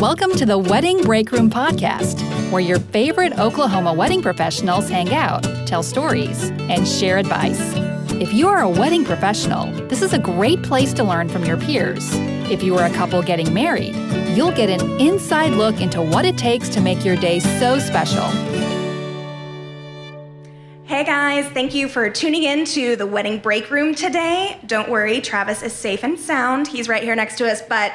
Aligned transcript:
Welcome 0.00 0.30
to 0.36 0.46
the 0.46 0.56
Wedding 0.56 1.02
Break 1.02 1.32
Room 1.32 1.50
Podcast, 1.50 2.22
where 2.52 2.60
your 2.60 2.78
favorite 2.78 3.36
Oklahoma 3.36 3.92
wedding 3.92 4.22
professionals 4.22 4.88
hang 4.88 5.12
out, 5.12 5.42
tell 5.66 5.82
stories, 5.82 6.50
and 6.50 6.86
share 6.86 7.18
advice. 7.18 7.58
If 8.12 8.32
you 8.32 8.46
are 8.46 8.60
a 8.60 8.68
wedding 8.68 9.04
professional, 9.04 9.72
this 9.88 10.00
is 10.00 10.12
a 10.12 10.18
great 10.20 10.62
place 10.62 10.92
to 10.92 11.02
learn 11.02 11.28
from 11.28 11.44
your 11.44 11.56
peers. 11.56 12.14
If 12.48 12.62
you 12.62 12.78
are 12.78 12.84
a 12.84 12.94
couple 12.94 13.20
getting 13.24 13.52
married, 13.52 13.96
you'll 14.36 14.52
get 14.52 14.70
an 14.70 15.00
inside 15.00 15.54
look 15.54 15.80
into 15.80 16.00
what 16.00 16.24
it 16.24 16.38
takes 16.38 16.68
to 16.68 16.80
make 16.80 17.04
your 17.04 17.16
day 17.16 17.40
so 17.40 17.80
special. 17.80 18.67
Hey 20.98 21.04
guys, 21.04 21.46
thank 21.52 21.76
you 21.76 21.86
for 21.86 22.10
tuning 22.10 22.42
in 22.42 22.64
to 22.64 22.96
the 22.96 23.06
wedding 23.06 23.38
break 23.38 23.70
room 23.70 23.94
today. 23.94 24.58
Don't 24.66 24.88
worry, 24.88 25.20
Travis 25.20 25.62
is 25.62 25.72
safe 25.72 26.02
and 26.02 26.18
sound. 26.18 26.66
He's 26.66 26.88
right 26.88 27.04
here 27.04 27.14
next 27.14 27.38
to 27.38 27.48
us, 27.48 27.62
but 27.62 27.92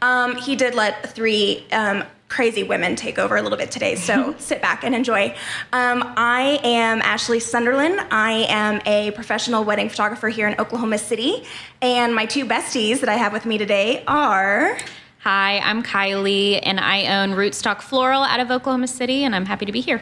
um, 0.00 0.36
he 0.36 0.56
did 0.56 0.74
let 0.74 1.10
three 1.10 1.66
um, 1.70 2.02
crazy 2.30 2.62
women 2.62 2.96
take 2.96 3.18
over 3.18 3.36
a 3.36 3.42
little 3.42 3.58
bit 3.58 3.70
today, 3.70 3.94
so 3.94 4.34
sit 4.38 4.62
back 4.62 4.84
and 4.84 4.94
enjoy. 4.94 5.36
Um, 5.74 6.14
I 6.16 6.58
am 6.64 7.02
Ashley 7.02 7.40
Sunderland. 7.40 8.00
I 8.10 8.46
am 8.48 8.80
a 8.86 9.10
professional 9.10 9.62
wedding 9.62 9.90
photographer 9.90 10.30
here 10.30 10.48
in 10.48 10.58
Oklahoma 10.58 10.96
City, 10.96 11.44
and 11.82 12.14
my 12.14 12.24
two 12.24 12.46
besties 12.46 13.00
that 13.00 13.10
I 13.10 13.16
have 13.16 13.34
with 13.34 13.44
me 13.44 13.58
today 13.58 14.02
are. 14.06 14.78
Hi, 15.18 15.58
I'm 15.58 15.82
Kylie, 15.82 16.60
and 16.62 16.80
I 16.80 17.22
own 17.22 17.32
Rootstock 17.36 17.82
Floral 17.82 18.22
out 18.22 18.40
of 18.40 18.50
Oklahoma 18.50 18.88
City, 18.88 19.24
and 19.24 19.36
I'm 19.36 19.44
happy 19.44 19.66
to 19.66 19.72
be 19.72 19.82
here. 19.82 20.00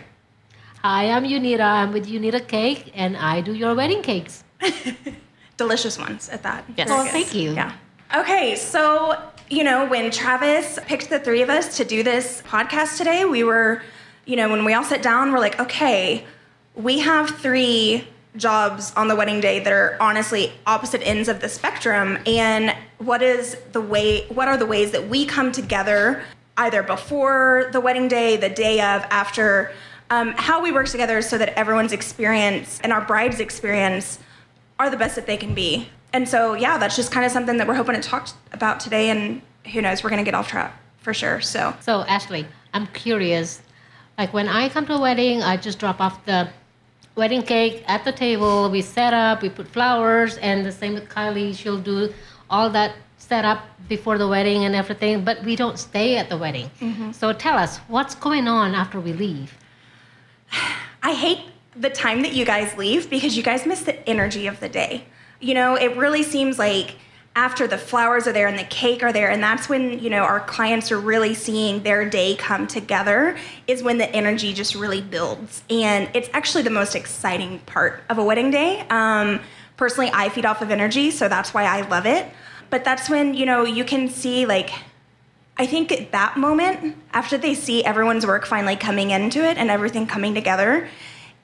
Hi, 0.84 1.08
I'm 1.08 1.24
Yunity. 1.24 1.58
I'm 1.58 1.94
with 1.94 2.06
Yunity 2.06 2.46
Cake, 2.46 2.92
and 2.92 3.16
I 3.16 3.40
do 3.40 3.54
your 3.54 3.74
wedding 3.74 4.02
cakes. 4.02 4.44
delicious 5.56 5.98
ones 5.98 6.28
at 6.28 6.42
that. 6.42 6.66
Yes. 6.76 6.88
Very 6.88 7.00
Oh, 7.00 7.10
thank 7.10 7.34
you. 7.34 7.54
Yeah. 7.54 7.72
Okay, 8.14 8.54
so 8.54 9.18
you 9.48 9.64
know 9.64 9.86
when 9.86 10.10
Travis 10.10 10.78
picked 10.82 11.08
the 11.08 11.18
three 11.18 11.40
of 11.40 11.48
us 11.48 11.78
to 11.78 11.86
do 11.86 12.02
this 12.02 12.42
podcast 12.42 12.98
today, 12.98 13.24
we 13.24 13.44
were, 13.44 13.80
you 14.26 14.36
know, 14.36 14.50
when 14.50 14.66
we 14.66 14.74
all 14.74 14.84
sat 14.84 15.00
down, 15.00 15.32
we're 15.32 15.38
like, 15.38 15.58
okay, 15.58 16.26
we 16.74 16.98
have 16.98 17.30
three 17.30 18.06
jobs 18.36 18.92
on 18.94 19.08
the 19.08 19.16
wedding 19.16 19.40
day 19.40 19.60
that 19.60 19.72
are 19.72 19.96
honestly 20.00 20.52
opposite 20.66 21.00
ends 21.00 21.30
of 21.30 21.40
the 21.40 21.48
spectrum 21.48 22.18
and 22.26 22.76
what 22.98 23.22
is 23.22 23.56
the 23.72 23.80
way 23.80 24.26
what 24.26 24.48
are 24.48 24.58
the 24.58 24.66
ways 24.66 24.90
that 24.90 25.08
we 25.08 25.24
come 25.24 25.50
together 25.50 26.22
either 26.58 26.82
before 26.82 27.70
the 27.72 27.80
wedding 27.80 28.08
day 28.08 28.36
the 28.36 28.48
day 28.50 28.80
of 28.80 29.02
after 29.04 29.72
um, 30.10 30.32
how 30.36 30.62
we 30.62 30.72
work 30.72 30.86
together 30.88 31.22
so 31.22 31.38
that 31.38 31.50
everyone's 31.58 31.92
experience 31.92 32.80
and 32.82 32.92
our 32.92 33.00
bride's 33.00 33.40
experience 33.40 34.18
are 34.78 34.90
the 34.90 34.96
best 34.96 35.16
that 35.16 35.26
they 35.26 35.36
can 35.36 35.54
be. 35.54 35.88
And 36.12 36.28
so, 36.28 36.54
yeah, 36.54 36.78
that's 36.78 36.96
just 36.96 37.10
kind 37.10 37.26
of 37.26 37.32
something 37.32 37.56
that 37.56 37.66
we're 37.66 37.74
hoping 37.74 37.94
to 37.94 38.00
talk 38.00 38.28
about 38.52 38.80
today. 38.80 39.10
And 39.10 39.42
who 39.72 39.80
knows, 39.82 40.04
we're 40.04 40.10
going 40.10 40.24
to 40.24 40.30
get 40.30 40.34
off 40.34 40.48
track 40.48 40.72
for 40.98 41.12
sure. 41.14 41.40
So, 41.40 41.74
So, 41.80 42.02
Ashley, 42.02 42.46
I'm 42.72 42.86
curious. 42.88 43.62
Like 44.16 44.32
when 44.32 44.48
I 44.48 44.68
come 44.68 44.86
to 44.86 44.94
a 44.94 45.00
wedding, 45.00 45.42
I 45.42 45.56
just 45.56 45.78
drop 45.78 46.00
off 46.00 46.24
the 46.24 46.48
wedding 47.16 47.42
cake 47.42 47.82
at 47.88 48.04
the 48.04 48.12
table. 48.12 48.70
We 48.70 48.80
set 48.82 49.12
up, 49.12 49.42
we 49.42 49.48
put 49.48 49.66
flowers, 49.68 50.36
and 50.38 50.64
the 50.64 50.70
same 50.72 50.94
with 50.94 51.08
Kylie. 51.08 51.56
She'll 51.56 51.80
do 51.80 52.12
all 52.48 52.70
that 52.70 52.94
setup 53.18 53.64
before 53.88 54.18
the 54.18 54.28
wedding 54.28 54.64
and 54.64 54.74
everything, 54.74 55.24
but 55.24 55.42
we 55.44 55.56
don't 55.56 55.78
stay 55.78 56.16
at 56.16 56.28
the 56.28 56.36
wedding. 56.36 56.70
So, 57.12 57.32
tell 57.32 57.56
us 57.58 57.78
what's 57.88 58.14
going 58.14 58.46
on 58.46 58.74
after 58.74 59.00
we 59.00 59.12
leave. 59.12 59.56
I 61.02 61.14
hate 61.14 61.40
the 61.76 61.90
time 61.90 62.22
that 62.22 62.32
you 62.32 62.44
guys 62.44 62.76
leave 62.76 63.10
because 63.10 63.36
you 63.36 63.42
guys 63.42 63.66
miss 63.66 63.82
the 63.82 64.08
energy 64.08 64.46
of 64.46 64.60
the 64.60 64.68
day. 64.68 65.04
You 65.40 65.54
know, 65.54 65.74
it 65.74 65.96
really 65.96 66.22
seems 66.22 66.58
like 66.58 66.96
after 67.36 67.66
the 67.66 67.76
flowers 67.76 68.28
are 68.28 68.32
there 68.32 68.46
and 68.46 68.56
the 68.56 68.64
cake 68.64 69.02
are 69.02 69.12
there, 69.12 69.28
and 69.28 69.42
that's 69.42 69.68
when, 69.68 69.98
you 69.98 70.08
know, 70.08 70.22
our 70.22 70.40
clients 70.40 70.92
are 70.92 71.00
really 71.00 71.34
seeing 71.34 71.82
their 71.82 72.08
day 72.08 72.36
come 72.36 72.66
together, 72.66 73.36
is 73.66 73.82
when 73.82 73.98
the 73.98 74.08
energy 74.14 74.52
just 74.52 74.76
really 74.76 75.00
builds. 75.00 75.64
And 75.68 76.08
it's 76.14 76.28
actually 76.32 76.62
the 76.62 76.70
most 76.70 76.94
exciting 76.94 77.58
part 77.60 78.04
of 78.08 78.18
a 78.18 78.24
wedding 78.24 78.52
day. 78.52 78.86
Um, 78.88 79.40
personally, 79.76 80.10
I 80.14 80.28
feed 80.28 80.46
off 80.46 80.62
of 80.62 80.70
energy, 80.70 81.10
so 81.10 81.28
that's 81.28 81.52
why 81.52 81.64
I 81.64 81.80
love 81.88 82.06
it. 82.06 82.26
But 82.70 82.84
that's 82.84 83.10
when, 83.10 83.34
you 83.34 83.46
know, 83.46 83.64
you 83.64 83.84
can 83.84 84.08
see 84.08 84.46
like 84.46 84.70
I 85.56 85.66
think 85.66 85.92
at 85.92 86.12
that 86.12 86.36
moment, 86.36 86.96
after 87.12 87.38
they 87.38 87.54
see 87.54 87.84
everyone's 87.84 88.26
work 88.26 88.44
finally 88.44 88.76
coming 88.76 89.10
into 89.10 89.44
it 89.44 89.56
and 89.56 89.70
everything 89.70 90.06
coming 90.06 90.34
together, 90.34 90.88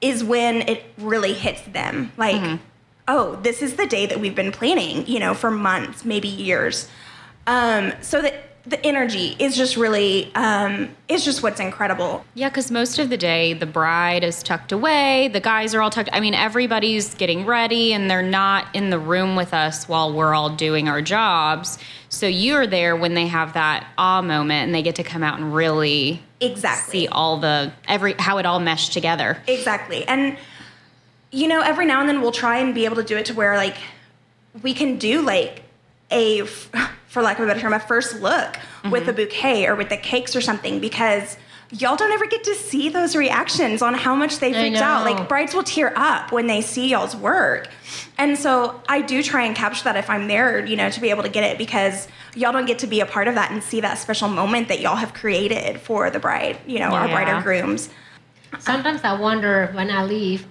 is 0.01 0.23
when 0.23 0.67
it 0.67 0.83
really 0.97 1.33
hits 1.33 1.61
them. 1.61 2.11
Like, 2.17 2.59
oh, 3.07 3.37
this 3.37 3.61
is 3.61 3.75
the 3.75 3.87
day 3.87 4.05
that 4.05 4.19
we've 4.19 4.35
been 4.35 4.51
planning, 4.51 5.07
you 5.07 5.19
know, 5.19 5.33
for 5.33 5.49
months, 5.49 6.03
maybe 6.03 6.27
years. 6.27 6.89
Um, 7.47 7.93
so 8.01 8.21
that 8.21 8.50
the 8.65 8.83
energy 8.85 9.35
is 9.39 9.55
just 9.57 9.75
really, 9.75 10.33
um, 10.35 10.89
is 11.07 11.25
just 11.25 11.41
what's 11.41 11.59
incredible. 11.59 12.23
Yeah, 12.35 12.49
because 12.49 12.69
most 12.69 12.99
of 12.99 13.09
the 13.09 13.17
day 13.17 13.53
the 13.53 13.65
bride 13.65 14.23
is 14.23 14.43
tucked 14.43 14.71
away, 14.71 15.29
the 15.29 15.39
guys 15.39 15.73
are 15.73 15.81
all 15.81 15.89
tucked. 15.89 16.09
I 16.13 16.19
mean, 16.19 16.33
everybody's 16.35 17.15
getting 17.15 17.45
ready, 17.45 17.93
and 17.93 18.09
they're 18.09 18.21
not 18.21 18.67
in 18.75 18.89
the 18.91 18.99
room 18.99 19.35
with 19.35 19.53
us 19.53 19.87
while 19.87 20.13
we're 20.13 20.33
all 20.35 20.49
doing 20.55 20.87
our 20.87 21.01
jobs. 21.01 21.79
So 22.09 22.27
you're 22.27 22.67
there 22.67 22.95
when 22.95 23.13
they 23.15 23.27
have 23.27 23.53
that 23.53 23.87
awe 23.97 24.21
moment, 24.21 24.65
and 24.65 24.75
they 24.75 24.83
get 24.83 24.95
to 24.95 25.03
come 25.03 25.23
out 25.23 25.39
and 25.39 25.55
really 25.55 26.21
Exactly. 26.39 27.01
see 27.01 27.07
all 27.07 27.37
the 27.37 27.71
every 27.87 28.13
how 28.19 28.37
it 28.37 28.45
all 28.45 28.59
meshed 28.59 28.93
together. 28.93 29.41
Exactly. 29.47 30.07
And 30.07 30.37
you 31.31 31.47
know, 31.47 31.61
every 31.61 31.85
now 31.85 31.99
and 32.01 32.09
then 32.09 32.21
we'll 32.21 32.31
try 32.33 32.57
and 32.57 32.75
be 32.75 32.85
able 32.85 32.97
to 32.97 33.03
do 33.03 33.17
it 33.17 33.25
to 33.27 33.33
where 33.33 33.55
like 33.55 33.77
we 34.61 34.73
can 34.73 34.97
do 34.97 35.21
like 35.21 35.63
a 36.11 36.43
for 37.11 37.21
lack 37.21 37.37
of 37.39 37.43
a 37.43 37.47
better 37.47 37.59
term, 37.59 37.73
a 37.73 37.79
first 37.79 38.21
look 38.21 38.57
with 38.89 39.05
the 39.05 39.11
mm-hmm. 39.11 39.17
bouquet 39.17 39.67
or 39.67 39.75
with 39.75 39.89
the 39.89 39.97
cakes 39.97 40.33
or 40.33 40.39
something 40.39 40.79
because 40.79 41.35
y'all 41.69 41.97
don't 41.97 42.13
ever 42.13 42.25
get 42.25 42.41
to 42.45 42.55
see 42.55 42.87
those 42.87 43.17
reactions 43.17 43.81
on 43.81 43.93
how 43.93 44.15
much 44.15 44.39
they 44.39 44.53
freaked 44.53 44.77
out. 44.77 45.03
Like 45.03 45.27
brides 45.27 45.53
will 45.53 45.63
tear 45.63 45.91
up 45.97 46.31
when 46.31 46.47
they 46.47 46.61
see 46.61 46.87
y'all's 46.87 47.13
work. 47.13 47.67
And 48.17 48.37
so 48.37 48.81
I 48.87 49.01
do 49.01 49.21
try 49.21 49.43
and 49.43 49.53
capture 49.53 49.83
that 49.83 49.97
if 49.97 50.09
I'm 50.09 50.29
there, 50.29 50.65
you 50.65 50.77
know, 50.77 50.89
to 50.89 51.01
be 51.01 51.09
able 51.09 51.23
to 51.23 51.29
get 51.29 51.43
it 51.43 51.57
because 51.57 52.07
y'all 52.33 52.53
don't 52.53 52.65
get 52.65 52.79
to 52.79 52.87
be 52.87 53.01
a 53.01 53.05
part 53.05 53.27
of 53.27 53.35
that 53.35 53.51
and 53.51 53.61
see 53.61 53.81
that 53.81 53.97
special 53.97 54.29
moment 54.29 54.69
that 54.69 54.79
y'all 54.79 54.95
have 54.95 55.13
created 55.13 55.81
for 55.81 56.09
the 56.09 56.19
bride, 56.19 56.59
you 56.65 56.79
know, 56.79 56.91
our 56.91 57.09
bride 57.09 57.27
or 57.27 57.33
Yeah. 57.33 57.43
grooms. 57.43 57.89
Sometimes 58.59 59.03
I 59.03 59.19
wonder 59.19 59.69
when 59.73 59.89
I 59.91 60.05
leave, 60.05 60.45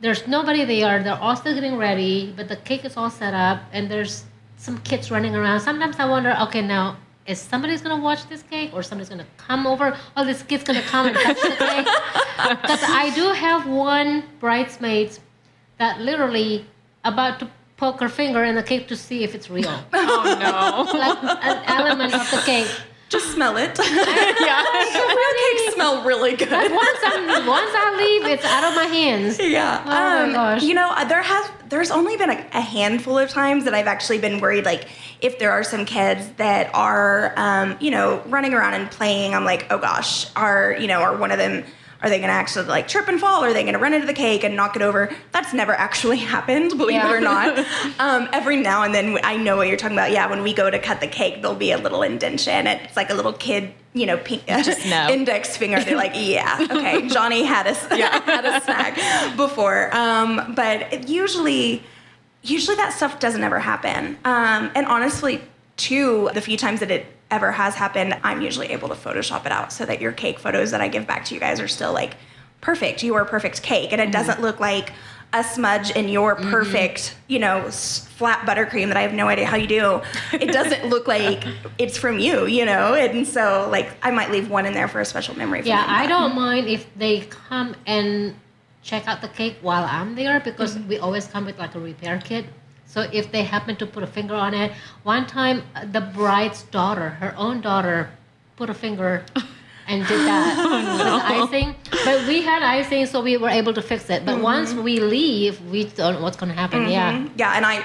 there's 0.00 0.26
nobody 0.26 0.64
there, 0.64 1.00
they're 1.04 1.14
all 1.14 1.36
still 1.36 1.54
getting 1.54 1.76
ready, 1.76 2.34
but 2.36 2.48
the 2.48 2.56
cake 2.56 2.84
is 2.84 2.96
all 2.96 3.10
set 3.10 3.34
up 3.34 3.62
and 3.72 3.88
there's 3.88 4.24
some 4.64 4.78
kids 4.78 5.10
running 5.10 5.36
around. 5.36 5.60
Sometimes 5.60 5.96
I 5.98 6.06
wonder, 6.06 6.34
okay, 6.44 6.62
now 6.62 6.96
is 7.26 7.38
somebody's 7.38 7.82
gonna 7.82 8.02
watch 8.02 8.26
this 8.28 8.42
cake 8.42 8.70
or 8.72 8.82
somebody's 8.82 9.10
gonna 9.10 9.26
come 9.36 9.66
over? 9.66 9.96
Oh, 10.16 10.24
this 10.24 10.42
kid's 10.42 10.64
gonna 10.64 10.82
come 10.82 11.06
and 11.08 11.16
touch 11.16 11.40
the 11.40 11.56
cake. 11.72 11.88
Because 12.62 12.82
I 13.02 13.12
do 13.14 13.28
have 13.32 13.66
one 13.66 14.24
bridesmaid 14.40 15.18
that 15.78 16.00
literally 16.00 16.66
about 17.04 17.40
to 17.40 17.50
poke 17.76 18.00
her 18.00 18.08
finger 18.08 18.42
in 18.44 18.54
the 18.54 18.62
cake 18.62 18.88
to 18.88 18.96
see 18.96 19.22
if 19.22 19.34
it's 19.34 19.50
real. 19.50 19.84
Oh 19.92 20.22
no! 20.40 20.98
like 20.98 21.18
an 21.44 21.62
element 21.66 22.14
of 22.14 22.30
the 22.30 22.42
cake. 22.46 22.70
Just 23.14 23.32
smell 23.32 23.56
it. 23.56 23.78
yeah. 23.78 24.62
real 24.92 25.34
cakes 25.38 25.74
smell 25.74 26.02
really 26.04 26.34
good. 26.34 26.50
Once 26.50 26.98
I'm 27.04 27.46
once 27.46 27.70
I 27.72 27.94
leave, 27.96 28.32
it's 28.32 28.44
out 28.44 28.64
of 28.64 28.74
my 28.74 28.86
hands. 28.86 29.38
yeah. 29.38 29.82
Oh 29.84 30.26
my 30.26 30.32
gosh. 30.32 30.62
You 30.64 30.74
know, 30.74 30.92
there 31.06 31.22
has 31.22 31.48
there's 31.68 31.92
only 31.92 32.16
been 32.16 32.30
a, 32.30 32.46
a 32.52 32.60
handful 32.60 33.16
of 33.16 33.30
times 33.30 33.64
that 33.66 33.74
I've 33.74 33.86
actually 33.86 34.18
been 34.18 34.40
worried, 34.40 34.64
like 34.64 34.88
if 35.20 35.38
there 35.38 35.52
are 35.52 35.62
some 35.62 35.84
kids 35.84 36.28
that 36.38 36.74
are, 36.74 37.34
um, 37.36 37.76
you 37.80 37.92
know, 37.92 38.20
running 38.26 38.52
around 38.52 38.74
and 38.74 38.90
playing. 38.90 39.32
I'm 39.32 39.44
like, 39.44 39.66
oh 39.70 39.78
gosh, 39.78 40.28
are 40.34 40.76
you 40.76 40.88
know, 40.88 41.00
are 41.00 41.16
one 41.16 41.30
of 41.30 41.38
them? 41.38 41.64
Are 42.04 42.10
they 42.10 42.20
gonna 42.20 42.34
actually 42.34 42.66
like 42.66 42.86
trip 42.86 43.08
and 43.08 43.18
fall? 43.18 43.42
Are 43.42 43.54
they 43.54 43.64
gonna 43.64 43.78
run 43.78 43.94
into 43.94 44.06
the 44.06 44.12
cake 44.12 44.44
and 44.44 44.54
knock 44.54 44.76
it 44.76 44.82
over? 44.82 45.10
That's 45.32 45.54
never 45.54 45.72
actually 45.72 46.18
happened, 46.34 46.76
believe 46.76 46.96
Yeah. 46.96 47.08
it 47.10 47.14
or 47.14 47.20
not. 47.20 47.58
um, 47.98 48.28
every 48.30 48.58
now 48.58 48.82
and 48.82 48.94
then, 48.94 49.18
I 49.24 49.38
know 49.38 49.56
what 49.56 49.68
you're 49.68 49.78
talking 49.78 49.96
about. 49.96 50.10
Yeah, 50.10 50.28
when 50.28 50.42
we 50.42 50.52
go 50.52 50.68
to 50.70 50.78
cut 50.78 51.00
the 51.00 51.06
cake, 51.06 51.40
there'll 51.40 51.56
be 51.56 51.70
a 51.72 51.78
little 51.78 52.02
indentation. 52.02 52.66
It's 52.66 52.94
like 52.94 53.08
a 53.08 53.14
little 53.14 53.32
kid, 53.32 53.72
you 53.94 54.04
know, 54.04 54.18
pink, 54.18 54.42
index 54.48 55.56
finger. 55.56 55.80
They're 55.82 55.96
like, 55.96 56.12
yeah, 56.14 56.58
okay, 56.70 57.08
Johnny 57.08 57.42
had 57.42 57.66
a 57.66 57.72
had 57.72 58.44
a 58.44 58.60
snack 58.60 59.36
before, 59.38 59.88
um, 59.96 60.52
but 60.54 61.08
usually, 61.08 61.82
usually 62.42 62.76
that 62.76 62.92
stuff 62.92 63.18
doesn't 63.18 63.42
ever 63.42 63.60
happen. 63.60 64.18
Um, 64.26 64.70
and 64.74 64.84
honestly, 64.84 65.40
too, 65.78 66.28
the 66.34 66.42
few 66.42 66.58
times 66.58 66.80
that 66.80 66.90
it 66.90 67.06
ever 67.34 67.50
has 67.52 67.74
happened, 67.74 68.16
I'm 68.22 68.40
usually 68.40 68.68
able 68.68 68.88
to 68.88 68.94
Photoshop 68.94 69.44
it 69.44 69.52
out 69.52 69.72
so 69.72 69.84
that 69.84 70.00
your 70.00 70.12
cake 70.12 70.38
photos 70.38 70.70
that 70.70 70.80
I 70.80 70.88
give 70.88 71.06
back 71.06 71.24
to 71.26 71.34
you 71.34 71.40
guys 71.40 71.60
are 71.60 71.68
still 71.68 71.92
like 71.92 72.16
perfect. 72.60 73.02
You 73.02 73.14
are 73.16 73.22
a 73.22 73.26
perfect 73.26 73.62
cake, 73.62 73.92
and 73.92 74.00
it 74.00 74.10
doesn't 74.12 74.40
look 74.40 74.60
like 74.60 74.92
a 75.32 75.42
smudge 75.42 75.90
in 75.90 76.08
your 76.08 76.36
perfect, 76.36 77.16
you 77.26 77.40
know, 77.40 77.68
flat 77.70 78.46
buttercream 78.46 78.86
that 78.86 78.96
I 78.96 79.02
have 79.02 79.12
no 79.12 79.26
idea 79.26 79.46
how 79.46 79.56
you 79.56 79.66
do. 79.66 80.00
It 80.32 80.52
doesn't 80.52 80.86
look 80.94 81.08
like 81.08 81.44
it's 81.76 81.98
from 81.98 82.20
you, 82.20 82.46
you 82.46 82.64
know? 82.64 82.94
And 82.94 83.26
so, 83.26 83.68
like, 83.68 83.90
I 84.00 84.12
might 84.12 84.30
leave 84.30 84.48
one 84.48 84.64
in 84.64 84.74
there 84.74 84.86
for 84.86 85.00
a 85.00 85.04
special 85.04 85.36
memory 85.36 85.62
for 85.62 85.66
you. 85.66 85.74
Yeah, 85.74 85.82
them, 85.82 85.90
I 85.90 86.06
don't 86.06 86.36
mind 86.36 86.68
if 86.68 86.86
they 86.94 87.22
come 87.22 87.74
and 87.84 88.36
check 88.84 89.08
out 89.08 89.22
the 89.22 89.28
cake 89.28 89.56
while 89.60 89.82
I'm 89.84 90.14
there 90.14 90.38
because 90.38 90.76
Mm-hmm. 90.76 90.88
we 90.88 90.98
always 90.98 91.26
come 91.26 91.46
with 91.46 91.58
like 91.58 91.74
a 91.74 91.80
repair 91.80 92.20
kit. 92.22 92.44
So 92.86 93.08
if 93.12 93.32
they 93.32 93.42
happen 93.42 93.76
to 93.76 93.86
put 93.86 94.02
a 94.02 94.06
finger 94.06 94.34
on 94.34 94.54
it, 94.54 94.72
one 95.02 95.26
time 95.26 95.62
uh, 95.74 95.84
the 95.86 96.00
bride's 96.00 96.62
daughter, 96.62 97.10
her 97.10 97.34
own 97.36 97.60
daughter, 97.60 98.10
put 98.56 98.70
a 98.70 98.74
finger 98.74 99.24
and 99.88 100.06
did 100.06 100.20
that 100.20 100.56
with 100.56 101.52
icing. 101.52 101.74
But 102.04 102.26
we 102.28 102.42
had 102.42 102.62
icing, 102.62 103.06
so 103.06 103.20
we 103.20 103.36
were 103.36 103.48
able 103.48 103.74
to 103.74 103.82
fix 103.82 104.10
it. 104.10 104.24
But 104.24 104.40
once 104.40 104.72
we 104.72 105.00
leave, 105.00 105.60
we 105.70 105.84
don't 105.84 106.14
know 106.14 106.22
what's 106.22 106.36
going 106.36 106.50
to 106.50 106.58
happen. 106.58 106.88
Yeah. 106.88 107.28
Yeah, 107.36 107.56
and 107.56 107.66
I 107.66 107.84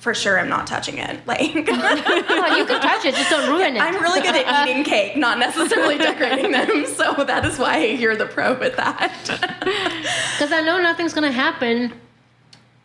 for 0.00 0.14
sure 0.14 0.38
am 0.38 0.48
not 0.48 0.66
touching 0.66 0.98
it. 0.98 1.20
Like 1.26 1.40
Well, 1.66 2.58
you 2.58 2.64
can 2.64 2.80
touch 2.80 3.04
it, 3.04 3.14
just 3.14 3.30
don't 3.30 3.48
ruin 3.50 3.76
it. 3.76 3.82
I'm 3.82 4.00
really 4.00 4.20
good 4.20 4.34
at 4.36 4.68
eating 4.68 4.84
cake, 4.84 5.16
not 5.16 5.38
necessarily 5.38 5.98
decorating 5.98 6.52
them. 6.52 6.86
So 6.86 7.24
that 7.24 7.44
is 7.44 7.58
why 7.58 7.84
you're 7.84 8.16
the 8.16 8.26
pro 8.26 8.58
with 8.58 8.76
that. 8.76 9.12
Because 9.24 10.52
I 10.52 10.62
know 10.64 10.80
nothing's 10.80 11.12
gonna 11.12 11.32
happen 11.32 11.92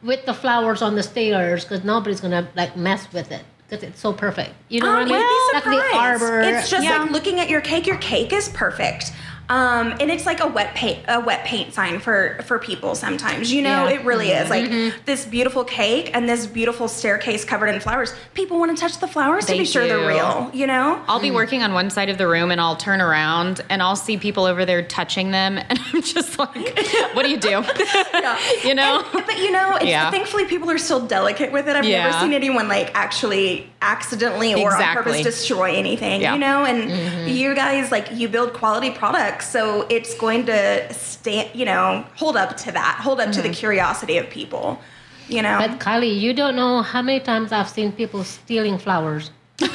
with 0.01 0.25
the 0.25 0.33
flowers 0.33 0.81
on 0.81 0.95
the 0.95 1.03
stairs 1.03 1.63
because 1.63 1.83
nobody's 1.83 2.21
gonna 2.21 2.47
like 2.55 2.75
mess 2.77 3.11
with 3.13 3.31
it 3.31 3.43
because 3.67 3.83
it's 3.83 3.99
so 3.99 4.13
perfect. 4.13 4.51
You 4.69 4.81
know 4.81 4.87
Oh, 4.91 4.93
what 4.93 5.01
I 5.01 5.05
mean? 5.05 5.53
like 5.53 5.63
the 5.91 5.97
arbor. 5.97 6.41
It's 6.41 6.69
just 6.69 6.83
Yeah. 6.83 6.99
like 7.03 7.11
looking 7.11 7.39
at 7.39 7.49
your 7.49 7.61
cake. 7.61 7.85
Your 7.85 7.97
cake 7.97 8.33
is 8.33 8.49
perfect. 8.49 9.11
Um, 9.49 9.93
and 9.99 10.11
it's 10.11 10.25
like 10.27 10.41
a 10.41 10.47
wet 10.47 10.75
paint 10.75 10.99
a 11.07 11.19
wet 11.19 11.43
paint 11.43 11.73
sign 11.73 11.99
for 11.99 12.39
for 12.45 12.59
people 12.59 12.93
sometimes. 12.95 13.51
You 13.51 13.63
know, 13.63 13.87
Yeah. 13.87 13.95
it 13.95 14.05
really 14.05 14.29
is. 14.29 14.49
Like 14.49 14.65
Mm-hmm. 14.69 14.97
this 15.05 15.25
beautiful 15.25 15.63
cake 15.63 16.11
and 16.13 16.29
this 16.29 16.45
beautiful 16.45 16.87
staircase 16.87 17.43
covered 17.43 17.67
in 17.67 17.79
flowers. 17.79 18.13
People 18.35 18.59
want 18.59 18.75
to 18.75 18.79
touch 18.79 18.99
the 18.99 19.07
flowers 19.07 19.45
to 19.45 19.53
They 19.53 19.59
be 19.59 19.65
sure 19.65 19.87
they're 19.87 20.07
real, 20.07 20.51
you 20.53 20.67
know? 20.67 21.03
I'll 21.07 21.19
be 21.19 21.31
working 21.31 21.63
on 21.63 21.73
one 21.73 21.89
side 21.89 22.09
of 22.09 22.17
the 22.17 22.27
room 22.27 22.51
and 22.51 22.61
I'll 22.61 22.75
turn 22.75 23.01
around 23.01 23.61
and 23.69 23.81
I'll 23.81 23.95
see 23.95 24.17
people 24.17 24.45
over 24.45 24.65
there 24.65 24.83
touching 24.83 25.31
them 25.31 25.57
and 25.69 25.79
I'm 25.93 26.01
just 26.03 26.37
like, 26.37 26.55
what 27.15 27.23
do 27.23 27.29
you 27.31 27.37
do? 27.39 27.63
Yeah. 28.13 28.37
you 28.63 28.75
know? 28.75 29.03
And- 29.13 29.25
but 29.25 29.37
you 29.39 29.51
know, 29.51 29.75
it's, 29.77 29.85
Yeah. 29.85 30.11
thankfully 30.11 30.45
people 30.45 30.69
are 30.69 30.77
still 30.77 31.05
delicate 31.05 31.51
with 31.51 31.67
it. 31.67 31.75
I've 31.75 31.85
never 31.85 32.19
seen 32.19 32.33
anyone 32.33 32.67
like 32.67 32.91
actually 32.93 33.69
accidentally 33.81 34.53
or 34.53 34.75
on 34.75 34.95
purpose 34.95 35.21
destroy 35.23 35.73
anything. 35.73 36.21
Yeah. 36.21 36.33
You 36.33 36.39
know, 36.39 36.65
and 36.65 36.89
mm-hmm. 36.89 37.27
you 37.29 37.55
guys 37.55 37.91
like 37.91 38.11
you 38.11 38.27
build 38.27 38.53
quality 38.53 38.91
products, 38.91 39.49
so 39.49 39.87
it's 39.89 40.15
going 40.15 40.45
to 40.47 40.93
stand. 40.93 41.49
You 41.53 41.65
know, 41.65 42.05
hold 42.15 42.37
up 42.37 42.57
to 42.57 42.71
that. 42.71 42.99
Hold 43.01 43.19
up 43.19 43.31
to 43.31 43.41
the 43.41 43.49
mm-hmm. 43.49 43.59
curiosity 43.59 44.17
of 44.17 44.29
people. 44.29 44.79
You 45.27 45.41
know. 45.41 45.57
But 45.59 45.79
Kylie, 45.79 46.19
you 46.19 46.33
don't 46.33 46.55
know 46.55 46.81
how 46.81 47.01
many 47.01 47.19
times 47.19 47.51
I've 47.51 47.69
seen 47.69 47.91
people 47.91 48.23
stealing 48.23 48.77
flowers 48.77 49.31
wait, 49.61 49.69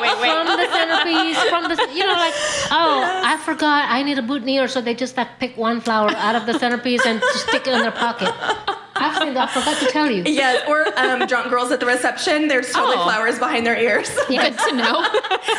wait, 0.00 0.20
wait. 0.20 0.30
from 0.30 0.46
the 0.46 0.68
centerpiece, 0.72 1.42
from 1.48 1.64
the 1.64 1.88
you 1.94 2.06
know 2.06 2.12
like 2.12 2.34
oh 2.70 3.22
I 3.24 3.40
forgot 3.44 3.88
I 3.88 4.02
need 4.02 4.18
a 4.18 4.22
boutonniere, 4.22 4.68
so 4.68 4.82
they 4.82 4.94
just 4.94 5.16
like 5.16 5.38
pick 5.38 5.56
one 5.56 5.80
flower 5.80 6.10
out 6.10 6.34
of 6.34 6.44
the 6.44 6.58
centerpiece 6.58 7.06
and 7.06 7.20
just 7.20 7.48
stick 7.48 7.66
it 7.66 7.72
in 7.72 7.80
their 7.80 7.90
pocket. 7.90 8.32
That. 9.00 9.36
I 9.36 9.46
forgot 9.60 9.78
to 9.80 9.86
tell 9.86 10.10
you. 10.10 10.22
Yes, 10.26 10.66
or 10.68 10.86
um, 10.98 11.26
drunk 11.26 11.48
girls 11.50 11.70
at 11.72 11.80
the 11.80 11.86
reception. 11.86 12.48
There's 12.48 12.70
totally 12.72 12.96
Oh. 12.98 13.04
flowers 13.04 13.38
behind 13.38 13.64
their 13.66 13.76
ears. 13.76 14.10
Good 14.28 14.58
to 14.58 14.72
know. 14.76 15.00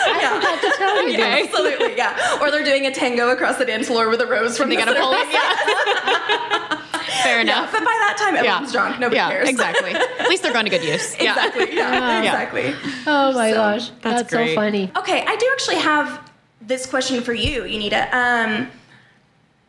yeah. 0.06 0.36
forgot 0.36 0.62
to 0.62 0.74
tell 0.78 1.08
you. 1.08 1.14
Okay. 1.16 1.44
Absolutely, 1.44 1.96
yeah. 1.98 2.38
Or 2.42 2.52
they're 2.52 2.64
doing 2.64 2.86
a 2.86 2.92
tango 2.94 3.30
across 3.30 3.58
the 3.58 3.66
dance 3.66 3.88
floor 3.88 4.10
with 4.10 4.22
a 4.22 4.28
rose 4.28 4.58
from 4.58 4.70
they 4.70 4.76
the 4.76 4.86
gotta 4.86 5.00
pull. 5.00 5.12
Yeah. 5.14 6.78
Fair 7.24 7.36
Yeah, 7.38 7.42
enough. 7.42 7.72
but 7.72 7.80
by 7.82 7.86
that 8.08 8.16
time, 8.18 8.36
everyone's 8.36 8.72
drunk. 8.72 9.00
Nobody 9.00 9.18
yeah, 9.18 9.30
cares. 9.30 9.50
exactly. 9.50 9.92
At 9.92 10.30
least 10.30 10.44
they're 10.44 10.54
going 10.54 10.66
to 10.66 10.72
good 10.72 10.84
use. 10.84 11.14
Exactly. 11.16 11.76
Yeah, 11.76 11.92
Yeah. 11.94 12.20
exactly. 12.24 12.76
Oh 13.06 13.34
my 13.34 13.50
So, 13.52 13.56
gosh, 13.56 13.90
that's 14.02 14.22
that's, 14.24 14.32
so 14.32 14.56
funny. 14.56 14.92
Okay, 14.96 15.24
I 15.28 15.36
do 15.36 15.50
actually 15.52 15.78
have 15.78 16.32
this 16.62 16.86
question 16.86 17.22
for 17.22 17.34
you, 17.34 17.64
Yunity. 17.64 18.14
Um, 18.14 18.68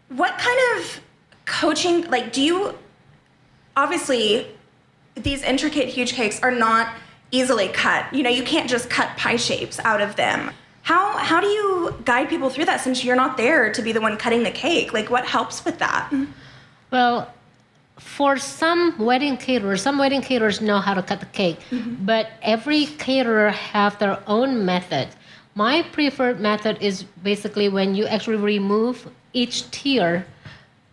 what 0.08 0.38
kind 0.38 0.58
of 0.76 1.00
coaching, 1.46 2.08
like, 2.10 2.32
do 2.32 2.40
you 2.42 2.78
obviously 3.76 4.46
these 5.14 5.42
intricate, 5.42 5.88
huge 5.88 6.12
cakes 6.14 6.40
are 6.42 6.50
not 6.50 6.94
easily 7.30 7.68
cut. 7.68 8.12
You 8.14 8.22
know, 8.22 8.30
you 8.30 8.42
can't 8.42 8.68
just 8.68 8.90
cut 8.90 9.16
pie 9.16 9.36
shapes 9.36 9.78
out 9.80 10.00
of 10.00 10.16
them. 10.16 10.50
How 10.82 11.16
how 11.16 11.40
do 11.40 11.46
you 11.46 11.94
guide 12.04 12.28
people 12.28 12.50
through 12.50 12.64
that 12.66 12.80
since 12.80 13.04
you're 13.04 13.16
not 13.16 13.36
there 13.36 13.72
to 13.72 13.82
be 13.82 13.92
the 13.92 14.00
one 14.00 14.16
cutting 14.16 14.42
the 14.42 14.50
cake? 14.50 14.92
Like, 14.92 15.10
what 15.10 15.24
helps 15.24 15.64
with 15.64 15.78
that? 15.78 16.12
Well, 16.90 17.32
for 17.98 18.36
some 18.36 18.98
wedding 18.98 19.36
caterers, 19.36 19.80
some 19.80 19.96
wedding 19.98 20.22
caterers 20.22 20.60
know 20.60 20.78
how 20.78 20.94
to 20.94 21.02
cut 21.02 21.20
the 21.20 21.26
cake, 21.26 21.60
mm-hmm. 21.70 22.04
but 22.04 22.30
every 22.42 22.86
caterer 22.86 23.50
have 23.50 23.98
their 23.98 24.18
own 24.26 24.66
method. 24.66 25.08
My 25.54 25.82
preferred 25.82 26.40
method 26.40 26.78
is 26.80 27.04
basically 27.22 27.68
when 27.68 27.94
you 27.94 28.06
actually 28.06 28.36
remove 28.36 29.08
each 29.32 29.70
tier, 29.70 30.26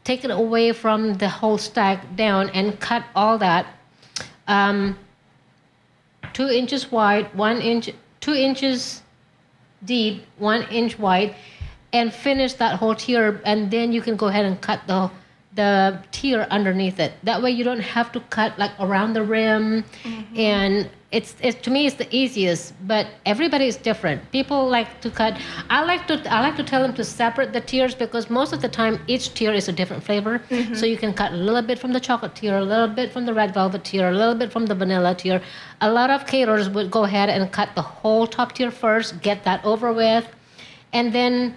take 0.09 0.25
it 0.25 0.31
away 0.31 0.71
from 0.71 1.13
the 1.21 1.29
whole 1.29 1.59
stack 1.59 1.99
down, 2.15 2.49
and 2.49 2.79
cut 2.79 3.03
all 3.15 3.37
that. 3.37 3.63
Um, 4.47 4.97
two 6.33 6.49
inches 6.49 6.91
wide, 6.91 7.27
one 7.35 7.61
inch, 7.61 7.91
two 8.19 8.33
inches 8.33 9.03
deep, 9.85 10.25
one 10.39 10.63
inch 10.79 10.97
wide, 10.97 11.35
and 11.93 12.11
finish 12.11 12.53
that 12.53 12.79
whole 12.79 12.95
tier, 12.95 13.39
and 13.45 13.69
then 13.69 13.93
you 13.93 14.01
can 14.01 14.15
go 14.15 14.27
ahead 14.27 14.45
and 14.45 14.59
cut 14.59 14.81
the 14.87 15.11
the 15.53 16.01
tier 16.11 16.47
underneath 16.49 16.99
it. 16.99 17.13
That 17.23 17.43
way, 17.43 17.51
you 17.51 17.63
don't 17.63 17.85
have 17.97 18.11
to 18.13 18.19
cut 18.37 18.57
like 18.57 18.73
around 18.79 19.13
the 19.13 19.21
rim, 19.21 19.85
and 20.35 20.89
it's 21.11 21.35
it 21.41 21.63
to 21.63 21.71
me 21.71 21.87
it's 21.87 21.95
the 21.95 22.07
easiest. 22.15 22.73
But 22.87 23.07
everybody 23.25 23.65
is 23.65 23.77
different. 23.77 24.31
People 24.31 24.67
like 24.67 25.01
to 25.01 25.09
cut. 25.09 25.39
I 25.69 25.83
like 25.83 26.05
to 26.07 26.15
I 26.31 26.41
like 26.41 26.55
to 26.57 26.63
tell 26.63 26.81
them 26.81 26.93
to 26.95 27.03
separate 27.03 27.51
the 27.51 27.61
tiers 27.61 27.95
because 27.95 28.29
most 28.29 28.53
of 28.53 28.61
the 28.61 28.69
time 28.69 28.99
each 29.07 29.33
tier 29.33 29.51
is 29.51 29.67
a 29.67 29.71
different 29.71 30.03
flavor. 30.03 30.39
Mm-hmm. 30.39 30.75
So 30.75 30.85
you 30.85 30.97
can 30.97 31.13
cut 31.13 31.31
a 31.31 31.35
little 31.35 31.63
bit 31.63 31.79
from 31.79 31.93
the 31.93 31.99
chocolate 31.99 32.35
tier, 32.35 32.57
a 32.57 32.63
little 32.63 32.87
bit 32.87 33.11
from 33.11 33.25
the 33.25 33.33
red 33.33 33.53
velvet 33.53 33.83
tier, 33.83 34.09
a 34.09 34.11
little 34.11 34.35
bit 34.35 34.51
from 34.51 34.67
the 34.67 34.75
vanilla 34.75 35.15
tier. 35.15 35.41
A 35.81 35.91
lot 35.91 36.09
of 36.11 36.27
caterers 36.27 36.69
would 36.69 36.91
go 36.91 37.03
ahead 37.05 37.29
and 37.29 37.51
cut 37.51 37.73
the 37.75 37.81
whole 37.81 38.27
top 38.27 38.53
tier 38.53 38.69
first, 38.69 39.21
get 39.21 39.43
that 39.45 39.65
over 39.65 39.91
with, 39.91 40.27
and 40.93 41.11
then 41.13 41.55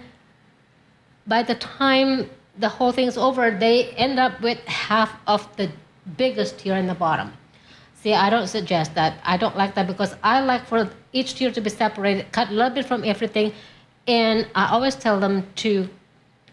by 1.27 1.43
the 1.43 1.55
time 1.55 2.29
the 2.57 2.69
whole 2.69 2.91
thing's 2.91 3.17
over, 3.17 3.51
they 3.51 3.89
end 3.91 4.19
up 4.19 4.41
with 4.41 4.59
half 4.65 5.11
of 5.27 5.55
the 5.57 5.71
biggest 6.17 6.59
tier 6.59 6.75
in 6.75 6.87
the 6.87 6.95
bottom. 6.95 7.33
See, 8.03 8.13
I 8.13 8.29
don't 8.29 8.47
suggest 8.47 8.95
that. 8.95 9.13
I 9.23 9.37
don't 9.37 9.55
like 9.55 9.75
that 9.75 9.87
because 9.87 10.13
I 10.21 10.41
like 10.41 10.65
for 10.65 10.89
each 11.13 11.35
tier 11.35 11.51
to 11.51 11.61
be 11.61 11.69
separated, 11.69 12.29
cut 12.33 12.49
a 12.49 12.51
little 12.51 12.69
bit 12.69 12.85
from 12.85 13.05
everything, 13.05 13.53
and 14.07 14.45
I 14.53 14.71
always 14.73 14.95
tell 14.95 15.21
them 15.21 15.47
to 15.63 15.87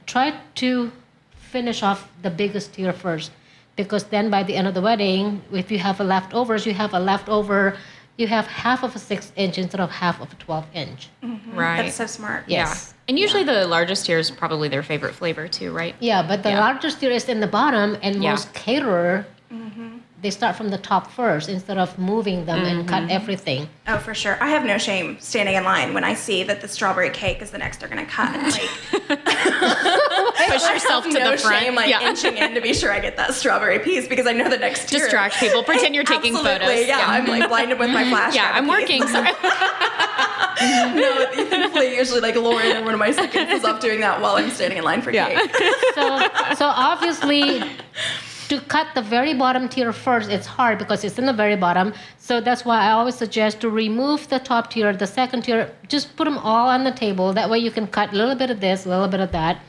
try 0.06 0.32
to 0.62 0.92
finish 1.34 1.82
off 1.82 2.08
the 2.22 2.30
biggest 2.30 2.74
tier 2.74 2.92
first 2.92 3.32
because 3.74 4.04
then 4.04 4.30
by 4.30 4.44
the 4.44 4.54
end 4.54 4.68
of 4.68 4.74
the 4.74 4.80
wedding, 4.80 5.42
if 5.52 5.72
you 5.72 5.78
have 5.80 5.98
a 5.98 6.04
leftovers, 6.04 6.66
you 6.66 6.72
have 6.74 6.94
a 6.94 7.00
leftover, 7.00 7.76
you 8.16 8.28
have 8.28 8.46
half 8.46 8.84
of 8.84 8.94
a 8.94 9.00
six 9.00 9.32
inch 9.34 9.58
instead 9.58 9.80
of 9.80 9.90
half 9.90 10.20
of 10.20 10.32
a 10.32 10.36
12 10.36 10.66
inch. 10.74 11.08
Mm-hmm. 11.24 11.58
Right. 11.58 11.82
That's 11.82 11.96
so 11.96 12.06
smart. 12.06 12.44
Yeah. 12.46 12.58
yeah. 12.58 12.68
Yes. 12.68 12.94
And 13.08 13.18
usually 13.18 13.42
the 13.42 13.66
largest 13.66 14.06
tier 14.06 14.18
is 14.18 14.30
probably 14.30 14.68
their 14.68 14.84
favorite 14.84 15.14
flavor 15.14 15.48
too, 15.48 15.72
right? 15.72 15.96
Yeah, 15.98 16.22
but 16.22 16.44
the 16.44 16.50
Yeah. 16.50 16.60
largest 16.60 17.00
tier 17.00 17.10
is 17.10 17.28
in 17.28 17.40
the 17.40 17.48
bottom, 17.48 17.96
and 18.02 18.22
Yeah. 18.22 18.30
most 18.30 18.54
caterer 18.54 19.26
mm-hmm. 19.52 19.98
They 20.22 20.30
start 20.30 20.56
from 20.56 20.68
the 20.68 20.78
top 20.78 21.10
first 21.10 21.48
instead 21.48 21.78
of 21.78 21.98
moving 21.98 22.44
them 22.44 22.60
and 22.60 22.86
cut 22.88 23.02
mm-hmm. 23.02 23.10
everything. 23.10 23.68
Oh, 23.88 23.98
for 23.98 24.14
sure. 24.14 24.36
I 24.42 24.48
have 24.48 24.64
no 24.64 24.76
shame 24.76 25.18
standing 25.20 25.54
in 25.54 25.64
line 25.64 25.94
when 25.94 26.04
I 26.04 26.14
see 26.14 26.42
that 26.44 26.60
the 26.60 26.68
strawberry 26.68 27.10
cake 27.10 27.40
is 27.40 27.50
the 27.50 27.58
next 27.58 27.80
they're 27.80 27.88
gonna 27.88 28.06
cut. 28.06 28.30
Like 29.10 30.48
Push 30.48 30.70
yourself 30.70 31.04
to 31.04 31.12
no 31.12 31.32
the 31.32 31.38
front. 31.38 31.62
shame, 31.62 31.74
like 31.74 31.90
yeah. 31.90 32.08
inching 32.08 32.36
in 32.36 32.54
to 32.54 32.60
be 32.60 32.72
sure 32.72 32.92
I 32.92 33.00
get 33.00 33.16
that 33.16 33.34
strawberry 33.34 33.78
piece 33.78 34.08
because 34.08 34.26
I 34.26 34.32
know 34.32 34.48
the 34.48 34.56
next 34.56 34.88
tier. 34.88 35.00
Distract 35.00 35.36
people. 35.36 35.62
Pretend 35.62 35.94
you're 35.94 36.04
taking 36.04 36.34
Absolutely, 36.36 36.66
photos. 36.66 36.88
Yeah, 36.88 37.04
I'm 37.06 37.26
like 37.26 37.48
blinded 37.48 37.78
with 37.78 37.90
my 37.90 38.08
flash. 38.08 38.34
yeah, 38.36 38.52
grab 38.52 38.54
a 38.54 38.58
I'm 38.58 38.68
working. 38.68 39.06
Sorry. 39.06 39.32
no, 40.94 41.46
thankfully, 41.48 41.96
usually 41.96 42.20
like 42.20 42.36
Lauren 42.36 42.76
or 42.76 42.84
one 42.84 42.94
of 42.94 43.00
my 43.00 43.10
seconds 43.10 43.50
is 43.50 43.64
off 43.64 43.80
doing 43.80 44.00
that 44.00 44.20
while 44.20 44.36
I'm 44.36 44.50
standing 44.50 44.78
in 44.78 44.84
line 44.84 45.02
for 45.02 45.10
Yeah. 45.10 45.28
cake. 45.28 45.54
So, 45.94 46.18
so 46.54 46.66
obviously, 46.66 47.62
to 48.50 48.60
cut 48.62 48.88
the 48.96 49.02
very 49.02 49.32
bottom 49.32 49.68
tier 49.68 49.92
first, 49.92 50.28
it's 50.28 50.46
hard 50.46 50.78
because 50.78 51.04
it's 51.04 51.18
in 51.18 51.26
the 51.26 51.32
very 51.32 51.56
bottom. 51.56 51.94
So 52.18 52.40
that's 52.40 52.64
why 52.64 52.80
I 52.80 52.90
always 52.90 53.14
suggest 53.14 53.60
to 53.60 53.70
remove 53.70 54.28
the 54.28 54.40
top 54.40 54.70
tier, 54.70 54.92
the 54.92 55.06
second 55.06 55.42
tier, 55.42 55.72
just 55.88 56.16
put 56.16 56.24
them 56.24 56.36
all 56.38 56.68
on 56.68 56.82
the 56.82 56.90
table. 56.90 57.32
That 57.32 57.48
way 57.48 57.58
you 57.60 57.70
can 57.70 57.86
cut 57.86 58.12
a 58.12 58.16
little 58.16 58.34
bit 58.34 58.50
of 58.50 58.60
this, 58.60 58.86
a 58.86 58.88
little 58.88 59.06
bit 59.06 59.20
of 59.20 59.30
that. 59.32 59.60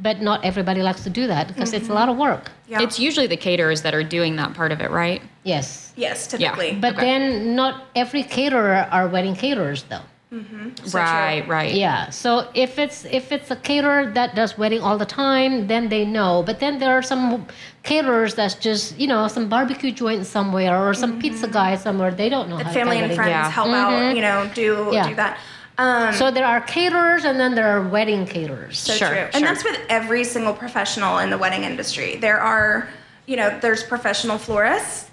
But 0.00 0.22
not 0.22 0.44
everybody 0.44 0.82
likes 0.82 1.02
to 1.02 1.10
do 1.10 1.26
that 1.26 1.48
because 1.48 1.72
it's 1.72 1.84
a 1.84 1.88
mm-hmm. 1.88 1.94
lot 1.94 2.08
of 2.08 2.16
work. 2.16 2.52
Yeah. 2.68 2.80
It's 2.80 2.98
usually 2.98 3.26
the 3.26 3.36
caterers 3.36 3.82
that 3.82 3.92
are 3.92 4.04
doing 4.04 4.36
that 4.36 4.54
part 4.54 4.72
of 4.72 4.80
it, 4.80 4.90
right? 4.90 5.20
Yes. 5.42 5.92
yes, 5.96 6.28
typically. 6.28 6.70
Yeah. 6.70 6.78
But 6.80 6.94
Okay. 6.94 7.04
then 7.06 7.54
not 7.56 7.84
every 7.94 8.22
caterer 8.22 8.88
are 8.90 9.08
wedding 9.08 9.34
caterers 9.34 9.82
though. 9.82 10.06
Mm-hmm. 10.32 10.96
right, 10.96 11.46
right. 11.48 11.74
Yeah. 11.74 12.10
So 12.10 12.48
if 12.54 12.78
it's 12.78 13.04
if 13.06 13.32
it's 13.32 13.50
a 13.50 13.56
caterer 13.56 14.12
that 14.12 14.36
does 14.36 14.56
wedding 14.56 14.80
all 14.80 14.96
the 14.96 15.04
time, 15.04 15.66
then 15.66 15.88
they 15.88 16.04
know. 16.04 16.44
But 16.46 16.60
then 16.60 16.78
there 16.78 16.92
are 16.92 17.02
some 17.02 17.48
caterers 17.82 18.36
that's 18.36 18.54
just 18.54 18.96
you 18.96 19.08
know 19.08 19.26
some 19.26 19.48
barbecue 19.48 19.90
joint 19.90 20.24
somewhere 20.26 20.78
or 20.78 20.94
some 20.94 21.12
mm-hmm. 21.12 21.20
pizza 21.20 21.48
guy 21.48 21.74
somewhere. 21.74 22.12
They 22.12 22.28
don't 22.28 22.48
know 22.48 22.58
how 22.58 22.62
That 22.62 22.68
to 22.72 22.78
family 22.78 22.98
and 22.98 23.12
friends 23.12 23.30
Yeah. 23.30 23.50
help 23.50 23.70
out, 23.70 23.92
mm-hmm. 23.92 24.16
you 24.16 24.22
know, 24.22 24.48
do 24.54 24.90
Yeah. 24.92 25.08
do 25.08 25.14
that. 25.16 25.38
Um, 25.78 26.14
So 26.14 26.30
there 26.30 26.46
are 26.46 26.60
caterers 26.60 27.24
and 27.24 27.40
then 27.40 27.56
there 27.56 27.66
are 27.66 27.82
wedding 27.82 28.24
caterers. 28.24 28.78
So 28.78 28.92
Sure, 28.92 29.08
true. 29.08 29.16
sure. 29.16 29.30
And 29.32 29.44
that's 29.44 29.64
with 29.64 29.80
every 29.88 30.22
single 30.22 30.54
professional 30.54 31.18
in 31.18 31.30
the 31.30 31.38
wedding 31.38 31.64
industry. 31.64 32.16
There 32.16 32.38
are, 32.40 32.88
you 33.26 33.36
know, 33.36 33.58
there's 33.58 33.82
professional 33.82 34.38
florists 34.38 35.09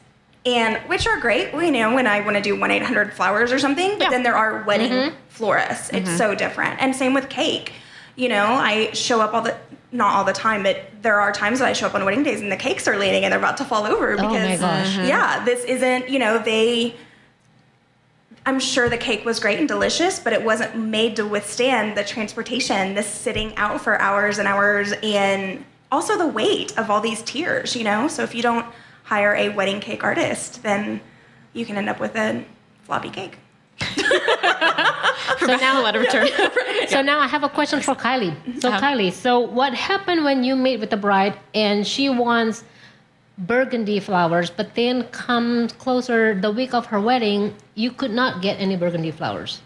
and 0.47 0.77
which 0.89 1.05
are 1.05 1.19
great. 1.19 1.51
You 1.53 1.71
know, 1.71 1.93
when 1.93 2.07
I 2.07 2.21
want 2.21 2.37
to 2.37 2.41
do 2.41 2.57
one 2.57 2.71
eight 2.71 2.81
hundred 2.81 3.13
flowers 3.13 3.51
or 3.51 3.59
something, 3.59 3.97
but 3.97 4.05
Yeah. 4.05 4.09
then 4.09 4.23
there 4.23 4.35
are 4.35 4.63
wedding 4.63 4.91
mm-hmm. 4.91 5.15
florists. 5.27 5.89
It's 5.89 6.07
mm-hmm. 6.07 6.17
so 6.17 6.35
different, 6.35 6.81
and 6.81 6.95
same 6.95 7.13
with 7.13 7.27
cake. 7.29 7.73
You 8.15 8.29
know, 8.29 8.45
I 8.45 8.91
show 8.93 9.19
up 9.21 9.33
all 9.33 9.41
the 9.41 9.55
not 9.91 10.15
all 10.15 10.23
the 10.23 10.33
time, 10.33 10.63
but 10.63 10.85
there 11.01 11.19
are 11.19 11.31
times 11.31 11.59
that 11.59 11.67
I 11.67 11.73
show 11.73 11.87
up 11.87 11.95
on 11.95 12.03
wedding 12.03 12.23
days 12.23 12.41
and 12.41 12.51
the 12.51 12.57
cakes 12.57 12.87
are 12.87 12.97
leaning 12.97 13.23
and 13.23 13.31
they're 13.31 13.39
about 13.39 13.57
to 13.57 13.65
fall 13.65 13.85
over 13.85 14.13
Oh 14.13 14.17
my 14.17 14.27
because 14.27 14.59
gosh. 14.59 14.95
Mm-hmm. 14.95 15.07
yeah, 15.07 15.45
this 15.45 15.63
isn't. 15.65 16.09
You 16.09 16.19
know, 16.19 16.39
they. 16.39 16.95
I'm 18.45 18.61
sure 18.61 18.87
the 18.87 18.97
cake 18.97 19.25
was 19.25 19.41
great 19.41 19.59
and 19.59 19.67
delicious, 19.67 20.19
but 20.21 20.31
it 20.31 20.41
wasn't 20.41 20.77
made 20.77 21.17
to 21.17 21.27
withstand 21.27 21.97
the 21.97 22.03
transportation, 22.05 22.95
the 22.95 23.03
sitting 23.03 23.53
out 23.57 23.81
for 23.81 23.99
hours 23.99 24.37
and 24.37 24.47
hours, 24.47 24.93
and 25.03 25.65
also 25.91 26.17
the 26.17 26.27
weight 26.27 26.77
of 26.77 26.89
all 26.89 27.01
these 27.01 27.21
tiers, 27.23 27.75
you 27.75 27.83
know? 27.83 28.07
So 28.07 28.23
if 28.23 28.33
you 28.33 28.41
don't 28.41 28.65
hire 29.07 29.33
a 29.35 29.49
wedding 29.49 29.79
cake 29.79 30.03
artist, 30.03 30.61
then 30.63 30.99
you 31.53 31.65
can 31.65 31.77
end 31.77 31.87
up 31.89 31.99
with 31.99 32.15
a 32.15 32.43
floppy 32.83 33.09
cake. 33.09 33.37
So 35.39 35.55
now 35.57 35.83
let 35.83 35.93
her 35.95 36.01
return. 36.01 36.27
So 36.87 37.01
now 37.01 37.19
I 37.19 37.27
have 37.27 37.43
a 37.43 37.49
question 37.49 37.79
for 37.81 37.95
Kylie. 37.95 38.33
So 38.61 38.69
Uh-huh. 38.69 38.79
Kylie, 38.81 39.11
so 39.11 39.39
what 39.39 39.73
happened 39.73 40.23
when 40.23 40.43
you 40.43 40.55
meet 40.55 40.79
with 40.79 40.89
the 40.89 40.97
bride 40.97 41.35
and 41.53 41.85
she 41.85 42.09
wants 42.09 42.63
burgundy 43.37 43.99
flowers, 43.99 44.49
but 44.49 44.73
then 44.75 45.03
comes 45.25 45.73
closer 45.73 46.33
the 46.39 46.51
week 46.51 46.73
of 46.73 46.85
her 46.87 46.99
wedding, 46.99 47.53
you 47.75 47.91
could 47.91 48.11
not 48.11 48.41
get 48.41 48.59
any 48.59 48.75
burgundy 48.77 49.11
flowers. 49.11 49.61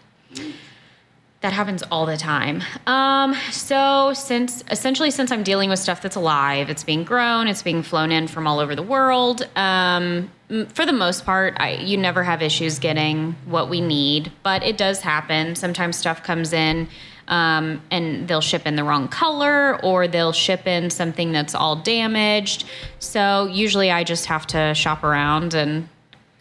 That 1.42 1.52
happens 1.52 1.82
all 1.90 2.06
the 2.06 2.16
time. 2.16 2.62
Um, 2.86 3.34
so 3.50 4.12
since 4.14 4.62
essentially 4.70 5.10
since 5.10 5.32
I'm 5.32 5.42
dealing 5.42 5.70
with 5.70 5.80
stuff 5.80 6.00
that's 6.00 6.14
alive, 6.14 6.70
it's 6.70 6.84
being 6.84 7.02
grown, 7.02 7.48
it's 7.48 7.64
being 7.64 7.82
flown 7.82 8.12
in 8.12 8.28
from 8.28 8.46
all 8.46 8.60
over 8.60 8.76
the 8.76 8.82
world. 8.82 9.48
Um, 9.56 10.30
for 10.68 10.86
the 10.86 10.92
most 10.92 11.24
part, 11.24 11.56
I, 11.58 11.72
you 11.72 11.96
never 11.96 12.22
have 12.22 12.42
issues 12.42 12.78
getting 12.78 13.34
what 13.46 13.68
we 13.68 13.80
need, 13.80 14.30
but 14.44 14.62
it 14.62 14.76
does 14.76 15.00
happen. 15.00 15.56
Sometimes 15.56 15.96
stuff 15.96 16.22
comes 16.22 16.52
in. 16.52 16.88
Um, 17.28 17.80
and 17.90 18.26
they'll 18.26 18.40
ship 18.40 18.66
in 18.66 18.74
the 18.76 18.84
wrong 18.84 19.08
color 19.08 19.82
or 19.82 20.08
they'll 20.08 20.32
ship 20.32 20.66
in 20.66 20.90
something 20.90 21.32
that's 21.32 21.54
all 21.54 21.76
damaged. 21.76 22.64
So 22.98 23.46
usually 23.46 23.90
I 23.90 24.04
just 24.04 24.26
have 24.26 24.46
to 24.48 24.74
shop 24.74 25.04
around 25.04 25.54
and 25.54 25.88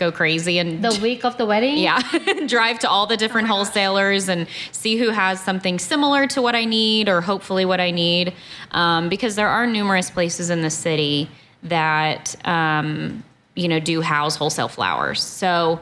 go 0.02 0.12
crazy 0.12 0.58
and 0.58 0.84
The 0.84 1.00
week 1.00 1.24
of 1.24 1.38
the 1.38 1.46
wedding? 1.46 1.78
yeah, 1.78 2.02
drive 2.48 2.80
to 2.80 2.90
all 2.90 3.06
the 3.06 3.16
different 3.16 3.48
wholesalers 3.48 4.28
and 4.28 4.48
see 4.72 4.98
who 4.98 5.10
has 5.10 5.40
something 5.40 5.78
similar 5.78 6.26
to 6.28 6.42
what 6.42 6.56
I 6.56 6.66
need 6.66 7.08
or 7.08 7.22
hopefully 7.22 7.66
what 7.66 7.80
I 7.80 7.92
need. 7.92 8.34
Um, 8.72 9.10
because 9.10 9.36
there 9.36 9.48
are 9.48 9.68
numerous 9.68 10.10
places 10.10 10.50
in 10.50 10.62
the 10.62 10.72
city 10.72 11.30
that, 11.64 12.36
um, 12.48 13.24
you 13.56 13.68
know, 13.68 13.80
do 13.80 14.02
house 14.02 14.36
wholesale 14.36 14.68
flowers. 14.68 15.22
So 15.24 15.80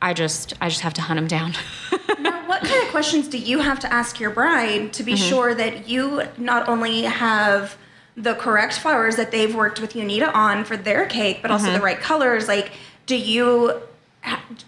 I 0.00 0.14
just, 0.14 0.54
I 0.62 0.70
just 0.70 0.80
have 0.80 0.94
to 0.94 1.02
hunt 1.02 1.18
them 1.18 1.28
down. 1.28 1.52
Now, 2.18 2.46
what 2.46 2.62
kind 2.62 2.82
of 2.84 2.90
questions 2.90 3.28
do 3.28 3.38
you 3.38 3.60
have 3.60 3.78
to 3.80 3.90
ask 3.92 4.20
your 4.20 4.30
bride 4.30 4.92
to 4.94 5.02
be 5.02 5.16
sure 5.16 5.54
that 5.54 5.88
you 5.88 6.22
not 6.36 6.68
only 6.68 7.02
have 7.02 7.78
the 8.16 8.34
correct 8.34 8.78
flowers 8.78 9.16
that 9.16 9.30
they've 9.30 9.54
worked 9.54 9.80
with 9.80 9.94
Yunity 9.94 10.28
on 10.34 10.64
for 10.64 10.76
their 10.76 11.06
cake, 11.06 11.38
but 11.40 11.50
also 11.50 11.72
the 11.72 11.80
right 11.80 11.98
colors? 11.98 12.46
Like, 12.46 12.72
do 13.10 13.16
you 13.16 13.72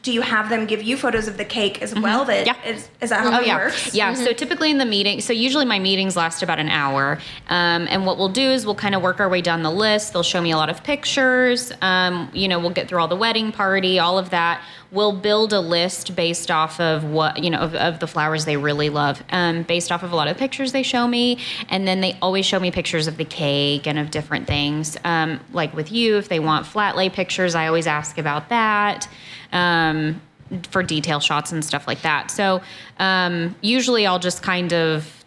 do 0.00 0.10
you 0.12 0.22
have 0.22 0.48
them 0.48 0.64
give 0.66 0.82
you 0.82 0.96
photos 0.96 1.28
of 1.28 1.36
the 1.36 1.44
cake 1.44 1.80
as 1.82 1.94
well? 1.94 2.24
That 2.24 2.44
Yeah. 2.46 2.54
is 2.66 2.88
is 3.00 3.10
that 3.10 3.20
how 3.20 3.36
Oh 3.38 3.40
it 3.40 3.46
yeah, 3.46 3.56
works? 3.58 3.94
yeah. 3.94 4.14
So 4.14 4.32
typically 4.32 4.70
in 4.72 4.78
the 4.78 4.84
meeting, 4.84 5.20
so 5.20 5.32
usually 5.32 5.64
my 5.66 5.78
meetings 5.78 6.16
last 6.16 6.42
about 6.42 6.58
an 6.58 6.68
hour, 6.68 7.18
um, 7.50 7.86
and 7.88 8.04
what 8.04 8.18
we'll 8.18 8.30
do 8.30 8.50
is 8.50 8.66
we'll 8.66 8.74
kind 8.74 8.94
of 8.96 9.02
work 9.02 9.20
our 9.20 9.28
way 9.28 9.40
down 9.42 9.62
the 9.62 9.70
list. 9.70 10.12
They'll 10.14 10.24
show 10.24 10.40
me 10.40 10.50
a 10.50 10.56
lot 10.56 10.70
of 10.70 10.82
pictures. 10.82 11.70
Um, 11.82 12.30
you 12.32 12.48
know, 12.48 12.58
we'll 12.58 12.70
get 12.70 12.88
through 12.88 13.00
all 13.00 13.08
the 13.08 13.14
wedding 13.26 13.52
party, 13.52 14.00
all 14.00 14.18
of 14.18 14.30
that. 14.30 14.60
We'll 14.92 15.12
build 15.12 15.52
a 15.52 15.60
list 15.60 16.14
based 16.14 16.50
off 16.50 16.78
of 16.78 17.02
what 17.02 17.42
you 17.42 17.50
know 17.50 17.58
of, 17.58 17.74
of 17.74 17.98
the 17.98 18.06
flowers 18.06 18.44
they 18.44 18.56
really 18.56 18.90
love, 18.90 19.22
um, 19.30 19.62
based 19.62 19.90
off 19.90 20.02
of 20.02 20.12
a 20.12 20.16
lot 20.16 20.28
of 20.28 20.36
pictures 20.36 20.72
they 20.72 20.82
show 20.82 21.08
me, 21.08 21.38
and 21.70 21.88
then 21.88 22.00
they 22.02 22.16
always 22.20 22.44
show 22.46 22.60
me 22.60 22.70
pictures 22.70 23.06
of 23.06 23.16
the 23.16 23.24
cake 23.24 23.86
and 23.86 23.98
of 23.98 24.10
different 24.10 24.46
things. 24.46 24.96
Um, 25.02 25.40
like 25.52 25.74
with 25.74 25.90
you, 25.90 26.18
if 26.18 26.28
they 26.28 26.40
want 26.40 26.66
flat 26.66 26.94
lay 26.96 27.08
pictures, 27.08 27.54
I 27.54 27.66
always 27.66 27.86
ask 27.86 28.18
about 28.18 28.50
that. 28.50 29.08
Um, 29.52 30.20
for 30.70 30.82
detail 30.82 31.20
shots 31.20 31.52
and 31.52 31.64
stuff 31.64 31.86
like 31.86 32.02
that. 32.02 32.30
So 32.30 32.60
um, 32.98 33.56
usually 33.62 34.06
I'll 34.06 34.18
just 34.18 34.42
kind 34.42 34.72
of 34.72 35.24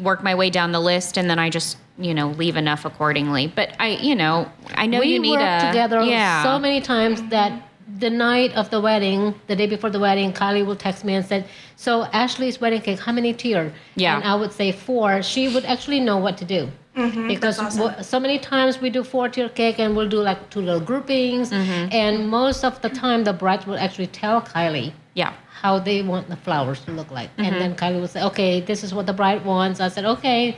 work 0.00 0.22
my 0.22 0.34
way 0.34 0.50
down 0.50 0.72
the 0.72 0.80
list 0.80 1.16
and 1.16 1.30
then 1.30 1.38
I 1.38 1.50
just 1.50 1.78
you 1.98 2.12
know 2.12 2.28
leave 2.30 2.56
enough 2.56 2.84
accordingly. 2.84 3.46
But 3.46 3.74
I 3.78 3.90
you 3.90 4.14
know 4.14 4.50
I 4.74 4.86
know 4.86 5.00
we 5.00 5.08
you 5.08 5.20
need 5.20 5.38
worked 5.38 5.64
a 5.64 5.66
together 5.68 6.02
yeah 6.02 6.42
so 6.42 6.58
many 6.58 6.80
times 6.80 7.22
that 7.30 7.65
the 7.98 8.10
night 8.10 8.52
of 8.54 8.70
the 8.70 8.80
wedding, 8.80 9.34
the 9.46 9.56
day 9.56 9.66
before 9.66 9.90
the 9.90 10.00
wedding, 10.00 10.32
Kylie 10.32 10.66
will 10.66 10.76
text 10.76 11.04
me 11.04 11.14
and 11.14 11.24
said, 11.24 11.46
"So 11.76 12.04
Ashley's 12.12 12.60
wedding 12.60 12.80
cake, 12.80 12.98
how 13.00 13.12
many 13.12 13.32
tier?" 13.32 13.72
Yeah. 13.94 14.16
and 14.16 14.24
I 14.24 14.34
would 14.34 14.52
say 14.52 14.72
four. 14.72 15.22
She 15.22 15.48
would 15.48 15.64
actually 15.64 16.00
know 16.00 16.16
what 16.16 16.36
to 16.38 16.44
do 16.44 16.68
mm-hmm. 16.96 17.28
because 17.28 17.58
awesome. 17.58 18.02
so 18.02 18.18
many 18.18 18.38
times 18.38 18.80
we 18.80 18.90
do 18.90 19.04
four 19.04 19.28
tier 19.28 19.48
cake 19.48 19.78
and 19.78 19.96
we'll 19.96 20.08
do 20.08 20.20
like 20.20 20.50
two 20.50 20.60
little 20.60 20.80
groupings, 20.80 21.50
mm-hmm. 21.50 21.88
and 21.92 22.28
most 22.28 22.64
of 22.64 22.80
the 22.82 22.88
time 22.88 23.24
the 23.24 23.32
bride 23.32 23.64
will 23.66 23.78
actually 23.78 24.08
tell 24.08 24.40
Kylie 24.42 24.92
yeah 25.14 25.32
how 25.62 25.78
they 25.78 26.02
want 26.02 26.28
the 26.28 26.36
flowers 26.36 26.80
to 26.80 26.90
look 26.90 27.10
like. 27.10 27.30
And 27.38 27.46
mm-hmm. 27.46 27.58
then 27.58 27.74
Kylie 27.76 28.00
would 28.00 28.10
say, 28.10 28.22
okay, 28.22 28.60
this 28.60 28.84
is 28.84 28.92
what 28.92 29.06
the 29.06 29.14
bride 29.14 29.42
wants. 29.42 29.80
I 29.80 29.88
said, 29.88 30.04
okay, 30.04 30.56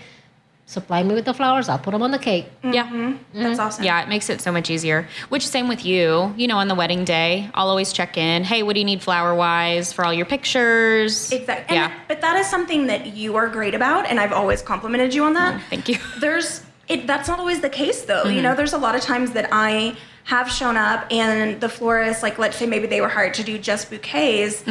supply 0.69 1.03
me 1.03 1.15
with 1.15 1.25
the 1.25 1.33
flowers. 1.33 1.69
I'll 1.69 1.79
put 1.79 1.93
them 1.93 2.03
on 2.03 2.11
the 2.11 2.19
cake. 2.19 2.47
yeah 2.63 3.15
That's 3.33 3.59
awesome. 3.59 3.85
yeah 3.85 4.03
it 4.03 4.09
makes 4.09 4.29
it 4.29 4.41
so 4.43 4.53
much 4.53 4.69
easier. 4.71 5.09
Which 5.31 5.47
same 5.47 5.67
with 5.67 5.83
you. 5.85 6.33
You 6.37 6.47
know 6.47 6.59
on 6.59 6.69
the 6.69 6.75
wedding 6.75 7.05
day 7.07 7.51
I'll 7.55 7.69
always 7.71 7.93
check 7.93 8.17
in. 8.19 8.45
Hey, 8.45 8.63
what 8.63 8.75
do 8.75 8.81
you 8.81 8.85
need 8.85 9.03
flower 9.03 9.35
wise 9.35 9.93
for 9.95 10.05
all 10.05 10.13
your 10.13 10.27
pictures? 10.27 11.33
Exactly. 11.33 11.75
Yeah. 11.77 11.91
And, 11.91 11.95
but 12.07 12.21
that 12.21 12.37
is 12.37 12.47
something 12.49 12.87
that 12.89 13.17
you 13.17 13.37
are 13.37 13.49
great 13.49 13.75
about, 13.75 14.07
and 14.07 14.21
I've 14.21 14.33
always 14.33 14.61
complimented 14.63 15.15
you 15.15 15.25
on 15.25 15.33
that. 15.35 15.61
Thank 15.71 15.89
you. 15.89 15.97
There's 16.21 16.63
it. 16.89 17.07
That's 17.07 17.29
not 17.29 17.39
always 17.39 17.61
the 17.61 17.71
case, 17.71 18.03
though. 18.03 18.25
Mm-hmm. 18.25 18.37
You 18.37 18.43
know, 18.43 18.55
there's 18.55 18.73
a 18.75 18.79
lot 18.79 18.95
of 18.95 19.01
times 19.03 19.33
that 19.33 19.49
I 19.53 19.97
have 20.25 20.51
shown 20.51 20.77
up, 20.77 21.07
and 21.11 21.59
the 21.61 21.69
florist, 21.71 22.23
like 22.23 22.39
let's 22.39 22.57
say 22.59 22.67
maybe 22.67 22.87
they 22.87 23.01
were 23.01 23.09
hired 23.09 23.33
to 23.35 23.43
do 23.43 23.59
just 23.59 23.89
bouquets, 23.91 24.63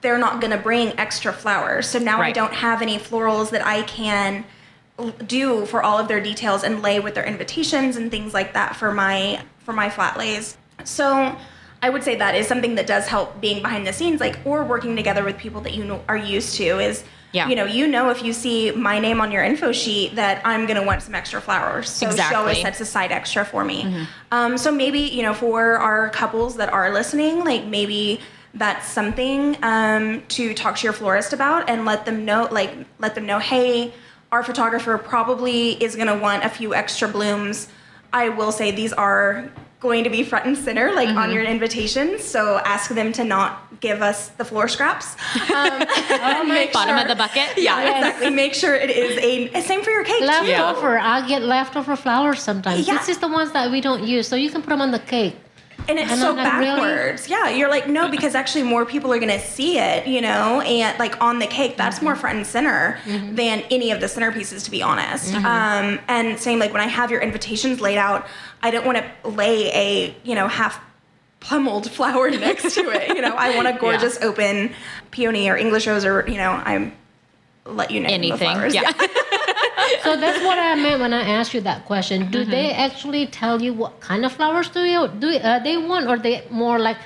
they're 0.00 0.18
not 0.18 0.40
going 0.40 0.50
to 0.50 0.58
bring 0.58 0.98
extra 0.98 1.32
flowers. 1.32 1.88
So 1.88 1.98
now 2.00 2.20
I 2.20 2.30
Mm-hmm. 2.30 2.32
Don't 2.34 2.54
have 2.54 2.82
any 2.82 2.98
florals 2.98 3.50
that 3.50 3.64
I 3.64 3.82
can 3.82 4.38
l- 4.38 4.44
do 5.26 5.66
for 5.66 5.82
all 5.82 5.98
of 5.98 6.08
their 6.08 6.20
details 6.20 6.62
and 6.62 6.82
lay 6.82 7.00
with 7.00 7.14
their 7.14 7.24
invitations 7.24 7.96
and 7.96 8.10
things 8.10 8.32
like 8.32 8.52
that 8.54 8.76
for 8.76 8.92
my 8.92 9.42
for 9.64 9.72
my 9.72 9.90
flat 9.90 10.16
lays. 10.16 10.56
So 10.84 11.36
I 11.82 11.90
would 11.90 12.02
say 12.04 12.16
that 12.16 12.34
is 12.34 12.46
something 12.46 12.76
that 12.76 12.86
does 12.86 13.06
help 13.06 13.40
being 13.40 13.60
behind 13.60 13.86
the 13.86 13.92
scenes, 13.92 14.20
like 14.20 14.38
or 14.44 14.64
working 14.64 14.94
together 14.96 15.24
with 15.24 15.36
people 15.36 15.60
that 15.62 15.74
you 15.74 15.84
know 15.84 16.02
are 16.08 16.16
used 16.16 16.54
to. 16.56 16.78
Is 16.78 17.04
Yeah. 17.32 17.48
you 17.48 17.56
know 17.56 17.64
you 17.64 17.88
know 17.88 18.10
if 18.10 18.22
you 18.22 18.32
see 18.32 18.70
my 18.70 19.00
name 19.00 19.20
on 19.20 19.32
your 19.32 19.42
info 19.42 19.72
sheet 19.72 20.14
that 20.14 20.40
I'm 20.44 20.66
gonna 20.66 20.84
want 20.84 21.02
some 21.02 21.14
extra 21.16 21.40
flowers. 21.40 21.90
So 21.90 22.10
she 22.14 22.34
always 22.34 22.60
sets 22.62 22.80
aside 22.80 23.10
extra 23.10 23.44
for 23.44 23.64
me. 23.64 24.06
Um, 24.30 24.56
so 24.56 24.70
maybe 24.70 25.00
you 25.00 25.22
know 25.22 25.34
for 25.34 25.76
our 25.78 26.10
couples 26.10 26.56
that 26.56 26.72
are 26.72 26.92
listening, 26.92 27.44
like 27.44 27.64
maybe 27.64 28.20
that's 28.54 28.86
something 28.86 29.56
um, 29.64 30.22
to 30.28 30.54
talk 30.54 30.76
to 30.76 30.84
your 30.84 30.92
florist 30.92 31.32
about 31.32 31.68
and 31.68 31.84
let 31.84 32.06
them 32.06 32.24
know 32.24 32.46
like 32.52 32.70
let 33.00 33.16
them 33.16 33.26
know 33.26 33.40
hey 33.40 33.92
our 34.32 34.42
photographer 34.42 34.98
probably 34.98 35.72
is 35.82 35.94
going 35.96 36.08
to 36.08 36.16
want 36.18 36.44
a 36.44 36.48
few 36.48 36.74
extra 36.74 37.08
blooms 37.08 37.68
i 38.12 38.28
will 38.28 38.52
say 38.52 38.70
these 38.70 38.92
are 38.92 39.48
going 39.80 40.04
to 40.04 40.10
be 40.10 40.22
front 40.22 40.46
and 40.46 40.56
center 40.56 40.92
like 40.92 41.10
on 41.10 41.30
your 41.30 41.42
invitation 41.44 42.18
so 42.18 42.58
ask 42.64 42.90
them 42.90 43.12
to 43.12 43.22
not 43.22 43.60
give 43.80 44.00
us 44.00 44.28
the 44.30 44.44
floor 44.44 44.66
scraps 44.66 45.14
um, 45.54 45.82
and 46.10 46.48
make 46.48 46.72
Bottom 46.72 46.94
of 46.94 47.00
sure- 47.02 47.08
the 47.08 47.14
bucket. 47.16 47.48
yeah 47.58 47.98
exactly 47.98 48.30
make 48.30 48.54
sure 48.54 48.74
it 48.74 48.88
is 48.88 49.18
a 49.18 49.60
same 49.60 49.82
for 49.82 49.90
your 49.90 50.04
cake 50.04 50.20
too. 50.20 50.26
Leftover. 50.26 50.98
I 50.98 51.26
get 51.28 51.42
leftover 51.42 51.96
flowers 51.96 52.40
sometimes. 52.42 52.86
Yeah. 52.86 52.96
This 52.98 53.10
is 53.10 53.18
the 53.18 53.28
ones 53.28 53.52
that 53.52 53.70
we 53.70 53.80
don't 53.82 54.04
use, 54.04 54.26
so 54.26 54.36
you 54.36 54.50
can 54.50 54.62
put 54.62 54.70
them 54.70 54.80
on 54.80 54.90
the 54.90 54.98
cake. 54.98 55.36
And 55.88 55.98
it's 55.98 56.10
And 56.10 56.20
so 56.20 56.32
like, 56.32 56.52
really? 56.58 56.80
backwards. 56.80 57.28
Yeah, 57.28 57.50
you're 57.50 57.68
like, 57.68 57.88
no, 57.88 58.08
because 58.08 58.34
actually 58.34 58.62
more 58.64 58.86
people 58.86 59.12
are 59.12 59.18
gonna 59.18 59.38
see 59.40 59.78
it, 59.78 60.06
you 60.06 60.20
know, 60.22 60.60
and 60.62 60.98
like 60.98 61.20
on 61.22 61.38
the 61.38 61.46
cake, 61.46 61.76
that's 61.76 61.96
Mm-hmm. 61.96 62.04
more 62.06 62.16
front 62.16 62.38
and 62.38 62.46
center 62.46 62.98
than 63.06 63.60
any 63.70 63.90
of 63.90 64.00
the 64.00 64.06
centerpieces, 64.06 64.64
to 64.64 64.70
be 64.70 64.82
honest. 64.82 65.32
Mm-hmm. 65.34 65.44
Um, 65.46 66.00
and 66.08 66.38
same 66.38 66.58
like 66.58 66.72
when 66.72 66.80
I 66.82 66.86
have 66.86 67.10
your 67.10 67.20
invitations 67.20 67.80
laid 67.80 67.98
out, 67.98 68.26
I 68.62 68.70
don't 68.70 68.86
want 68.86 68.98
to 68.98 69.28
lay 69.28 69.70
a, 69.72 70.16
you 70.24 70.34
know, 70.34 70.48
half 70.48 70.80
pummeled 71.40 71.90
flower 71.90 72.30
next 72.46 72.74
to 72.74 72.88
it. 72.90 73.08
You 73.14 73.20
know, 73.20 73.34
I 73.36 73.54
want 73.54 73.68
a 73.68 73.74
gorgeous 73.78 74.18
open 74.22 74.72
peony 75.10 75.50
or 75.50 75.56
English 75.56 75.86
rose 75.86 76.04
or, 76.06 76.24
you 76.26 76.36
know, 76.38 76.50
I'm 76.52 76.92
let 77.66 77.90
you 77.90 78.00
know 78.00 78.08
the 78.08 78.14
Anything. 78.14 78.38
flowers. 78.38 78.74
Yeah. 78.74 78.90
So 80.02 80.16
that's 80.16 80.42
what 80.44 80.58
I 80.58 80.74
meant 80.74 81.00
when 81.00 81.12
I 81.12 81.22
asked 81.38 81.54
you 81.54 81.60
that 81.62 81.84
question. 81.86 82.30
Do 82.30 82.44
they 82.44 82.66
Mm-hmm. 82.68 82.80
actually 82.86 83.26
tell 83.26 83.60
you 83.62 83.72
what 83.72 84.00
kind 84.00 84.24
of 84.24 84.32
flowers 84.32 84.68
do 84.68 84.80
you 84.84 85.08
do 85.08 85.28
uh, 85.36 85.58
they 85.60 85.76
want, 85.76 86.06
or 86.08 86.16
they 86.18 86.46
more 86.50 86.78
like, 86.78 86.96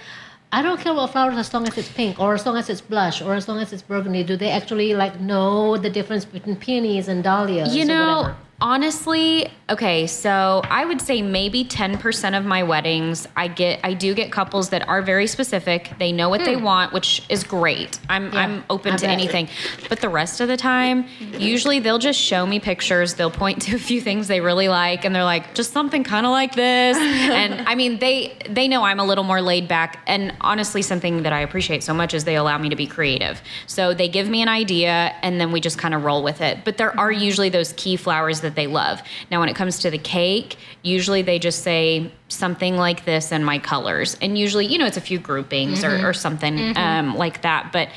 I 0.52 0.62
don't 0.62 0.80
care 0.80 0.94
what 0.94 1.10
flowers 1.10 1.36
as 1.36 1.52
long 1.54 1.66
as 1.68 1.76
it's 1.78 1.88
pink, 1.90 2.18
or 2.18 2.34
as 2.34 2.44
long 2.46 2.56
as 2.56 2.68
it's 2.70 2.80
blush, 2.80 3.20
or 3.22 3.34
as 3.34 3.48
long 3.48 3.58
as 3.60 3.72
it's 3.72 3.82
burgundy. 3.82 4.22
Do 4.24 4.36
they 4.36 4.50
actually 4.50 4.94
like 4.94 5.20
know 5.20 5.76
the 5.76 5.90
difference 5.90 6.24
between 6.24 6.56
peonies 6.56 7.08
and 7.08 7.22
dahlias? 7.22 7.74
You 7.74 7.84
know, 7.84 8.16
whatever? 8.22 8.36
Honestly, 8.60 9.48
okay, 9.70 10.08
so 10.08 10.62
I 10.64 10.84
would 10.84 11.00
say 11.00 11.22
maybe 11.22 11.64
10% 11.64 12.36
of 12.36 12.44
my 12.44 12.64
weddings, 12.64 13.28
I 13.36 13.46
get 13.46 13.78
I 13.84 13.94
do 13.94 14.14
get 14.14 14.32
couples 14.32 14.70
that 14.70 14.88
are 14.88 15.00
very 15.00 15.28
specific. 15.28 15.92
They 16.00 16.10
know 16.10 16.28
what 16.28 16.44
they 16.44 16.54
hmm. 16.54 16.64
want, 16.64 16.92
which 16.92 17.22
is 17.28 17.44
great. 17.44 18.00
I'm 18.08 18.32
Yeah, 18.32 18.40
I'm 18.40 18.64
open 18.68 18.94
I 18.94 18.96
to 18.96 19.06
bet. 19.06 19.12
anything. 19.12 19.48
But 19.88 20.00
the 20.00 20.08
rest 20.08 20.40
of 20.40 20.48
the 20.48 20.56
time, 20.56 21.06
usually 21.38 21.78
they'll 21.78 22.00
just 22.00 22.18
show 22.18 22.46
me 22.46 22.58
pictures, 22.58 23.14
they'll 23.14 23.30
point 23.30 23.62
to 23.66 23.76
a 23.76 23.78
few 23.78 24.00
things 24.00 24.26
they 24.26 24.40
really 24.40 24.68
like 24.68 25.04
and 25.04 25.14
they're 25.14 25.22
like, 25.22 25.54
"Just 25.54 25.72
something 25.72 26.02
kind 26.02 26.26
of 26.26 26.32
like 26.32 26.56
this." 26.56 26.96
and 27.00 27.68
I 27.68 27.76
mean, 27.76 28.00
they 28.00 28.36
they 28.50 28.66
know 28.66 28.82
I'm 28.82 28.98
a 28.98 29.04
little 29.04 29.24
more 29.24 29.40
laid 29.40 29.68
back 29.68 30.02
and 30.08 30.34
honestly 30.40 30.82
something 30.82 31.22
that 31.22 31.32
I 31.32 31.40
appreciate 31.40 31.84
so 31.84 31.94
much 31.94 32.12
is 32.12 32.24
they 32.24 32.36
allow 32.36 32.58
me 32.58 32.70
to 32.70 32.76
be 32.76 32.88
creative. 32.88 33.40
So 33.68 33.94
they 33.94 34.08
give 34.08 34.28
me 34.28 34.42
an 34.42 34.48
idea 34.48 35.14
and 35.22 35.40
then 35.40 35.52
we 35.52 35.60
just 35.60 35.78
kind 35.78 35.94
of 35.94 36.02
roll 36.02 36.24
with 36.24 36.40
it. 36.40 36.64
But 36.64 36.76
there 36.76 36.98
are 36.98 37.12
hmm. 37.12 37.20
usually 37.20 37.50
those 37.50 37.72
key 37.74 37.94
flowers 37.94 38.40
that 38.40 38.47
they 38.54 38.66
love. 38.66 39.02
Now 39.30 39.40
when 39.40 39.48
it 39.48 39.56
comes 39.56 39.78
to 39.80 39.90
the 39.90 39.98
cake, 39.98 40.56
usually 40.82 41.22
they 41.22 41.38
just 41.38 41.62
say 41.62 42.10
something 42.28 42.76
like 42.76 43.04
this 43.04 43.32
and 43.32 43.44
my 43.44 43.58
colors. 43.58 44.16
And 44.20 44.38
usually, 44.38 44.66
you 44.66 44.78
know, 44.78 44.86
it's 44.86 44.96
a 44.96 45.02
few 45.02 45.18
groupings 45.18 45.84
or, 45.84 45.90
mm-hmm. 45.90 46.06
or 46.06 46.12
something 46.12 46.56
mm-hmm. 46.56 46.78
um, 46.78 47.16
like 47.16 47.42
that. 47.42 47.70
But 47.72 47.88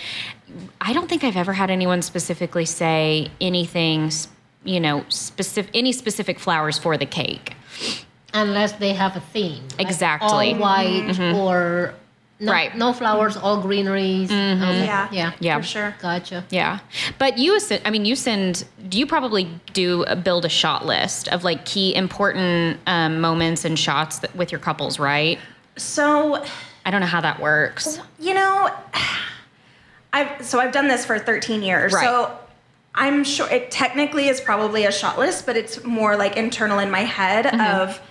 I 0.79 0.93
don't 0.93 1.07
think 1.07 1.23
I've 1.23 1.37
ever 1.37 1.53
had 1.53 1.69
anyone 1.69 2.01
specifically 2.01 2.65
say 2.65 3.29
anything, 3.39 4.11
you 4.63 4.79
know, 4.79 5.05
specific 5.09 5.71
any 5.73 5.91
specific 5.91 6.39
flowers 6.39 6.77
for 6.77 6.97
the 6.97 7.05
cake. 7.05 7.55
Unless 8.33 8.73
they 8.73 8.93
have 8.93 9.15
a 9.17 9.19
theme. 9.19 9.63
like 9.77 9.87
Exactly. 9.87 10.53
All 10.53 10.59
white 10.59 11.03
mm-hmm. 11.03 11.37
or 11.37 11.93
no, 12.41 12.51
Right. 12.51 12.75
no 12.75 12.91
flowers, 12.91 13.37
all 13.37 13.61
greeneries. 13.61 14.29
Okay. 14.29 14.85
Yeah. 14.85 15.07
Yeah. 15.11 15.31
Yeah. 15.39 15.57
For 15.59 15.63
sure. 15.63 15.95
Gotcha. 16.01 16.43
Yeah, 16.49 16.79
but 17.17 17.37
you, 17.37 17.59
send- 17.59 17.83
I 17.85 17.89
mean, 17.91 18.03
you 18.03 18.15
send. 18.15 18.65
Do 18.89 18.97
you 18.99 19.05
probably 19.05 19.47
do 19.73 20.03
a, 20.03 20.15
build 20.15 20.43
a 20.43 20.49
shot 20.49 20.85
list 20.85 21.27
of 21.29 21.43
like 21.43 21.65
key 21.65 21.95
important 21.95 22.79
um, 22.87 23.21
moments 23.21 23.63
and 23.63 23.77
shots 23.79 24.19
that, 24.19 24.35
with 24.35 24.51
your 24.51 24.59
couples, 24.59 24.99
right? 24.99 25.39
So, 25.77 26.43
I 26.85 26.91
don't 26.91 26.99
know 27.01 27.07
how 27.07 27.21
that 27.21 27.39
works. 27.39 27.99
you 28.19 28.33
know, 28.33 28.69
I've 30.13 30.45
so 30.45 30.59
I've 30.59 30.73
done 30.73 30.87
this 30.87 31.05
for 31.05 31.17
13 31.19 31.61
years. 31.63 31.93
Right. 31.93 32.03
So 32.03 32.37
I'm 32.93 33.23
sure 33.23 33.47
it 33.49 33.71
technically 33.71 34.27
is 34.27 34.41
probably 34.41 34.85
a 34.85 34.91
shot 34.91 35.17
list, 35.17 35.45
but 35.45 35.55
it's 35.55 35.83
more 35.85 36.17
like 36.17 36.35
internal 36.37 36.79
in 36.79 36.91
my 36.91 37.01
head 37.01 37.45
Mm-hmm. 37.45 37.61
of 37.81 38.01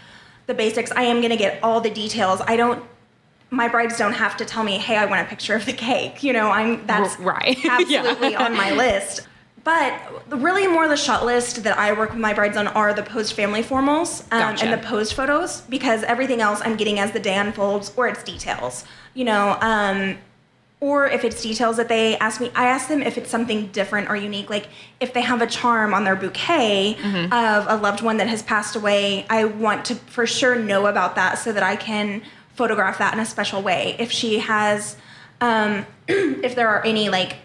the 0.46 0.54
basics. 0.54 0.90
I 0.90 1.02
am 1.02 1.18
going 1.18 1.30
to 1.30 1.36
get 1.36 1.62
all 1.62 1.80
the 1.80 1.90
details. 1.90 2.40
I 2.40 2.56
don't 2.56 2.82
my 3.50 3.68
brides 3.68 3.98
don't 3.98 4.12
have 4.12 4.36
to 4.38 4.44
tell 4.44 4.62
me, 4.62 4.78
"Hey, 4.78 4.96
I 4.96 5.06
want 5.06 5.20
a 5.22 5.24
picture 5.28 5.54
of 5.54 5.66
the 5.66 5.72
cake." 5.72 6.22
You 6.22 6.32
know, 6.32 6.50
I'm 6.50 6.86
that's 6.86 7.18
right. 7.18 7.58
Yeah. 7.64 7.78
absolutely 8.04 8.36
on 8.36 8.56
my 8.56 8.72
list. 8.72 9.26
But 9.62 9.92
really, 10.30 10.66
more 10.66 10.88
the 10.88 10.96
shot 10.96 11.26
list 11.26 11.62
that 11.64 11.76
I 11.78 11.92
work 11.92 12.10
with 12.10 12.18
my 12.18 12.32
brides 12.32 12.56
on 12.56 12.66
are 12.68 12.94
the 12.94 13.02
post 13.02 13.34
family 13.34 13.62
formals 13.62 14.22
um, 14.32 14.40
Gotcha. 14.40 14.64
and 14.64 14.72
the 14.72 14.86
posed 14.86 15.12
photos 15.12 15.60
because 15.62 16.02
everything 16.04 16.40
else 16.40 16.62
I'm 16.64 16.76
getting 16.76 16.98
as 16.98 17.12
the 17.12 17.20
day 17.20 17.36
unfolds 17.36 17.92
or 17.96 18.08
it's 18.08 18.22
details. 18.22 18.84
You 19.12 19.24
know, 19.24 19.58
um, 19.60 20.16
or 20.80 21.06
if 21.08 21.24
it's 21.24 21.42
details 21.42 21.76
that 21.76 21.88
they 21.88 22.16
ask 22.18 22.40
me, 22.40 22.50
I 22.54 22.68
ask 22.68 22.88
them 22.88 23.02
if 23.02 23.18
it's 23.18 23.28
something 23.28 23.66
different 23.66 24.08
or 24.08 24.16
unique. 24.16 24.48
Like 24.48 24.68
if 24.98 25.12
they 25.12 25.20
have 25.20 25.42
a 25.42 25.46
charm 25.46 25.92
on 25.92 26.04
their 26.04 26.16
bouquet 26.16 26.96
of 27.30 27.66
a 27.68 27.76
loved 27.76 28.00
one 28.00 28.16
that 28.16 28.28
has 28.28 28.42
passed 28.42 28.76
away, 28.76 29.26
I 29.28 29.44
want 29.44 29.84
to 29.86 29.94
for 29.94 30.26
sure 30.26 30.56
know 30.56 30.86
about 30.86 31.16
that 31.16 31.34
so 31.34 31.52
that 31.52 31.62
I 31.62 31.76
can 31.76 32.22
photograph 32.60 32.98
that 32.98 33.14
in 33.14 33.20
a 33.20 33.24
special 33.24 33.62
way. 33.62 33.96
If 33.98 34.12
she 34.12 34.38
has, 34.40 34.94
um, 35.40 35.86
if 36.08 36.54
there 36.54 36.68
are 36.68 36.84
any 36.84 37.08
like 37.08 37.36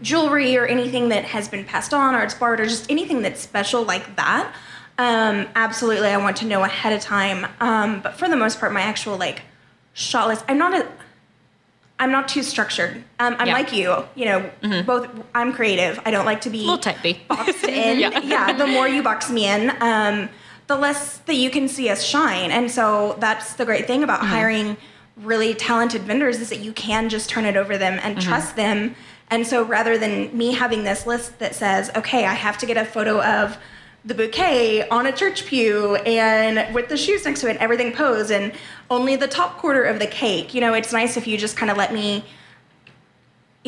jewelry 0.00 0.56
or 0.56 0.64
anything 0.64 1.08
that 1.08 1.24
has 1.24 1.48
been 1.48 1.64
passed 1.64 1.92
on 1.92 2.14
or 2.14 2.22
it's 2.22 2.34
borrowed 2.34 2.60
or 2.60 2.66
just 2.66 2.88
anything 2.88 3.20
that's 3.20 3.40
special 3.40 3.82
like 3.82 4.14
that, 4.14 4.54
um, 4.96 5.46
absolutely 5.56 6.06
I 6.08 6.16
want 6.18 6.36
to 6.36 6.46
know 6.46 6.62
ahead 6.62 6.92
of 6.92 7.00
time. 7.00 7.46
Um, 7.58 8.00
but 8.00 8.14
for 8.14 8.28
the 8.28 8.36
most 8.36 8.60
part, 8.60 8.72
my 8.72 8.80
actual 8.82 9.16
like 9.16 9.42
shot 9.92 10.28
list, 10.28 10.44
I'm 10.48 10.56
not 10.58 10.72
a 10.72 10.86
I'm 12.00 12.12
not 12.12 12.28
too 12.28 12.44
structured. 12.44 12.94
Um, 13.18 13.34
I'm 13.40 13.48
Yeah. 13.48 13.54
like 13.54 13.72
you, 13.72 14.04
you 14.14 14.24
know, 14.26 14.82
both. 14.86 15.08
I'm 15.34 15.52
creative. 15.52 15.98
I 16.06 16.12
don't 16.12 16.24
like 16.26 16.42
to 16.42 16.50
be 16.50 16.58
A 16.58 16.62
little 16.62 16.78
type 16.78 16.98
B. 17.02 17.20
boxed 17.26 17.64
in. 17.82 17.98
Yeah. 17.98 18.20
yeah. 18.20 18.52
the 18.52 18.68
more 18.68 18.86
you 18.86 19.02
box 19.02 19.28
me 19.30 19.48
in, 19.48 19.70
um, 19.82 20.28
the 20.68 20.76
less 20.76 21.18
that 21.18 21.34
you 21.34 21.50
can 21.50 21.66
see 21.66 21.88
us 21.88 22.02
shine. 22.02 22.50
And 22.50 22.70
so 22.70 23.16
that's 23.18 23.54
the 23.54 23.64
great 23.64 23.86
thing 23.86 24.04
about 24.04 24.20
mm-hmm. 24.20 24.28
hiring 24.28 24.76
really 25.16 25.54
talented 25.54 26.02
vendors 26.02 26.38
is 26.38 26.50
that 26.50 26.60
you 26.60 26.72
can 26.72 27.08
just 27.08 27.28
turn 27.28 27.44
it 27.44 27.56
over 27.56 27.76
them 27.76 27.98
and 28.02 28.16
mm-hmm. 28.16 28.28
trust 28.28 28.54
them. 28.54 28.94
And 29.30 29.46
so 29.46 29.64
rather 29.64 29.98
than 29.98 30.36
me 30.36 30.52
having 30.52 30.84
this 30.84 31.06
list 31.06 31.38
that 31.40 31.54
says, 31.54 31.90
okay, 31.96 32.24
I 32.24 32.34
have 32.34 32.58
to 32.58 32.66
get 32.66 32.76
a 32.76 32.84
photo 32.84 33.20
of 33.22 33.58
the 34.04 34.14
bouquet 34.14 34.88
on 34.88 35.06
a 35.06 35.12
church 35.12 35.44
pew 35.46 35.96
and 35.96 36.72
with 36.74 36.88
the 36.88 36.96
shoes 36.96 37.24
next 37.24 37.40
to 37.40 37.50
it, 37.50 37.56
everything 37.56 37.92
posed, 37.92 38.30
and 38.30 38.52
only 38.90 39.16
the 39.16 39.26
top 39.26 39.58
quarter 39.58 39.82
of 39.82 39.98
the 39.98 40.06
cake. 40.06 40.54
You 40.54 40.60
know, 40.60 40.72
it's 40.72 40.92
nice 40.92 41.16
if 41.16 41.26
you 41.26 41.36
just 41.36 41.56
kind 41.56 41.70
of 41.70 41.76
let 41.76 41.92
me 41.92 42.24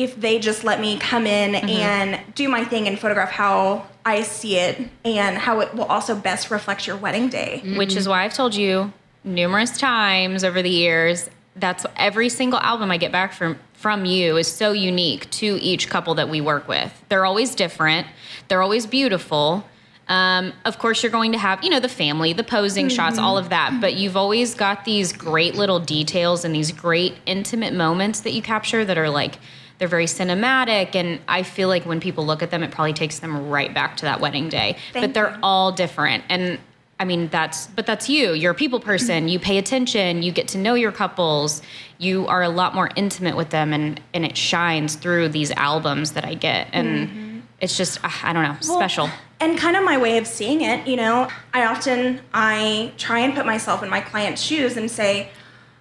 if 0.03 0.19
they 0.19 0.39
just 0.39 0.63
let 0.63 0.79
me 0.79 0.97
come 0.97 1.27
in 1.27 1.53
mm-hmm. 1.53 1.69
and 1.69 2.35
do 2.35 2.49
my 2.49 2.63
thing 2.63 2.87
and 2.87 2.99
photograph 2.99 3.31
how 3.31 3.85
I 4.05 4.23
see 4.23 4.57
it 4.57 4.89
and 5.05 5.37
how 5.37 5.59
it 5.59 5.73
will 5.73 5.85
also 5.85 6.15
best 6.15 6.49
reflect 6.49 6.87
your 6.87 6.97
wedding 6.97 7.29
day. 7.29 7.61
Mm-hmm. 7.63 7.77
Which 7.77 7.95
is 7.95 8.07
why 8.07 8.23
I've 8.23 8.33
told 8.33 8.55
you 8.55 8.91
numerous 9.23 9.77
times 9.77 10.43
over 10.43 10.61
the 10.61 10.69
years. 10.69 11.29
That's 11.55 11.85
every 11.97 12.29
single 12.29 12.59
album 12.59 12.91
I 12.91 12.97
get 12.97 13.11
back 13.11 13.33
from 13.33 13.59
from 13.73 14.05
you 14.05 14.37
is 14.37 14.47
so 14.47 14.73
unique 14.73 15.29
to 15.31 15.57
each 15.59 15.89
couple 15.89 16.13
that 16.15 16.29
we 16.29 16.39
work 16.39 16.67
with. 16.67 17.03
They're 17.09 17.25
always 17.25 17.55
different. 17.55 18.05
They're 18.47 18.61
always 18.61 18.85
beautiful. 18.85 19.65
Um, 20.07 20.53
of 20.65 20.77
course, 20.77 21.01
you're 21.01 21.11
going 21.11 21.31
to 21.31 21.39
have, 21.39 21.63
you 21.63 21.69
know, 21.71 21.79
the 21.79 21.89
family, 21.89 22.33
the 22.33 22.43
posing 22.43 22.87
mm-hmm. 22.87 22.95
shots, 22.95 23.17
all 23.17 23.39
of 23.39 23.49
that. 23.49 23.79
But 23.81 23.95
you've 23.95 24.15
always 24.15 24.53
got 24.53 24.85
these 24.85 25.13
great 25.13 25.55
little 25.55 25.79
details 25.79 26.45
and 26.45 26.53
these 26.53 26.71
great 26.71 27.15
intimate 27.25 27.73
moments 27.73 28.19
that 28.19 28.33
you 28.33 28.41
capture 28.43 28.85
that 28.85 28.99
are 28.99 29.09
like, 29.09 29.39
they're 29.81 29.87
very 29.87 30.05
cinematic. 30.05 30.93
And 30.93 31.19
I 31.27 31.41
feel 31.41 31.67
like 31.67 31.87
when 31.87 31.99
people 31.99 32.23
look 32.23 32.43
at 32.43 32.51
them, 32.51 32.61
it 32.61 32.69
probably 32.69 32.93
takes 32.93 33.17
them 33.17 33.49
right 33.49 33.73
back 33.73 33.97
to 33.97 34.05
that 34.05 34.19
wedding 34.21 34.47
day. 34.47 34.77
Thank 34.93 35.03
but 35.03 35.13
they're 35.15 35.31
you. 35.31 35.39
all 35.41 35.71
different. 35.71 36.23
And 36.29 36.59
I 36.99 37.05
mean, 37.05 37.29
that's, 37.29 37.65
but 37.65 37.87
that's 37.87 38.07
you. 38.07 38.33
You're 38.33 38.51
a 38.51 38.55
people 38.55 38.79
person. 38.79 39.27
You 39.27 39.39
pay 39.39 39.57
attention. 39.57 40.21
You 40.21 40.31
get 40.31 40.49
to 40.49 40.59
know 40.59 40.75
your 40.75 40.91
couples. 40.91 41.63
You 41.97 42.27
are 42.27 42.43
a 42.43 42.49
lot 42.49 42.75
more 42.75 42.91
intimate 42.95 43.35
with 43.35 43.49
them. 43.49 43.73
And, 43.73 43.99
and 44.13 44.23
it 44.23 44.37
shines 44.37 44.93
through 44.97 45.29
these 45.29 45.49
albums 45.49 46.11
that 46.11 46.25
I 46.25 46.35
get. 46.35 46.67
And 46.73 47.41
it's 47.59 47.75
just, 47.75 47.97
ah, 48.03 48.19
I 48.21 48.33
don't 48.33 48.43
know, 48.43 48.57
Well, 48.61 48.77
special. 48.77 49.09
And 49.39 49.57
kind 49.57 49.75
of 49.75 49.83
my 49.83 49.97
way 49.97 50.19
of 50.19 50.27
seeing 50.27 50.61
it, 50.61 50.85
you 50.85 50.95
know, 50.95 51.27
I 51.55 51.65
often 51.65 52.21
I 52.35 52.91
try 52.99 53.21
and 53.21 53.33
put 53.33 53.47
myself 53.47 53.81
in 53.81 53.89
my 53.89 54.01
client's 54.01 54.43
shoes 54.43 54.77
and 54.77 54.91
say, 54.91 55.31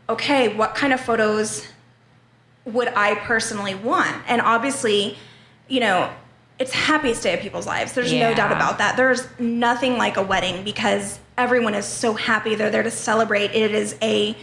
okay, 0.09 0.57
what 0.57 0.75
kind 0.75 0.95
of 0.95 1.01
photos 1.03 1.67
would 2.65 2.89
I 2.89 3.15
personally 3.15 3.75
want? 3.75 4.17
And 4.27 4.41
obviously, 4.41 5.17
you 5.69 5.81
know, 5.81 6.13
it's 6.59 6.73
happiest 6.73 7.23
day 7.23 7.33
of 7.33 7.41
people's 7.41 7.67
lives. 7.67 7.95
There's 7.95 8.13
no 8.13 8.35
doubt 8.35 8.53
about 8.53 8.79
that. 8.79 8.97
There's 8.97 9.27
nothing 9.39 9.97
like 9.97 10.19
a 10.19 10.23
wedding 10.23 10.63
because 10.63 11.19
everyone 11.39 11.75
is 11.75 11.87
so 11.87 12.13
happy. 12.13 12.55
They're 12.55 12.71
there 12.71 12.83
to 12.83 12.91
celebrate. 12.91 13.53
It 13.53 13.73
is 13.73 13.97
a, 14.03 14.37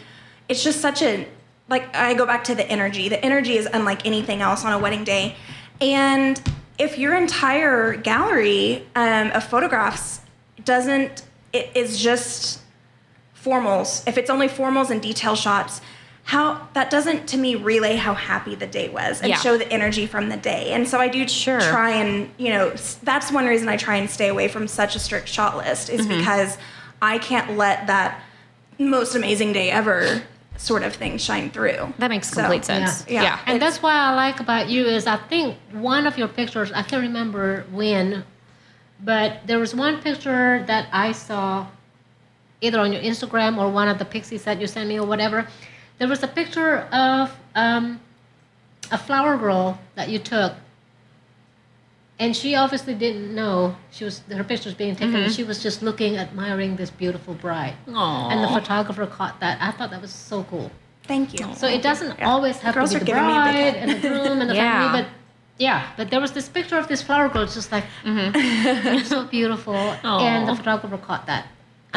it's 0.49 0.63
just 0.63 0.81
such 0.81 1.03
a, 1.03 1.27
like, 1.69 1.95
I 1.95 2.15
go 2.15 2.25
back 2.25 2.43
to 2.45 2.55
the 2.55 2.67
energy. 2.67 3.07
The 3.07 3.23
energy 3.23 3.55
is 3.57 3.67
unlike 3.71 4.05
anything 4.05 4.41
else 4.41 4.65
on 4.65 4.73
a 4.73 4.79
wedding 4.79 5.03
day. 5.03 5.35
And 5.79 6.41
if 6.79 6.97
your 6.97 7.15
entire 7.15 7.95
gallery 7.95 8.87
um, 8.95 9.29
of 9.31 9.43
photographs 9.43 10.21
doesn't, 10.65 11.23
it 11.53 11.69
is 11.75 11.99
just 11.99 12.61
formals, 13.39 14.07
if 14.07 14.17
it's 14.17 14.29
only 14.29 14.47
formals 14.47 14.89
and 14.89 15.01
detail 15.01 15.35
shots, 15.35 15.81
how 16.27 16.67
that 16.73 16.89
doesn't 16.89 17.25
to 17.25 17.37
me 17.37 17.55
relay 17.55 17.95
how 17.95 18.13
happy 18.13 18.53
the 18.53 18.67
day 18.67 18.89
was 18.89 19.21
and 19.21 19.29
Yeah. 19.29 19.37
show 19.37 19.57
the 19.57 19.71
energy 19.71 20.05
from 20.05 20.27
the 20.27 20.35
day. 20.35 20.73
And 20.73 20.85
so 20.85 20.99
I 20.99 21.07
do 21.07 21.25
Sure. 21.25 21.61
try 21.61 21.91
and, 21.91 22.29
you 22.37 22.49
know, 22.49 22.73
that's 23.01 23.31
one 23.31 23.45
reason 23.45 23.69
I 23.69 23.77
try 23.77 23.95
and 23.95 24.09
stay 24.09 24.27
away 24.27 24.49
from 24.49 24.67
such 24.67 24.93
a 24.97 24.99
strict 24.99 25.29
shot 25.29 25.55
list 25.55 25.89
is 25.89 26.01
Mm-hmm. 26.05 26.17
because 26.17 26.57
I 27.01 27.17
can't 27.19 27.55
let 27.57 27.87
that 27.87 28.19
most 28.77 29.15
amazing 29.15 29.53
day 29.53 29.71
ever 29.71 30.21
sort 30.57 30.83
of 30.83 30.93
thing 30.93 31.17
shine 31.17 31.49
through. 31.49 31.93
That 31.97 32.09
makes 32.09 32.27
So, 32.29 32.41
complete 32.41 32.65
sense. 32.65 33.05
yeah. 33.07 33.23
yeah. 33.23 33.39
And 33.45 33.61
that's 33.61 33.81
what 33.81 33.93
I 33.93 34.13
like 34.13 34.41
about 34.41 34.67
you 34.67 34.83
is 34.85 35.07
I 35.07 35.15
think 35.15 35.55
one 35.71 36.05
of 36.05 36.17
your 36.17 36.27
pictures 36.27 36.73
I 36.73 36.81
can't 36.81 37.03
remember 37.03 37.63
when, 37.71 38.25
but 39.01 39.37
there 39.45 39.59
was 39.59 39.73
one 39.73 40.01
picture 40.01 40.61
that 40.67 40.87
I 40.91 41.13
saw 41.13 41.67
either 42.59 42.81
on 42.81 42.91
your 42.91 43.01
Instagram 43.01 43.57
or 43.57 43.69
one 43.71 43.87
of 43.87 43.97
the 43.97 44.03
pixies 44.05 44.43
that 44.43 44.59
you 44.59 44.67
sent 44.67 44.89
me 44.89 44.99
or 44.99 45.05
whatever. 45.07 45.47
There 45.99 46.07
was 46.07 46.21
a 46.23 46.27
picture 46.27 46.79
of 46.91 47.35
um, 47.55 47.99
a 48.91 48.97
flower 48.97 49.37
girl 49.37 49.79
that 49.95 50.09
you 50.09 50.19
took, 50.19 50.53
and 52.19 52.35
she 52.35 52.55
obviously 52.55 52.93
didn't 52.93 53.33
know 53.33 53.75
she 53.91 54.03
was 54.03 54.21
her 54.31 54.43
picture 54.43 54.69
was 54.69 54.75
being 54.75 54.95
taken. 54.95 55.15
and 55.15 55.31
She 55.31 55.43
was 55.43 55.61
just 55.61 55.81
looking, 55.81 56.17
admiring 56.17 56.75
this 56.75 56.89
beautiful 56.91 57.33
bride, 57.33 57.75
Aw. 57.93 58.29
and 58.29 58.43
the 58.43 58.47
photographer 58.47 59.05
caught 59.07 59.39
that. 59.39 59.57
I 59.61 59.71
thought 59.71 59.89
that 59.91 60.01
was 60.01 60.11
so 60.13 60.43
cool. 60.43 60.71
Thank 61.03 61.33
you. 61.33 61.47
So 61.55 61.67
it 61.67 61.81
doesn't 61.81 62.19
Yeah. 62.19 62.27
always 62.29 62.57
have 62.59 62.75
Girls 62.75 62.91
to 62.91 62.95
be 62.95 62.99
the 62.99 63.05
giving 63.05 63.25
me 63.27 63.37
a 63.37 63.43
big 63.43 63.53
bride 63.53 63.55
head. 63.55 63.75
and 63.77 63.91
the 64.03 64.07
groom 64.07 64.41
and 64.41 64.49
the 64.49 64.55
Yeah. 64.61 64.81
family, 64.91 65.01
but 65.01 65.09
Yeah, 65.59 65.87
but 65.97 66.11
there 66.11 66.21
was 66.21 66.33
this 66.33 66.47
picture 66.49 66.77
of 66.77 66.87
this 66.87 67.01
flower 67.01 67.29
girl, 67.29 67.41
it's 67.43 67.55
just 67.55 67.71
like 67.71 67.85
it's 68.05 69.09
so 69.15 69.25
beautiful, 69.25 69.95
and 70.03 70.47
the 70.47 70.53
photographer 70.55 70.97
caught 70.99 71.25
that. 71.25 71.47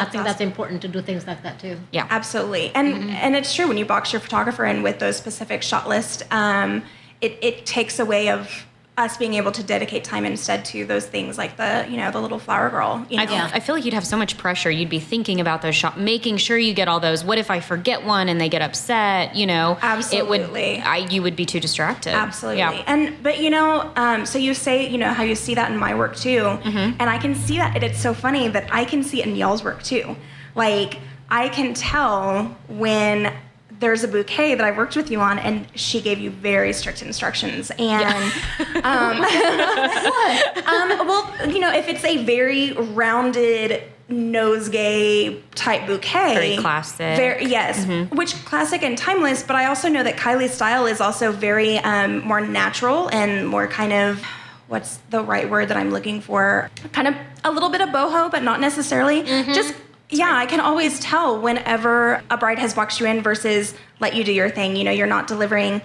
I 0.01 0.05
think 0.11 0.23
that's 0.23 0.41
important 0.41 0.81
to 0.83 0.87
do 0.87 1.01
things 1.01 1.25
like 1.27 1.43
that 1.43 1.59
too. 1.59 1.77
Yeah. 1.91 2.07
Absolutely, 2.09 2.71
and 2.75 2.93
Mm-hmm. 2.93 3.09
and 3.11 3.35
it's 3.35 3.53
true 3.55 3.67
when 3.67 3.77
you 3.77 3.85
box 3.85 4.11
your 4.13 4.19
photographer 4.19 4.65
in 4.65 4.83
with 4.83 4.99
those 4.99 5.15
specific 5.17 5.61
shot 5.63 5.87
list, 5.87 6.23
um, 6.31 6.83
it 7.21 7.37
it 7.41 7.65
takes 7.65 7.99
away 7.99 8.29
of 8.29 8.65
us 9.01 9.17
being 9.17 9.33
able 9.35 9.51
to 9.51 9.63
dedicate 9.63 10.03
time 10.03 10.25
instead 10.25 10.63
to 10.65 10.85
those 10.85 11.05
things 11.05 11.37
like 11.37 11.57
the 11.57 11.85
you 11.89 11.97
know 11.97 12.11
the 12.11 12.21
little 12.21 12.39
flower 12.39 12.69
girl. 12.69 13.05
You 13.09 13.17
know? 13.17 13.23
I, 13.23 13.51
I 13.55 13.59
feel 13.59 13.75
like 13.75 13.83
you'd 13.85 13.93
have 13.93 14.05
so 14.07 14.17
much 14.17 14.37
pressure. 14.37 14.71
You'd 14.71 14.89
be 14.89 14.99
thinking 14.99 15.41
about 15.41 15.61
those 15.61 15.75
shots, 15.75 15.97
making 15.97 16.37
sure 16.37 16.57
you 16.57 16.73
get 16.73 16.87
all 16.87 16.99
those. 16.99 17.23
What 17.23 17.37
if 17.37 17.51
I 17.51 17.59
forget 17.59 18.05
one 18.05 18.29
and 18.29 18.39
they 18.39 18.49
get 18.49 18.61
upset? 18.61 19.35
You 19.35 19.45
know, 19.47 19.77
absolutely 19.81 20.37
It 20.37 20.51
would. 20.51 20.83
I 20.83 20.97
you 20.97 21.21
would 21.23 21.35
be 21.35 21.45
too 21.45 21.59
distracted. 21.59 22.13
Absolutely. 22.13 22.59
Yeah. 22.59 22.83
And 22.87 23.21
but 23.23 23.39
you 23.39 23.49
know, 23.49 23.91
um, 23.95 24.25
so 24.25 24.37
you 24.37 24.53
say 24.53 24.87
you 24.89 24.97
know 24.97 25.13
how 25.13 25.23
you 25.23 25.35
see 25.35 25.55
that 25.55 25.71
in 25.71 25.77
my 25.77 25.93
work 25.95 26.15
too, 26.15 26.41
Mm-hmm. 26.41 26.97
and 26.99 27.09
I 27.09 27.17
can 27.17 27.35
see 27.35 27.57
that. 27.57 27.75
And 27.75 27.83
it's 27.83 27.99
so 28.01 28.13
funny 28.13 28.47
that 28.49 28.67
I 28.71 28.85
can 28.85 29.03
see 29.03 29.21
it 29.21 29.27
in 29.27 29.35
y'all's 29.35 29.63
work 29.63 29.81
too. 29.83 30.15
Like 30.55 30.99
I 31.29 31.49
can 31.49 31.73
tell 31.73 32.55
when 32.67 33.33
there's 33.81 34.03
a 34.03 34.07
bouquet 34.07 34.55
that 34.55 34.63
I 34.63 34.71
worked 34.71 34.95
with 34.95 35.11
you 35.11 35.19
on, 35.19 35.37
and 35.39 35.67
she 35.75 35.99
gave 36.01 36.19
you 36.19 36.29
very 36.29 36.71
strict 36.71 37.01
instructions. 37.01 37.71
And 37.77 38.31
um, 38.83 39.17
um, 39.21 41.07
well, 41.07 41.49
you 41.49 41.59
know, 41.59 41.71
if 41.73 41.89
it's 41.89 42.05
a 42.05 42.23
very 42.23 42.71
rounded 42.73 43.83
nosegay 44.09 45.41
type 45.55 45.87
bouquet, 45.87 46.35
Very 46.35 46.57
classic. 46.57 47.17
very- 47.17 47.45
yes, 47.45 47.85
which 48.11 48.33
classic 48.45 48.83
and 48.83 48.97
timeless. 48.97 49.41
But 49.43 49.55
I 49.55 49.65
also 49.65 49.89
know 49.89 50.03
that 50.03 50.15
Kylie's 50.17 50.53
style 50.53 50.85
is 50.85 51.01
also 51.01 51.31
very 51.31 51.77
um, 51.79 52.19
more 52.19 52.41
natural 52.41 53.09
and 53.09 53.47
more 53.47 53.67
kind 53.67 53.93
of 53.93 54.21
what's 54.67 54.97
the 55.09 55.21
right 55.23 55.49
word 55.49 55.67
that 55.69 55.75
I'm 55.77 55.91
looking 55.91 56.21
for? 56.21 56.69
Kind 56.93 57.07
of 57.07 57.15
a 57.43 57.51
little 57.51 57.69
bit 57.69 57.81
of 57.81 57.89
boho, 57.89 58.29
but 58.31 58.43
not 58.43 58.59
necessarily. 58.61 59.23
Just 59.23 59.73
yeah, 60.11 60.35
I 60.35 60.45
can 60.45 60.59
always 60.59 60.99
tell 60.99 61.39
whenever 61.39 62.21
a 62.29 62.37
bride 62.37 62.59
has 62.59 62.75
walked 62.75 62.99
you 62.99 63.05
in 63.05 63.21
versus 63.21 63.73
let 63.99 64.13
you 64.13 64.23
do 64.23 64.33
your 64.33 64.49
thing. 64.49 64.75
You 64.75 64.83
know, 64.83 64.91
you're 64.91 65.07
not 65.07 65.27
delivering. 65.27 65.81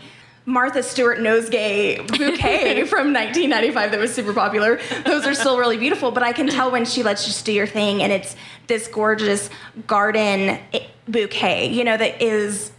Martha 0.48 0.82
Stewart 0.82 1.18
nosegay 1.18 2.06
bouquet 2.06 2.84
from 2.86 3.12
1995 3.12 3.90
that 3.92 4.00
was 4.00 4.14
super 4.14 4.32
popular. 4.32 4.80
Those 5.04 5.26
are 5.26 5.34
still 5.34 5.58
really 5.58 5.76
beautiful, 5.76 6.10
but 6.10 6.22
I 6.22 6.32
can 6.32 6.48
tell 6.48 6.70
when 6.70 6.84
she 6.84 7.02
lets 7.02 7.26
you 7.26 7.32
just 7.32 7.44
do 7.44 7.52
your 7.52 7.66
thing 7.66 8.02
and 8.02 8.12
it's 8.12 8.36
this 8.66 8.86
gorgeous 8.86 9.50
garden 9.86 10.58
bouquet, 11.08 11.68
you 11.68 11.82
know, 11.84 11.96
that 11.96 12.22
is, 12.22 12.70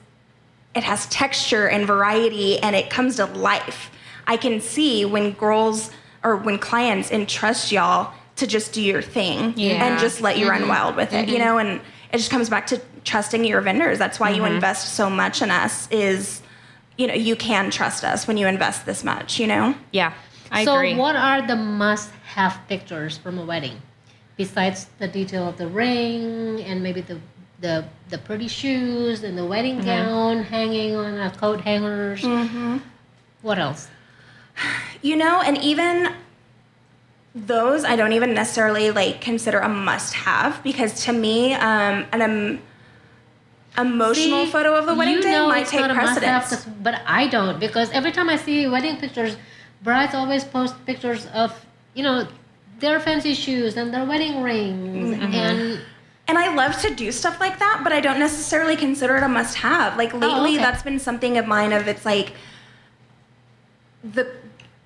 it 0.75 0.83
has 0.83 1.07
texture 1.07 1.67
and 1.67 1.85
variety 1.85 2.57
and 2.59 2.75
it 2.75 2.89
comes 2.89 3.17
to 3.17 3.25
life. 3.25 3.91
I 4.25 4.37
can 4.37 4.61
see 4.61 5.05
when 5.05 5.31
girls 5.31 5.91
or 6.23 6.37
when 6.37 6.59
clients 6.59 7.11
entrust 7.11 7.71
y'all 7.71 8.13
to 8.37 8.47
just 8.47 8.73
do 8.73 8.81
your 8.81 9.01
thing 9.01 9.53
Yeah. 9.55 9.85
and 9.85 9.99
just 9.99 10.21
let 10.21 10.37
you 10.37 10.49
run 10.49 10.61
mm-hmm. 10.61 10.69
wild 10.69 10.95
with 10.95 11.13
it, 11.13 11.27
you 11.27 11.35
mm-hmm. 11.35 11.45
know, 11.45 11.57
and 11.57 11.81
it 12.11 12.17
just 12.17 12.31
comes 12.31 12.49
back 12.49 12.67
to 12.67 12.81
trusting 13.03 13.43
your 13.43 13.61
vendors. 13.61 13.97
That's 13.97 14.19
why 14.19 14.29
you 14.29 14.43
mm-hmm. 14.43 14.55
invest 14.55 14.95
so 14.95 15.09
much 15.09 15.41
in 15.41 15.51
us 15.51 15.87
is, 15.91 16.41
you 16.97 17.07
know, 17.07 17.13
you 17.13 17.35
can 17.35 17.69
trust 17.69 18.03
us 18.03 18.27
when 18.27 18.37
you 18.37 18.47
invest 18.47 18.85
this 18.85 19.03
much, 19.03 19.39
you 19.39 19.47
know? 19.47 19.75
Yeah. 19.91 20.13
I 20.51 20.63
so, 20.63 20.75
agree. 20.75 20.95
what 20.95 21.15
are 21.15 21.45
the 21.45 21.55
must-have 21.55 22.59
pictures 22.69 23.17
from 23.17 23.37
a 23.37 23.45
wedding, 23.45 23.81
besides 24.37 24.87
the 24.97 25.07
detail 25.07 25.47
of 25.47 25.57
the 25.57 25.67
ring 25.67 26.61
and 26.63 26.81
maybe 26.81 27.01
the 27.01 27.19
the, 27.59 27.85
the 28.09 28.19
pretty 28.19 28.47
shoes 28.47 29.23
and 29.23 29.35
the 29.35 29.43
wedding 29.43 29.81
gown 29.81 30.43
hanging 30.43 30.95
on 30.95 31.19
a 31.19 31.31
coat 31.31 31.59
hangers? 31.59 32.23
What 33.41 33.57
else? 33.57 33.89
You 35.01 35.15
know, 35.15 35.41
and 35.41 35.57
even 35.57 36.13
those 37.45 37.83
I 37.83 37.95
don't 37.95 38.13
even 38.13 38.33
necessarily 38.33 38.89
like 38.91 39.21
consider 39.21 39.59
a 39.59 39.69
must 39.69 40.13
have 40.13 40.61
because 40.63 41.03
to 41.05 41.13
me, 41.13 41.53
um, 41.53 42.05
an 42.11 42.21
um, 42.21 42.59
emotional 43.77 44.45
See, 44.45 44.51
photo 44.51 44.75
of 44.75 44.85
the 44.87 44.95
wedding 44.95 45.21
day 45.21 45.39
might 45.45 45.67
take 45.67 45.81
not 45.81 45.91
a 45.91 45.93
must-have, 45.93 46.47
precedence. 46.47 46.77
but 46.81 47.01
I 47.05 47.27
don't 47.27 47.59
because 47.59 47.91
every 47.91 48.11
time 48.11 48.29
I 48.29 48.37
see 48.37 48.67
wedding 48.67 48.97
pictures, 48.97 49.37
brides 49.83 50.15
always 50.15 50.43
post 50.43 50.73
pictures 50.85 51.27
of 51.27 51.53
you 51.93 52.03
know 52.03 52.27
their 52.79 52.99
fancy 52.99 53.33
shoes 53.33 53.77
and 53.77 53.93
their 53.93 54.05
wedding 54.05 54.41
rings 54.41 55.09
Mm-hmm. 55.15 55.33
and 55.33 55.81
And 56.27 56.37
I 56.37 56.53
love 56.55 56.73
to 56.81 56.93
do 56.93 57.11
stuff 57.11 57.39
like 57.39 57.57
that, 57.59 57.81
but 57.83 57.93
I 57.93 57.99
don't 58.01 58.19
necessarily 58.19 58.75
consider 58.75 59.15
it 59.17 59.23
a 59.23 59.29
must 59.29 59.55
have. 59.57 59.95
Like 59.95 60.11
lately, 60.13 60.27
Oh, 60.27 60.43
okay. 60.55 60.57
that's 60.57 60.83
been 60.83 60.99
something 60.99 61.37
of 61.37 61.45
mine 61.47 61.71
of 61.71 61.87
it's 61.87 62.05
like 62.05 62.33
the 64.03 64.27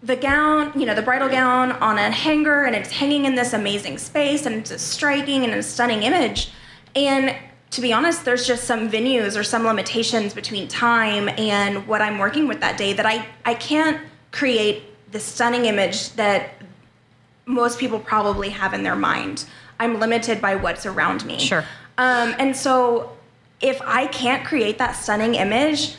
the 0.03 0.15
gown, 0.15 0.71
you 0.79 0.85
know, 0.85 0.95
the 0.95 1.01
bridal 1.01 1.29
gown 1.29 1.71
on 1.73 1.97
a 1.97 2.09
hanger 2.09 2.63
and 2.65 2.75
it's 2.75 2.91
hanging 2.91 3.25
in 3.25 3.35
this 3.35 3.53
amazing 3.53 3.97
space 3.97 4.45
and 4.45 4.55
it's 4.55 4.71
a 4.71 4.79
striking 4.79 5.43
and 5.43 5.53
a 5.53 5.61
stunning 5.61 6.03
image. 6.03 6.51
And 6.95 7.35
to 7.71 7.81
be 7.81 7.93
honest, 7.93 8.25
there's 8.25 8.45
just 8.45 8.63
some 8.63 8.89
venues 8.89 9.39
or 9.39 9.43
some 9.43 9.63
limitations 9.63 10.33
between 10.33 10.67
time 10.67 11.29
and 11.37 11.87
what 11.87 12.01
I'm 12.01 12.17
working 12.17 12.47
with 12.47 12.59
that 12.61 12.77
day 12.77 12.93
that 12.93 13.05
I, 13.05 13.25
I 13.45 13.53
can't 13.53 14.01
create 14.31 14.83
the 15.11 15.19
stunning 15.19 15.65
image 15.65 16.13
that 16.13 16.55
most 17.45 17.79
people 17.79 17.99
probably 17.99 18.49
have 18.49 18.73
in 18.73 18.83
their 18.83 18.95
mind. 18.95 19.45
I'm 19.79 19.99
limited 19.99 20.41
by 20.41 20.55
what's 20.55 20.85
around 20.85 21.25
me. 21.25 21.39
Sure. 21.39 21.63
Um, 21.97 22.33
and 22.39 22.55
so 22.55 23.15
if 23.61 23.81
I 23.83 24.07
can't 24.07 24.45
create 24.45 24.77
that 24.79 24.93
stunning 24.93 25.35
image, 25.35 25.95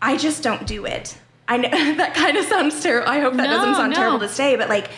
I 0.00 0.16
just 0.16 0.42
don't 0.42 0.66
do 0.66 0.86
it. 0.86 1.18
I 1.48 1.56
know 1.58 1.68
that 1.96 2.14
kind 2.14 2.36
of 2.36 2.44
sounds 2.46 2.80
terrible. 2.82 3.08
I 3.08 3.20
hope 3.20 3.34
that 3.34 3.46
doesn't 3.46 3.74
sound 3.74 3.90
no. 3.92 3.96
terrible 3.96 4.18
to 4.20 4.28
say, 4.28 4.56
but 4.56 4.68
like 4.68 4.90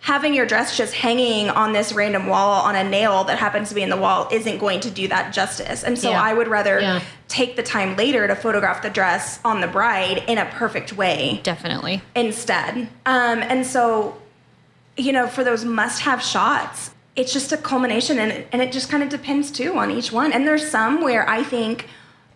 having 0.00 0.34
your 0.34 0.44
dress 0.44 0.76
just 0.76 0.94
hanging 0.94 1.48
on 1.48 1.72
this 1.72 1.92
random 1.92 2.26
wall 2.26 2.60
on 2.62 2.74
a 2.74 2.82
nail 2.82 3.22
that 3.22 3.38
happens 3.38 3.68
to 3.68 3.74
be 3.76 3.82
in 3.82 3.88
the 3.88 3.96
wall 3.96 4.28
isn't 4.32 4.58
going 4.58 4.80
to 4.80 4.90
do 4.90 5.06
that 5.06 5.32
justice. 5.32 5.84
And 5.84 5.96
so 5.96 6.10
Yeah. 6.10 6.20
I 6.20 6.34
would 6.34 6.48
rather 6.48 6.80
Yeah. 6.80 7.00
take 7.28 7.54
the 7.54 7.62
time 7.62 7.94
later 7.96 8.26
to 8.26 8.34
photograph 8.34 8.82
the 8.82 8.90
dress 8.90 9.38
on 9.44 9.60
the 9.60 9.68
bride 9.68 10.24
in 10.26 10.38
a 10.38 10.44
perfect 10.46 10.92
way 10.92 11.40
Definitely. 11.44 12.02
instead. 12.16 12.88
Um, 13.06 13.42
and 13.44 13.64
so, 13.64 14.16
you 14.96 15.12
know, 15.12 15.28
for 15.28 15.44
those 15.44 15.64
must-have 15.64 16.20
shots, 16.20 16.90
it's 17.14 17.32
just 17.32 17.52
a 17.52 17.56
culmination, 17.56 18.18
and 18.18 18.44
and 18.52 18.60
it 18.62 18.72
just 18.72 18.88
kind 18.90 19.02
of 19.02 19.08
depends 19.08 19.50
too 19.50 19.76
on 19.78 19.90
each 19.90 20.10
one. 20.10 20.32
And 20.32 20.48
there's 20.48 20.68
some 20.68 21.00
where 21.02 21.28
I 21.28 21.42
think 21.44 21.86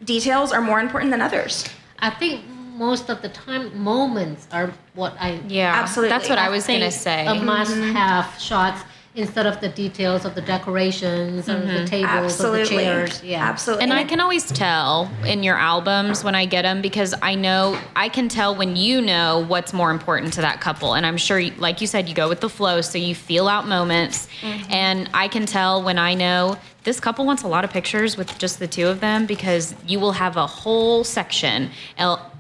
details 0.05 0.53
are 0.53 0.61
more 0.61 0.79
important 0.81 1.11
than 1.11 1.21
others. 1.23 1.65
I 1.99 2.11
think 2.11 2.43
most 2.77 3.09
of 3.09 3.23
the 3.23 3.29
time 3.31 3.77
moments 3.83 4.47
are 4.53 4.73
what 4.95 5.17
I 5.19 5.41
Yeah. 5.49 5.73
Absolutely. 5.75 6.11
That's 6.11 6.29
what 6.29 6.39
I 6.39 6.49
was 6.51 6.67
think 6.67 6.81
gonna 6.81 6.91
say. 6.91 7.27
a 7.27 7.35
must-have 7.35 8.25
mm-hmm. 8.25 8.39
shots 8.39 8.83
instead 9.17 9.47
of 9.47 9.59
the 9.63 9.69
details 9.71 10.27
of 10.27 10.35
the 10.35 10.43
decorations 10.43 11.49
and 11.49 11.67
the 11.67 11.73
mm-hmm. 11.73 11.85
tables 11.87 12.45
or 12.45 12.59
the 12.59 12.67
chairs. 12.67 13.23
Yeah, 13.25 13.49
Absolutely. 13.49 13.85
And 13.85 13.93
I 13.95 14.05
can 14.05 14.21
always 14.21 14.45
tell 14.53 15.11
in 15.25 15.43
your 15.43 15.57
albums 15.57 16.23
when 16.23 16.35
I 16.35 16.45
get 16.45 16.63
them 16.63 16.83
because 16.83 17.15
I 17.23 17.35
know 17.35 17.81
I 17.97 18.11
can 18.11 18.29
tell 18.29 18.55
when 18.55 18.77
you 18.77 19.01
know 19.01 19.45
what's 19.49 19.73
more 19.73 19.91
important 19.91 20.35
to 20.35 20.43
that 20.43 20.61
couple. 20.61 20.95
And 20.95 21.07
I'm 21.07 21.17
sure, 21.17 21.43
like 21.57 21.81
you 21.81 21.87
said, 21.87 22.11
you 22.11 22.15
go 22.15 22.29
with 22.29 22.41
the 22.41 22.51
flow, 22.51 22.83
so 22.83 22.99
you 22.99 23.15
feel 23.15 23.49
out 23.49 23.67
moments. 23.67 24.29
Mm-hmm. 24.43 24.71
And 24.71 25.11
I 25.15 25.29
can 25.29 25.47
tell 25.47 25.83
when 25.83 25.99
I 25.99 26.13
know 26.13 26.59
this 26.87 27.01
couple 27.01 27.27
wants 27.27 27.43
a 27.43 27.49
lot 27.49 27.65
of 27.65 27.71
pictures 27.71 28.17
with 28.17 28.39
just 28.39 28.61
the 28.61 28.69
two 28.69 28.87
of 28.87 29.01
them 29.01 29.27
because 29.27 29.75
you 29.89 29.99
will 29.99 30.13
have 30.13 30.37
a 30.37 30.47
whole 30.47 31.03
section, 31.03 31.69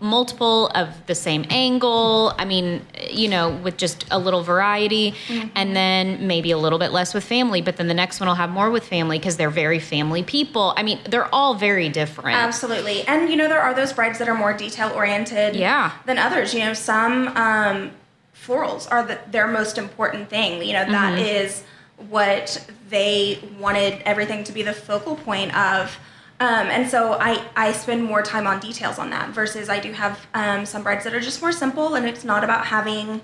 multiple 0.00 0.68
of 0.68 0.88
the 1.06 1.16
same 1.16 1.44
angle. 1.50 2.32
I 2.38 2.44
mean, 2.44 2.86
you 3.10 3.28
know, 3.28 3.50
with 3.50 3.76
just 3.76 4.06
a 4.12 4.18
little 4.20 4.44
variety, 4.44 5.14
and 5.56 5.74
then 5.74 6.28
maybe 6.28 6.52
a 6.52 6.58
little 6.58 6.78
bit 6.78 6.92
less 6.92 7.12
with 7.12 7.24
family. 7.24 7.60
But 7.60 7.76
then 7.76 7.88
the 7.88 7.94
next 7.94 8.20
one 8.20 8.28
will 8.28 8.36
have 8.36 8.50
more 8.50 8.70
with 8.70 8.86
family 8.86 9.18
because 9.18 9.36
they're 9.36 9.50
very 9.50 9.80
family 9.80 10.22
people. 10.22 10.74
I 10.76 10.84
mean, 10.84 11.00
they're 11.08 11.32
all 11.34 11.54
very 11.54 11.88
different. 11.88 12.36
Absolutely. 12.38 13.02
And 13.08 13.28
you 13.28 13.34
know, 13.36 13.48
there 13.48 13.60
are 13.60 13.74
those 13.74 13.92
brides 13.92 14.20
that 14.20 14.28
are 14.28 14.34
more 14.38 14.52
detail 14.56 14.92
oriented 14.94 15.56
Yeah. 15.56 15.90
than 16.06 16.18
others. 16.18 16.54
You 16.54 16.60
know, 16.60 16.72
some 16.72 17.28
um, 17.36 17.90
florals 18.32 18.86
are 18.92 19.04
the, 19.04 19.18
their 19.28 19.48
most 19.48 19.76
important 19.76 20.30
thing. 20.30 20.62
You 20.62 20.74
know, 20.74 20.84
that 20.92 21.18
is 21.18 21.64
what 22.08 22.64
they 22.90 23.38
wanted 23.58 24.02
everything 24.04 24.44
to 24.44 24.52
be 24.52 24.62
the 24.62 24.72
focal 24.72 25.16
point 25.16 25.56
of. 25.56 25.98
Um, 26.38 26.66
and 26.68 26.88
so 26.88 27.14
I, 27.14 27.42
I 27.56 27.72
spend 27.72 28.04
more 28.04 28.22
time 28.22 28.46
on 28.46 28.60
details 28.60 28.98
on 28.98 29.08
that 29.10 29.30
versus 29.30 29.70
I 29.70 29.80
do 29.80 29.92
have 29.92 30.26
um, 30.34 30.66
some 30.66 30.82
brides 30.82 31.04
that 31.04 31.14
are 31.14 31.20
just 31.20 31.40
more 31.40 31.52
simple 31.52 31.94
and 31.94 32.06
it's 32.06 32.24
not 32.24 32.44
about 32.44 32.66
having, 32.66 33.22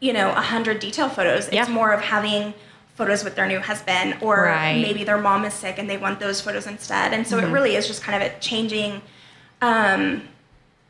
you 0.00 0.14
know, 0.14 0.30
a 0.30 0.40
hundred 0.40 0.78
detail 0.80 1.10
photos. 1.10 1.52
Yeah. 1.52 1.62
It's 1.62 1.70
more 1.70 1.92
of 1.92 2.00
having 2.00 2.54
photos 2.94 3.22
with 3.22 3.36
their 3.36 3.46
new 3.46 3.60
husband 3.60 4.16
or 4.22 4.44
Right. 4.44 4.80
maybe 4.80 5.04
their 5.04 5.18
mom 5.18 5.44
is 5.44 5.52
sick 5.52 5.78
and 5.78 5.88
they 5.88 5.98
want 5.98 6.18
those 6.18 6.40
photos 6.40 6.66
instead. 6.66 7.12
And 7.12 7.26
so 7.26 7.38
it 7.38 7.46
really 7.52 7.76
is 7.76 7.86
just 7.86 8.02
kind 8.02 8.22
of 8.22 8.32
a 8.32 8.38
changing 8.40 9.02
um, 9.60 10.22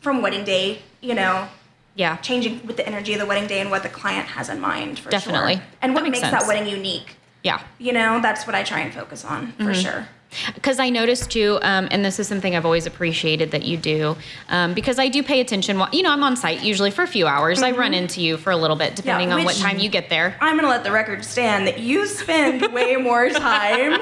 from 0.01 0.23
wedding 0.23 0.45
day, 0.45 0.83
you 1.01 1.15
know, 1.15 1.49
Yeah. 1.97 2.17
changing 2.19 2.67
with 2.67 2.77
the 2.77 2.87
energy 2.87 3.15
of 3.15 3.21
the 3.21 3.27
wedding 3.27 3.47
day 3.49 3.61
and 3.61 3.71
what 3.71 3.83
the 3.83 3.89
client 3.89 4.27
has 4.29 4.49
in 4.51 4.61
mind 4.61 4.99
for 4.99 5.05
sure. 5.05 5.11
Definitely. 5.11 5.55
sure. 5.55 5.63
And 5.83 5.95
what 5.95 6.05
That 6.05 6.11
makes 6.11 6.21
makes 6.23 6.31
that 6.33 6.47
wedding 6.47 6.69
unique. 6.69 7.17
Yeah. 7.43 7.61
You 7.79 7.93
know, 7.93 8.21
that's 8.21 8.47
what 8.47 8.55
I 8.55 8.63
try 8.63 8.81
and 8.81 8.93
focus 8.93 9.25
on 9.25 9.53
for 9.53 9.73
sure. 9.73 10.07
Because 10.55 10.81
I 10.81 10.91
noticed 10.91 11.31
too, 11.31 11.59
um, 11.63 11.87
and 11.93 12.05
this 12.05 12.19
is 12.19 12.27
something 12.27 12.55
I've 12.57 12.65
always 12.67 12.85
appreciated 12.85 13.53
that 13.53 13.63
you 13.65 13.77
do, 13.77 14.17
um, 14.49 14.75
because 14.75 14.99
I 14.99 15.07
do 15.09 15.23
pay 15.23 15.41
attention. 15.41 15.79
while- 15.79 15.89
You 15.93 16.03
know, 16.03 16.11
I'm 16.13 16.25
on 16.25 16.37
site 16.37 16.63
usually 16.63 16.91
for 16.91 17.05
a 17.05 17.07
few 17.07 17.27
hours. 17.29 17.63
I 17.63 17.71
run 17.71 17.95
into 17.95 18.21
you 18.21 18.37
for 18.37 18.51
a 18.51 18.57
little 18.57 18.77
bit, 18.77 18.97
depending 18.97 19.33
on 19.33 19.45
what 19.45 19.55
time 19.57 19.79
you 19.79 19.89
get 19.89 20.11
there. 20.11 20.37
I'm 20.41 20.57
gonna 20.57 20.69
let 20.69 20.83
the 20.85 20.91
record 20.91 21.25
stand 21.25 21.67
that 21.69 21.79
you 21.79 22.07
spend 22.07 22.61
way 22.75 22.97
more 22.97 23.29
time 23.31 24.01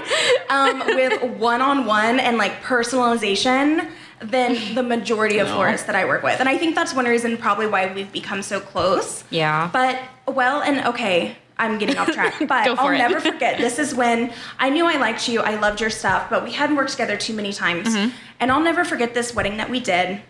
um, 0.49 0.79
with 0.97 1.23
one-on-one 1.23 2.19
and 2.19 2.39
like 2.39 2.63
personalization 2.63 3.87
than 4.31 4.75
the 4.75 4.83
majority 4.83 5.39
of 5.39 5.49
florists 5.49 5.87
that 5.87 5.97
I 5.97 6.05
work 6.05 6.23
with, 6.23 6.41
and 6.41 6.49
I 6.49 6.57
think 6.59 6.75
that's 6.75 6.95
one 6.95 7.05
reason 7.07 7.37
probably 7.37 7.67
why 7.67 7.93
we've 7.93 8.11
become 8.13 8.43
so 8.43 8.61
close. 8.61 9.25
Yeah. 9.31 9.71
But 9.73 9.99
well, 10.27 10.63
and 10.63 10.87
okay, 10.89 11.37
I'm 11.59 11.79
getting 11.79 11.97
off 11.97 12.11
track, 12.11 12.35
but 12.49 12.65
Go 12.67 12.75
for 12.77 12.83
I'll 12.83 12.91
it. 12.95 12.99
never 12.99 13.21
forget. 13.33 13.59
This 13.59 13.79
is 13.79 13.95
when 13.95 14.33
I 14.59 14.71
knew 14.71 14.87
I 14.87 14.97
liked 14.97 15.29
you. 15.29 15.41
I 15.41 15.57
loved 15.61 15.81
your 15.81 15.91
stuff, 15.91 16.29
but 16.31 16.43
we 16.45 16.53
hadn't 16.53 16.77
worked 16.77 16.91
together 16.93 17.17
too 17.17 17.35
many 17.35 17.53
times, 17.53 17.89
Mm-hmm. 17.89 18.11
and 18.41 18.51
I'll 18.53 18.61
never 18.63 18.85
forget 18.85 19.15
this 19.15 19.35
wedding 19.35 19.57
that 19.59 19.71
we 19.71 19.81
did. 19.81 20.21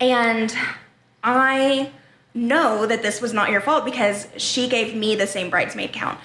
And 0.00 0.54
I 1.24 1.90
know 2.34 2.86
that 2.86 3.02
this 3.02 3.20
was 3.20 3.32
not 3.32 3.50
your 3.50 3.60
fault 3.60 3.84
because 3.84 4.28
she 4.36 4.68
gave 4.68 4.94
me 4.94 5.14
the 5.14 5.26
same 5.26 5.48
bridesmaid 5.50 5.92
count. 5.92 6.18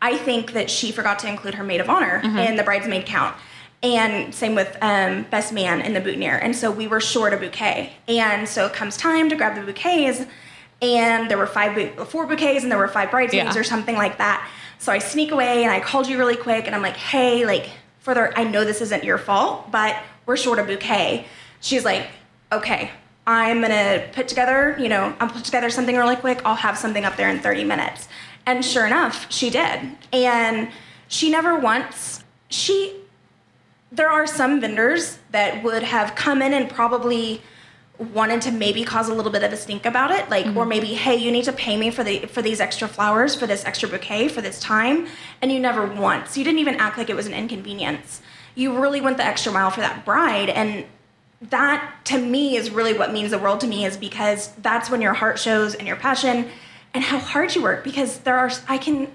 I 0.00 0.16
think 0.16 0.52
that 0.52 0.70
she 0.70 0.92
forgot 0.92 1.18
to 1.20 1.28
include 1.28 1.54
her 1.56 1.64
maid 1.64 1.80
of 1.80 1.90
honor 1.90 2.20
Mm-hmm. 2.22 2.38
in 2.38 2.56
the 2.56 2.62
bridesmaid 2.62 3.04
count. 3.06 3.36
And 3.82 4.34
same 4.34 4.54
with 4.56 4.76
um, 4.82 5.22
best 5.30 5.52
man 5.52 5.80
in 5.82 5.94
the 5.94 6.00
boutonniere. 6.00 6.38
And 6.42 6.54
so 6.56 6.70
we 6.70 6.88
were 6.88 7.00
short 7.00 7.32
a 7.32 7.36
bouquet. 7.36 7.92
And 8.08 8.48
so 8.48 8.66
it 8.66 8.72
comes 8.72 8.96
time 8.96 9.28
to 9.28 9.36
grab 9.36 9.54
the 9.54 9.62
bouquets. 9.62 10.26
And 10.82 11.30
there 11.30 11.38
were 11.38 11.46
five, 11.46 11.74
bou- 11.74 12.04
four 12.04 12.26
bouquets, 12.26 12.62
and 12.62 12.70
there 12.72 12.78
were 12.78 12.88
five 12.88 13.10
bridesmaids 13.10 13.54
Yeah. 13.54 13.60
or 13.60 13.64
something 13.64 13.96
like 13.96 14.18
that. 14.18 14.48
So 14.78 14.92
I 14.92 14.98
sneak 14.98 15.32
away 15.32 15.62
and 15.64 15.72
I 15.72 15.80
called 15.80 16.06
you 16.08 16.18
really 16.18 16.36
quick, 16.36 16.66
and 16.66 16.74
I'm 16.74 16.82
like, 16.82 16.96
hey, 16.96 17.44
like, 17.44 17.68
for 18.00 18.14
the, 18.14 18.36
I 18.38 18.44
know 18.44 18.64
this 18.64 18.80
isn't 18.80 19.02
your 19.04 19.18
fault, 19.18 19.70
but 19.72 19.96
we're 20.24 20.36
short 20.36 20.58
a 20.60 20.62
bouquet. 20.64 21.26
She's 21.60 21.84
like, 21.84 22.06
okay, 22.52 22.90
I'm 23.26 23.60
gonna 23.60 24.08
put 24.12 24.28
together, 24.28 24.76
you 24.78 24.88
know, 24.88 25.14
I'll 25.20 25.28
put 25.28 25.44
together 25.44 25.68
something 25.68 25.96
really 25.96 26.14
quick. 26.16 26.40
I'll 26.44 26.54
have 26.54 26.78
something 26.78 27.04
up 27.04 27.16
there 27.16 27.28
in 27.28 27.40
30 27.40 27.64
minutes. 27.64 28.08
And 28.46 28.64
sure 28.64 28.86
enough, 28.86 29.30
she 29.32 29.50
did. 29.50 29.80
And 30.12 30.70
she 31.08 31.28
never 31.28 31.58
once, 31.58 32.22
she, 32.48 32.94
there 33.90 34.10
are 34.10 34.26
some 34.26 34.60
vendors 34.60 35.18
that 35.30 35.62
would 35.62 35.82
have 35.82 36.14
come 36.14 36.42
in 36.42 36.52
and 36.52 36.68
probably 36.68 37.40
wanted 37.98 38.40
to 38.42 38.52
maybe 38.52 38.84
cause 38.84 39.08
a 39.08 39.14
little 39.14 39.32
bit 39.32 39.42
of 39.42 39.52
a 39.52 39.56
stink 39.56 39.84
about 39.84 40.12
it 40.12 40.28
like 40.30 40.46
or 40.46 40.50
mm-hmm. 40.50 40.68
maybe 40.68 40.86
hey 40.88 41.16
you 41.16 41.32
need 41.32 41.44
to 41.44 41.52
pay 41.52 41.76
me 41.76 41.90
for 41.90 42.04
the 42.04 42.20
for 42.26 42.42
these 42.42 42.60
extra 42.60 42.86
flowers 42.86 43.34
for 43.34 43.46
this 43.46 43.64
extra 43.64 43.88
bouquet 43.88 44.28
for 44.28 44.40
this 44.40 44.60
time 44.60 45.08
and 45.42 45.50
you 45.50 45.58
never 45.58 45.84
once 45.84 46.38
you 46.38 46.44
didn't 46.44 46.60
even 46.60 46.76
act 46.76 46.96
like 46.96 47.10
it 47.10 47.16
was 47.16 47.26
an 47.26 47.34
inconvenience. 47.34 48.22
You 48.54 48.80
really 48.80 49.00
went 49.00 49.16
the 49.16 49.24
extra 49.24 49.52
mile 49.52 49.70
for 49.70 49.80
that 49.80 50.04
bride 50.04 50.48
and 50.48 50.84
that 51.40 51.92
to 52.04 52.18
me 52.18 52.56
is 52.56 52.70
really 52.70 52.96
what 52.96 53.12
means 53.12 53.30
the 53.30 53.38
world 53.38 53.60
to 53.60 53.66
me 53.66 53.84
is 53.84 53.96
because 53.96 54.52
that's 54.56 54.90
when 54.90 55.00
your 55.00 55.14
heart 55.14 55.38
shows 55.38 55.74
and 55.74 55.86
your 55.86 55.96
passion 55.96 56.48
and 56.94 57.04
how 57.04 57.18
hard 57.18 57.54
you 57.54 57.62
work 57.62 57.84
because 57.84 58.20
there 58.20 58.36
are 58.36 58.50
i 58.68 58.76
can 58.76 59.08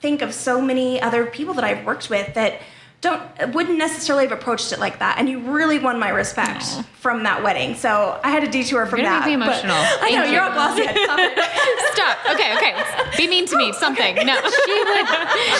think 0.00 0.22
of 0.22 0.34
so 0.34 0.60
many 0.60 1.00
other 1.00 1.26
people 1.26 1.54
that 1.54 1.62
i've 1.62 1.84
worked 1.84 2.10
with 2.10 2.34
that 2.34 2.60
don't 3.00 3.22
wouldn't 3.54 3.78
necessarily 3.78 4.26
have 4.26 4.38
approached 4.38 4.72
it 4.72 4.78
like 4.78 4.98
that 4.98 5.16
and 5.18 5.26
you 5.28 5.38
really 5.40 5.78
won 5.78 5.98
my 5.98 6.10
respect 6.10 6.64
from 6.92 7.22
that 7.22 7.42
wedding 7.42 7.74
so 7.74 8.20
i 8.22 8.30
had 8.30 8.44
a 8.44 8.50
detour 8.50 8.84
from 8.84 8.98
You're 9.00 9.08
that 9.08 9.20
make 9.20 9.38
me 9.38 9.42
emotional. 9.42 9.74
i 10.02 10.10
know 10.10 10.24
you're 10.24 10.34
you. 10.34 10.40
all 10.40 10.52
glossy 10.52 10.84
head. 10.84 10.96
Stop. 11.04 11.20
Stop. 11.94 12.18
Okay, 12.34 12.54
okay. 12.56 13.16
Be 13.16 13.26
mean 13.26 13.46
to 13.46 13.56
me. 13.56 13.72
Something. 13.84 14.14
No. 14.26 14.34
she 14.66 14.84
would 14.84 15.06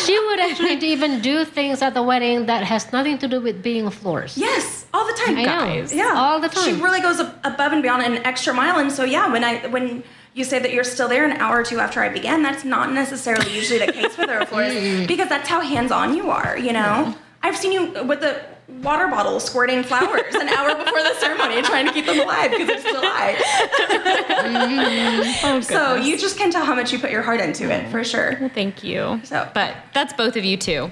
she 0.07 0.19
would 0.19 0.41
actually 0.41 0.75
even 0.89 1.21
do 1.21 1.45
things 1.45 1.81
at 1.83 1.95
the 1.95 2.03
wedding 2.03 2.47
that 2.47 2.63
has 2.65 2.93
nothing 2.93 3.17
to 3.19 3.27
do 3.29 3.41
with 3.41 3.63
being 3.63 3.87
a 3.87 3.91
florist. 3.91 4.37
yes 4.37 4.87
all 4.93 5.07
the 5.07 5.13
time 5.15 5.37
I 5.39 5.43
know. 5.45 5.47
Guys. 5.65 5.95
yeah 5.95 6.13
all 6.15 6.41
the 6.41 6.49
time. 6.49 6.65
she 6.65 6.73
really 6.83 7.01
goes 7.01 7.21
above 7.21 7.73
and 7.73 7.83
beyond 7.83 8.03
an 8.03 8.19
extra 8.27 8.53
mile 8.53 8.79
and 8.79 8.93
so 8.93 9.05
yeah 9.05 9.33
when 9.33 9.45
i 9.45 9.67
when 9.69 10.03
you 10.35 10.45
say 10.45 10.59
that 10.59 10.73
you're 10.73 10.85
still 10.85 11.09
there 11.09 11.25
an 11.25 11.33
hour 11.39 11.61
or 11.61 11.65
two 11.65 11.79
after 11.81 12.01
i 12.03 12.09
began 12.09 12.43
that's 12.43 12.65
not 12.65 12.93
necessarily 12.93 13.51
usually 13.55 13.79
the 13.85 13.93
case 13.93 14.17
with 14.19 14.29
a 14.31 14.45
florist 14.47 15.09
because 15.09 15.29
that's 15.29 15.49
how 15.49 15.61
hands-on 15.61 16.15
you 16.15 16.31
are 16.31 16.57
you 16.59 16.73
know 16.73 17.15
i've 17.43 17.57
seen 17.57 17.73
you 17.73 17.91
with 18.05 18.21
the 18.21 18.41
water 18.83 19.09
bottle 19.09 19.41
squirting 19.41 19.83
flowers 19.83 20.35
an 20.35 20.49
hour 20.49 20.75
before 20.77 21.03
the 21.03 21.15
ceremony 21.15 21.61
trying 21.63 21.87
to 21.87 21.93
keep 21.93 22.07
them 22.07 22.21
alive 22.21 22.51
because 22.51 22.69
it's 22.69 22.85
July. 22.85 23.37
still 23.75 23.91
alive 23.91 25.37
Oh, 25.43 25.61
so 25.63 25.95
you 25.97 26.17
just 26.17 26.37
can 26.39 26.51
tell 26.51 26.65
how 26.65 26.75
much 26.75 26.93
you 26.93 26.99
put 26.99 27.11
your 27.11 27.23
heart 27.23 27.41
into 27.41 27.71
it 27.71 27.91
for 27.91 28.05
sure 28.05 28.49
Thank 28.55 28.85
you. 28.85 29.21
So- 29.25 29.49
but 29.55 29.75
that's 29.93 30.13
both 30.13 30.37
of 30.37 30.45
you 30.45 30.57
too. 30.57 30.91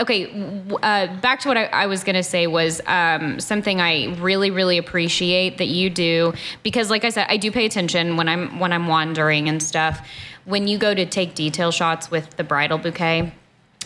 Okay, 0.00 0.26
uh, 0.82 1.06
back 1.20 1.38
to 1.40 1.48
what 1.48 1.56
I, 1.56 1.66
I 1.66 1.86
was 1.86 2.02
going 2.02 2.16
to 2.16 2.24
say 2.24 2.48
was 2.48 2.80
um, 2.86 3.38
something 3.38 3.80
I 3.80 4.16
really, 4.18 4.50
really 4.50 4.76
appreciate 4.76 5.58
that 5.58 5.68
you 5.68 5.88
do 5.88 6.32
because, 6.64 6.90
like 6.90 7.04
I 7.04 7.10
said, 7.10 7.26
I 7.28 7.36
do 7.36 7.52
pay 7.52 7.64
attention 7.64 8.16
when 8.16 8.28
I'm 8.28 8.58
when 8.58 8.72
I'm 8.72 8.88
wandering 8.88 9.48
and 9.48 9.62
stuff. 9.62 10.04
When 10.46 10.66
you 10.66 10.78
go 10.78 10.94
to 10.94 11.06
take 11.06 11.36
detail 11.36 11.70
shots 11.70 12.10
with 12.10 12.28
the 12.36 12.42
bridal 12.42 12.76
bouquet, 12.78 13.32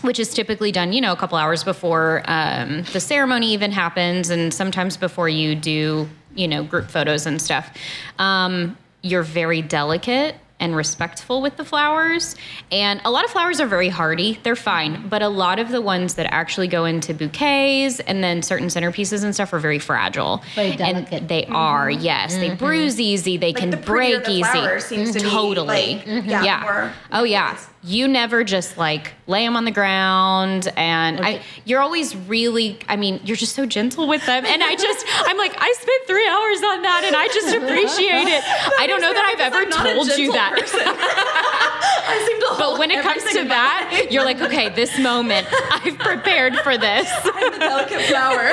which 0.03 0.19
is 0.19 0.33
typically 0.35 0.73
done, 0.73 0.93
you 0.93 1.01
know, 1.01 1.13
a 1.13 1.17
couple 1.17 1.39
hours 1.39 1.65
before 1.65 2.23
um, 2.27 2.83
the 2.93 3.01
ceremony 3.01 3.53
even 3.53 3.73
happens, 3.73 4.31
and 4.31 4.53
sometimes 4.53 4.97
before 4.97 5.29
you 5.29 5.55
do, 5.55 6.09
you 6.35 6.49
know, 6.49 6.63
group 6.63 6.91
photos 6.91 7.27
and 7.27 7.41
stuff. 7.41 7.71
Um, 8.19 8.77
you're 9.03 9.23
very 9.23 9.63
delicate 9.63 10.35
and 10.61 10.75
respectful 10.75 11.41
with 11.41 11.57
the 11.57 11.65
flowers, 11.65 12.35
and 12.73 13.01
a 13.05 13.11
lot 13.13 13.25
of 13.25 13.31
flowers 13.31 13.61
are 13.61 13.67
very 13.69 13.89
hardy. 13.89 14.41
They're 14.43 14.57
fine, 14.57 15.09
but 15.09 15.23
a 15.23 15.29
lot 15.29 15.61
of 15.61 15.69
the 15.69 15.81
ones 15.81 16.15
that 16.15 16.27
actually 16.33 16.67
go 16.67 16.85
into 16.85 17.15
bouquets 17.15 18.01
and 18.01 18.25
then 18.25 18.43
certain 18.43 18.67
centerpieces 18.67 19.23
and 19.23 19.33
stuff 19.33 19.53
are 19.53 19.61
very 19.61 19.79
fragile. 19.79 20.43
Very 20.57 20.71
And 20.71 20.79
delicate. 20.79 21.29
they 21.29 21.47
are, 21.47 21.89
yes. 21.89 22.35
They 22.35 22.57
bruise 22.57 22.99
easy. 23.01 23.37
They 23.37 23.53
Like 23.53 23.57
can 23.57 23.71
the 23.71 23.77
break 23.77 24.25
the 24.25 24.33
easy. 24.33 24.43
flower 24.43 24.81
seems 24.81 25.13
to 25.13 25.21
be, 25.21 25.31
totally. 25.31 26.03
like, 26.05 26.07
yeah, 26.27 26.43
yeah. 26.43 26.61
more- 26.65 26.93
Oh 27.13 27.23
yeah. 27.23 27.57
You 27.83 28.09
never 28.09 28.43
just 28.43 28.77
like 28.77 29.13
lay 29.27 29.45
them 29.45 29.57
on 29.57 29.65
the 29.65 29.71
ground 29.71 30.73
and 30.77 31.21
I 31.21 31.43
you're 31.65 31.81
always 31.81 32.17
really 32.17 32.79
I 32.89 32.97
mean, 32.97 33.21
you're 33.25 33.37
just 33.37 33.55
so 33.55 33.67
gentle 33.67 34.09
with 34.09 34.25
them 34.27 34.45
and 34.45 34.63
I 34.65 34.75
just 34.75 35.07
I'm 35.09 35.39
like 35.39 35.55
I 35.59 35.73
spent 35.81 36.07
3 36.07 36.29
hours 36.29 36.63
on 36.63 36.83
that 36.83 37.05
and 37.07 37.15
I 37.15 37.29
just 37.29 37.55
appreciate 37.55 38.29
it. 38.29 38.43
I 38.81 38.87
don't 38.87 39.01
know 39.01 39.13
that 39.13 39.25
I've 39.25 39.41
ever 39.41 39.59
I'm 39.59 39.69
not 39.69 39.87
a 39.87 39.95
told 39.95 40.09
you 40.19 40.33
that. 40.33 40.55
I 42.09 42.25
seem 42.27 42.41
to 42.41 42.55
But 42.59 42.79
when 42.79 42.91
it 42.91 43.03
comes 43.03 43.23
to 43.33 43.45
that, 43.45 44.09
you're 44.11 44.25
like, 44.25 44.41
okay, 44.41 44.71
this 44.71 44.99
moment, 44.99 45.47
I've 45.71 45.99
prepared 45.99 46.57
for 46.59 46.77
this. 46.79 47.11
I'm 47.25 47.53
the 47.53 47.59
delicate 47.59 48.03
flower. 48.03 48.51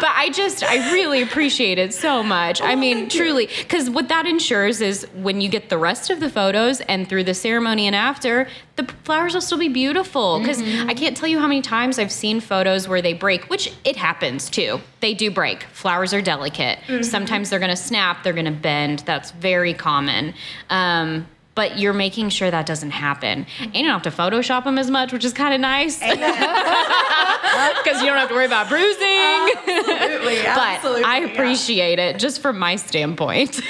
but 0.00 0.10
I 0.14 0.30
just, 0.32 0.62
I 0.62 0.92
really 0.92 1.22
appreciate 1.22 1.78
it 1.78 1.94
so 1.94 2.22
much. 2.22 2.60
I 2.60 2.72
oh, 2.72 2.76
mean, 2.76 2.96
Oh, 2.96 3.00
thank 3.00 3.14
you. 3.14 3.20
truly, 3.20 3.46
because 3.46 3.90
what 3.90 4.08
that 4.08 4.26
ensures 4.26 4.80
is 4.80 5.06
when 5.14 5.40
you 5.40 5.48
get 5.48 5.68
the 5.70 5.78
rest 5.78 6.10
of 6.10 6.20
the 6.20 6.30
photos 6.30 6.80
and 6.82 7.08
through 7.08 7.24
the 7.24 7.34
ceremony 7.34 7.55
and 7.64 7.94
after, 7.94 8.48
the 8.76 8.84
flowers 9.04 9.34
will 9.34 9.40
still 9.40 9.58
be 9.58 9.68
beautiful. 9.68 10.38
Because 10.40 10.56
Mm-hmm. 10.66 10.88
I 10.90 10.94
can't 10.94 11.16
tell 11.16 11.28
you 11.28 11.38
how 11.38 11.46
many 11.46 11.62
times 11.62 11.98
I've 11.98 12.10
seen 12.10 12.40
photos 12.40 12.88
where 12.88 13.00
they 13.02 13.12
break, 13.12 13.48
which 13.50 13.72
it 13.84 13.96
happens 13.96 14.50
too. 14.50 14.80
They 15.00 15.14
do 15.14 15.30
break. 15.30 15.62
Flowers 15.64 16.12
are 16.12 16.22
delicate. 16.22 16.78
Mm-hmm. 16.86 17.02
Sometimes 17.02 17.50
they're 17.50 17.58
going 17.60 17.70
to 17.70 17.76
snap, 17.76 18.22
they're 18.24 18.32
going 18.32 18.46
to 18.46 18.50
bend. 18.50 19.00
That's 19.00 19.30
very 19.32 19.74
common. 19.74 20.34
Um, 20.70 21.26
but 21.54 21.78
you're 21.78 21.92
making 21.94 22.28
sure 22.30 22.50
that 22.50 22.66
doesn't 22.66 22.90
happen. 22.90 23.46
And 23.60 23.74
you 23.74 23.84
don't 23.84 23.92
have 23.92 24.02
to 24.02 24.10
Photoshop 24.10 24.64
them 24.64 24.76
as 24.78 24.90
much, 24.90 25.12
which 25.12 25.24
is 25.24 25.32
kind 25.32 25.54
of 25.54 25.60
nice. 25.60 25.98
Because 25.98 26.18
you 28.00 28.06
don't 28.06 28.18
have 28.18 28.28
to 28.28 28.34
worry 28.34 28.44
about 28.44 28.68
bruising. 28.68 29.00
Absolutely, 29.06 30.36
but 30.42 30.58
absolutely. 30.58 31.04
I 31.04 31.18
yeah. 31.20 31.32
appreciate 31.32 31.98
it 31.98 32.18
just 32.18 32.40
from 32.42 32.58
my 32.58 32.76
standpoint. 32.76 33.60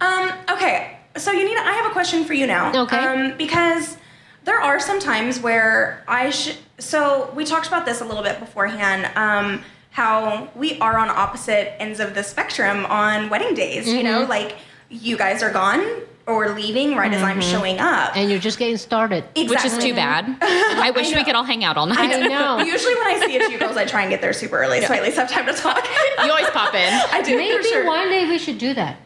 Um, 0.00 0.32
okay, 0.50 0.98
so 1.16 1.32
Yunity, 1.32 1.56
I 1.56 1.72
have 1.72 1.86
a 1.86 1.90
question 1.90 2.24
for 2.24 2.34
you 2.34 2.46
now. 2.46 2.82
Okay. 2.84 2.96
Um, 2.98 3.36
because 3.36 3.96
there 4.44 4.60
are 4.60 4.78
some 4.80 4.98
times 5.00 5.40
where 5.40 6.04
I 6.08 6.30
should. 6.30 6.56
So 6.78 7.30
we 7.34 7.44
talked 7.44 7.66
about 7.68 7.86
this 7.86 8.00
a 8.00 8.04
little 8.04 8.22
bit 8.22 8.40
beforehand. 8.40 9.10
Um, 9.16 9.62
how 9.90 10.48
we 10.56 10.76
are 10.80 10.98
on 10.98 11.08
opposite 11.08 11.80
ends 11.80 12.00
of 12.00 12.14
the 12.14 12.22
spectrum 12.24 12.84
on 12.86 13.30
wedding 13.30 13.54
days. 13.54 13.86
You 13.86 13.98
Mm-hmm. 13.98 14.04
know, 14.04 14.22
like 14.24 14.56
you 14.90 15.16
guys 15.16 15.42
are 15.42 15.52
gone 15.52 15.84
or 16.26 16.50
leaving 16.54 16.94
right 16.96 17.12
as 17.12 17.22
I'm 17.22 17.38
Mm-hmm. 17.38 17.50
showing 17.50 17.78
up. 17.80 18.16
And 18.16 18.30
you're 18.30 18.38
just 18.38 18.58
getting 18.58 18.76
started. 18.78 19.24
Which 19.36 19.64
is 19.64 19.76
too 19.78 19.92
bad. 19.94 20.24
I 20.40 20.90
wish 20.90 21.14
we 21.14 21.22
could 21.24 21.34
all 21.34 21.44
hang 21.44 21.64
out 21.64 21.76
all 21.76 21.86
night. 21.86 21.98
I 21.98 22.26
know. 22.28 22.58
Usually 22.64 22.94
when 22.94 23.06
I 23.08 23.26
see 23.26 23.36
a 23.36 23.48
few 23.48 23.58
girls, 23.58 23.76
I 23.76 23.84
try 23.84 24.02
and 24.02 24.10
get 24.10 24.20
there 24.22 24.32
super 24.32 24.56
early 24.62 24.80
so 24.80 24.94
I 24.94 24.98
at 24.98 25.02
least 25.02 25.16
have 25.16 25.28
time 25.30 25.44
to 25.46 25.52
talk. 25.52 25.86
you 26.24 26.30
always 26.30 26.48
pop 26.50 26.72
in, 26.74 26.92
I 27.12 27.20
do 27.22 27.36
Maybe 27.36 27.56
for 27.62 27.68
sure. 27.68 27.86
one 27.86 28.08
day 28.08 28.26
we 28.28 28.38
should 28.38 28.58
do 28.58 28.72
that. 28.74 28.96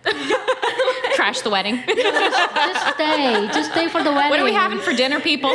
crash 1.16 1.40
the 1.40 1.50
wedding. 1.50 1.83
Just 1.87 2.94
stay. 2.94 3.48
Just 3.52 3.72
stay 3.72 3.88
for 3.88 4.02
the 4.04 4.12
wedding. 4.12 4.31
What 4.31 4.40
are 4.40 4.44
we 4.44 4.52
having 4.52 4.78
for 4.78 4.92
dinner, 4.92 5.18
people? 5.20 5.50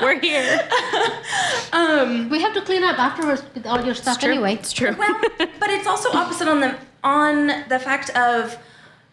We're 0.00 0.20
here. 0.20 0.60
We 2.30 2.40
have 2.40 2.54
to 2.54 2.62
clean 2.64 2.84
up 2.84 2.98
afterwards 2.98 3.42
with 3.54 3.66
all 3.66 3.84
your 3.84 3.94
stuff 3.94 4.16
It's 4.16 4.24
anyway. 4.24 4.54
It's 4.54 4.72
true. 4.72 4.94
well, 4.98 5.20
but 5.58 5.70
it's 5.70 5.86
also 5.86 6.10
opposite 6.12 6.48
on 6.48 6.60
the 6.60 6.76
on 7.04 7.48
the 7.68 7.78
fact 7.80 8.10
of 8.10 8.56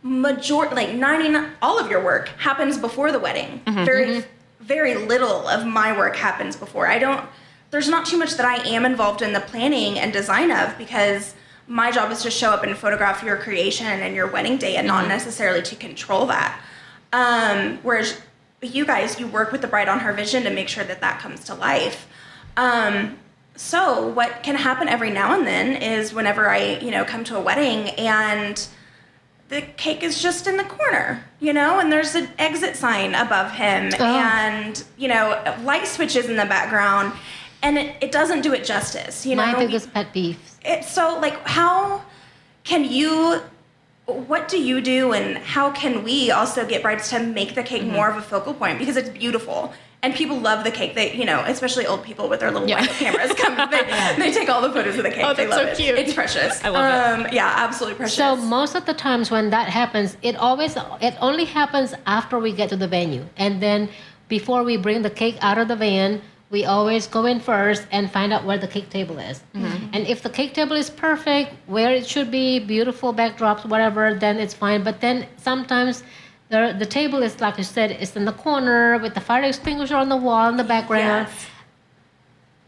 major 0.01 0.69
like 0.69 0.93
99 0.93 1.51
all 1.61 1.79
of 1.79 1.89
your 1.91 2.03
work 2.03 2.29
happens 2.37 2.77
before 2.77 3.11
the 3.11 3.19
wedding. 3.19 3.61
Mm-hmm. 3.65 3.85
Very 3.85 4.25
very 4.61 4.95
little 4.95 5.47
of 5.47 5.65
my 5.65 5.97
work 5.97 6.15
happens 6.15 6.55
before. 6.55 6.87
I 6.87 6.99
don't 6.99 7.27
there's 7.71 7.89
not 7.89 8.05
too 8.05 8.17
much 8.17 8.35
that 8.35 8.45
I 8.45 8.67
am 8.67 8.85
involved 8.85 9.21
in 9.21 9.33
the 9.33 9.39
planning 9.39 9.99
and 9.99 10.11
design 10.11 10.51
of 10.51 10.77
because 10.77 11.35
my 11.67 11.91
job 11.91 12.11
is 12.11 12.23
to 12.23 12.31
show 12.31 12.49
up 12.49 12.63
and 12.63 12.75
photograph 12.75 13.23
your 13.23 13.37
creation 13.37 13.85
and 13.85 14.15
your 14.15 14.27
wedding 14.27 14.57
day 14.57 14.75
and 14.75 14.87
not 14.87 15.07
necessarily 15.07 15.61
to 15.61 15.75
control 15.75 16.25
that. 16.25 16.59
Um, 17.13 17.77
whereas 17.83 18.19
you 18.61 18.85
guys, 18.85 19.19
you 19.19 19.27
work 19.27 19.51
with 19.51 19.61
the 19.61 19.67
bride 19.67 19.87
on 19.87 19.99
her 19.99 20.11
vision 20.11 20.43
to 20.43 20.49
make 20.49 20.67
sure 20.67 20.83
that 20.83 21.01
that 21.01 21.19
comes 21.19 21.43
to 21.45 21.53
life. 21.53 22.07
Um, 22.57 23.19
so 23.55 24.07
what 24.07 24.41
can 24.41 24.55
happen 24.55 24.87
every 24.87 25.11
now 25.11 25.37
and 25.37 25.45
then 25.45 25.81
is 25.81 26.13
whenever 26.13 26.49
I, 26.49 26.79
you 26.79 26.91
know, 26.91 27.05
come 27.05 27.23
to 27.25 27.37
a 27.37 27.41
wedding 27.41 27.89
and 27.89 28.67
the 29.49 29.61
cake 29.77 30.03
is 30.03 30.21
just 30.21 30.47
in 30.47 30.57
the 30.57 30.63
corner, 30.63 31.23
you 31.39 31.53
know, 31.53 31.79
and 31.79 31.91
there's 31.91 32.15
an 32.15 32.29
exit 32.37 32.75
sign 32.75 33.15
above 33.15 33.51
him 33.51 33.91
Oh. 33.99 34.05
and, 34.05 34.83
you 34.97 35.07
know, 35.07 35.41
light 35.63 35.87
switches 35.87 36.27
in 36.29 36.35
the 36.37 36.45
background 36.45 37.13
and 37.61 37.77
it, 37.77 37.95
it 38.01 38.11
doesn't 38.11 38.41
do 38.41 38.53
it 38.53 38.63
justice, 38.63 39.25
you 39.25 39.35
know. 39.35 39.45
My 39.45 39.57
biggest 39.57 39.91
pet. 39.93 40.07
It's 40.15 40.89
so 40.91 41.19
like 41.19 41.35
how 41.47 42.03
can 42.63 42.85
you 42.85 43.41
what 44.05 44.47
do 44.47 44.59
you 44.61 44.81
do 44.81 45.13
and 45.13 45.37
how 45.37 45.69
can 45.71 46.03
we 46.03 46.31
also 46.31 46.65
get 46.65 46.81
brides 46.81 47.09
to 47.09 47.19
make 47.19 47.55
the 47.55 47.61
Mm-hmm. 47.61 47.67
cake 47.67 47.83
more 47.83 48.09
of 48.09 48.17
a 48.17 48.21
focal 48.21 48.53
point 48.53 48.79
because 48.79 48.97
it's 48.97 49.09
beautiful 49.09 49.73
and 50.01 50.13
people 50.15 50.37
love 50.39 50.63
the 50.63 50.71
cake 50.71 50.95
they 50.95 51.13
you 51.13 51.25
know 51.25 51.43
especially 51.47 51.85
old 51.85 52.03
people 52.03 52.29
with 52.29 52.39
their 52.39 52.51
little 52.51 52.67
Yeah. 52.67 52.79
white 52.81 52.89
cameras 52.91 53.33
come 53.33 53.55
they, 53.71 53.83
they 54.17 54.31
take 54.31 54.49
all 54.49 54.61
the 54.61 54.71
photos 54.71 54.97
of 54.97 55.03
the 55.03 55.11
cake 55.11 55.25
Oh, 55.25 55.33
they 55.33 55.45
that's 55.45 55.57
love 55.57 55.75
so 55.77 55.83
it 55.83 55.85
cute. 55.85 55.99
it's 55.99 56.13
precious 56.13 56.63
I 56.63 56.69
love 56.69 57.19
um, 57.25 57.27
yeah 57.33 57.53
absolutely 57.57 57.97
precious 57.97 58.15
So 58.15 58.35
most 58.35 58.75
of 58.75 58.85
the 58.85 58.93
times 58.93 59.29
when 59.29 59.49
that 59.49 59.67
happens, 59.69 60.15
it 60.21 60.35
always 60.37 60.75
it 61.01 61.15
only 61.19 61.45
happens 61.45 61.93
after 62.05 62.39
we 62.39 62.51
get 62.53 62.69
to 62.69 62.77
the 62.77 62.87
venue, 62.87 63.25
and 63.37 63.61
then 63.61 63.89
before 64.29 64.63
we 64.63 64.77
bring 64.77 65.01
the 65.01 65.09
cake 65.09 65.37
out 65.41 65.57
of 65.57 65.67
the 65.67 65.75
van, 65.75 66.21
we 66.49 66.63
always 66.65 67.05
go 67.07 67.25
in 67.25 67.39
first 67.39 67.85
and 67.91 68.09
find 68.11 68.31
out 68.33 68.43
where 68.45 68.57
the 68.57 68.67
cake 68.67 68.89
table 68.89 69.17
is. 69.19 69.41
And 69.93 70.01
if 70.07 70.21
the 70.23 70.29
cake 70.29 70.53
table 70.53 70.75
is 70.75 70.89
perfect, 70.89 71.47
where 71.67 71.91
it 71.91 72.05
should 72.07 72.29
be, 72.31 72.59
beautiful 72.59 73.13
backdrops, 73.13 73.65
whatever, 73.65 74.13
then 74.13 74.37
it's 74.39 74.53
fine. 74.53 74.83
But 74.83 75.01
then 75.01 75.27
sometimes. 75.37 76.03
The, 76.49 76.75
the 76.77 76.85
table 76.85 77.21
is 77.21 77.39
like 77.39 77.57
you 77.57 77.63
said, 77.63 77.91
it's 77.91 78.15
in 78.15 78.25
the 78.25 78.33
corner 78.33 78.97
with 78.97 79.13
the 79.13 79.21
fire 79.21 79.43
extinguisher 79.43 79.95
on 79.95 80.09
the 80.09 80.17
wall 80.17 80.49
in 80.49 80.57
the 80.57 80.63
background. 80.63 81.27
Yes. 81.27 81.47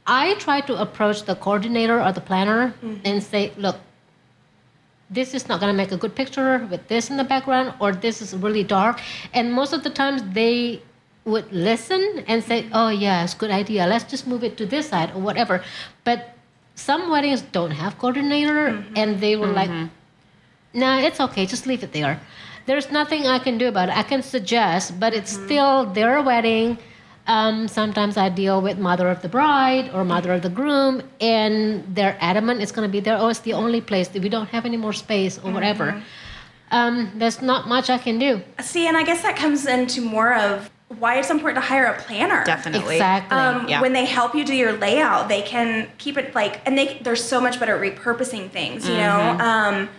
I 0.05 0.35
try 0.35 0.61
to 0.61 0.79
approach 0.79 1.23
the 1.23 1.35
coordinator 1.35 2.01
or 2.01 2.11
the 2.11 2.21
planner 2.21 2.73
mm-hmm. 2.83 3.01
and 3.05 3.23
say, 3.23 3.51
look, 3.57 3.77
this 5.09 5.33
is 5.33 5.47
not 5.49 5.59
going 5.59 5.71
to 5.73 5.77
make 5.77 5.91
a 5.91 5.97
good 5.97 6.15
picture 6.15 6.65
with 6.69 6.87
this 6.87 7.09
in 7.09 7.17
the 7.17 7.23
background, 7.23 7.73
or 7.79 7.91
this 7.91 8.21
is 8.21 8.33
really 8.35 8.63
dark. 8.63 9.01
And 9.33 9.51
most 9.51 9.73
of 9.73 9.83
the 9.83 9.89
times 9.89 10.23
they 10.31 10.81
would 11.25 11.51
listen 11.51 12.23
and 12.27 12.43
say, 12.43 12.67
oh, 12.71 12.89
yeah, 12.89 13.23
it's 13.23 13.33
a 13.33 13.37
good 13.37 13.51
idea. 13.51 13.85
Let's 13.85 14.05
just 14.05 14.25
move 14.25 14.43
it 14.43 14.57
to 14.57 14.65
this 14.65 14.89
side 14.89 15.11
or 15.15 15.21
whatever. 15.21 15.63
But 16.03 16.35
some 16.75 17.09
weddings 17.09 17.41
don't 17.41 17.71
have 17.71 17.97
coordinator, 17.97 18.71
mm-hmm. 18.71 18.93
and 18.95 19.19
they 19.19 19.35
were 19.35 19.47
like, 19.47 19.69
mm-hmm. 19.69 20.79
no, 20.79 20.99
it's 20.99 21.19
okay. 21.19 21.45
Just 21.45 21.67
leave 21.67 21.83
it 21.83 21.91
there. 21.91 22.19
There's 22.65 22.91
nothing 22.91 23.26
I 23.28 23.39
can 23.39 23.58
do 23.58 23.67
about 23.67 23.89
it. 23.89 23.97
I 23.97 24.04
can 24.04 24.21
suggest, 24.24 25.00
but 25.00 25.13
it's 25.13 25.32
still 25.32 25.86
their 25.86 26.21
wedding. 26.21 26.78
Um, 27.28 27.67
sometimes 27.67 28.17
I 28.17 28.30
deal 28.30 28.62
with 28.62 28.78
mother 28.78 29.08
of 29.10 29.21
the 29.21 29.30
bride 29.30 29.91
or 29.93 30.04
mother 30.04 30.34
of 30.34 30.41
the 30.41 30.50
groom, 30.50 31.04
and 31.19 31.84
they're 31.95 32.17
adamant 32.19 32.62
it's 32.62 32.71
going 32.71 32.88
to 32.88 32.91
be 32.91 33.00
there. 33.00 33.17
Oh, 33.17 33.28
it's 33.30 33.39
the 33.39 33.54
only 33.54 33.80
place 33.82 34.08
that 34.10 34.21
we 34.21 34.30
don't 34.30 34.47
have 34.50 34.65
any 34.65 34.78
more 34.78 34.93
space 34.93 35.38
or 35.39 35.52
whatever. 35.52 36.02
Um, 36.71 37.12
there's 37.15 37.41
not 37.41 37.67
much 37.67 37.89
I 37.89 37.97
can 37.97 38.17
do. 38.17 38.41
see 38.62 38.88
and 38.88 38.95
i 38.95 39.04
guess 39.04 39.21
that 39.24 39.36
comes 39.36 39.65
into 39.65 40.00
more 40.02 40.34
of 40.34 40.69
why 41.00 41.19
it's 41.19 41.30
important 41.30 41.62
to 41.62 41.67
hire 41.67 41.86
a 41.86 41.97
planner 42.02 42.45
Definitely. 42.45 42.95
Exactly. 42.95 43.38
um, 43.38 43.67
Yeah. 43.67 43.82
when 43.82 43.91
they 43.91 44.06
help 44.06 44.34
you 44.36 44.45
do 44.45 44.56
your 44.56 44.71
layout 44.78 45.28
they 45.28 45.41
can 45.41 45.89
keep 45.97 46.17
it 46.17 46.34
like 46.34 46.62
and 46.65 46.78
they 46.78 46.97
they're 47.04 47.17
so 47.17 47.41
much 47.41 47.60
better 47.60 47.76
at 47.76 47.82
repurposing 47.82 48.50
things 48.52 48.88
you 48.88 48.93
Mm-hmm. 48.93 49.38
know 49.38 49.43
um, 49.45 49.89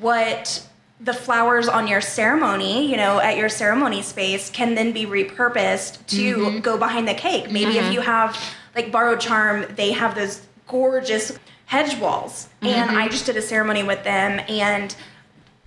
what 0.00 0.66
the 1.00 1.12
flowers 1.12 1.68
on 1.68 1.86
your 1.86 2.00
ceremony 2.00 2.90
you 2.90 2.96
know 2.96 3.18
at 3.20 3.36
your 3.36 3.48
ceremony 3.50 4.00
space 4.00 4.48
can 4.50 4.74
then 4.74 4.92
be 4.92 5.04
repurposed 5.04 6.04
to 6.06 6.36
Mm-hmm. 6.36 6.58
go 6.60 6.78
behind 6.78 7.06
the 7.06 7.14
cake 7.14 7.50
maybe 7.50 7.76
if 7.78 7.92
you 7.92 8.00
have 8.00 8.38
like 8.74 8.90
borrowed 8.90 9.20
charm 9.20 9.66
they 9.76 9.92
have 9.92 10.14
those 10.14 10.46
gorgeous 10.66 11.38
hedge 11.66 11.98
walls 12.00 12.48
and 12.62 12.88
Mm-hmm. 12.90 12.96
i 12.98 13.08
just 13.08 13.26
did 13.26 13.36
a 13.36 13.42
ceremony 13.42 13.82
with 13.82 14.02
them 14.04 14.40
and 14.48 14.96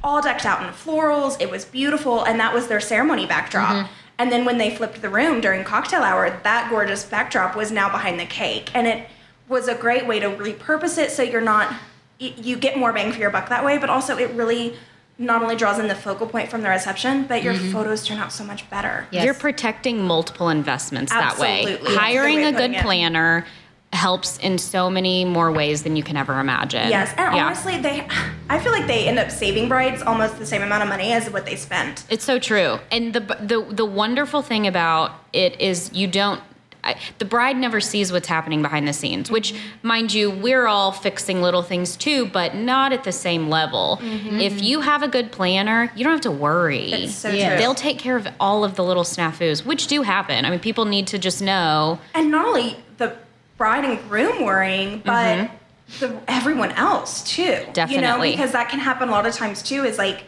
all 0.01 0.21
decked 0.21 0.45
out 0.45 0.63
in 0.65 0.69
florals. 0.69 1.35
It 1.41 1.51
was 1.51 1.65
beautiful, 1.65 2.23
and 2.23 2.39
that 2.39 2.53
was 2.53 2.67
their 2.69 2.79
ceremony 2.79 3.25
backdrop. 3.25 3.71
Mm-hmm. 3.75 3.91
And 4.17 4.31
then 4.31 4.45
when 4.45 4.57
they 4.57 4.73
flipped 4.73 5.01
the 5.01 5.09
room 5.09 5.41
during 5.41 5.65
cocktail 5.65 6.03
hour, 6.03 6.39
that 6.43 6.69
gorgeous 6.69 7.03
backdrop 7.03 7.53
was 7.53 7.69
now 7.69 7.89
behind 7.91 8.17
the 8.17 8.25
cake, 8.25 8.71
and 8.73 8.87
it 8.87 9.09
was 9.49 9.67
a 9.67 9.75
great 9.75 10.07
way 10.07 10.17
to 10.21 10.27
repurpose 10.29 10.97
it 10.97 11.11
so 11.11 11.21
you're 11.21 11.41
not 11.41 11.73
you 12.17 12.55
get 12.55 12.77
more 12.77 12.93
bang 12.93 13.11
for 13.11 13.19
your 13.19 13.29
buck 13.29 13.49
that 13.49 13.65
way, 13.65 13.77
but 13.77 13.89
also 13.89 14.17
it 14.17 14.29
really 14.31 14.73
not 15.19 15.43
only 15.43 15.57
draws 15.57 15.77
in 15.77 15.87
the 15.89 15.95
focal 15.95 16.25
point 16.25 16.49
from 16.49 16.61
the 16.61 16.69
reception, 16.69 17.25
but 17.25 17.43
your 17.43 17.53
mm-hmm. 17.53 17.71
photos 17.71 18.07
turn 18.07 18.17
out 18.17 18.31
so 18.31 18.43
much 18.43 18.67
better. 18.69 19.05
Yes. 19.11 19.25
You're 19.25 19.33
protecting 19.33 20.01
multiple 20.01 20.49
investments 20.49 21.11
that 21.11 21.37
way. 21.37 21.63
Absolutely. 21.63 21.95
Hiring 21.95 22.37
way 22.37 22.43
a 22.45 22.51
good 22.51 22.57
putting 22.57 22.73
it. 22.75 22.81
planner 22.81 23.45
helps 23.91 24.37
in 24.37 24.57
so 24.57 24.89
many 24.89 25.25
more 25.25 25.51
ways 25.51 25.83
than 25.83 25.95
you 25.95 26.03
can 26.03 26.15
ever 26.15 26.39
imagine. 26.39 26.89
Yes, 26.89 27.13
and 27.17 27.35
Yeah. 27.35 27.45
honestly, 27.47 27.77
they 27.77 28.07
I 28.49 28.59
feel 28.59 28.71
like 28.71 28.87
they 28.87 29.07
end 29.07 29.19
up 29.19 29.29
saving 29.29 29.67
brides 29.67 30.01
almost 30.01 30.39
the 30.39 30.45
same 30.45 30.61
amount 30.61 30.83
of 30.83 30.89
money 30.89 31.11
as 31.11 31.29
what 31.29 31.45
they 31.45 31.55
spent. 31.55 32.03
It's 32.09 32.23
so 32.23 32.39
true. 32.39 32.79
And 32.91 33.13
the 33.13 33.19
the 33.19 33.65
the 33.69 33.85
wonderful 33.85 34.41
thing 34.41 34.67
about 34.67 35.11
it 35.33 35.59
is 35.59 35.91
you 35.93 36.07
don't 36.07 36.41
I, 36.89 36.99
the 37.17 37.25
bride 37.25 37.57
never 37.57 37.79
sees 37.79 38.11
what's 38.11 38.27
happening 38.27 38.61
behind 38.61 38.87
the 38.87 38.93
scenes, 38.93 39.29
which, 39.31 39.53
mind 39.83 40.13
you, 40.13 40.29
we're 40.29 40.67
all 40.67 40.91
fixing 40.91 41.41
little 41.41 41.61
things 41.61 41.95
too, 41.95 42.25
but 42.27 42.55
not 42.55 42.93
at 42.93 43.03
the 43.03 43.11
same 43.11 43.49
level. 43.49 43.99
Mm-hmm. 44.01 44.39
If 44.39 44.61
you 44.61 44.81
have 44.81 45.03
a 45.03 45.07
good 45.07 45.31
planner, 45.31 45.91
you 45.95 46.03
don't 46.03 46.13
have 46.13 46.21
to 46.21 46.31
worry. 46.31 47.07
So 47.07 47.29
Yeah. 47.29 47.57
They'll 47.57 47.75
take 47.75 47.99
care 47.99 48.17
of 48.17 48.27
all 48.39 48.63
of 48.63 48.75
the 48.75 48.83
little 48.83 49.03
snafus, 49.03 49.65
which 49.65 49.87
do 49.87 50.01
happen. 50.01 50.45
I 50.45 50.49
mean, 50.49 50.59
people 50.59 50.85
need 50.85 51.07
to 51.07 51.17
just 51.17 51.41
know. 51.41 51.99
and 52.13 52.31
not 52.31 52.47
only 52.47 52.77
the 52.97 53.15
bride 53.57 53.85
and 53.85 53.99
groom 54.09 54.43
worrying, 54.43 55.01
but 55.05 55.37
mm-hmm. 55.37 55.99
the 55.99 56.19
everyone 56.27 56.71
else 56.71 57.23
too. 57.23 57.43
You 57.43 57.65
know, 57.65 57.73
Definitely. 57.73 58.31
because 58.31 58.51
that 58.53 58.69
can 58.69 58.79
happen 58.79 59.09
a 59.09 59.11
lot 59.11 59.25
of 59.25 59.33
times 59.33 59.61
too. 59.61 59.83
Is 59.83 59.97
like, 59.97 60.23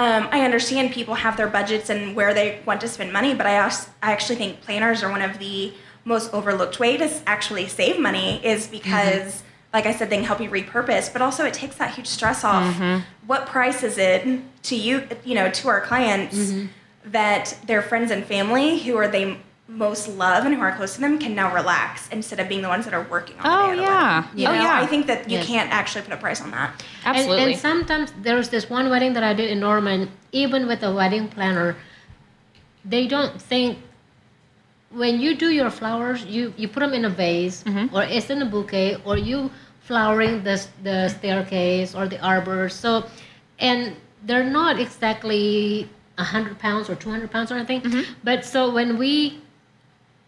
um, 0.00 0.28
I 0.32 0.40
understand 0.46 0.92
people 0.92 1.14
have 1.14 1.36
their 1.36 1.46
budgets 1.46 1.90
and 1.90 2.16
where 2.16 2.32
they 2.32 2.60
want 2.64 2.80
to 2.80 2.88
spend 2.88 3.12
money, 3.12 3.34
but 3.34 3.46
I 3.46 3.56
als- 3.56 3.90
I 4.02 4.12
actually 4.12 4.36
think 4.36 4.62
planners 4.62 5.02
are 5.02 5.10
one 5.10 5.20
of 5.20 5.38
the 5.38 5.74
most 6.06 6.32
overlooked 6.32 6.80
way 6.80 6.96
to 6.96 7.10
actually 7.26 7.68
save 7.68 8.00
money 8.00 8.40
is 8.44 8.64
mm-hmm. 8.64 8.72
because. 8.72 9.42
Like 9.72 9.86
I 9.86 9.92
said, 9.94 10.10
they 10.10 10.16
can 10.16 10.24
help 10.24 10.40
you 10.40 10.50
repurpose, 10.50 11.12
but 11.12 11.22
also 11.22 11.44
it 11.44 11.54
takes 11.54 11.76
that 11.76 11.94
huge 11.94 12.08
stress 12.08 12.42
off. 12.42 12.74
Mm-hmm. 12.74 13.04
What 13.28 13.46
price 13.46 13.84
is 13.84 13.98
it 13.98 14.26
to 14.64 14.74
you, 14.74 15.06
you 15.24 15.36
know, 15.36 15.48
to 15.48 15.68
our 15.68 15.80
clients 15.80 16.34
mm-hmm. 16.34 16.66
that 17.12 17.56
their 17.68 17.80
friends 17.80 18.10
and 18.10 18.24
family 18.24 18.80
who 18.80 18.96
are 18.96 19.06
they 19.06 19.38
most 19.70 20.08
love 20.08 20.44
and 20.44 20.54
who 20.54 20.60
are 20.60 20.74
close 20.74 20.94
to 20.96 21.00
them 21.00 21.18
can 21.18 21.34
now 21.34 21.54
relax 21.54 22.08
instead 22.08 22.40
of 22.40 22.48
being 22.48 22.60
the 22.60 22.68
ones 22.68 22.84
that 22.84 22.92
are 22.92 23.06
working 23.08 23.38
on 23.38 23.42
the 23.44 23.48
Oh, 23.48 23.66
day 23.66 23.72
of 23.72 23.76
the 23.76 23.82
yeah. 23.82 24.20
wedding. 24.20 24.38
You 24.38 24.48
Oh, 24.48 24.52
know, 24.52 24.62
yeah. 24.62 24.80
I 24.82 24.86
think 24.86 25.06
that 25.06 25.30
you 25.30 25.38
Yes. 25.38 25.46
can't 25.46 25.70
actually 25.70 26.02
put 26.02 26.12
a 26.12 26.16
price 26.16 26.40
on 26.40 26.50
that. 26.50 26.82
And- 27.04 27.16
Absolutely. 27.16 27.52
And, 27.52 27.60
sometimes 27.60 28.12
there's 28.20 28.48
this 28.48 28.68
one 28.68 28.90
wedding 28.90 29.12
that 29.14 29.22
I 29.22 29.32
did 29.32 29.48
in 29.48 29.60
Norman, 29.60 30.10
even 30.32 30.66
with 30.66 30.82
a 30.82 30.92
wedding 30.92 31.28
planner, 31.28 31.76
they 32.84 33.06
don't 33.06 33.40
think 33.40 33.78
when 34.90 35.20
you 35.20 35.36
do 35.36 35.50
your 35.50 35.70
flowers, 35.70 36.24
you, 36.24 36.52
you 36.56 36.66
put 36.66 36.80
them 36.80 36.92
in 36.92 37.04
a 37.04 37.10
vase 37.10 37.62
mm-hmm. 37.62 37.94
or 37.94 38.02
it's 38.02 38.28
in 38.28 38.42
a 38.42 38.46
bouquet 38.46 38.96
or 39.04 39.16
you 39.16 39.50
flowering 39.82 40.42
the, 40.42 40.60
the 40.82 41.08
staircase 41.08 41.94
or 41.94 42.08
the 42.08 42.18
arbor. 42.20 42.68
So, 42.68 43.04
and 43.60 43.94
they're 44.24 44.50
not 44.50 44.80
exactly 44.80 45.88
100 46.16 46.58
pounds 46.58 46.90
or 46.90 46.96
200 46.96 47.30
pounds 47.30 47.52
or 47.52 47.54
anything. 47.56 47.82
Mm-hmm. 47.82 48.12
But 48.24 48.44
so 48.44 48.72
when 48.72 48.98
we 48.98 49.40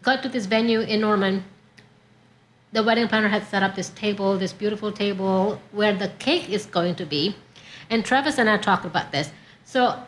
got 0.03 0.21
to 0.23 0.29
this 0.29 0.45
venue 0.45 0.81
in 0.81 1.01
Norman, 1.01 1.43
the 2.71 2.83
wedding 2.83 3.07
planner 3.07 3.27
had 3.29 3.43
set 3.47 3.63
up 3.63 3.75
this 3.75 3.89
table, 3.89 4.37
this 4.37 4.53
beautiful 4.53 4.91
table 4.91 5.61
where 5.71 5.93
the 5.95 6.09
cake 6.19 6.49
is 6.49 6.65
going 6.65 6.95
to 6.95 7.05
be. 7.05 7.35
And 7.89 8.03
Travis 8.05 8.37
and 8.37 8.49
I 8.49 8.57
talked 8.57 8.85
about 8.85 9.11
this. 9.11 9.31
So, 9.65 9.99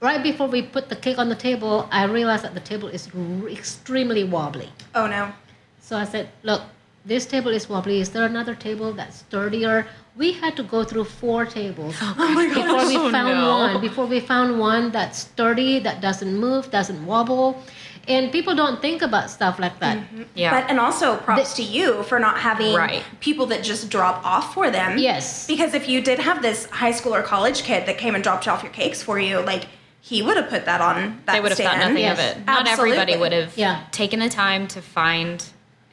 right 0.00 0.22
before 0.22 0.48
we 0.48 0.62
put 0.62 0.88
the 0.88 0.96
cake 0.96 1.18
on 1.18 1.28
the 1.28 1.34
table, 1.36 1.88
I 1.90 2.04
realized 2.04 2.44
that 2.44 2.54
the 2.54 2.60
table 2.60 2.88
is 2.88 3.08
r- 3.14 3.48
extremely 3.48 4.24
wobbly. 4.24 4.68
Oh 4.94 5.06
no. 5.06 5.32
So 5.80 5.96
I 5.96 6.04
said, 6.04 6.28
Look, 6.42 6.62
this 7.04 7.26
table 7.26 7.50
is 7.52 7.68
wobbly. 7.68 8.00
Is 8.00 8.10
there 8.10 8.24
another 8.24 8.54
table 8.54 8.92
that's 8.92 9.18
sturdier? 9.18 9.86
We 10.16 10.32
had 10.32 10.56
to 10.56 10.62
go 10.62 10.84
through 10.84 11.04
four 11.04 11.46
tables 11.46 11.96
oh, 12.02 12.14
before 12.54 12.86
we 12.86 12.96
Oh, 12.96 13.10
found 13.10 13.38
no. 13.38 13.58
one. 13.58 13.80
Before 13.80 14.06
we 14.06 14.20
found 14.20 14.58
one 14.58 14.90
that's 14.90 15.20
sturdy, 15.20 15.78
that 15.80 16.00
doesn't 16.00 16.36
move, 16.36 16.70
doesn't 16.70 17.06
wobble. 17.06 17.62
And 18.08 18.32
people 18.32 18.54
don't 18.54 18.80
think 18.82 19.00
about 19.02 19.30
stuff 19.30 19.58
like 19.58 19.78
that. 19.80 19.98
Mm-hmm. 19.98 20.22
yeah. 20.34 20.50
But 20.60 20.70
and 20.70 20.80
also 20.80 21.16
props 21.18 21.54
to 21.54 21.62
you 21.62 22.02
for 22.04 22.18
not 22.18 22.38
having 22.38 22.74
Right. 22.74 23.02
people 23.20 23.46
that 23.46 23.62
just 23.62 23.90
drop 23.90 24.24
off 24.24 24.54
for 24.54 24.70
them. 24.70 24.98
Yes. 24.98 25.46
Because 25.46 25.74
if 25.74 25.88
you 25.88 26.00
did 26.00 26.18
have 26.18 26.42
this 26.42 26.66
high 26.70 26.90
school 26.92 27.14
or 27.14 27.22
college 27.22 27.62
kid 27.62 27.86
that 27.86 27.98
came 27.98 28.14
and 28.14 28.22
dropped 28.24 28.48
off 28.48 28.62
your 28.62 28.72
cakes 28.72 29.02
for 29.02 29.18
you, 29.20 29.40
like 29.40 29.66
he 30.00 30.20
would 30.20 30.36
have 30.36 30.48
put 30.50 30.64
that 30.64 30.80
on 30.80 31.22
that 31.26 31.32
they 31.34 31.40
would 31.40 31.50
have 31.52 31.58
thought 31.58 31.76
stand. 31.76 31.94
nothing 31.94 32.10
of 32.10 32.18
it. 32.18 32.44
Not 32.46 32.66
everybody 32.66 33.16
would 33.16 33.32
have 33.32 33.56
Yeah. 33.56 33.82
taken 33.92 34.18
the 34.18 34.28
time 34.28 34.66
to 34.68 34.82
find, 34.82 35.44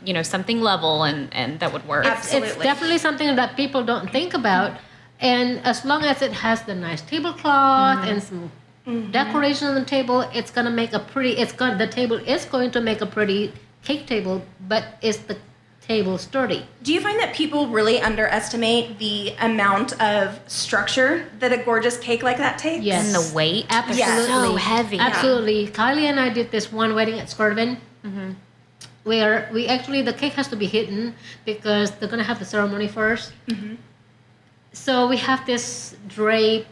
you 0.04 0.14
know, 0.14 0.24
something 0.24 0.62
level 0.62 1.04
and 1.04 1.32
and 1.32 1.60
that 1.60 1.72
would 1.74 1.88
work. 1.88 2.06
Abs- 2.06 2.34
It's 2.34 2.56
definitely 2.56 2.98
something 2.98 3.36
that 3.36 3.56
people 3.56 3.84
don't 3.84 4.10
think 4.12 4.34
about. 4.34 4.72
And 5.22 5.60
as 5.66 5.84
long 5.86 6.04
as 6.06 6.22
it 6.22 6.32
has 6.32 6.62
the 6.64 6.74
nice 6.74 7.02
tablecloth 7.02 8.00
mm-hmm. 8.00 8.08
and 8.10 8.24
some 8.24 8.52
Mm-hmm. 8.90 9.12
decoration 9.12 9.68
on 9.68 9.76
the 9.76 9.86
table, 9.86 10.22
it's 10.34 10.50
gonna 10.50 10.72
make 10.72 10.94
a 10.94 11.00
pretty. 11.00 11.38
It's 11.38 11.52
going 11.52 11.78
the 11.78 11.88
table 11.88 12.18
is 12.18 12.46
going 12.46 12.72
to 12.72 12.82
make 12.82 13.02
a 13.02 13.06
pretty 13.06 13.54
cake 13.84 14.08
table, 14.08 14.42
but 14.68 14.84
is 15.02 15.20
the 15.20 15.38
table 15.90 16.18
sturdy? 16.18 16.66
Do 16.84 16.94
you 16.94 17.02
find 17.02 17.20
that 17.20 17.36
people 17.36 17.68
really 17.68 18.00
underestimate 18.00 19.00
the 19.00 19.34
amount 19.40 20.00
of 20.02 20.40
structure 20.48 21.28
that 21.40 21.52
a 21.52 21.58
gorgeous 21.58 21.98
cake 21.98 22.24
like 22.24 22.38
that 22.38 22.58
takes? 22.58 22.84
Yes. 22.84 23.06
and 23.06 23.16
the 23.16 23.36
weight. 23.36 23.68
They're 23.70 23.80
Absolutely. 23.80 24.28
so 24.28 24.56
heavy. 24.56 25.00
Absolutely. 25.00 25.68
Kylie 25.68 26.04
and 26.04 26.20
I 26.20 26.30
did 26.30 26.52
this 26.52 26.72
one 26.72 26.96
wedding 26.96 27.20
at 27.20 27.28
Skirvin. 27.28 27.78
Mm-hmm. 28.04 28.32
Where 29.04 29.50
we 29.54 29.68
actually 29.68 30.02
the 30.02 30.14
cake 30.14 30.34
has 30.34 30.48
to 30.50 30.56
be 30.56 30.68
hidden 30.68 31.16
because 31.46 31.92
they're 31.92 32.10
gonna 32.10 32.24
have 32.24 32.40
the 32.40 32.46
ceremony 32.46 32.88
1st 32.88 33.32
mm-hmm. 33.48 33.76
So 34.72 35.08
we 35.08 35.18
have 35.18 35.46
this 35.48 35.96
drape 36.08 36.68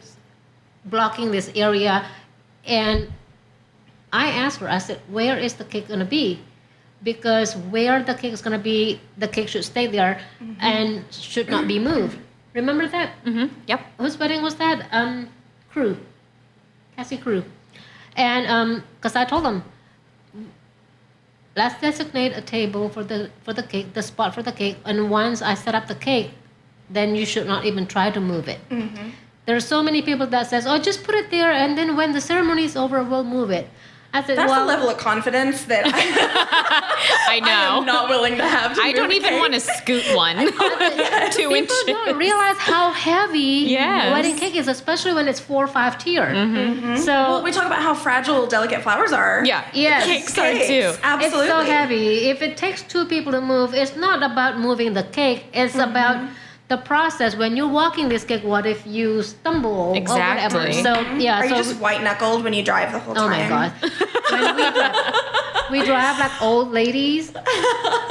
blocking 0.90 1.30
this 1.30 1.50
area, 1.54 2.04
and 2.66 3.08
I 4.12 4.28
asked 4.28 4.58
her. 4.60 4.68
I 4.68 4.78
said, 4.78 4.98
"Where 5.08 5.36
is 5.38 5.54
the 5.54 5.64
cake 5.64 5.88
gonna 5.88 6.04
be?" 6.04 6.38
Because 7.02 7.54
where 7.70 8.02
the 8.02 8.14
cake 8.14 8.32
is 8.32 8.42
gonna 8.42 8.58
be, 8.58 9.00
the 9.18 9.28
cake 9.28 9.48
should 9.48 9.64
stay 9.64 9.86
there 9.86 10.20
and 10.60 11.04
should 11.12 11.48
not 11.48 11.68
be 11.68 11.78
moved. 11.78 12.18
Remember 12.54 12.88
that? 12.88 13.10
hmm 13.24 13.46
Yep. 13.68 13.80
whose 13.98 14.18
wedding 14.18 14.42
was 14.42 14.56
that? 14.56 14.86
Um, 14.90 15.28
Crew, 15.70 15.96
Cassie 16.96 17.18
Crew, 17.18 17.44
and 18.16 18.46
um, 18.46 18.82
cause 19.00 19.14
I 19.14 19.24
told 19.24 19.44
them, 19.44 19.62
let's 21.56 21.80
designate 21.80 22.32
a 22.36 22.40
table 22.40 22.88
for 22.88 23.04
the 23.04 23.30
for 23.44 23.52
the 23.52 23.62
cake, 23.62 23.92
the 23.94 24.02
spot 24.02 24.34
for 24.34 24.42
the 24.42 24.52
cake, 24.52 24.76
and 24.84 25.10
once 25.10 25.42
I 25.42 25.54
set 25.54 25.74
up 25.74 25.86
the 25.86 25.94
cake, 25.94 26.30
then 26.90 27.14
you 27.14 27.26
should 27.26 27.46
not 27.46 27.64
even 27.64 27.86
try 27.86 28.10
to 28.10 28.20
move 28.20 28.48
it. 28.48 28.60
There 29.48 29.56
are 29.56 29.60
so 29.60 29.82
many 29.82 30.02
people 30.02 30.26
that 30.26 30.46
says, 30.50 30.66
oh, 30.66 30.78
just 30.78 31.04
put 31.04 31.14
it 31.14 31.30
there, 31.30 31.50
and 31.50 31.76
then 31.78 31.96
when 31.96 32.12
the 32.12 32.20
ceremony 32.20 32.64
is 32.64 32.76
over, 32.76 33.02
we'll 33.02 33.24
move 33.24 33.50
it. 33.50 33.66
I 34.12 34.22
said, 34.22 34.36
That's 34.36 34.50
well, 34.50 34.64
a 34.64 34.68
level 34.68 34.90
of 34.90 34.98
confidence 34.98 35.64
that 35.64 35.84
I, 35.86 35.90
I 37.40 37.40
I'm 37.78 37.86
not 37.86 38.10
willing 38.10 38.36
to 38.36 38.46
have. 38.46 38.74
To 38.74 38.82
I 38.82 38.92
don't 38.92 39.10
even 39.10 39.30
cake. 39.30 39.40
want 39.40 39.54
to 39.54 39.60
scoot 39.60 40.04
one. 40.14 40.36
Two 40.36 40.50
people 41.48 41.54
inches. 41.56 41.82
don't 41.86 42.18
realize 42.18 42.56
how 42.58 42.90
heavy 42.92 43.68
Yes. 43.72 44.12
wedding 44.12 44.36
cake 44.36 44.54
is, 44.54 44.68
especially 44.68 45.14
when 45.14 45.28
it's 45.28 45.40
four 45.40 45.64
or 45.64 45.66
five 45.66 45.96
tier. 45.96 46.26
So 46.98 47.12
Well, 47.12 47.42
we 47.42 47.50
talk 47.52 47.64
about 47.66 47.80
how 47.80 47.94
fragile 47.94 48.46
delicate 48.46 48.82
flowers 48.82 49.12
are. 49.12 49.42
Yeah. 49.46 49.66
Yes. 49.72 50.04
Cakes 50.04 50.36
are 50.36 50.52
too. 50.52 50.98
Absolutely. 51.02 51.46
It's 51.48 51.54
so 51.56 51.60
heavy. 51.64 52.28
If 52.28 52.42
it 52.42 52.58
takes 52.58 52.82
two 52.82 53.06
people 53.06 53.32
to 53.32 53.40
move, 53.40 53.72
it's 53.72 53.96
not 53.96 54.22
about 54.22 54.58
moving 54.58 54.92
the 54.92 55.04
cake. 55.04 55.46
It's 55.54 55.74
Mm-hmm. 55.74 55.90
about 55.90 56.30
the 56.68 56.76
process. 56.76 57.34
When 57.34 57.56
you're 57.56 57.68
walking 57.68 58.08
this 58.08 58.24
cake, 58.24 58.44
what 58.44 58.66
if 58.66 58.86
you 58.86 59.22
stumble 59.22 59.94
Exactly. 59.94 60.58
or 60.58 60.62
whatever? 60.62 60.72
So 60.82 60.94
mm-hmm. 61.02 61.20
yeah. 61.20 61.40
Are 61.40 61.48
so 61.48 61.56
you 61.56 61.62
just 61.62 61.80
white 61.80 62.02
knuckled 62.02 62.44
when 62.44 62.52
you 62.52 62.62
drive 62.62 62.92
the 62.92 62.98
whole 62.98 63.14
time? 63.14 63.24
oh 63.24 63.28
my 63.28 63.48
god. 63.48 63.72
when 64.30 64.56
we 64.56 64.70
drive, 64.70 65.14
we 65.70 65.84
drive 65.84 66.18
like 66.18 66.42
old 66.42 66.70
ladies, 66.70 67.32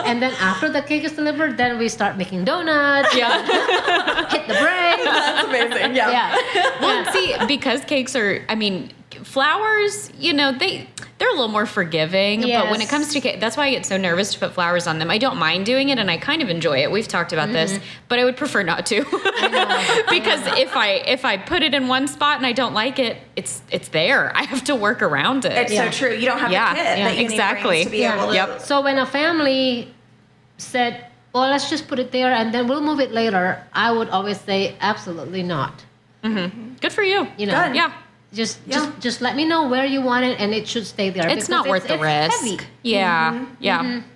and 0.05 0.21
then 0.21 0.33
after 0.39 0.69
the 0.69 0.81
cake 0.81 1.03
is 1.03 1.13
delivered, 1.13 1.57
then 1.57 1.77
we 1.77 1.87
start 1.87 2.17
making 2.17 2.45
donuts. 2.45 3.15
Yeah. 3.15 3.41
Hit 4.31 4.47
the 4.47 4.55
brakes. 4.55 5.03
That's 5.03 5.47
amazing. 5.47 5.95
Yeah. 5.95 6.11
Yeah. 6.11 6.81
Well, 6.81 7.03
Yeah. 7.03 7.11
see, 7.11 7.35
because 7.47 7.85
cakes 7.85 8.15
are, 8.15 8.43
I 8.49 8.55
mean, 8.55 8.91
flowers, 9.23 10.11
you 10.17 10.33
know, 10.33 10.51
they 10.51 10.87
they're 11.18 11.30
a 11.30 11.34
little 11.34 11.47
more 11.47 11.65
forgiving. 11.65 12.41
But 12.41 12.70
when 12.70 12.82
it 12.82 12.89
comes 12.89 13.11
to 13.13 13.38
that's 13.39 13.57
why 13.57 13.68
I 13.68 13.72
get 13.72 13.86
so 13.86 13.97
nervous 13.97 14.34
to 14.34 14.39
put 14.39 14.53
flowers 14.53 14.86
on 14.86 14.99
them. 14.99 15.09
I 15.09 15.18
don't 15.18 15.38
mind 15.38 15.65
doing 15.65 15.89
it, 15.89 15.97
and 15.97 16.11
I 16.11 16.18
kind 16.18 16.41
of 16.41 16.49
enjoy 16.49 16.84
it. 16.84 16.91
We've 16.91 17.07
talked 17.07 17.34
about 17.34 17.51
this, 17.51 17.74
mm-hmm. 17.74 17.84
but 18.07 18.20
I 18.20 18.24
would 18.26 18.38
prefer 18.38 18.61
not 18.63 18.86
to, 18.88 19.03
because 20.09 20.45
if 20.57 20.76
I 20.76 21.03
if 21.07 21.26
I 21.26 21.38
put 21.38 21.63
it 21.63 21.74
in 21.74 21.88
one 21.88 22.07
spot 22.07 22.38
and 22.38 22.45
I 22.45 22.51
don't 22.51 22.74
like 22.74 22.99
it, 22.99 23.18
it's 23.36 23.61
it's 23.72 23.89
there. 23.89 24.36
I 24.36 24.43
have 24.43 24.63
to 24.65 24.76
work 24.76 25.01
around 25.01 25.45
it. 25.45 25.53
It's 25.53 25.74
Yeah. 25.74 25.89
so 25.89 25.97
true. 25.97 26.15
You 26.15 26.26
don't 26.26 26.39
have 26.39 26.51
Yeah, 26.51 26.70
the 26.74 26.76
kit 26.76 26.97
yeah, 26.97 27.07
that 27.07 27.18
you 27.18 27.26
exactly. 27.26 27.78
need 27.80 27.84
to 27.86 27.89
be 27.89 27.97
Yeah. 27.99 28.15
able 28.15 28.28
to. 28.30 28.36
Yep. 28.36 28.61
So 28.61 28.82
when 28.82 28.97
a 28.99 29.05
family 29.05 29.93
said, 30.57 31.07
"Well, 31.34 31.49
let's 31.49 31.70
just 31.70 31.88
put 31.88 31.99
it 31.99 32.11
there 32.11 32.32
and 32.32 32.53
then 32.53 32.68
we'll 32.68 32.82
move 32.82 32.99
it 32.99 33.11
later," 33.11 33.63
I 33.74 33.91
would 33.91 34.09
always 34.09 34.39
say, 34.39 34.76
"Absolutely 34.82 35.41
not." 35.43 35.84
Mm-hmm. 36.24 36.74
Good 36.82 36.93
for 36.93 37.03
you. 37.03 37.28
You 37.38 37.47
know, 37.47 37.63
Good. 37.63 37.76
Yeah. 37.76 37.91
Just 38.34 38.59
Yeah. 38.65 38.75
just 38.78 38.99
just 38.99 39.21
let 39.21 39.36
me 39.36 39.45
know 39.45 39.67
where 39.67 39.86
you 39.86 40.01
want 40.01 40.25
it 40.25 40.39
and 40.39 40.53
it 40.53 40.67
should 40.67 40.86
stay 40.86 41.09
there. 41.09 41.28
It's 41.30 41.49
not 41.49 41.67
worth 41.67 41.88
the 41.88 41.93
it's 41.95 42.03
risk. 42.03 42.41
Heavy. 42.41 42.57
Yeah. 42.84 43.34
Mm-hmm. 43.34 43.53
Yeah. 43.59 43.84
Mm-hmm. 43.84 44.07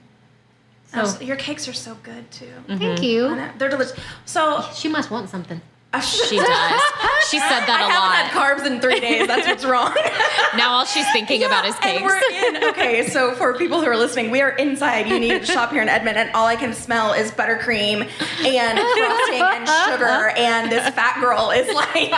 So 0.93 0.99
Abs- 0.99 1.21
Your 1.21 1.37
cakes 1.37 1.67
are 1.67 1.73
so 1.73 1.95
good 2.03 2.29
too. 2.31 2.51
thank 2.67 3.01
you. 3.01 3.29
They're 3.57 3.69
delicious. 3.69 3.97
So 4.25 4.61
She 4.75 4.89
must 4.89 5.09
want 5.09 5.29
something. 5.29 5.61
She 5.99 6.37
does. 6.37 6.81
She 7.29 7.37
said 7.39 7.65
that 7.65 7.79
I 7.81 7.87
a 7.87 7.91
haven't 7.91 8.09
lot. 8.09 8.15
had 8.15 8.31
carbs 8.31 8.65
in 8.65 8.79
three 8.79 8.99
days. 9.01 9.27
That's 9.27 9.45
what's 9.45 9.65
wrong. 9.65 9.93
now 10.55 10.71
all 10.71 10.85
she's 10.85 11.09
thinking 11.11 11.43
about 11.43 11.65
is 11.65 11.75
cakes. 11.79 12.01
we're 12.01 12.17
in. 12.17 12.63
Okay, 12.69 13.07
so 13.09 13.33
for 13.35 13.53
people 13.57 13.81
who 13.81 13.87
are 13.87 13.97
listening, 13.97 14.31
we 14.31 14.41
are 14.41 14.51
inside. 14.51 15.07
You 15.07 15.19
need 15.19 15.41
to 15.41 15.45
shop 15.45 15.71
here 15.71 15.81
in 15.81 15.89
Edmond, 15.89 16.17
and 16.17 16.31
all 16.31 16.47
I 16.47 16.55
can 16.55 16.73
smell 16.73 17.11
is 17.13 17.31
buttercream 17.31 18.07
and 18.45 18.79
frosting 18.79 19.41
and 19.41 19.67
sugar. 19.91 20.29
And 20.37 20.71
this 20.71 20.87
fat 20.95 21.19
girl 21.19 21.51
is 21.51 21.67
like 21.75 22.13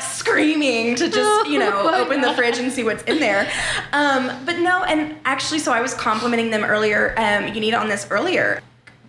screaming 0.02 0.96
to 0.96 1.08
just 1.08 1.48
you 1.48 1.58
know 1.60 1.94
open 1.94 2.20
the 2.20 2.32
fridge 2.34 2.58
and 2.58 2.72
see 2.72 2.82
what's 2.82 3.04
in 3.04 3.20
there. 3.20 3.50
Um, 3.92 4.44
but 4.44 4.58
no, 4.58 4.82
and 4.84 5.16
actually, 5.24 5.60
so 5.60 5.72
I 5.72 5.80
was 5.80 5.94
complimenting 5.94 6.50
them 6.50 6.64
earlier. 6.64 7.14
Um, 7.16 7.46
you 7.54 7.60
need 7.60 7.74
on 7.74 7.88
this 7.88 8.08
earlier. 8.10 8.60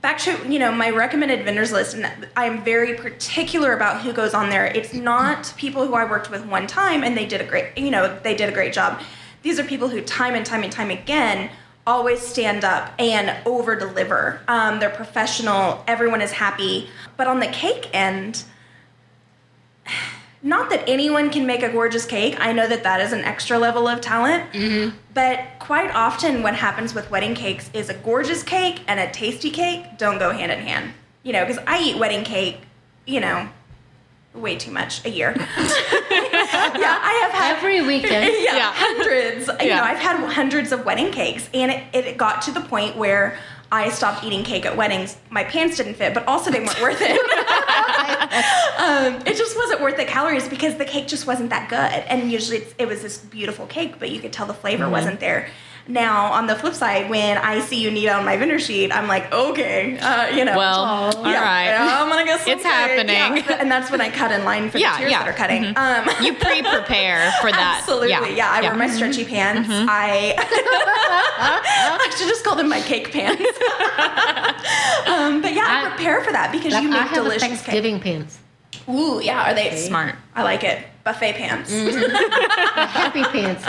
Back 0.05 0.19
to 0.19 0.37
you 0.47 0.59
know 0.59 0.71
my 0.71 0.91
recommended 0.91 1.43
vendors 1.45 1.71
list, 1.71 1.95
and 1.95 2.07
I'm 2.37 2.63
very 2.63 2.93
particular 2.93 3.73
about 3.73 4.03
who 4.03 4.13
goes 4.13 4.35
on 4.35 4.51
there. 4.51 4.67
It's 4.67 4.93
not 4.93 5.51
people 5.57 5.87
who 5.87 5.95
I 5.95 6.05
worked 6.07 6.29
with 6.29 6.45
one 6.45 6.67
time 6.67 7.03
and 7.03 7.17
they 7.17 7.25
did 7.25 7.41
a 7.41 7.43
great 7.43 7.75
you 7.75 7.89
know 7.89 8.15
they 8.19 8.35
did 8.35 8.47
a 8.47 8.51
great 8.51 8.71
job. 8.71 9.01
These 9.41 9.59
are 9.59 9.63
people 9.63 9.89
who 9.89 10.01
time 10.01 10.35
and 10.35 10.45
time 10.45 10.61
and 10.61 10.71
time 10.71 10.91
again 10.91 11.49
always 11.87 12.21
stand 12.21 12.63
up 12.63 12.93
and 12.99 13.35
over 13.47 13.75
deliver. 13.75 14.41
Um, 14.47 14.79
they're 14.79 14.91
professional. 14.91 15.83
Everyone 15.87 16.21
is 16.21 16.33
happy. 16.33 16.87
But 17.17 17.25
on 17.25 17.39
the 17.39 17.47
cake 17.47 17.89
end, 17.91 18.43
not 20.45 20.69
that 20.69 20.87
anyone 20.87 21.31
can 21.31 21.47
make 21.47 21.63
a 21.63 21.69
gorgeous 21.71 22.05
cake. 22.05 22.37
I 22.39 22.53
know 22.53 22.67
that 22.67 22.83
that 22.83 23.01
is 23.01 23.11
an 23.11 23.21
extra 23.21 23.57
level 23.57 23.87
of 23.87 23.99
talent. 23.99 24.51
Mm-hmm. 24.53 24.95
But 25.15 25.39
quite 25.57 25.89
often, 25.89 26.43
what 26.43 26.53
happens 26.55 26.93
with 26.93 27.09
wedding 27.09 27.33
cakes 27.33 27.69
is 27.73 27.89
a 27.89 27.95
gorgeous 27.95 28.43
cake 28.43 28.81
and 28.87 28.99
a 28.99 29.11
tasty 29.11 29.49
cake 29.49 29.97
don't 29.97 30.19
go 30.19 30.31
hand 30.31 30.51
in 30.51 30.59
hand. 30.59 30.91
You 31.23 31.33
know, 31.33 31.43
because 31.45 31.61
I 31.65 31.81
eat 31.81 31.97
wedding 31.97 32.23
cake, 32.23 32.59
you 33.07 33.19
know, 33.19 33.49
way 34.35 34.55
too 34.55 34.69
much 34.69 35.03
a 35.03 35.09
year. 35.09 35.33
yeah, 35.37 35.43
I 35.51 37.19
have 37.23 37.31
had 37.31 37.55
Every 37.57 37.81
weekend. 37.81 38.25
yeah, 38.43 38.55
Yeah. 38.55 38.71
hundreds. 38.75 39.47
You 39.47 39.55
Yeah. 39.67 39.77
know, 39.77 39.83
I've 39.83 39.97
had 39.97 40.17
hundreds 40.31 40.71
of 40.71 40.85
wedding 40.85 41.11
cakes, 41.11 41.49
and 41.55 41.71
it, 41.71 41.83
it 41.93 42.17
got 42.17 42.43
to 42.43 42.51
the 42.51 42.61
point 42.61 42.97
where 42.97 43.39
I 43.72 43.89
stopped 43.89 44.24
eating 44.24 44.43
cake 44.43 44.66
at 44.66 44.78
weddings. 44.78 45.18
My 45.30 45.43
pants 45.43 45.78
didn't 45.78 45.95
fit, 45.95 46.13
but 46.13 46.26
also 46.28 46.51
they 46.51 46.59
weren't 46.59 46.82
worth 46.82 46.99
it. 47.01 47.20
um, 48.80 49.22
it 49.26 49.36
just 49.38 49.57
wasn't 49.57 49.82
worth 49.82 49.97
the 49.97 50.05
calories 50.05 50.47
because 50.47 50.76
the 50.76 50.86
cake 50.86 51.07
just 51.07 51.26
wasn't 51.28 51.49
that 51.49 51.70
good. 51.70 51.78
And 51.78 52.32
usually 52.32 52.57
it's, 52.57 52.76
it 52.78 52.88
was 52.88 53.01
this 53.01 53.18
beautiful 53.18 53.66
cake, 53.68 53.99
but 53.99 54.09
you 54.11 54.20
could 54.20 54.32
tell 54.34 54.45
the 54.45 54.53
flavor 54.53 54.84
Mm-hmm. 54.84 54.91
wasn't 54.91 55.20
there. 55.20 55.49
Now, 55.88 56.31
on 56.33 56.47
the 56.47 56.55
flip 56.55 56.73
side, 56.73 57.11
when 57.11 57.38
I 57.38 57.59
see 57.59 57.86
Yunity 57.86 58.11
on 58.11 58.25
my 58.25 58.38
vendor 58.38 58.57
sheet, 58.57 58.91
I'm 58.91 59.07
like, 59.07 59.31
okay, 59.31 59.99
uh, 59.99 60.29
you 60.36 60.43
know. 60.43 60.57
Well, 60.57 60.83
all 61.15 61.27
yeah, 61.31 61.39
right. 61.43 61.65
yeah, 61.65 62.01
I'm 62.01 62.09
gonna 62.09 62.25
get 62.25 62.39
some 62.41 62.53
It's 62.53 62.63
cake. 62.63 62.71
happening. 62.71 63.15
Yeah, 63.45 63.57
and 63.59 63.69
that's 63.69 63.91
when 63.91 64.01
I 64.01 64.09
cut 64.09 64.31
in 64.31 64.43
line 64.45 64.71
for 64.71 64.77
Yeah, 64.79 64.93
the 64.93 64.97
tiers 65.01 65.11
yeah. 65.11 65.17
Mm-hmm. 65.19 65.25
that 65.25 65.33
are 65.36 65.38
cutting. 65.38 65.65
Um, 65.77 66.25
You 66.25 66.33
pre-prepare 66.33 67.31
for 67.39 67.51
that. 67.51 67.77
Absolutely, 67.88 68.36
yeah. 68.36 68.49
I 68.49 68.61
wear 68.61 68.73
my 68.75 68.88
stretchy 68.88 69.25
pants. 69.25 69.69
I 69.71 70.33
I 71.38 72.15
should 72.17 72.29
just 72.29 72.43
call 72.43 72.55
them 72.55 72.67
my 72.67 72.81
cake 72.81 73.11
pants. 73.11 73.41
um, 75.07 75.41
but 75.43 75.53
yeah, 75.53 75.65
I, 75.67 75.83
I- 75.86 75.89
prepare 75.95 76.23
for 76.23 76.31
that 76.31 76.51
because 76.51 76.73
Like, 76.73 76.81
you 76.81 76.89
I 76.89 76.93
make 76.93 77.01
have 77.09 77.11
a 77.11 77.15
delicious 77.21 77.41
cake. 77.43 77.51
Thanksgiving 77.59 77.99
pants. 77.99 78.39
Ooh, 78.89 79.19
yeah. 79.23 79.51
Are 79.51 79.53
they 79.53 79.75
Smart. 79.77 80.15
I 80.33 80.41
like 80.41 80.63
it. 80.63 80.83
Buffet 81.03 81.33
pants. 81.33 81.71
Happy 81.71 83.21
pants. 83.23 83.63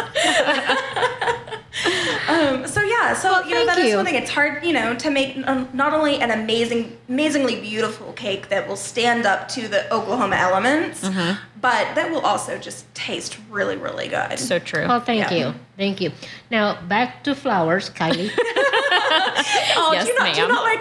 Um, 2.29 2.67
so 2.67 2.83
yeah, 2.83 3.13
so 3.15 3.45
you 3.45 3.51
know 3.55 3.57
thank 3.65 3.69
that 3.69 3.79
is 3.79 3.91
you. 3.91 3.97
one 3.97 4.05
thing. 4.05 4.17
It's 4.17 4.31
hard, 4.31 4.65
you 4.65 4.73
know, 4.73 4.95
to 4.97 5.11
make 5.11 5.37
um, 5.47 5.69
not 5.73 5.93
only 5.93 6.19
an 6.21 6.33
amazing, 6.33 6.97
amazingly 7.09 7.61
beautiful 7.61 8.13
cake 8.15 8.49
that 8.49 8.67
will 8.67 8.75
stand 8.77 9.27
up 9.27 9.47
to 9.51 9.69
the 9.69 9.87
Oklahoma 9.95 10.35
elements, 10.37 11.03
Mm-hmm. 11.05 11.37
but 11.61 11.95
that 11.95 12.11
will 12.11 12.23
also 12.23 12.59
just 12.59 12.93
taste 12.95 13.39
really, 13.49 13.77
really 13.77 14.09
good. 14.09 14.39
So 14.41 14.59
true. 14.59 14.89
Well, 14.89 15.01
thank 15.01 15.31
Yeah. 15.31 15.49
you. 15.51 15.55
Thank 15.77 16.01
you. 16.01 16.11
Now, 16.51 16.81
back 16.89 17.23
to 17.25 17.35
flowers, 17.37 17.91
Kylie. 17.91 18.31
oh, 18.39 19.91
Yes, 19.93 20.07
do 20.07 20.13
you 20.13 20.19
not, 20.19 20.35
do 20.35 20.41
you 20.41 20.47
ma'am. 20.49 20.55
not 20.57 20.65
like 20.65 20.81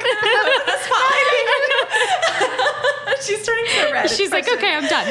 that's 0.65 0.87
fine. 0.87 1.27
She's 3.21 3.45
turning 3.45 3.65
so 3.67 3.91
red. 3.93 4.09
She's 4.09 4.31
like, 4.31 4.47
Expression. 4.47 4.65
okay, 4.65 4.75
I'm 4.75 4.87
done. 4.87 5.07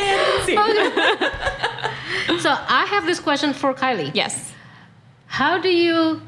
And 0.00 0.44
see. 0.46 2.40
So 2.40 2.50
I 2.50 2.86
have 2.86 3.04
this 3.06 3.20
question 3.20 3.52
for 3.52 3.74
Kylie. 3.74 4.10
Yes. 4.14 4.51
How 5.32 5.58
do 5.58 5.70
you 5.70 6.20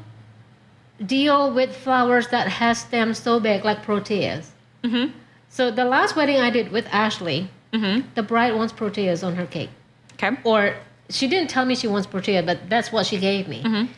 deal 1.05 1.53
with 1.53 1.75
flowers 1.75 2.27
that 2.29 2.47
has 2.47 2.79
stems 2.79 3.19
so 3.19 3.39
big 3.39 3.63
like 3.63 3.85
proteas? 3.85 4.49
Mm-hmm. 4.83 5.11
So 5.49 5.69
the 5.69 5.85
last 5.85 6.15
wedding 6.15 6.39
I 6.41 6.49
did 6.49 6.71
with 6.71 6.87
Ashley, 6.91 7.49
Mm-hmm. 7.73 8.07
the 8.15 8.23
bride 8.23 8.55
wants 8.55 8.71
proteas 8.73 9.21
on 9.21 9.35
her 9.35 9.45
cake. 9.45 9.69
Okay. 10.13 10.31
Or 10.45 10.75
she 11.09 11.27
didn't 11.27 11.49
tell 11.49 11.65
me 11.65 11.75
she 11.75 11.87
wants 11.87 12.07
protea, 12.07 12.41
but 12.41 12.69
that's 12.69 12.89
what 12.91 13.05
she 13.05 13.17
gave 13.17 13.49
me. 13.49 13.63
Mm-hmm. 13.63 13.91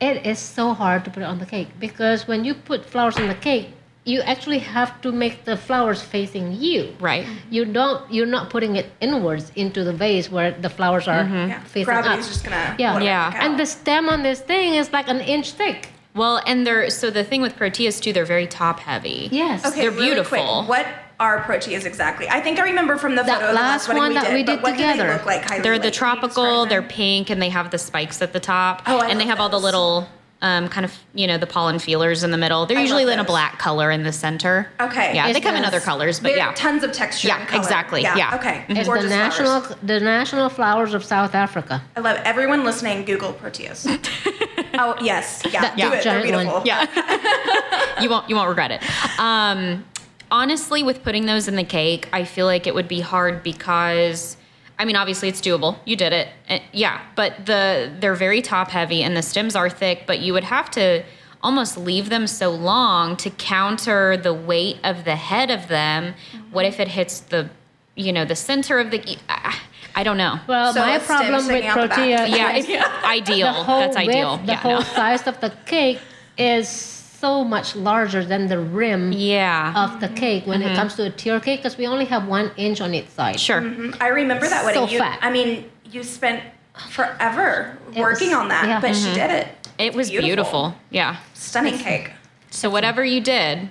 It 0.00 0.26
is 0.26 0.38
so 0.38 0.74
hard 0.74 1.04
to 1.06 1.10
put 1.10 1.22
it 1.22 1.26
on 1.26 1.38
the 1.38 1.46
cake 1.46 1.68
because 1.80 2.28
when 2.28 2.44
you 2.44 2.52
put 2.54 2.84
flowers 2.84 3.16
on 3.16 3.28
the 3.28 3.34
cake, 3.34 3.70
you 4.06 4.20
actually 4.22 4.60
have 4.60 5.00
to 5.02 5.10
make 5.12 5.44
the 5.44 5.56
flowers 5.56 6.00
facing 6.00 6.52
you. 6.52 6.94
Right. 7.00 7.26
You 7.50 7.64
don't. 7.64 8.00
You're 8.10 8.32
not 8.38 8.50
putting 8.50 8.76
it 8.76 8.86
inwards 9.00 9.50
into 9.56 9.82
the 9.84 9.92
vase 9.92 10.30
where 10.30 10.52
the 10.52 10.70
flowers 10.70 11.08
are 11.08 11.24
mm-hmm. 11.24 11.48
Yeah. 11.50 11.60
facing 11.64 11.84
Gravity's 11.92 12.24
up. 12.26 12.32
just 12.32 12.44
gonna 12.44 12.76
Yeah. 12.78 12.92
let 12.94 13.02
it 13.02 13.06
Yeah. 13.06 13.44
and 13.44 13.58
the 13.58 13.66
stem 13.66 14.08
on 14.08 14.22
this 14.22 14.40
thing 14.40 14.74
is 14.74 14.92
like 14.92 15.08
an 15.08 15.20
inch 15.20 15.50
thick. 15.50 15.90
Well, 16.14 16.40
and 16.46 16.66
they're 16.66 16.88
so 16.88 17.10
the 17.10 17.24
thing 17.24 17.42
with 17.42 17.56
proteas 17.58 18.00
too, 18.00 18.12
they're 18.12 18.24
very 18.24 18.46
top 18.46 18.80
heavy. 18.80 19.28
Yes. 19.32 19.66
Okay, 19.66 19.82
They're 19.82 19.90
really 19.90 20.06
beautiful. 20.06 20.64
Quick, 20.64 20.68
what 20.68 20.86
are 21.18 21.42
proteas 21.42 21.84
exactly? 21.84 22.28
I 22.28 22.40
think 22.40 22.58
I 22.60 22.62
remember 22.64 22.96
from 22.96 23.16
the 23.16 23.22
That 23.24 23.40
photo 23.40 23.46
of 23.50 23.54
the 23.56 23.60
last 23.60 23.88
last 23.88 23.98
one 23.98 24.08
we 24.10 24.14
that 24.14 24.24
did, 24.26 24.34
we 24.34 24.44
but 24.44 24.52
did 24.56 24.62
what 24.62 24.70
do 24.70 24.76
together. 24.76 25.06
they 25.08 25.12
look 25.14 25.26
like? 25.26 25.42
Kylie? 25.46 25.62
They're 25.62 25.72
Like, 25.74 25.82
the 25.82 25.90
tropical, 25.90 26.64
they're 26.66 26.80
pink, 26.82 27.28
and 27.28 27.42
they 27.42 27.48
have 27.50 27.70
the 27.70 27.78
spikes 27.78 28.22
at 28.22 28.32
the 28.32 28.40
top. 28.40 28.82
Oh, 28.86 28.98
I 28.98 29.08
and 29.08 29.18
they 29.20 29.24
love 29.24 29.30
have 29.30 29.40
all 29.40 29.48
the 29.50 29.60
little 29.60 30.08
um, 30.42 30.68
kind 30.68 30.84
of, 30.84 30.92
you 31.14 31.26
know, 31.26 31.38
the 31.38 31.46
pollen 31.46 31.78
feelers 31.78 32.22
in 32.22 32.30
the 32.30 32.36
middle. 32.36 32.66
They're 32.66 32.76
I 32.78 32.82
usually 32.82 33.10
in 33.10 33.18
a 33.18 33.24
black 33.24 33.58
color 33.58 33.90
in 33.90 34.02
the 34.02 34.12
center. 34.12 34.68
Okay. 34.78 35.14
Yeah, 35.14 35.28
It's 35.28 35.38
they 35.38 35.40
come 35.40 35.56
in 35.56 35.64
other 35.64 35.80
colors, 35.80 36.20
but 36.20 36.36
yeah. 36.36 36.52
tons 36.54 36.84
of 36.84 36.92
texture. 36.92 37.28
Yeah, 37.28 37.38
and 37.40 37.48
color. 37.48 37.62
exactly, 37.62 38.02
yeah. 38.02 38.34
Okay. 38.36 38.64
It's 38.68 38.86
Gorgeous 38.86 39.04
the 39.04 39.10
national 39.10 39.60
flowers. 39.62 39.76
the 39.82 40.00
national 40.00 40.48
flowers 40.50 40.92
of 40.94 41.02
South 41.04 41.34
Africa. 41.34 41.82
I 41.96 42.00
love 42.00 42.18
everyone 42.24 42.64
listening. 42.64 43.04
Google 43.06 43.32
proteas. 43.32 43.86
oh 44.74 44.94
yes, 45.00 45.42
yeah, 45.50 45.62
That- 45.62 45.76
do 45.76 45.82
that 45.82 45.98
it. 46.00 46.04
They're 46.04 46.22
giant 46.22 46.52
one. 46.52 46.66
Yeah. 46.66 48.00
you 48.02 48.10
won't 48.10 48.28
you 48.28 48.36
won't 48.36 48.48
regret 48.48 48.70
it. 48.72 48.82
Um, 49.18 49.84
honestly, 50.30 50.82
with 50.82 51.02
putting 51.02 51.24
those 51.26 51.48
in 51.48 51.56
the 51.56 51.64
cake, 51.64 52.08
I 52.12 52.24
feel 52.24 52.44
like 52.46 52.66
it 52.66 52.74
would 52.74 52.88
be 52.88 53.00
hard 53.00 53.42
because 53.42 54.36
I 54.78 54.84
mean, 54.84 54.96
obviously 54.96 55.28
it's 55.28 55.40
doable. 55.40 55.78
You 55.84 55.96
did 55.96 56.12
it. 56.12 56.28
Uh, 56.48 56.58
yeah, 56.72 57.00
but 57.14 57.46
the 57.46 57.90
they're 57.98 58.14
very 58.14 58.42
top 58.42 58.68
heavy 58.70 59.02
and 59.02 59.16
the 59.16 59.22
stems 59.22 59.56
are 59.56 59.70
thick, 59.70 60.04
but 60.06 60.18
you 60.20 60.32
would 60.32 60.44
have 60.44 60.70
to 60.72 61.02
almost 61.42 61.76
leave 61.78 62.08
them 62.08 62.26
so 62.26 62.50
long 62.50 63.16
to 63.18 63.30
counter 63.30 64.16
the 64.16 64.34
weight 64.34 64.78
of 64.84 65.04
the 65.04 65.16
head 65.16 65.50
of 65.50 65.68
them. 65.68 66.14
What 66.50 66.64
if 66.66 66.80
it 66.80 66.88
hits 66.88 67.20
the 67.20 67.48
you 67.94 68.12
know, 68.12 68.26
the 68.26 68.36
center 68.36 68.78
of 68.78 68.90
the 68.90 69.16
I, 69.30 69.56
I 69.94 70.02
don't 70.02 70.18
know. 70.18 70.38
Well, 70.46 70.74
So 70.74 70.80
my 70.80 70.98
problem 70.98 71.32
with 71.36 71.44
sticking 71.44 71.68
out 71.68 71.80
the 71.80 71.88
back. 71.88 71.96
protea 71.96 72.26
yeah, 72.26 72.52
is 72.56 72.66
it's 72.68 72.82
ideal. 73.04 73.46
the 73.46 73.52
whole 73.54 73.80
That's 73.80 73.96
ideal. 73.96 74.32
width, 74.36 74.46
the 74.46 74.52
yeah, 74.52 74.58
whole 74.58 74.72
no. 74.80 74.80
size 74.80 75.26
of 75.26 75.40
the 75.40 75.50
cake 75.64 76.00
is 76.36 76.95
so 77.18 77.44
much 77.44 77.74
larger 77.74 78.24
than 78.24 78.46
the 78.46 78.58
rim 78.58 79.12
yeah. 79.12 79.72
of 79.84 80.00
the 80.00 80.08
cake 80.08 80.46
when 80.46 80.62
it 80.62 80.66
mm-hmm. 80.66 80.76
comes 80.76 80.94
to 80.96 81.06
a 81.06 81.10
tier 81.10 81.40
cake 81.40 81.60
because 81.60 81.78
we 81.78 81.86
only 81.86 82.04
have 82.04 82.26
one 82.26 82.50
inch 82.56 82.80
on 82.80 82.94
each 82.94 83.08
side. 83.08 83.40
sure. 83.40 83.62
Mm-hmm. 83.62 84.02
I 84.02 84.08
remember 84.08 84.48
that 84.48 84.64
wedding. 84.64 84.86
So 84.86 84.92
you, 84.92 84.98
fat. 84.98 85.18
I 85.22 85.30
mean, 85.30 85.70
you 85.90 86.02
spent 86.02 86.42
forever 86.90 87.78
It 87.94 88.00
working 88.00 88.28
was- 88.28 88.36
on 88.36 88.48
that, 88.48 88.66
yeah. 88.66 88.80
but 88.80 88.94
she 88.94 89.06
mm-hmm. 89.06 89.14
did 89.14 89.30
it. 89.30 89.48
It 89.78 89.94
was 89.94 90.10
beautiful. 90.10 90.74
Yeah. 90.90 91.16
Stunning 91.34 91.78
cake. 91.78 92.12
So 92.50 92.70
whatever 92.70 93.04
you 93.04 93.20
did, 93.20 93.70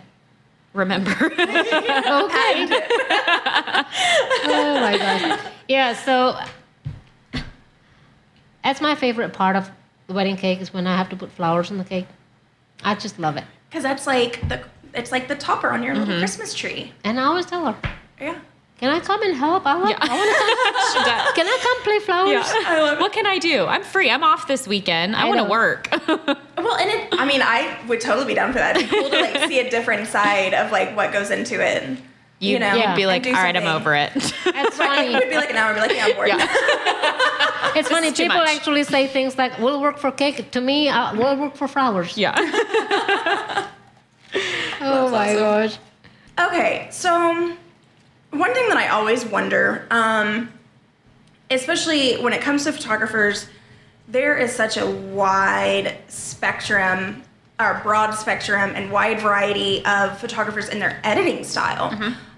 remember. 0.74 1.12
Okay. 2.06 2.68
oh 4.48 4.80
my 4.82 4.98
gosh. 4.98 5.40
Yeah, 5.68 5.94
so 5.94 6.38
that's 8.64 8.82
my 8.82 8.96
favorite 8.96 9.34
part 9.34 9.56
of 9.56 9.70
the 10.08 10.14
wedding 10.14 10.38
cake 10.38 10.62
is 10.62 10.74
when 10.74 10.86
I 10.86 10.96
have 10.98 11.10
to 11.10 11.16
put 11.16 11.32
flowers 11.32 11.72
on 11.72 11.78
the 11.78 11.84
cake. 11.84 12.08
I 12.84 12.96
just 12.96 13.20
love 13.20 13.38
it. 13.38 13.44
Because 13.70 13.84
that's 13.84 14.06
like 14.08 14.48
the 14.50 14.62
it's 14.94 15.12
like 15.12 15.28
the 15.28 15.36
topper 15.36 15.70
on 15.70 15.84
your 15.84 15.94
Mm-hmm. 15.94 16.04
little 16.06 16.20
Christmas 16.20 16.54
tree. 16.54 16.94
And 17.04 17.20
I 17.20 17.24
always 17.26 17.46
tell 17.46 17.66
her, 17.66 17.76
Yeah. 18.20 18.40
Can 18.78 18.90
I 18.94 19.00
come 19.00 19.22
and 19.24 19.34
help? 19.34 19.66
I, 19.66 19.78
want, 19.78 19.90
Yeah. 19.92 19.98
I 20.02 20.08
want 20.10 20.30
to 20.30 21.10
come. 21.10 21.34
Can 21.36 21.48
I 21.48 21.58
come 21.64 21.84
play 21.84 22.00
flowers? 22.00 22.46
I 22.68 22.82
love 22.82 22.98
it. 22.98 23.02
what 23.02 23.14
can 23.14 23.26
I 23.26 23.40
do? 23.40 23.66
I'm 23.66 23.84
free. 23.84 24.10
I'm 24.12 24.22
off 24.24 24.48
this 24.48 24.68
weekend. 24.68 25.16
I, 25.16 25.22
I 25.26 25.30
want 25.30 25.40
to 25.40 25.50
work. 25.50 25.90
Well, 26.58 26.78
and 26.78 26.90
it, 26.90 27.10
I 27.20 27.26
mean, 27.26 27.42
I 27.44 27.78
would 27.88 28.02
totally 28.02 28.26
be 28.26 28.34
down 28.34 28.52
for 28.52 28.58
that. 28.58 28.76
It'd 28.76 28.90
be 28.90 28.96
cool 29.00 29.10
to 29.12 29.20
like 29.22 29.38
see 29.48 29.60
a 29.60 29.70
different 29.70 30.08
side 30.08 30.56
of 30.56 30.72
like 30.72 30.96
what 30.96 31.14
goes 31.14 31.30
into 31.30 31.62
it. 31.64 32.00
And, 32.42 32.48
you, 32.48 32.54
You'd, 32.54 32.60
know, 32.60 32.74
you'd 32.76 32.96
be 32.96 33.06
like, 33.06 33.26
all 33.26 33.34
right, 33.34 33.56
I'm 33.56 33.64
something." 33.64 33.82
over 33.82 33.96
it. 33.96 34.12
It's 34.16 34.78
funny. 34.78 35.08
It 35.16 35.20
would 35.20 35.30
be 35.30 35.36
like 35.36 35.50
an 35.52 35.56
hour. 35.56 35.72
I'd 35.72 35.76
be 35.76 35.82
like, 35.82 35.92
yeah, 35.96 36.06
I'm 36.06 36.16
bored. 36.16 36.28
yeah. 36.30 37.72
It's 37.78 37.90
funny. 37.90 38.08
is 38.08 38.18
People 38.18 38.38
much. 38.38 38.50
actually 38.50 38.84
say 38.84 39.08
things 39.08 39.38
like, 39.38 39.58
"We'll 39.60 39.82
work 39.82 39.98
for 39.98 40.12
cake." 40.12 40.52
To 40.52 40.62
me, 40.62 40.90
uh, 40.90 41.16
we'll 41.16 41.38
work 41.38 41.56
for 41.56 41.68
flowers. 41.68 42.18
Yeah. 42.18 42.34
Oh 44.82 45.10
my 45.10 45.34
gosh. 45.34 45.78
Okay, 46.40 46.88
so 46.92 47.14
um, 47.14 47.58
one 48.32 48.54
thing 48.54 48.68
that 48.68 48.78
I 48.78 48.90
always 48.90 49.26
wonder, 49.26 49.88
um, 49.90 50.52
especially 51.50 52.16
when 52.22 52.34
it 52.34 52.42
comes 52.42 52.66
to 52.66 52.74
photographers, 52.74 53.48
there 54.08 54.38
is 54.38 54.52
such 54.54 54.76
a 54.78 54.86
wide 54.86 55.98
spectrum, 56.10 57.24
or 57.60 57.80
broad 57.84 58.12
spectrum, 58.12 58.74
and 58.76 58.92
wide 58.92 59.22
variety 59.22 59.84
of 59.86 60.20
photographers 60.20 60.68
in 60.70 60.80
their 60.80 61.00
editing 61.04 61.44
style. 61.46 61.90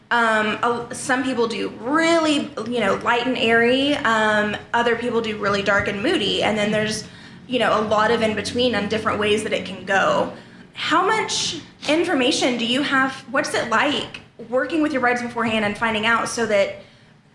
Um, 0.10 0.88
some 0.94 1.24
people 1.24 1.48
do 1.48 1.70
really, 1.82 2.50
you 2.68 2.80
know, 2.80 2.96
light 3.04 3.28
and 3.28 3.38
airy. 3.38 3.94
Um, 3.94 4.56
other 4.74 4.96
people 4.96 5.22
do 5.22 5.38
really 5.38 5.62
dark 5.62 5.88
and 5.88 6.02
moody, 6.02 6.44
and 6.44 6.58
then 6.58 6.72
there's, 6.72 7.04
you 7.48 7.60
know, 7.60 7.80
a 7.80 7.82
lot 7.82 8.12
of 8.12 8.22
in 8.22 8.36
between 8.36 8.76
on 8.76 8.88
different 8.88 9.20
ways 9.20 9.44
that 9.44 9.54
it 9.54 9.66
can 9.66 9.86
go. 9.86 10.34
How 10.74 11.06
much 11.06 11.60
information 11.90 12.58
do 12.58 12.66
you 12.66 12.84
have? 12.84 13.14
What's 13.32 13.54
it 13.54 13.70
like 13.70 14.22
working 14.50 14.82
with 14.82 14.92
your 14.94 15.02
brides 15.02 15.22
beforehand 15.22 15.66
and 15.66 15.78
finding 15.78 16.06
out 16.06 16.30
so 16.30 16.46
that, 16.46 16.76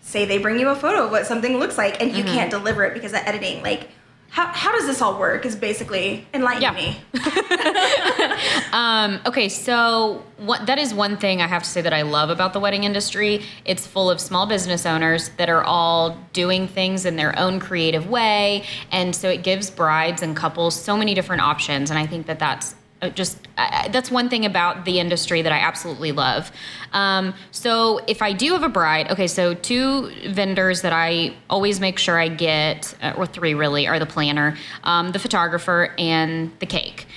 say, 0.01 0.25
they 0.25 0.37
bring 0.37 0.59
you 0.59 0.69
a 0.69 0.75
photo 0.75 1.05
of 1.05 1.11
what 1.11 1.27
something 1.27 1.57
looks 1.57 1.77
like 1.77 2.01
and 2.01 2.15
you 2.15 2.23
can't 2.23 2.49
deliver 2.49 2.83
it 2.85 2.93
because 2.93 3.11
of 3.11 3.19
editing? 3.25 3.61
Like, 3.61 3.89
how, 4.33 4.47
how 4.47 4.71
does 4.71 4.87
this 4.87 4.99
all 4.99 5.19
work? 5.19 5.45
Is 5.45 5.55
basically 5.55 6.25
enlighten 6.33 6.63
Yeah. 6.63 6.73
me. 6.73 6.97
Um, 8.73 9.19
okay, 9.27 9.47
so 9.49 10.23
what, 10.37 10.65
that 10.65 10.79
is 10.79 10.91
one 10.91 11.17
thing 11.17 11.39
I 11.43 11.47
have 11.47 11.61
to 11.61 11.69
say 11.69 11.81
that 11.81 11.93
I 11.93 12.01
love 12.01 12.31
about 12.31 12.53
the 12.53 12.59
wedding 12.59 12.83
industry. 12.83 13.43
It's 13.65 13.85
full 13.85 14.09
of 14.09 14.19
small 14.19 14.47
business 14.47 14.87
owners 14.87 15.29
that 15.37 15.49
are 15.49 15.63
all 15.63 16.17
doing 16.33 16.67
things 16.67 17.05
in 17.05 17.15
their 17.15 17.37
own 17.37 17.59
creative 17.59 18.09
way, 18.09 18.63
and 18.91 19.15
so 19.15 19.29
it 19.29 19.43
gives 19.43 19.69
brides 19.69 20.23
and 20.23 20.35
couples 20.35 20.73
so 20.75 20.97
many 20.97 21.13
different 21.13 21.43
options. 21.43 21.91
And 21.91 21.99
I 21.99 22.07
think 22.07 22.25
that 22.25 22.39
that's 22.39 22.73
just 23.09 23.37
uh, 23.57 23.87
that's 23.89 24.09
one 24.09 24.29
thing 24.29 24.45
about 24.45 24.85
the 24.85 24.99
industry 24.99 25.41
that 25.41 25.51
I 25.51 25.59
absolutely 25.59 26.11
love. 26.11 26.51
Um, 26.91 27.33
so 27.51 27.99
if 28.07 28.21
I 28.21 28.33
do 28.33 28.53
have 28.53 28.63
a 28.63 28.69
bride, 28.69 29.11
okay, 29.11 29.27
so 29.27 29.53
two 29.53 30.11
vendors 30.29 30.81
that 30.81 30.93
I 30.93 31.35
always 31.49 31.79
make 31.79 31.99
sure 31.99 32.17
I 32.17 32.27
get, 32.27 32.95
uh, 33.01 33.13
or 33.15 33.25
three 33.25 33.53
really, 33.53 33.87
are 33.87 33.99
the 33.99 34.05
planner, 34.05 34.57
um, 34.83 35.11
the 35.11 35.19
photographer, 35.19 35.93
and 35.97 36.51
the 36.59 36.65
cake. 36.65 37.07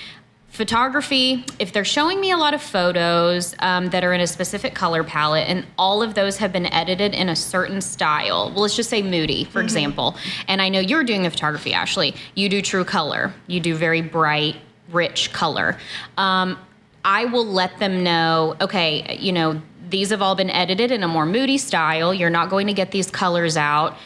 Photography 0.49 1.45
if 1.59 1.71
they're 1.71 1.85
showing 1.85 2.19
me 2.19 2.31
a 2.31 2.37
lot 2.37 2.55
of 2.55 2.61
photos 2.63 3.53
um, 3.59 3.89
that 3.89 4.03
are 4.03 4.11
in 4.11 4.21
a 4.21 4.25
specific 4.25 4.73
color 4.73 5.03
palette 5.03 5.47
and 5.47 5.67
all 5.77 6.01
of 6.01 6.15
those 6.15 6.37
have 6.37 6.51
been 6.51 6.65
edited 6.73 7.13
in 7.13 7.29
a 7.29 7.35
certain 7.35 7.79
style 7.79 8.49
well 8.49 8.61
let's 8.61 8.75
just 8.75 8.89
say 8.89 9.03
moody 9.03 9.43
for 9.43 9.61
example. 9.61 10.15
And 10.47 10.59
i 10.59 10.69
know 10.69 10.79
you're 10.79 11.03
doing 11.03 11.21
the 11.21 11.29
photography 11.29 11.73
ashley. 11.73 12.15
You 12.33 12.49
do 12.49 12.63
true 12.63 12.83
color. 12.83 13.35
You 13.45 13.59
do 13.59 13.75
very 13.75 14.01
bright 14.01 14.55
rich 14.91 15.31
color. 15.33 15.77
Um, 16.17 16.57
i 17.05 17.23
will 17.25 17.45
let 17.45 17.77
them 17.77 18.03
know 18.03 18.55
okay 18.59 19.17
you 19.19 19.31
know 19.31 19.61
these 19.89 20.09
have 20.09 20.21
all 20.21 20.35
been 20.35 20.49
edited 20.49 20.91
in 20.91 21.03
a 21.03 21.07
more 21.07 21.25
moody 21.25 21.57
style. 21.57 22.13
You're 22.13 22.29
not 22.29 22.49
going 22.49 22.67
to 22.67 22.73
get 22.73 22.91
these 22.91 23.09
colors 23.09 23.55
out 23.55 23.97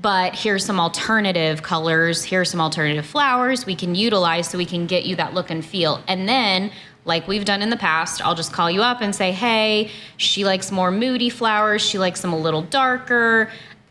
but 0.00 0.34
here's 0.34 0.64
some 0.64 0.80
alternative 0.80 1.62
colors. 1.62 2.24
Here's 2.24 2.50
some 2.50 2.60
alternative 2.60 3.04
flowers 3.04 3.66
we 3.66 3.74
can 3.74 3.94
utilize 3.94 4.48
so 4.48 4.56
we 4.56 4.64
can 4.64 4.86
get 4.86 5.04
you 5.04 5.16
that 5.16 5.34
look 5.34 5.50
and 5.50 5.64
feel. 5.64 6.02
And 6.08 6.28
then 6.28 6.72
like 7.04 7.26
we've 7.28 7.44
done 7.44 7.62
in 7.62 7.70
the 7.70 7.78
past 7.78 8.20
i'll 8.22 8.34
just 8.34 8.52
call 8.52 8.70
you 8.70 8.82
up 8.82 9.00
and 9.00 9.14
say 9.14 9.32
hey 9.32 9.90
she 10.18 10.44
likes 10.44 10.70
more 10.70 10.90
moody 10.90 11.30
flowers. 11.30 11.82
She 11.82 11.98
likes 11.98 12.20
them 12.20 12.32
a 12.32 12.38
little 12.38 12.62
darker 12.62 13.50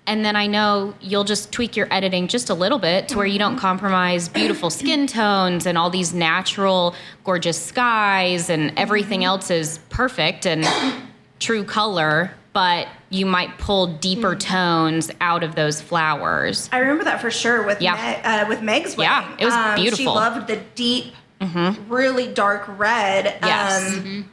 and 0.09 0.25
then 0.25 0.35
i 0.35 0.47
know 0.47 0.93
you'll 0.99 1.23
just 1.23 1.51
tweak 1.53 1.77
your 1.77 1.87
editing 1.93 2.27
just 2.27 2.49
a 2.49 2.53
little 2.53 2.79
bit 2.79 3.07
to 3.07 3.15
where 3.15 3.27
you 3.27 3.37
don't 3.39 3.57
compromise 3.57 4.27
beautiful 4.27 4.69
skin 4.69 5.05
tones 5.07 5.65
and 5.67 5.77
all 5.77 5.89
these 5.91 6.13
natural 6.13 6.95
gorgeous 7.23 7.61
skies 7.63 8.49
and 8.49 8.73
everything 8.75 9.23
else 9.23 9.51
is 9.51 9.79
perfect 9.89 10.45
and 10.47 10.65
true 11.39 11.63
color 11.63 12.31
but 12.51 12.87
you 13.11 13.25
might 13.27 13.55
pull 13.59 13.85
deeper 13.97 14.35
tones 14.35 15.11
out 15.21 15.43
of 15.43 15.53
those 15.55 15.79
flowers 15.79 16.67
I 16.71 16.79
remember 16.79 17.03
that 17.03 17.21
for 17.21 17.29
sure 17.31 17.63
with 17.63 17.79
Yeah. 17.79 17.93
Meg, 17.93 18.19
uh, 18.25 18.45
with 18.49 18.61
Meg's 18.63 18.97
wedding. 18.97 19.11
Yeah, 19.11 19.35
it 19.39 19.45
was 19.45 19.53
Um, 19.53 19.95
She 19.95 20.07
loved 20.07 20.47
the 20.47 20.57
deep, 20.75 21.13
really 21.87 22.27
dark 22.27 22.65
red. 22.67 23.37
Yes. 23.43 23.93
Um, 23.97 24.29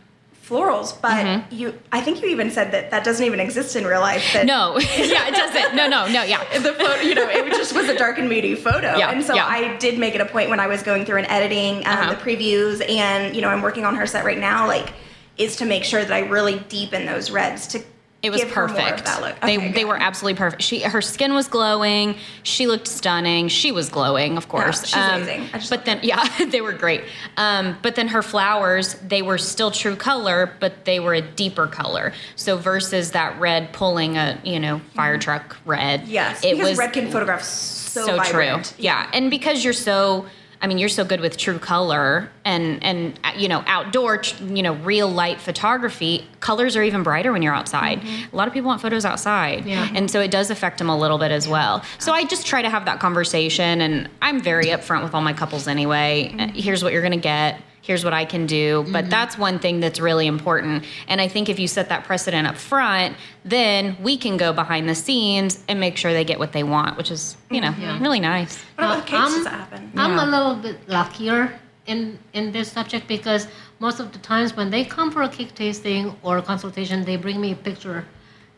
florals, 0.48 1.00
but 1.00 1.52
you 1.52 1.74
I 1.92 2.00
think 2.00 2.22
you 2.22 2.28
even 2.28 2.50
said 2.50 2.70
that 2.72 2.90
that 2.90 3.04
doesn't 3.04 3.24
even 3.24 3.40
exist 3.40 3.74
in 3.76 3.84
real 3.86 4.00
life. 4.00 4.24
That 4.32 4.46
No, 4.46 4.78
yeah, 4.96 5.28
it 5.28 5.34
doesn't. 5.34 5.74
No, 5.74 5.88
no, 5.88 6.06
no, 6.06 6.22
yeah. 6.22 6.42
the 6.58 6.72
photo, 6.74 7.00
you 7.00 7.14
know, 7.14 7.28
it 7.28 7.50
just 7.52 7.74
was 7.74 7.88
a 7.88 7.96
dark 7.96 8.18
and 8.18 8.28
moody 8.28 8.54
photo. 8.54 8.96
Yeah, 8.96 9.10
and 9.10 9.24
so 9.24 9.34
yeah. 9.34 9.46
I 9.46 9.76
did 9.78 9.98
make 9.98 10.14
it 10.14 10.20
a 10.20 10.26
point 10.26 10.50
when 10.50 10.60
I 10.60 10.66
was 10.66 10.82
going 10.82 11.04
through 11.04 11.18
and 11.18 11.26
editing 11.28 11.78
um, 11.78 11.92
Uh-huh. 11.98 12.14
the 12.14 12.20
previews, 12.20 12.86
and 12.88 13.34
you 13.34 13.42
know, 13.42 13.48
I'm 13.48 13.62
working 13.62 13.84
on 13.84 13.96
her 13.96 14.06
set 14.06 14.24
right 14.24 14.38
now. 14.38 14.66
Like, 14.66 14.92
is 15.36 15.56
to 15.56 15.64
make 15.66 15.84
sure 15.84 16.02
that 16.02 16.12
I 16.12 16.20
really 16.20 16.60
deepen 16.68 17.04
those 17.06 17.30
reds 17.30 17.66
to 17.68 17.80
It 18.22 18.30
was 18.30 18.40
give 18.40 18.50
her 18.52 18.66
more 18.66 18.76
perfect. 18.76 19.00
of 19.00 19.04
that 19.04 19.20
look. 19.20 19.40
They 19.40 19.56
Okay, 19.56 19.72
they 19.72 19.82
good. 19.82 19.88
were 19.88 19.96
absolutely 19.96 20.38
perfect. 20.38 20.62
She 20.62 20.80
her 20.80 21.00
skin 21.02 21.34
was 21.34 21.46
glowing. 21.48 22.16
She 22.42 22.66
looked 22.66 22.88
stunning. 22.88 23.48
She 23.48 23.70
was 23.70 23.88
glowing, 23.88 24.36
of 24.36 24.48
course. 24.48 24.84
she's 24.86 24.96
amazing. 24.96 25.48
I 25.52 25.58
just 25.58 25.70
but 25.70 25.84
then 25.84 26.00
yeah, 26.02 26.26
they 26.50 26.60
were 26.60 26.72
great. 26.72 27.04
Um, 27.36 27.76
but 27.82 27.94
then 27.94 28.08
her 28.08 28.22
flowers, 28.22 28.94
they 28.94 29.22
were 29.22 29.38
still 29.38 29.70
true 29.70 29.94
color, 29.96 30.52
but 30.60 30.86
they 30.86 30.98
were 30.98 31.14
a 31.14 31.20
deeper 31.22 31.66
color. 31.66 32.12
So 32.34 32.56
versus 32.56 33.12
that 33.12 33.38
red 33.38 33.72
pulling 33.72 34.16
a 34.16 34.40
you 34.42 34.58
know 34.58 34.80
fire 34.94 35.18
truck 35.18 35.56
red. 35.64 36.00
Mm-hmm. 36.00 36.10
Yes, 36.10 36.44
it 36.44 36.52
because 36.56 36.70
was 36.70 36.78
red 36.78 36.92
can 36.92 37.10
photograph 37.10 37.44
so, 37.44 38.06
so 38.06 38.22
true. 38.24 38.60
Yeah, 38.78 39.08
and 39.12 39.30
because 39.30 39.62
you're 39.62 39.72
so, 39.72 40.26
I 40.62 40.66
mean, 40.66 40.78
you're 40.78 40.88
so 40.88 41.04
good 41.04 41.20
with 41.20 41.36
true 41.36 41.58
color 41.58 42.30
and 42.44 42.82
and 42.82 43.18
uh, 43.24 43.32
you 43.36 43.48
know 43.48 43.62
outdoor, 43.66 44.22
you 44.40 44.62
know, 44.62 44.74
real 44.76 45.08
light 45.08 45.40
photography. 45.40 46.26
Colors 46.40 46.76
are 46.76 46.82
even 46.82 47.02
brighter 47.02 47.32
when 47.32 47.42
you're 47.42 47.54
outside. 47.54 48.00
Mm-hmm. 48.00 48.34
A 48.34 48.36
lot 48.36 48.48
of 48.48 48.54
people 48.54 48.68
want 48.68 48.80
photos 48.80 49.04
outside, 49.04 49.64
Yeah. 49.66 49.88
and 49.94 50.10
so 50.10 50.20
it 50.20 50.30
does 50.30 50.50
affect 50.50 50.78
them 50.78 50.88
a 50.88 50.96
little 50.96 51.18
bit 51.18 51.30
as 51.30 51.46
well. 51.48 51.82
So 51.98 52.12
I 52.12 52.24
just 52.24 52.46
try 52.46 52.62
to 52.62 52.70
have 52.70 52.84
that 52.86 53.00
conversation, 53.00 53.80
and 53.80 54.08
I'm 54.22 54.40
very 54.40 54.66
upfront 54.66 55.02
with 55.02 55.14
all 55.14 55.22
my 55.22 55.32
couples 55.32 55.68
anyway. 55.68 56.34
Uh, 56.38 56.48
Here's 56.54 56.82
what 56.82 56.92
you're 56.92 57.02
gonna 57.02 57.16
get. 57.16 57.60
Here's 57.86 58.04
what 58.04 58.12
I 58.12 58.24
can 58.24 58.46
do. 58.46 58.84
But 58.90 59.02
mm-hmm. 59.04 59.10
that's 59.10 59.38
one 59.38 59.60
thing 59.60 59.78
that's 59.78 60.00
really 60.00 60.26
important. 60.26 60.84
And 61.06 61.20
I 61.20 61.28
think 61.28 61.48
if 61.48 61.60
you 61.60 61.68
set 61.68 61.88
that 61.88 62.02
precedent 62.02 62.44
up 62.44 62.56
front, 62.56 63.16
then 63.44 63.96
we 64.02 64.16
can 64.16 64.36
go 64.36 64.52
behind 64.52 64.88
the 64.88 64.94
scenes 64.96 65.62
and 65.68 65.78
make 65.78 65.96
sure 65.96 66.12
they 66.12 66.24
get 66.24 66.40
what 66.40 66.52
they 66.52 66.64
want, 66.64 66.96
which 66.96 67.12
is, 67.12 67.36
you 67.48 67.60
know, 67.60 67.72
really 68.00 68.18
nice. 68.18 68.60
What 68.74 68.84
about 68.84 68.96
with 68.96 69.06
cakes? 69.06 69.34
does 69.34 69.44
that 69.44 69.52
happen? 69.52 69.92
I'm 69.96 70.16
Yeah. 70.16 70.24
a 70.24 70.26
little 70.26 70.56
bit 70.56 70.76
luckier 70.88 71.60
in 71.86 72.18
in 72.32 72.50
this 72.50 72.72
subject 72.72 73.06
because 73.06 73.46
most 73.78 74.00
of 74.00 74.10
the 74.12 74.18
times 74.18 74.56
when 74.56 74.68
they 74.70 74.84
come 74.84 75.12
for 75.12 75.22
a 75.22 75.28
cake 75.28 75.54
tasting 75.54 76.16
or 76.24 76.38
a 76.38 76.42
consultation, 76.42 77.04
they 77.04 77.16
bring 77.16 77.40
me 77.40 77.52
a 77.52 77.60
picture. 77.68 78.04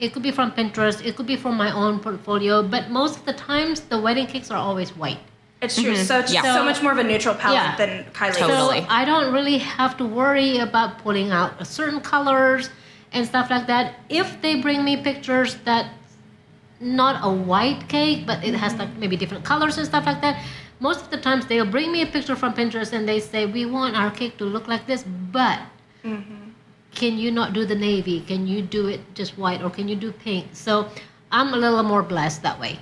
It 0.00 0.14
could 0.14 0.22
be 0.22 0.30
from 0.30 0.52
Pinterest, 0.52 1.04
it 1.04 1.16
could 1.16 1.26
be 1.26 1.36
from 1.36 1.54
my 1.56 1.70
own 1.70 2.00
portfolio, 2.00 2.62
but 2.62 2.88
most 2.88 3.18
of 3.18 3.24
the 3.26 3.34
times 3.34 3.80
the 3.92 4.00
wedding 4.00 4.26
cakes 4.26 4.50
are 4.50 4.56
always 4.68 4.96
white. 4.96 5.20
It's 5.60 5.74
true. 5.80 5.96
So 5.96 6.22
Mm-hmm. 6.22 6.34
Yeah. 6.34 6.54
so 6.54 6.64
much 6.64 6.82
more 6.82 6.92
of 6.92 6.98
a 6.98 7.04
neutral 7.04 7.34
palette 7.34 7.56
Yeah. 7.56 7.76
than 7.76 8.04
Kylie. 8.12 8.36
Totally. 8.38 8.80
So 8.82 8.86
I 8.88 9.04
don't 9.04 9.32
really 9.32 9.58
have 9.58 9.96
to 9.96 10.04
worry 10.04 10.58
about 10.58 10.98
pulling 11.02 11.30
out 11.32 11.66
certain 11.66 12.00
colors 12.00 12.70
and 13.12 13.26
stuff 13.26 13.50
like 13.50 13.66
that. 13.66 13.94
If 14.08 14.40
they 14.42 14.60
bring 14.60 14.84
me 14.84 14.96
pictures 15.02 15.56
that 15.64 15.86
not 16.80 17.20
a 17.24 17.32
white 17.32 17.88
cake, 17.88 18.24
but 18.26 18.44
it 18.44 18.54
has 18.54 18.72
like 18.76 18.94
maybe 18.98 19.16
different 19.16 19.44
colors 19.44 19.78
and 19.78 19.86
stuff 19.86 20.06
like 20.06 20.20
that. 20.20 20.40
Most 20.80 21.00
of 21.00 21.10
the 21.10 21.16
times 21.16 21.44
they'll 21.46 21.66
bring 21.66 21.90
me 21.90 22.02
a 22.02 22.06
picture 22.06 22.36
from 22.36 22.54
Pinterest 22.54 22.92
and 22.92 23.08
they 23.08 23.18
say, 23.18 23.46
"We 23.46 23.66
want 23.66 23.96
our 23.96 24.12
cake 24.12 24.36
to 24.38 24.44
look 24.44 24.68
like 24.68 24.86
this, 24.86 25.02
but 25.32 25.58
can 26.94 27.18
you 27.18 27.32
not 27.32 27.52
do 27.52 27.64
the 27.66 27.74
navy? 27.74 28.20
Can 28.20 28.46
you 28.46 28.62
do 28.62 28.86
it 28.86 29.00
just 29.14 29.36
white, 29.36 29.60
or 29.60 29.70
can 29.70 29.88
you 29.88 29.96
do 29.96 30.12
pink?" 30.12 30.46
So 30.52 30.86
I'm 31.32 31.52
a 31.52 31.56
little 31.56 31.82
more 31.82 32.02
blessed 32.04 32.42
that 32.42 32.60
way. 32.60 32.78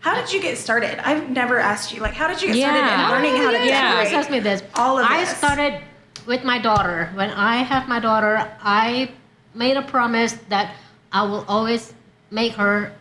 How 0.00 0.14
did 0.14 0.32
you 0.32 0.40
get 0.40 0.56
started? 0.58 0.98
I've 1.06 1.28
never 1.30 1.58
asked 1.58 1.92
you. 1.92 2.00
Like, 2.00 2.14
how 2.14 2.28
did 2.28 2.40
you 2.40 2.52
get 2.52 2.60
started 2.60 2.92
in 2.92 3.10
learning 3.10 3.36
how 3.42 3.50
to 3.50 3.66
yeah. 3.66 3.96
Decorate? 3.96 4.14
ask 4.14 4.30
me 4.30 4.40
this. 4.40 4.62
all 4.74 4.98
of 4.98 5.06
I 5.08 5.20
this. 5.20 5.36
started 5.36 5.82
with 6.26 6.44
my 6.44 6.58
daughter. 6.58 7.10
When 7.14 7.30
I 7.30 7.56
have 7.56 7.88
my 7.88 7.98
daughter, 8.00 8.48
I 8.62 9.10
made 9.54 9.76
a 9.76 9.82
promise 9.82 10.34
that 10.48 10.74
I 11.12 11.22
will 11.22 11.44
always 11.48 11.94
make 12.30 12.52
her 12.52 12.92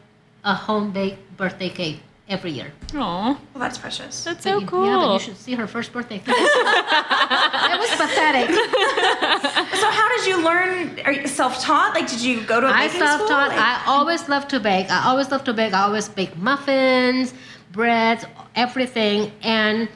a 0.43 0.55
home 0.55 0.91
baked 0.91 1.37
birthday 1.37 1.69
cake 1.69 1.99
every 2.30 2.51
year. 2.51 2.71
Oh, 2.93 2.97
Well, 2.97 3.39
that's 3.55 3.78
precious. 3.78 4.23
that's 4.23 4.38
But 4.38 4.43
so 4.43 4.59
you- 4.59 4.67
cool. 4.67 4.86
Yeah, 4.86 4.97
but 4.97 5.13
you 5.13 5.19
should 5.19 5.38
see 5.38 5.53
her 5.55 5.67
first 5.67 5.91
birthday 5.93 6.19
cake. 6.19 6.28
it 6.38 7.80
was 7.80 7.89
pathetic. 7.95 8.49
So, 9.78 9.88
how 9.91 10.07
did 10.17 10.25
you 10.28 10.43
learn? 10.43 10.99
Are 11.05 11.11
you 11.11 11.28
self-taught? 11.28 11.93
Like, 11.93 12.07
did 12.09 12.19
you 12.21 12.41
go 12.41 12.59
to 12.59 12.65
a 12.67 12.71
I 12.71 12.88
baking 12.88 13.01
I 13.03 13.05
self-taught. 13.05 13.28
school? 13.51 13.57
Like- 13.57 13.59
I 13.59 13.84
always 13.86 14.28
love 14.28 14.47
to 14.49 14.59
bake. 14.59 14.89
I 14.89 15.05
always 15.05 15.30
love 15.32 15.43
to 15.43 15.53
bake. 15.53 15.73
I 15.73 15.82
always 15.84 16.09
bake 16.09 16.36
muffins, 16.38 17.34
breads, 17.71 18.25
everything. 18.55 19.32
And 19.43 19.88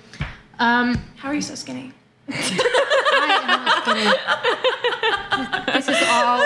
um, 0.59 1.01
how 1.17 1.29
are 1.29 1.33
you 1.35 1.41
so 1.41 1.55
skinny? 1.55 1.93
I 2.29 3.29
am 3.41 3.47
not 3.47 3.83
kidding. 3.85 4.11
This 5.73 5.87
is 5.87 6.01
all. 6.07 6.39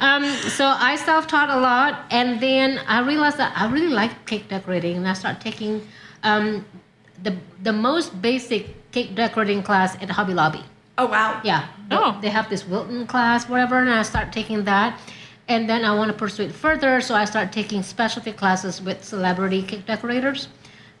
Um, 0.00 0.24
so 0.50 0.64
I 0.66 0.96
self-taught 0.96 1.50
a 1.50 1.60
lot, 1.60 2.04
and 2.10 2.40
then 2.40 2.80
I 2.86 3.00
realized 3.00 3.36
that 3.38 3.52
I 3.56 3.70
really 3.70 3.88
like 3.88 4.26
cake 4.26 4.48
decorating, 4.48 4.96
and 4.96 5.06
I 5.08 5.12
started 5.12 5.40
taking 5.40 5.86
um, 6.22 6.64
the 7.22 7.36
the 7.62 7.72
most 7.72 8.20
basic 8.20 8.90
cake 8.92 9.14
decorating 9.14 9.62
class 9.62 9.94
at 10.02 10.10
Hobby 10.10 10.34
Lobby. 10.34 10.64
Oh 10.98 11.06
wow. 11.06 11.40
Yeah. 11.44 11.68
Oh. 11.90 12.18
They 12.20 12.28
have 12.28 12.48
this 12.50 12.66
Wilton 12.66 13.06
class, 13.06 13.48
whatever, 13.48 13.78
and 13.78 13.90
I 13.90 14.02
start 14.02 14.32
taking 14.32 14.64
that. 14.64 14.98
And 15.48 15.68
then 15.68 15.84
I 15.84 15.94
want 15.94 16.10
to 16.12 16.16
pursue 16.16 16.44
it 16.44 16.52
further, 16.52 17.00
so 17.00 17.14
I 17.14 17.24
start 17.24 17.52
taking 17.52 17.82
specialty 17.82 18.32
classes 18.32 18.80
with 18.80 19.02
celebrity 19.02 19.62
cake 19.62 19.86
decorators. 19.86 20.48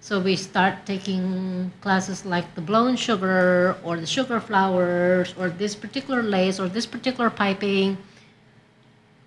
So 0.02 0.18
we 0.18 0.34
start 0.34 0.86
taking 0.86 1.70
classes 1.82 2.24
like 2.24 2.54
the 2.54 2.62
blown 2.62 2.96
sugar 2.96 3.76
or 3.84 3.98
the 4.00 4.06
sugar 4.06 4.40
flowers 4.40 5.34
or 5.38 5.50
this 5.50 5.74
particular 5.74 6.22
lace 6.22 6.58
or 6.58 6.68
this 6.68 6.86
particular 6.86 7.28
piping. 7.28 7.98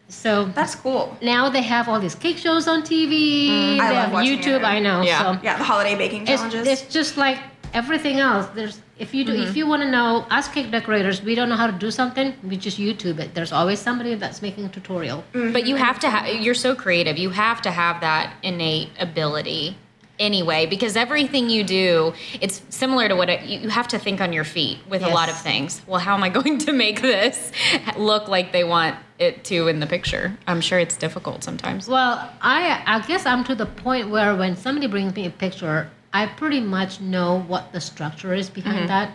So 0.10 0.46
That's 0.46 0.76
cool. 0.76 1.16
now 1.22 1.50
they 1.50 1.62
have 1.62 1.88
all 1.88 2.00
these 2.00 2.16
cake 2.16 2.38
shows 2.38 2.68
on 2.68 2.82
TV. 2.82 3.48
Mm. 3.50 3.80
I 3.80 3.88
they 3.90 3.96
love 3.96 4.04
have 4.06 4.14
watching 4.14 4.40
YouTube. 4.40 4.60
it. 4.62 4.64
I 4.64 4.80
know. 4.80 5.02
Yeah. 5.04 5.36
So 5.36 5.40
Yeah, 5.44 5.58
the 5.58 5.64
holiday 5.64 5.96
baking 5.96 6.26
challenges. 6.26 6.68
it's 6.68 6.92
just 6.94 7.18
like 7.18 7.40
everything 7.74 8.20
else. 8.20 8.48
There's 8.56 8.82
if 8.98 9.14
you 9.14 9.26
do 9.26 9.34
if 9.34 9.56
you 9.56 9.68
want 9.68 9.84
to 9.84 9.90
know 9.90 10.26
us 10.32 10.48
cake 10.48 10.72
decorators, 10.72 11.22
we 11.22 11.36
don't 11.36 11.50
know 11.50 11.56
how 11.56 11.68
to 11.68 11.74
do 11.74 11.92
something, 11.92 12.34
we 12.44 12.58
just 12.58 12.80
YouTube 12.80 13.20
it. 13.20 13.34
There's 13.34 13.52
always 13.52 13.80
somebody 13.80 14.16
that's 14.16 14.42
making 14.42 14.66
a 14.66 14.70
tutorial. 14.70 15.24
But 15.34 15.66
you 15.68 15.76
have 15.76 16.00
to 16.00 16.10
have, 16.10 16.28
you're 16.44 16.54
so 16.54 16.76
creative. 16.76 17.18
You 17.18 17.30
have 17.32 17.62
to 17.64 17.72
have 17.72 18.02
that 18.02 18.36
innate 18.44 18.90
ability 19.00 19.78
anyway, 20.24 20.66
because 20.66 20.96
everything 20.96 21.50
you 21.50 21.64
do, 21.64 22.14
it's 22.42 22.64
similar 22.70 23.08
to 23.10 23.16
what 23.16 23.30
it, 23.30 23.44
you 23.44 23.60
you 23.60 23.70
have 23.70 23.88
to 23.90 24.00
think 24.00 24.22
on 24.22 24.34
your 24.34 24.44
feet 24.44 24.80
with 24.90 25.04
a 25.04 25.10
lot 25.10 25.30
of 25.30 25.38
things. 25.38 25.82
Well, 25.86 26.00
how 26.00 26.16
am 26.16 26.24
I 26.24 26.30
going 26.40 26.58
to 26.60 26.72
make 26.72 27.02
this 27.02 27.52
look 27.98 28.28
like 28.28 28.52
they 28.52 28.64
want 28.64 28.96
it 29.20 29.44
to 29.46 29.68
in 29.68 29.80
the 29.80 29.88
picture? 29.88 30.38
I'm 30.48 30.62
sure 30.62 30.80
it's 30.80 30.98
difficult 30.98 31.44
sometimes. 31.44 31.88
Well, 31.88 32.30
I 32.42 32.82
I 32.86 33.06
guess 33.08 33.26
I'm 33.26 33.44
to 33.46 33.56
the 33.56 33.66
point 33.66 34.10
where 34.10 34.36
when 34.36 34.56
somebody 34.56 34.88
brings 34.88 35.14
me 35.16 35.26
a 35.26 35.30
picture, 35.30 35.90
I 36.14 36.26
pretty 36.26 36.62
much 36.62 37.02
know 37.02 37.42
what 37.42 37.72
the 37.74 37.82
structure 37.82 38.34
is 38.34 38.50
behind 38.50 38.78
mm-hmm. 38.78 38.88
that. 38.88 39.14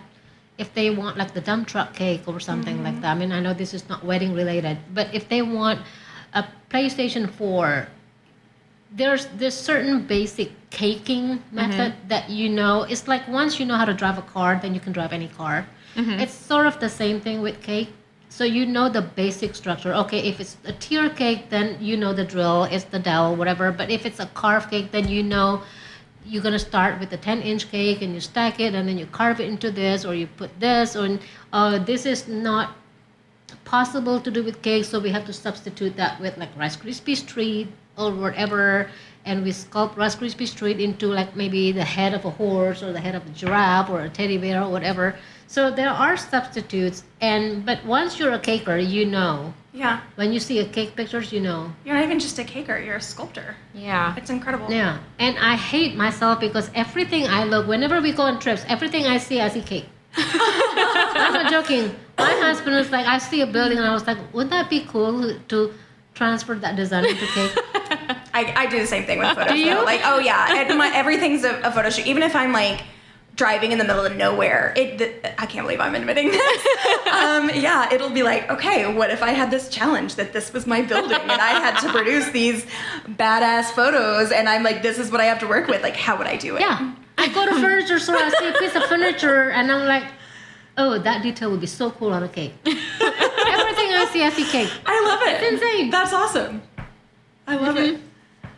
If 0.59 0.75
they 0.75 0.91
want 0.91 1.17
like 1.17 1.35
the 1.35 1.41
dump 1.41 1.69
truck 1.69 1.95
cake 1.95 2.23
or 2.27 2.41
something 2.41 2.83
like 2.83 2.95
mm-hmm. 2.95 3.03
that, 3.03 3.17
I 3.17 3.19
mean 3.19 3.33
I 3.33 3.41
know 3.41 3.55
this 3.55 3.75
is 3.75 3.89
not 3.89 4.05
wedding 4.05 4.35
related, 4.35 4.79
but 4.93 5.15
if 5.15 5.29
they 5.29 5.43
want 5.43 5.81
a 6.35 6.45
PlayStation 6.71 7.31
4 7.31 7.89
there's 8.91 9.27
this 9.37 9.55
certain 9.59 10.07
basic 10.07 10.51
caking 10.71 11.43
method 11.53 11.95
that 12.09 12.31
you 12.31 12.49
know 12.49 12.83
it's 12.85 13.07
like 13.09 13.27
once 13.29 13.59
you 13.61 13.67
know 13.67 13.77
how 13.77 13.85
to 13.85 13.95
drive 13.95 14.19
a 14.19 14.23
car 14.23 14.59
then 14.63 14.75
you 14.75 14.81
can 14.81 14.93
drive 14.93 15.13
any 15.13 15.29
car. 15.29 15.67
It's 16.21 16.33
sort 16.33 16.67
of 16.67 16.79
the 16.81 16.89
same 16.89 17.21
thing 17.21 17.43
with 17.43 17.61
cake. 17.63 17.91
So 18.31 18.45
you 18.45 18.67
know 18.67 18.89
the 18.89 19.03
basic 19.03 19.55
structure. 19.55 19.93
Okay 19.95 20.21
if 20.29 20.41
it's 20.41 20.57
a 20.65 20.73
tier 20.73 21.11
cake 21.11 21.51
then 21.51 21.77
you 21.81 21.97
know 21.97 22.13
the 22.13 22.25
drill 22.25 22.65
it's 22.65 22.85
the 22.85 22.99
dowel 22.99 23.37
whatever. 23.37 23.73
But 23.73 23.91
if 23.91 24.07
it's 24.07 24.21
a 24.21 24.27
carve 24.27 24.71
cake 24.71 24.91
then 24.93 25.09
you 25.09 25.23
know 25.23 25.63
you're 26.25 26.43
going 26.43 26.53
to 26.53 26.59
start 26.59 27.01
with 27.01 27.11
a 27.13 27.17
10 27.17 27.41
inch 27.43 27.71
cake 27.71 28.03
and 28.03 28.13
you 28.13 28.21
stack 28.21 28.61
it 28.61 28.75
and 28.75 28.87
then 28.87 28.99
you 28.99 29.07
carve 29.07 29.41
it 29.41 29.49
into 29.49 29.71
this 29.71 30.05
or 30.05 30.15
you 30.15 30.27
put 30.27 30.51
this 30.61 30.95
or 30.95 31.19
uh, 31.53 31.79
this 31.79 32.05
is 32.05 32.29
not 32.29 32.77
possible 33.65 34.21
to 34.21 34.31
do 34.31 34.43
with 34.43 34.63
cake, 34.63 34.85
so 34.85 34.99
we 34.99 35.11
have 35.11 35.25
to 35.27 35.33
substitute 35.33 35.97
that 35.97 36.21
with 36.21 36.37
like 36.37 36.51
Rice 36.57 36.77
Krispies 36.77 37.27
treat 37.27 37.69
or 37.99 38.13
whatever, 38.13 38.89
and 39.25 39.43
we 39.45 39.51
sculpt 39.51 39.97
Rice 39.97 40.17
Krispies 40.17 40.55
treat 40.55 40.81
into 40.81 41.07
like 41.09 41.35
maybe 41.37 41.73
the 41.73 41.85
head 41.85 42.15
of 42.15 42.25
a 42.25 42.31
horse 42.31 42.83
or 42.83 42.93
the 42.93 43.01
head 43.01 43.15
of 43.15 43.27
a 43.27 43.31
giraffe 43.31 43.91
or 43.91 44.01
a 44.03 44.09
teddy 44.09 44.39
bear 44.39 44.63
or 44.63 44.71
whatever. 44.71 45.17
So 45.49 45.71
there 45.71 45.89
are 45.91 46.17
substitutes, 46.17 47.03
and 47.21 47.65
but 47.67 47.85
once 47.85 48.19
you're 48.19 48.33
a 48.33 48.39
caker, 48.39 48.79
you 48.79 49.05
know. 49.07 49.53
yeah. 49.73 50.01
When 50.17 50.33
you 50.33 50.41
see 50.41 50.59
a 50.61 50.67
cake 50.67 50.95
pictures, 50.95 51.33
you 51.33 51.41
know. 51.41 51.73
You're 51.85 51.95
not 51.97 52.05
even 52.05 52.19
just 52.19 52.39
a 52.39 52.45
caker, 52.45 52.85
you're 52.85 52.97
a 52.97 53.01
sculptor. 53.01 53.57
Yeah. 53.75 54.15
It's 54.17 54.31
incredible. 54.31 54.71
Yeah, 54.71 54.99
and 55.19 55.39
I 55.39 55.57
hate 55.57 55.97
myself 55.97 56.41
because 56.41 56.71
everything 56.75 57.27
I 57.27 57.45
look, 57.45 57.67
whenever 57.67 58.01
we 58.01 58.13
go 58.13 58.25
on 58.25 58.39
trips, 58.39 58.63
everything 58.69 59.07
I 59.07 59.19
see, 59.19 59.41
I 59.41 59.49
see 59.49 59.63
cake. 59.63 59.87
I'm 60.17 61.33
not 61.33 61.51
joking. 61.51 61.95
My 62.19 62.33
husband 62.45 62.77
was 62.77 62.91
like, 62.91 63.07
I 63.07 63.19
see 63.19 63.41
a 63.41 63.47
building, 63.47 63.79
and 63.79 63.87
I 63.87 63.93
was 63.93 64.07
like, 64.07 64.19
wouldn't 64.35 64.51
that 64.51 64.69
be 64.69 64.81
cool 64.87 65.35
to 65.49 65.73
transfer 66.15 66.55
that 66.57 66.77
design 66.77 67.07
into 67.07 67.27
cake? 67.27 67.57
I, 68.09 68.53
I 68.57 68.67
do 68.67 68.79
the 68.79 68.87
same 68.87 69.05
thing 69.05 69.19
with 69.19 69.35
photos. 69.35 69.53
Do 69.53 69.59
you? 69.59 69.75
though. 69.75 69.85
Like, 69.85 70.01
oh 70.05 70.19
yeah, 70.19 70.55
and 70.57 70.79
my, 70.79 70.91
everything's 70.95 71.45
a, 71.45 71.61
a 71.63 71.73
photo 71.73 71.91
shoot. 71.91 72.07
Even 72.07 72.23
if 72.23 72.35
I'm 72.35 72.53
like 72.53 72.83
driving 73.39 73.71
in 73.71 73.79
the 73.79 73.85
middle 73.85 74.05
of 74.05 74.17
nowhere. 74.17 74.75
It, 74.77 74.99
th- 74.99 75.25
I 75.39 75.47
can't 75.47 75.65
believe 75.65 75.81
I'm 75.81 75.95
admitting 75.95 76.29
this. 76.29 76.67
um, 77.07 77.51
yeah, 77.55 77.89
it'll 77.95 78.11
be 78.11 78.25
like, 78.25 78.51
okay, 78.51 78.93
what 78.93 79.11
if 79.11 79.23
I 79.23 79.31
had 79.31 79.49
this 79.51 79.69
challenge 79.69 80.17
that 80.17 80.33
this 80.33 80.53
was 80.53 80.67
my 80.67 80.83
building 80.83 81.13
and 81.13 81.31
I 81.41 81.61
had 81.61 81.79
to 81.81 81.89
produce 81.93 82.29
these 82.31 82.67
badass 83.07 83.67
photos 83.67 84.33
and 84.33 84.49
I'm 84.49 84.65
like, 84.65 84.83
this 84.83 84.99
is 84.99 85.11
what 85.13 85.21
I 85.21 85.27
have 85.27 85.39
to 85.39 85.47
work 85.47 85.69
with. 85.69 85.83
Like, 85.83 85.97
how 85.97 86.19
would 86.19 86.27
I 86.27 86.37
do 86.37 86.57
it? 86.57 86.61
Yeah. 86.63 86.95
I 87.17 87.29
go 87.33 87.47
to 87.47 87.55
furniture 87.61 88.01
store, 88.01 88.17
I 88.17 88.31
see 88.31 88.49
a 88.49 88.53
piece 88.59 88.75
of 88.77 88.85
furniture, 88.85 89.51
and 89.51 89.73
I'm 89.73 89.87
like, 89.87 90.05
oh, 90.77 90.99
that 90.99 91.23
detail 91.23 91.51
would 91.51 91.61
be 91.61 91.67
so 91.67 91.91
cool 91.91 92.13
on 92.13 92.23
a 92.23 92.29
cake. 92.29 92.55
Everything 92.65 92.79
I 93.01 94.09
see, 94.13 94.23
I 94.23 94.31
see 94.31 94.45
cake. 94.45 94.71
I 94.87 95.05
love 95.05 95.21
it. 95.23 95.43
It's 95.43 95.53
insane. 95.55 95.91
That's 95.91 96.13
awesome. 96.13 96.63
I 97.49 97.57
love 97.57 97.77
it. 97.79 98.01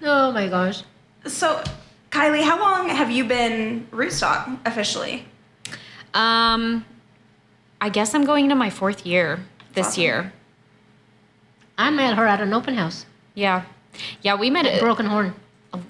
Oh 0.02 0.32
my 0.32 0.48
gosh. 0.48 0.82
So, 1.26 1.62
Kylie, 2.10 2.42
how 2.42 2.58
long 2.60 2.88
have 2.88 3.10
you 3.10 3.24
been 3.24 3.86
Rootstock 3.92 4.58
officially? 4.66 5.24
Um, 6.12 6.84
I 7.80 7.88
guess 7.88 8.14
I'm 8.14 8.24
going 8.24 8.44
into 8.46 8.56
my 8.56 8.68
fourth 8.70 9.06
year 9.06 9.38
this 9.74 9.88
Awesome. 9.88 10.02
year. 10.02 10.32
I 11.78 11.90
met 11.90 12.16
her 12.16 12.26
at 12.26 12.40
an 12.40 12.52
open 12.52 12.74
house. 12.74 13.06
Yeah, 13.34 13.62
yeah, 14.22 14.34
we 14.34 14.50
met 14.50 14.66
at 14.66 14.80
Broken 14.80 15.06
Horn. 15.06 15.34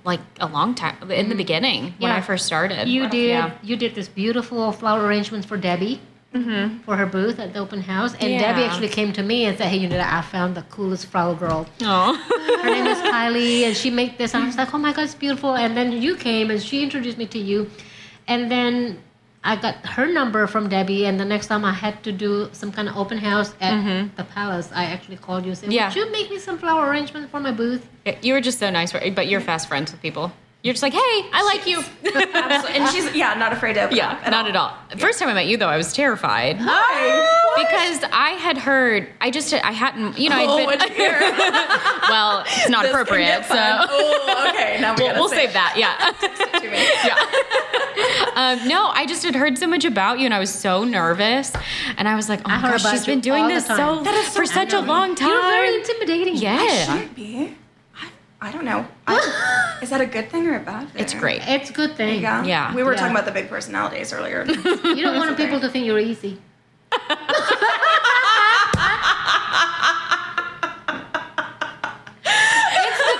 like 0.05 0.21
a 0.39 0.47
long 0.47 0.75
time 0.75 1.11
in 1.11 1.31
the 1.31 1.35
beginning 1.35 1.95
when 1.99 2.11
I 2.11 2.21
first 2.21 2.45
started. 2.45 2.87
You 2.87 3.09
did. 3.09 3.29
Yeah. 3.31 3.51
You 3.63 3.77
did 3.77 3.95
this 3.95 4.09
beautiful 4.09 4.73
flower 4.73 5.03
arrangements 5.07 5.47
for 5.47 5.57
Debbie 5.57 6.01
Mm-hmm. 6.33 6.79
for 6.85 6.97
her 6.97 7.07
booth 7.07 7.41
at 7.41 7.55
the 7.55 7.59
open 7.59 7.83
house, 7.83 8.13
and 8.15 8.39
Debbie 8.39 8.63
actually 8.63 8.89
came 8.89 9.13
to 9.15 9.23
me 9.23 9.47
and 9.47 9.59
said, 9.59 9.67
"Hey, 9.67 9.79
you 9.79 9.89
know, 9.89 9.99
I 9.99 10.23
found 10.23 10.55
the 10.55 10.63
coolest 10.63 11.07
flower 11.07 11.35
girl. 11.35 11.67
Oh. 11.83 12.15
Her 12.63 12.71
name 12.71 12.87
is 12.87 12.99
Kylie, 13.13 13.63
and 13.67 13.77
she 13.77 13.91
made 13.91 14.17
this." 14.17 14.33
And 14.33 14.45
I 14.45 14.47
was 14.47 14.57
like, 14.57 14.73
"Oh 14.73 14.79
my 14.79 14.93
God, 14.93 15.07
it's 15.07 15.15
beautiful!" 15.17 15.57
And 15.57 15.77
then 15.77 15.91
you 15.91 16.15
came, 16.15 16.53
and 16.53 16.63
she 16.63 16.85
introduced 16.85 17.19
me 17.19 17.27
to 17.27 17.39
you, 17.39 17.69
and 18.29 18.49
then 18.49 19.03
I 19.43 19.57
got 19.57 19.85
her 19.85 20.07
number 20.07 20.47
from 20.47 20.69
Debbie. 20.69 21.05
And 21.07 21.19
the 21.19 21.25
next 21.25 21.49
time 21.49 21.65
I 21.65 21.73
had 21.73 22.03
to 22.05 22.13
do 22.13 22.49
some 22.53 22.71
kind 22.71 22.89
of 22.89 22.97
open 22.97 23.19
house 23.19 23.53
at 23.61 23.73
mm-hmm. 23.73 24.15
the 24.15 24.23
palace, 24.23 24.71
I 24.73 24.85
actually 24.85 25.17
called 25.17 25.45
you 25.45 25.51
and 25.51 25.59
said, 25.59 25.73
Yeah. 25.73 25.89
"Would 25.89 25.97
you 25.97 26.13
make 26.13 26.31
me 26.31 26.39
some 26.39 26.59
flower 26.59 26.89
arrangements 26.89 27.29
for 27.33 27.41
my 27.41 27.51
booth?" 27.51 27.89
you 28.23 28.35
were 28.35 28.41
just 28.41 28.61
so 28.61 28.71
nice, 28.71 28.93
but 28.93 29.27
you're 29.27 29.41
fast 29.41 29.67
friends 29.67 29.91
with 29.91 30.01
people. 30.01 30.33
You're 30.63 30.75
just 30.75 30.83
like, 30.83 30.93
hey, 30.93 30.99
I 31.33 31.43
like 31.45 31.67
you. 31.67 31.83
And 32.71 32.89
she's, 32.91 33.15
yeah, 33.15 33.35
not 33.35 33.53
afraid 33.53 33.75
to 33.75 33.85
open 33.85 33.97
Yeah, 33.97 34.11
up 34.13 34.31
not 34.31 34.47
at 34.49 34.57
all. 34.57 34.77
First 34.99 35.19
time 35.19 35.29
I 35.29 35.35
met 35.35 35.47
you, 35.47 35.57
though, 35.57 35.69
I 35.69 35.77
was 35.77 35.93
terrified. 35.93 36.57
Hi. 36.61 37.55
Because 37.57 38.05
I 38.13 38.31
had 38.31 38.59
heard, 38.59 39.09
I 39.21 39.31
just, 39.31 39.53
I 39.55 39.73
hadn't, 39.73 40.19
you 40.19 40.29
know, 40.29 40.37
Oh, 40.39 40.59
I'd 40.59 40.67
what'd 40.67 40.97
been. 40.97 40.99
you 40.99 41.11
well, 42.11 42.45
it's 42.47 42.69
not 42.69 42.83
This 42.83 42.91
can 42.93 43.01
appropriate, 43.01 43.27
get 43.27 43.47
so. 43.49 43.57
Oh, 43.57 44.51
okay. 44.51 44.79
Now 44.81 44.95
we 44.97 45.05
we'll, 45.05 45.15
we'll 45.15 45.29
say 45.29 45.47
save 45.47 45.53
that. 45.55 45.75
Yeah. 45.77 46.13
it 46.23 46.61
to 46.61 46.71
me. 46.71 46.87
um, 48.37 48.69
no, 48.69 48.87
I 48.89 49.07
just 49.07 49.23
had 49.25 49.35
heard 49.35 49.57
so 49.59 49.67
much 49.67 49.85
about 49.85 50.19
you, 50.19 50.25
and 50.27 50.35
I 50.35 50.39
was 50.39 50.53
so 50.53 50.85
nervous, 50.85 51.53
and 51.97 52.09
I 52.09 52.15
was 52.17 52.29
like, 52.29 52.41
oh 52.41 52.51
I 52.51 52.57
my 52.57 52.69
heard 52.69 52.71
gosh, 52.73 52.81
about 52.83 52.91
she's 52.93 53.07
you 53.07 53.13
been 53.15 53.21
doing 53.21 53.49
this 53.49 53.67
so 53.67 54.05
so 54.05 54.23
for 54.33 54.47
such 54.47 54.73
a 54.73 54.81
long 54.81 55.15
time. 55.15 55.29
You're 55.29 55.43
very 55.43 55.75
intimidating. 55.77 56.37
yeah, 56.37 56.57
I 56.61 56.85
shouldn't 56.85 57.15
be. 57.17 57.57
I, 58.41 58.49
I 58.49 58.53
don't 58.53 58.65
know. 58.65 58.87
I, 59.07 59.79
is 59.83 59.91
that 59.91 60.01
a 60.01 60.07
good 60.07 60.31
thing 60.31 60.47
or 60.47 60.57
a 60.57 60.61
bad 60.61 60.89
thing? 60.91 61.03
it's 61.03 61.15
great. 61.15 61.43
It's 61.47 61.71
a 61.71 61.73
good 61.73 61.97
thing. 61.97 62.23
Yeah. 62.23 62.45
Yeah. 62.45 62.75
We 62.75 62.83
were 62.83 62.93
Yeah. 62.93 62.99
talking 63.01 63.13
about 63.15 63.27
the 63.27 63.33
big 63.33 63.49
personalities 63.49 64.13
earlier. 64.13 64.45
You 64.91 65.03
don't 65.03 65.17
want 65.17 65.31
okay. 65.33 65.45
people 65.45 65.61
to 65.61 65.69
think 65.69 65.87
you're 65.87 65.99
easy. 65.99 66.39
It's 72.25 72.99
the 72.99 73.17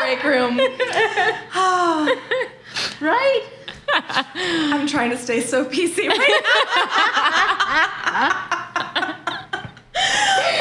break 0.00 0.22
room. 0.24 0.60
Right? 3.00 3.42
I'm 3.94 4.86
trying 4.86 5.08
to 5.10 5.16
stay 5.16 5.40
so 5.40 5.64
PC 5.64 6.06
right 6.08 6.40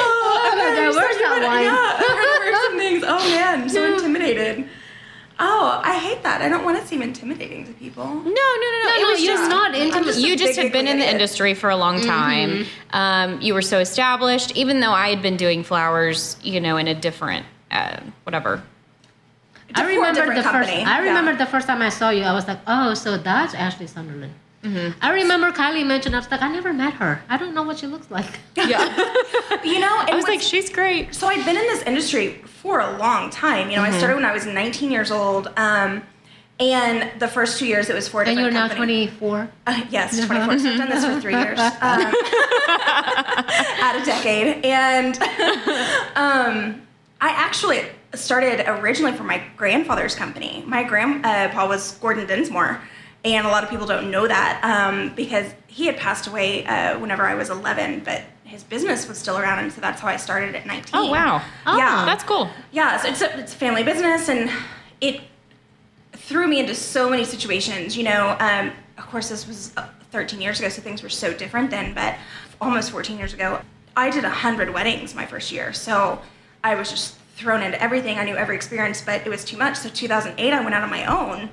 Oh 0.42 0.56
my 0.56 0.76
God, 0.76 0.96
where's 0.96 1.18
that 1.18 1.42
wine? 1.46 1.64
Yeah, 1.64 2.00
I've 2.00 2.44
heard 2.44 2.56
some 2.68 2.78
things. 2.78 3.04
Oh 3.06 3.30
man, 3.30 3.62
I'm 3.64 3.70
so 3.70 3.94
intimidated. 3.94 4.70
Oh, 5.42 5.80
I 5.84 5.98
hate 5.98 6.22
that. 6.24 6.42
I 6.42 6.50
don't 6.50 6.66
want 6.66 6.82
to 6.82 6.86
seem 6.86 7.02
intimidating 7.02 7.66
to 7.66 7.72
people. 7.74 8.04
No, 8.06 8.14
no, 8.14 8.24
no, 8.24 8.34
no. 8.34 8.84
No, 8.84 9.02
it 9.02 9.08
was 9.12 9.24
you're 9.24 9.38
just 9.38 9.50
not 9.50 9.74
I'm 9.74 10.04
just 10.04 10.20
a 10.20 10.22
you 10.22 10.36
just 10.36 10.60
had 10.60 10.74
been 10.74 10.86
in 10.88 10.98
the 10.98 11.04
idiot. 11.04 11.14
industry 11.14 11.54
for 11.54 11.70
a 11.70 11.78
long 11.78 12.02
time. 12.02 12.66
Um, 12.92 13.40
you 13.40 13.54
were 13.54 13.62
so 13.62 13.80
established, 13.80 14.58
even 14.58 14.82
though 14.82 14.92
I 14.92 15.10
had 15.10 15.22
been 15.22 15.38
doing 15.38 15.64
flowers, 15.64 16.36
you 16.44 16.60
know, 16.60 16.76
in 16.76 16.88
a 16.90 16.96
different, 16.96 17.46
uh, 17.72 18.02
whatever. 18.24 18.62
I 19.76 19.86
remember 19.86 20.14
different 20.14 20.36
the 20.38 20.44
first. 20.44 20.70
company, 20.70 20.84
I 20.84 21.04
yeah. 21.04 21.08
remember 21.08 21.36
the 21.38 21.46
first 21.46 21.68
time 21.68 21.82
I 21.82 21.90
saw 21.90 22.10
you. 22.10 22.24
I 22.24 22.34
was 22.34 22.48
like, 22.48 22.60
oh, 22.68 22.94
so 22.94 23.18
that's 23.18 23.54
Ashley 23.54 23.88
Sunderland. 23.88 24.34
Mm-hmm. 24.64 24.98
I 25.02 25.14
remember 25.14 25.52
Kylie 25.52 25.86
mentioned. 25.86 26.16
I 26.16 26.20
was 26.20 26.30
like, 26.30 26.42
I 26.42 26.52
never 26.52 26.74
met 26.74 26.94
her. 26.96 27.22
I 27.30 27.38
don't 27.38 27.54
know 27.54 27.64
what 27.64 27.80
she 27.80 27.88
looks 27.88 28.12
like. 28.12 28.26
Yeah, 28.58 28.84
You 29.64 29.80
know, 29.80 29.88
I 30.08 30.14
was 30.16 30.26
like, 30.28 30.42
she's 30.42 30.70
great. 30.70 31.16
so 31.16 31.28
I've 31.28 31.46
been 31.46 31.56
in 31.56 31.64
this 31.64 31.82
industry 31.84 32.34
for 32.62 32.82
a 32.82 32.98
long 32.98 33.30
time. 33.30 33.70
You 33.70 33.78
know, 33.78 33.84
I 33.84 33.92
started 33.98 34.16
when 34.16 34.26
I 34.26 34.34
was 34.34 34.46
19 34.46 34.92
years 34.92 35.12
old. 35.12 35.48
Um, 35.58 36.04
and 36.60 37.10
the 37.22 37.28
first 37.30 37.58
two 37.58 37.66
years, 37.66 37.90
it 37.90 37.96
was 37.96 38.10
for 38.10 38.22
a 38.22 38.26
and 38.28 38.36
different 38.36 38.54
you're 38.54 38.62
now 38.62 38.68
company. 38.68 39.08
24. 39.08 39.50
Uh, 39.66 39.82
yes, 39.90 40.26
24. 40.28 40.60
So 40.60 40.70
I've 40.72 40.78
done 40.78 40.90
this 40.90 41.06
for 41.06 41.22
three 41.22 41.36
years. 41.38 41.58
Um, 41.82 42.14
at 43.82 44.00
a 44.02 44.06
decade. 44.06 44.64
And 44.66 45.18
um, 46.16 46.82
I 47.22 47.30
actually 47.30 47.84
started 48.14 48.68
originally 48.68 49.14
for 49.16 49.24
my 49.24 49.42
grandfather's 49.56 50.16
company. 50.16 50.64
My 50.68 50.84
grandpa 50.84 51.68
was 51.68 51.94
Gordon 51.94 52.28
Dinsmore. 52.28 52.82
And 53.26 53.46
a 53.46 53.50
lot 53.50 53.64
of 53.64 53.70
people 53.70 53.86
don't 53.86 54.10
know 54.12 54.28
that 54.28 54.62
um, 54.64 55.14
because 55.16 55.54
he 55.68 55.86
had 55.86 55.98
passed 55.98 56.28
away 56.28 56.66
uh, 56.66 56.98
whenever 57.00 57.24
I 57.26 57.36
was 57.36 57.50
11, 57.50 58.02
but 58.06 58.24
his 58.46 58.64
business 58.64 59.08
was 59.08 59.18
still 59.18 59.38
around. 59.38 59.60
And 59.60 59.72
so 59.72 59.82
that's 59.82 60.00
how 60.02 60.08
I 60.08 60.16
started 60.16 60.56
at 60.56 60.66
19. 60.66 60.92
Oh 60.94 61.12
wow, 61.12 61.42
Yeah. 61.66 62.06
that's 62.06 62.24
cool. 62.24 62.50
Yeah, 62.72 62.98
so 62.98 63.10
it's 63.10 63.22
a, 63.22 63.40
it's 63.40 63.54
a 63.54 63.58
family 63.58 63.84
business, 63.84 64.30
and 64.30 64.50
it 65.02 65.22
threw 66.14 66.48
me 66.48 66.60
into 66.60 66.74
so 66.76 67.10
many 67.10 67.26
situations. 67.26 67.98
You 67.98 68.04
know, 68.04 68.38
um, 68.40 68.72
of 68.98 69.06
course, 69.08 69.30
this 69.30 69.46
was 69.48 69.74
uh, 69.78 69.88
13 70.12 70.42
years 70.42 70.60
ago, 70.60 70.70
so 70.70 70.82
things 70.82 71.04
were 71.04 71.10
so 71.10 71.34
different 71.34 71.70
then. 71.70 71.94
But 71.94 72.16
almost 72.62 72.92
14 72.92 73.18
years 73.18 73.34
ago, 73.34 73.62
I 73.98 74.10
did 74.10 74.24
100 74.24 74.74
weddings 74.74 75.14
my 75.14 75.26
first 75.26 75.52
year, 75.52 75.74
so 75.74 76.20
I 76.64 76.76
was 76.76 76.90
just 76.90 77.16
thrown 77.36 77.62
into 77.62 77.82
everything. 77.82 78.18
I 78.18 78.24
knew 78.26 78.36
every 78.36 78.56
experience, 78.56 79.02
but 79.02 79.26
it 79.26 79.30
was 79.30 79.44
too 79.46 79.58
much. 79.58 79.76
So 79.78 79.90
2008, 79.90 80.54
I 80.54 80.62
went 80.62 80.74
out 80.74 80.84
on 80.84 80.90
my 80.90 81.06
own, 81.06 81.50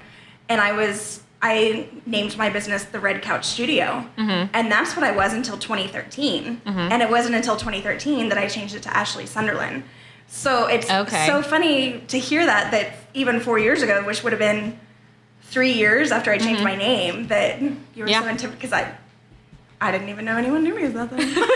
and 0.49 0.61
I 0.61 0.71
was. 0.73 1.23
I 1.47 1.89
named 2.07 2.37
my 2.37 2.51
business 2.51 2.85
the 2.85 2.99
Red 2.99 3.23
Couch 3.23 3.45
Studio, 3.45 4.05
mm-hmm. 4.19 4.51
and 4.53 4.71
that's 4.71 4.97
what 4.97 5.05
I 5.05 5.13
was 5.13 5.33
until 5.33 5.57
2013. 5.57 6.61
Mm-hmm. 6.67 6.79
And 6.93 7.03
it 7.03 7.09
wasn't 7.09 7.37
until 7.37 7.57
2013 7.57 8.29
that 8.31 8.39
I 8.39 8.49
changed 8.49 8.75
it 8.75 8.83
to 8.83 8.97
Ashley 8.97 9.27
Sunderland. 9.27 9.85
So 10.27 10.67
it's 10.67 10.91
Okay. 10.91 11.27
so 11.27 11.43
funny 11.43 12.01
to 12.09 12.19
hear 12.19 12.45
that 12.45 12.73
that 12.73 12.95
even 13.15 13.39
four 13.41 13.59
years 13.61 13.81
ago, 13.83 14.03
which 14.05 14.25
would 14.25 14.33
have 14.33 14.41
been 14.41 14.77
three 15.43 15.73
years 15.73 16.11
after 16.11 16.33
I 16.33 16.39
changed 16.39 16.63
mm-hmm. 16.63 16.65
my 16.65 16.77
name, 16.77 17.29
that 17.29 17.63
you 17.63 17.79
were 18.03 18.09
Yeah. 18.09 18.23
so 18.23 18.29
intimidated 18.29 18.59
because 18.61 18.73
I 18.73 18.93
I 19.81 19.93
didn't 19.93 20.09
even 20.09 20.25
know 20.25 20.37
anyone 20.37 20.65
knew 20.65 20.75
me 20.75 20.83
as 20.83 20.95
that 20.95 21.11
then. 21.11 21.21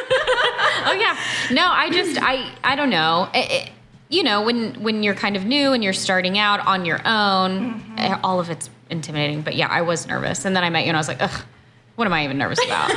Oh 0.82 0.92
yeah. 0.92 1.14
No, 1.50 1.66
I 1.68 1.90
just 1.90 2.14
I 2.22 2.34
I 2.64 2.76
don't 2.76 2.90
know. 2.90 3.28
It- 3.34 3.50
it- 3.50 3.70
you 4.08 4.24
know, 4.24 4.42
when 4.42 4.82
when 4.82 5.02
you're 5.04 5.14
kind 5.26 5.36
of 5.36 5.44
new 5.44 5.72
and 5.72 5.84
you're 5.84 5.92
starting 6.08 6.36
out 6.36 6.60
on 6.66 6.84
your 6.84 7.00
own, 7.04 7.80
eh, 7.96 8.16
all 8.24 8.40
of 8.40 8.50
it's 8.50 8.68
intimidating. 8.90 9.42
But 9.42 9.54
yeah, 9.56 9.68
I 9.68 9.82
was 9.82 10.06
nervous, 10.06 10.44
and 10.44 10.54
then 10.56 10.64
I 10.64 10.70
met 10.70 10.84
you, 10.84 10.88
and 10.88 10.96
I 10.96 11.00
was 11.00 11.08
like, 11.08 11.20
ugh, 11.22 11.42
what 11.96 12.06
am 12.06 12.12
I 12.12 12.24
even 12.24 12.38
nervous 12.38 12.58
about? 12.64 12.88
well, 12.88 12.96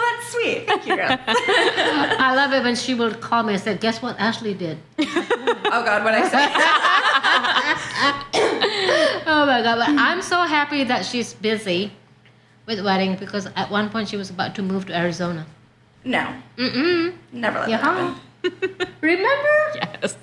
that's 0.00 0.32
sweet. 0.32 0.66
Thank 0.66 0.86
you. 0.86 0.96
girl. 0.96 1.08
I 1.28 2.32
love 2.36 2.52
it 2.52 2.62
when 2.62 2.76
she 2.76 2.94
would 2.94 3.20
call 3.20 3.42
me 3.42 3.54
and 3.54 3.62
say, 3.62 3.76
"Guess 3.76 4.00
what 4.02 4.18
Ashley 4.20 4.54
did?" 4.54 4.78
oh 5.00 5.82
God, 5.84 6.04
what 6.04 6.14
I 6.14 6.28
say? 6.28 6.46
Oh 9.26 9.44
my 9.46 9.62
god! 9.62 9.76
But 9.78 9.88
I'm 9.90 10.22
so 10.22 10.42
happy 10.42 10.84
that 10.84 11.04
she's 11.04 11.34
busy 11.34 11.92
with 12.66 12.84
wedding 12.84 13.16
because 13.16 13.46
at 13.56 13.70
one 13.70 13.90
point 13.90 14.08
she 14.08 14.16
was 14.16 14.30
about 14.30 14.54
to 14.56 14.62
move 14.62 14.86
to 14.86 14.96
Arizona. 14.96 15.46
No, 16.04 16.32
Mm-mm. 16.56 17.12
never 17.32 17.58
let 17.60 17.68
Yeah. 17.70 17.78
that 17.78 17.84
happen. 17.84 18.86
Remember? 19.00 19.74
yes. 20.02 20.16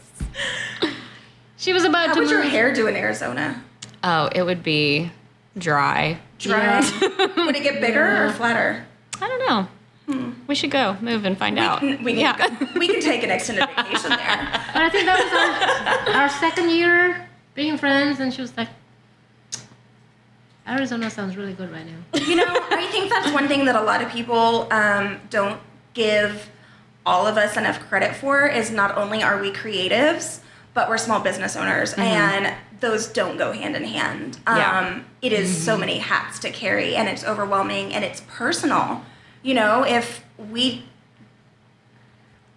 She 1.57 1.73
was 1.73 1.83
about 1.83 2.09
How 2.09 2.13
to 2.15 2.19
would 2.21 2.29
your 2.29 2.41
hair 2.41 2.73
do 2.73 2.87
in 2.87 2.95
Arizona? 2.95 3.63
Oh, 4.03 4.29
it 4.33 4.43
would 4.43 4.63
be 4.63 5.11
dry. 5.57 6.19
Dry? 6.37 6.79
would 7.37 7.55
it 7.55 7.63
get 7.63 7.81
bigger 7.81 8.25
or 8.25 8.31
flatter? 8.31 8.85
I 9.21 9.27
don't 9.27 9.39
know. 9.47 9.67
We 10.47 10.53
should 10.53 10.69
go 10.69 10.97
move 11.01 11.25
and 11.25 11.35
find 11.35 11.57
out. 11.57 11.81
We 11.81 11.97
can, 11.97 12.17
yeah. 12.17 12.69
we 12.75 12.87
can 12.87 13.01
take 13.01 13.23
an 13.23 13.31
extended 13.31 13.67
vacation 13.75 14.11
there. 14.11 14.61
But 14.73 14.81
I 14.83 14.89
think 14.89 15.05
that 15.05 16.05
was 16.05 16.13
our, 16.13 16.21
our 16.21 16.29
second 16.29 16.69
year 16.69 17.27
being 17.55 17.77
friends, 17.77 18.19
and 18.19 18.31
she 18.31 18.41
was 18.41 18.55
like, 18.55 18.69
Arizona 20.67 21.09
sounds 21.09 21.37
really 21.37 21.53
good 21.53 21.71
right 21.71 21.85
now. 21.85 22.19
You 22.19 22.35
know, 22.35 22.45
I 22.47 22.87
think 22.91 23.09
that's 23.09 23.31
one 23.31 23.47
thing 23.47 23.65
that 23.65 23.75
a 23.75 23.81
lot 23.81 24.03
of 24.03 24.11
people 24.11 24.67
um, 24.71 25.19
don't 25.29 25.59
give 25.93 26.49
all 27.05 27.25
of 27.25 27.37
us 27.37 27.55
enough 27.55 27.79
credit 27.79 28.15
for 28.15 28.47
is 28.47 28.71
not 28.71 28.97
only 28.97 29.23
are 29.23 29.39
we 29.39 29.51
creatives, 29.51 30.39
but 30.75 30.87
we're 30.89 30.97
small 30.99 31.19
business 31.21 31.55
owners, 31.55 31.93
and 31.93 32.53
those 32.81 33.07
don't 33.07 33.37
go 33.37 33.51
hand 33.53 33.75
in 33.75 33.83
hand. 33.85 34.37
Um, 34.45 34.57
Yeah. 34.57 34.99
It 35.23 35.33
is 35.33 35.65
so 35.65 35.75
many 35.75 35.97
hats 35.97 36.37
to 36.39 36.51
carry, 36.51 36.95
and 36.95 37.09
it's 37.09 37.23
overwhelming, 37.23 37.93
and 37.95 38.03
it's 38.05 38.21
personal. 38.27 39.03
You 39.41 39.55
know, 39.55 39.83
if 39.83 40.23
we 40.37 40.85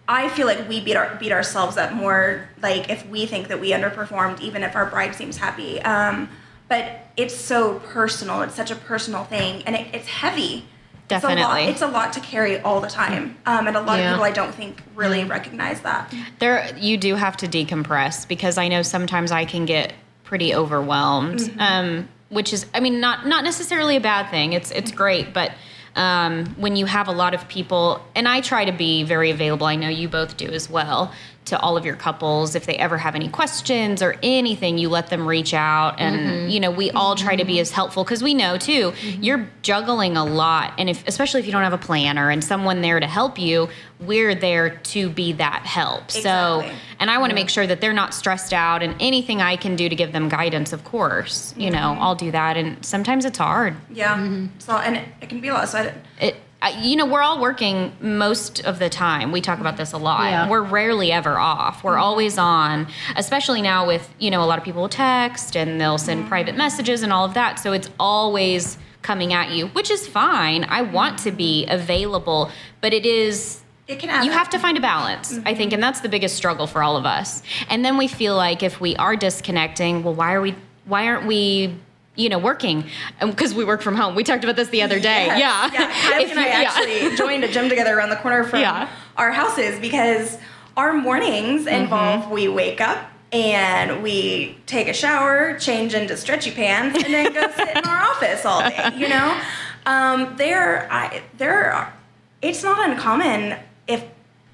I 0.07 0.27
feel 0.29 0.47
like 0.47 0.67
we 0.67 0.79
beat 0.81 0.95
our 0.95 1.15
beat 1.15 1.31
ourselves 1.31 1.77
up 1.77 1.93
more 1.93 2.49
like 2.61 2.89
if 2.89 3.07
we 3.07 3.25
think 3.25 3.47
that 3.47 3.59
we 3.59 3.71
underperformed, 3.71 4.41
even 4.41 4.63
if 4.63 4.75
our 4.75 4.85
bride 4.87 5.15
seems 5.15 5.37
happy. 5.37 5.81
Um, 5.81 6.29
but 6.67 7.07
it's 7.17 7.33
so 7.35 7.79
personal. 7.79 8.41
It's 8.41 8.55
such 8.55 8.69
a 8.71 8.75
personal 8.75 9.23
thing, 9.23 9.63
and 9.65 9.75
it, 9.75 9.87
it's 9.93 10.07
heavy. 10.07 10.65
It's 11.11 11.23
a, 11.23 11.27
lot, 11.27 11.35
Definitely. 11.35 11.63
it's 11.71 11.81
a 11.81 11.87
lot 11.87 12.13
to 12.13 12.19
carry 12.19 12.59
all 12.61 12.79
the 12.81 12.87
time, 12.89 13.35
um, 13.45 13.67
and 13.67 13.75
a 13.75 13.81
lot 13.81 13.97
Yeah. 13.97 14.09
of 14.11 14.13
people 14.15 14.25
I 14.25 14.31
don't 14.31 14.53
think 14.53 14.81
really 14.95 15.23
recognize 15.23 15.81
that. 15.81 16.13
there 16.39 16.69
you 16.77 16.97
do 16.97 17.15
have 17.15 17.35
to 17.37 17.47
decompress 17.47 18.27
because 18.27 18.57
I 18.57 18.67
know 18.67 18.81
sometimes 18.83 19.31
I 19.31 19.45
can 19.45 19.65
get 19.65 19.93
pretty 20.23 20.53
overwhelmed. 20.53 21.39
Mm-hmm. 21.39 21.59
Um, 21.59 22.09
which 22.29 22.53
is, 22.53 22.67
I 22.75 22.79
mean, 22.79 22.99
not 22.99 23.25
not 23.25 23.43
necessarily 23.43 23.95
a 23.95 23.99
bad 23.99 24.29
thing. 24.29 24.53
It's 24.53 24.69
it's 24.69 24.91
great, 24.91 25.33
but 25.33 25.51
um, 25.95 26.45
when 26.59 26.75
you 26.75 26.85
have 26.85 27.07
a 27.07 27.11
lot 27.11 27.33
of 27.33 27.47
people, 27.47 28.05
and 28.15 28.27
I 28.27 28.41
try 28.41 28.65
to 28.65 28.71
be 28.71 29.03
very 29.03 29.31
available. 29.31 29.65
I 29.65 29.75
know 29.75 29.89
you 29.89 30.07
both 30.07 30.37
do 30.37 30.45
as 30.47 30.69
well 30.69 31.11
to 31.49 31.59
all 31.59 31.77
of 31.77 31.85
your 31.85 31.95
couples. 31.95 32.55
If 32.55 32.65
they 32.65 32.75
ever 32.75 32.97
have 32.97 33.15
any 33.15 33.29
questions 33.29 34.01
or 34.01 34.15
anything, 34.23 34.77
you 34.77 34.89
let 34.89 35.07
them 35.09 35.27
reach 35.27 35.53
out, 35.53 35.99
and 35.99 36.19
Mm-hmm. 36.19 36.49
you 36.49 36.59
know 36.59 36.71
we 36.71 36.91
all 36.91 37.15
try 37.15 37.35
to 37.35 37.45
be 37.45 37.59
as 37.59 37.71
helpful 37.71 38.03
because 38.03 38.23
we 38.23 38.33
know 38.33 38.57
too 38.57 38.93
you're 39.19 39.47
juggling 39.61 40.17
a 40.17 40.25
lot, 40.25 40.73
and 40.77 40.89
if 40.89 41.07
especially 41.07 41.39
if 41.39 41.45
you 41.45 41.51
don't 41.51 41.63
have 41.63 41.73
a 41.73 41.77
planner 41.77 42.29
and 42.29 42.43
someone 42.43 42.81
there 42.81 42.99
to 42.99 43.07
help 43.07 43.37
you, 43.39 43.69
we're 43.99 44.33
there 44.35 44.69
to 44.77 45.09
be 45.09 45.33
that 45.33 45.63
help. 45.65 46.09
So, 46.11 46.63
and 46.99 47.09
I 47.11 47.17
want 47.17 47.31
to 47.31 47.35
make 47.35 47.49
sure 47.49 47.67
that 47.67 47.81
they're 47.81 47.93
not 47.93 48.13
stressed 48.13 48.53
out, 48.53 48.81
and 48.83 48.95
anything 48.99 49.41
I 49.41 49.55
can 49.55 49.75
do 49.75 49.89
to 49.89 49.95
give 49.95 50.11
them 50.13 50.29
guidance, 50.29 50.73
of 50.73 50.83
course, 50.83 51.53
you 51.57 51.69
know, 51.71 51.79
Mm-hmm. 51.79 52.01
I'll 52.03 52.15
do 52.15 52.31
that. 52.31 52.57
And 52.57 52.83
sometimes 52.85 53.25
it's 53.25 53.37
hard. 53.37 53.75
Yeah, 53.91 54.15
so 54.59 54.77
and 54.77 54.97
it, 54.97 55.07
it 55.21 55.29
can 55.29 55.39
be 55.41 55.47
a 55.49 55.53
lot. 55.53 55.69
So 55.69 55.79
I, 55.79 55.93
It, 56.21 56.35
I, 56.35 56.35
you 56.81 56.95
know, 56.95 57.05
we're 57.05 57.21
all 57.21 57.39
working 57.39 57.93
most 58.01 58.59
of 58.65 58.79
the 58.79 58.89
time. 58.89 59.31
We 59.31 59.41
talk 59.41 59.59
about 59.59 59.77
this 59.77 59.93
a 59.93 59.97
lot. 59.97 60.29
Yeah. 60.29 60.49
We're 60.49 60.61
rarely 60.61 61.11
ever 61.11 61.37
off. 61.37 61.83
We're 61.83 61.93
mm-hmm. 61.93 62.03
always 62.03 62.37
on, 62.37 62.87
especially 63.15 63.61
now 63.61 63.87
with, 63.87 64.13
you 64.19 64.29
know, 64.29 64.43
a 64.43 64.45
lot 64.45 64.57
of 64.57 64.65
people 64.65 64.81
will 64.81 64.89
text 64.89 65.55
and 65.55 65.79
they'll 65.79 65.97
send 65.97 66.21
mm-hmm. 66.21 66.29
private 66.29 66.57
messages 66.57 67.01
and 67.01 67.13
all 67.13 67.25
of 67.25 67.33
that. 67.35 67.59
So 67.59 67.71
it's 67.71 67.89
always 67.99 68.77
coming 69.01 69.31
at 69.31 69.51
you, 69.51 69.67
which 69.67 69.89
is 69.89 70.07
fine. 70.07 70.65
I 70.65 70.81
want 70.81 71.19
to 71.19 71.31
be 71.31 71.65
available, 71.67 72.51
but 72.81 72.93
it 72.93 73.05
is 73.05 73.61
it 73.87 73.97
can 73.97 74.23
you 74.23 74.31
have 74.31 74.49
to 74.49 74.59
find 74.59 74.77
a 74.77 74.81
balance 74.81 75.39
i 75.45 75.55
think 75.55 75.57
mm-hmm. 75.57 75.73
and 75.73 75.83
that's 75.83 76.01
the 76.01 76.09
biggest 76.09 76.35
struggle 76.35 76.67
for 76.67 76.83
all 76.83 76.95
of 76.95 77.07
us 77.07 77.41
and 77.69 77.83
then 77.83 77.97
we 77.97 78.07
feel 78.07 78.35
like 78.35 78.61
if 78.61 78.79
we 78.79 78.95
are 78.97 79.15
disconnecting 79.15 80.03
well 80.03 80.13
why 80.13 80.35
are 80.35 80.41
we 80.41 80.53
why 80.85 81.07
aren't 81.07 81.25
we 81.25 81.75
you 82.15 82.27
know 82.29 82.39
working 82.39 82.83
because 83.21 83.53
we 83.53 83.63
work 83.63 83.81
from 83.81 83.95
home 83.95 84.15
we 84.15 84.23
talked 84.23 84.43
about 84.43 84.55
this 84.55 84.69
the 84.69 84.81
other 84.81 84.99
day 84.99 85.25
Yes. 85.27 85.39
yeah 85.39 85.69
Yeah. 85.73 85.91
Kylie 85.91 86.23
If 86.23 86.31
and 86.31 86.39
I 86.39 86.43
you- 86.43 86.49
yeah. 86.49 86.69
actually 86.69 87.15
joined 87.15 87.43
a 87.43 87.47
gym 87.47 87.69
together 87.69 87.97
around 87.97 88.09
the 88.09 88.15
corner 88.17 88.43
from 88.43 88.59
Yeah. 88.61 88.89
our 89.17 89.31
houses 89.31 89.79
because 89.79 90.37
our 90.75 90.93
mornings 90.93 91.65
Mm-hmm. 91.65 91.83
involve 91.83 92.29
we 92.31 92.47
wake 92.47 92.81
up 92.81 92.97
and 93.31 94.01
we 94.01 94.57
take 94.65 94.87
a 94.87 94.93
shower, 94.93 95.55
change 95.59 95.93
into 95.93 96.17
stretchy 96.17 96.49
pants, 96.49 96.95
and 97.03 97.13
then 97.13 97.31
go 97.31 97.41
sit 97.55 97.77
in 97.77 97.85
our 97.85 98.01
office 98.09 98.43
all 98.43 98.61
day. 98.61 98.89
You 98.97 99.07
know, 99.07 99.39
um, 99.85 100.35
there, 100.37 100.91
I 100.91 101.21
there, 101.37 101.71
are- 101.71 101.93
it's 102.41 102.63
not 102.63 102.89
uncommon 102.89 103.55
if 103.87 104.03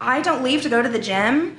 I 0.01 0.20
don't 0.22 0.43
leave 0.43 0.62
to 0.64 0.70
go 0.70 0.82
to 0.82 0.89
the 0.89 0.99
gym 0.99 1.56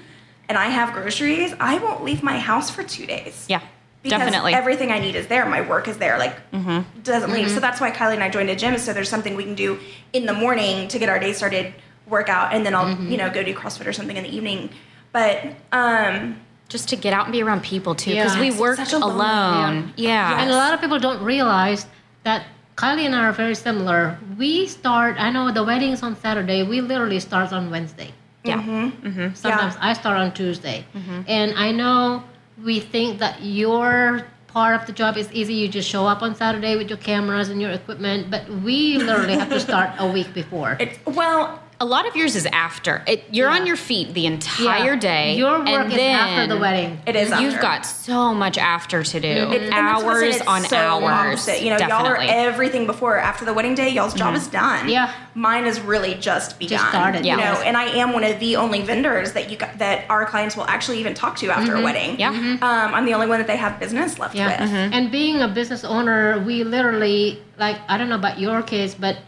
and 0.51 0.59
I 0.59 0.67
have 0.67 0.93
groceries, 0.93 1.55
I 1.59 1.79
won't 1.79 2.05
leave 2.05 2.23
my 2.23 2.39
house 2.39 2.69
for 2.71 2.83
two 2.83 3.07
days 3.07 3.47
yeah 3.49 3.63
because 4.11 4.25
definitely 4.25 4.55
everything 4.55 4.91
I 4.91 4.99
need 4.99 5.17
is 5.17 5.27
there. 5.27 5.47
My 5.47 5.61
work 5.61 5.89
is 5.89 5.99
there. 5.99 6.19
Like 6.19 6.51
mm-hmm. 6.51 7.01
doesn't 7.03 7.33
leave. 7.33 7.49
So 7.49 7.55
mm-hmm. 7.55 7.61
that's 7.61 7.81
why 7.81 7.91
Kylie 7.91 8.15
and 8.15 8.23
I 8.23 8.29
joined 8.31 8.51
a 8.51 8.57
gym. 8.57 8.77
So 8.79 8.93
there's 8.93 9.09
something 9.09 9.37
we 9.37 9.45
can 9.45 9.55
do 9.55 9.79
in 10.13 10.27
the 10.27 10.35
morning 10.35 10.89
to 10.89 10.99
get 10.99 11.09
our 11.09 11.19
day 11.19 11.33
started, 11.33 11.75
work 12.09 12.29
out, 12.29 12.53
and 12.53 12.65
then 12.65 12.75
I'll 12.75 12.87
mm-hmm. 12.87 13.11
you 13.11 13.17
know 13.17 13.31
go 13.31 13.43
do 13.43 13.55
CrossFit 13.55 13.87
or 13.87 13.93
something 13.93 14.17
in 14.17 14.25
the 14.25 14.35
evening. 14.35 14.71
But 15.13 15.55
um, 15.73 16.41
just 16.69 16.89
to 16.91 16.97
get 16.97 17.13
out 17.13 17.27
and 17.27 17.33
be 17.33 17.43
around 17.43 17.63
people 17.63 17.95
too 17.95 18.13
Yeah. 18.13 18.25
because 18.25 18.39
we 18.39 18.49
It's 18.49 18.59
work 18.59 18.77
such 18.77 18.93
a 18.93 18.99
alone 18.99 19.93
yeah, 19.97 20.41
And 20.41 20.51
a 20.51 20.57
lot 20.57 20.75
of 20.75 20.81
people 20.81 20.99
don't 20.99 21.23
realize 21.23 21.87
that 22.25 22.45
Kylie 22.77 23.07
and 23.07 23.15
I 23.15 23.27
are 23.27 23.33
very 23.33 23.55
similar. 23.55 24.19
We 24.37 24.67
start, 24.67 25.17
I 25.19 25.31
know 25.31 25.51
the 25.51 25.65
wedding's 25.65 26.03
on 26.03 26.17
Saturday, 26.17 26.63
we 26.63 26.81
literally 26.81 27.21
start 27.21 27.53
on 27.53 27.71
Wednesday. 27.71 28.13
yeah 28.45 28.61
Mm-hmm. 28.61 29.35
Sometimes 29.35 29.75
I 29.81 29.93
start 29.95 30.19
on 30.19 30.33
Tuesday. 30.33 30.85
And 31.27 31.55
I 31.57 31.73
know 31.73 32.25
we 32.63 32.81
think 32.81 33.19
that 33.19 33.43
your 33.43 34.27
part 34.49 34.81
of 34.81 34.87
the 34.87 34.93
job 34.93 35.17
is 35.17 35.31
easy. 35.33 35.55
You 35.55 35.69
just 35.69 35.89
show 35.89 36.07
up 36.07 36.23
on 36.23 36.35
Saturday 36.35 36.77
with 36.77 36.89
your 36.89 36.99
cameras 36.99 37.51
and 37.51 37.61
your 37.61 37.71
equipment, 37.71 38.31
but 38.31 38.49
we 38.49 38.99
literally 38.99 39.35
have 39.35 39.51
to 39.51 39.61
start 39.61 39.91
a 39.99 40.11
week 40.11 40.33
before. 40.33 40.77
it's 40.81 40.99
well, 41.05 41.63
a 41.79 41.85
lot 41.85 42.09
of 42.09 42.17
yours 42.17 42.35
is 42.37 42.47
after 42.47 43.03
it 43.07 43.25
you're 43.31 43.51
Yeah. 43.51 43.57
on 43.57 43.67
your 43.67 43.77
feet 43.77 44.15
the 44.15 44.25
entire 44.27 44.95
Yeah. 44.95 44.99
day 45.01 45.35
Your 45.37 45.59
work 45.59 45.69
and 45.69 45.93
is 45.93 45.99
after 45.99 46.47
the 46.47 46.57
wedding. 46.59 46.99
it 47.07 47.15
is. 47.17 47.29
You've 47.29 47.55
after. 47.55 47.61
got 47.61 47.85
so 47.87 48.33
much 48.33 48.57
after 48.57 49.03
to 49.03 49.21
do. 49.21 49.29
It- 49.29 49.63
and 49.65 49.73
that's 49.73 50.03
what 50.03 50.17
I 50.17 50.31
said, 50.31 50.47
Hours 50.47 50.63
on 50.65 50.69
so 50.71 50.77
hours. 50.77 51.05
opposite. 51.05 51.63
You 51.63 51.71
know, 51.71 51.79
y'all 51.79 52.07
are 52.07 52.17
everything 52.19 52.87
before. 52.87 53.19
After 53.19 53.45
the 53.45 53.53
wedding 53.53 53.75
day, 53.75 53.91
y'all's 53.91 54.15
job 54.15 54.29
mm-hmm. 54.29 54.37
is 54.37 54.47
done. 54.47 54.89
Yeah. 54.89 55.11
Mine 55.35 55.67
is 55.67 55.81
really 55.81 56.15
just 56.15 56.59
begun. 56.59 56.79
started, 56.89 57.27
You 57.27 57.37
yeah. 57.37 57.53
know, 57.53 57.61
and 57.61 57.77
I 57.77 57.85
am 57.85 58.13
one 58.15 58.25
of 58.25 58.41
the 58.41 58.57
only 58.57 58.81
vendors 58.81 59.33
that 59.33 59.51
you 59.51 59.59
got, 59.59 59.77
that 59.79 60.05
our 60.09 60.25
clients 60.25 60.57
will 60.57 60.67
actually 60.67 60.99
even 61.01 61.13
talk 61.13 61.37
to 61.39 61.51
after 61.51 61.73
a 61.73 61.75
mm-hmm. 61.75 61.85
wedding. 61.85 62.19
Yeah. 62.19 62.33
Mm-hmm. 62.33 62.65
Um, 62.65 62.95
I'm 62.95 63.05
the 63.05 63.13
only 63.13 63.27
one 63.27 63.39
that 63.39 63.47
they 63.47 63.57
have 63.59 63.79
business 63.79 64.19
left 64.19 64.35
Yeah. 64.35 64.63
with. 64.63 64.73
And 64.73 65.11
being 65.11 65.43
a 65.43 65.49
business 65.49 65.85
owner, 65.85 66.39
we 66.47 66.65
literally, 66.65 67.43
like, 67.59 67.77
I 67.89 67.99
don't 67.99 68.09
know 68.09 68.15
about 68.17 68.39
your 68.41 68.63
case, 68.63 68.95
but 68.95 69.19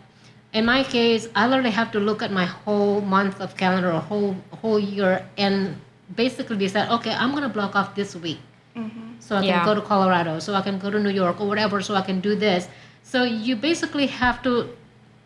in 0.52 0.64
my 0.64 0.82
case, 0.82 1.28
I 1.34 1.46
literally 1.46 1.70
have 1.70 1.92
to 1.92 2.00
look 2.00 2.22
at 2.22 2.32
my 2.32 2.46
whole 2.46 3.00
month 3.00 3.40
of 3.40 3.56
calendar 3.56 3.92
or 3.92 4.00
whole 4.00 4.36
whole 4.60 4.78
year 4.78 5.26
and 5.36 5.76
basically 6.16 6.56
decide, 6.56 6.90
okay, 6.90 7.12
I'm 7.12 7.32
gonna 7.32 7.48
block 7.48 7.76
off 7.76 7.94
this 7.94 8.16
week. 8.16 8.38
Mm-hmm. 8.74 9.20
So 9.20 9.36
I 9.36 9.40
can 9.40 9.48
Yeah. 9.48 9.64
go 9.64 9.74
to 9.74 9.80
Colorado, 9.80 10.38
so 10.38 10.54
I 10.54 10.62
can 10.62 10.78
go 10.78 10.90
to 10.90 10.98
New 10.98 11.10
York 11.10 11.40
or 11.40 11.46
whatever, 11.46 11.82
so 11.82 11.94
I 11.94 12.00
can 12.02 12.20
do 12.20 12.34
this. 12.34 12.68
So 13.02 13.24
you 13.24 13.56
basically 13.56 14.06
have 14.06 14.42
to 14.42 14.70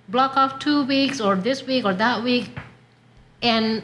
block 0.08 0.36
off 0.36 0.58
two 0.58 0.84
weeks 0.84 1.20
or 1.20 1.36
this 1.36 1.66
week 1.66 1.84
or 1.84 1.94
that 1.94 2.22
week 2.22 2.50
and 3.42 3.82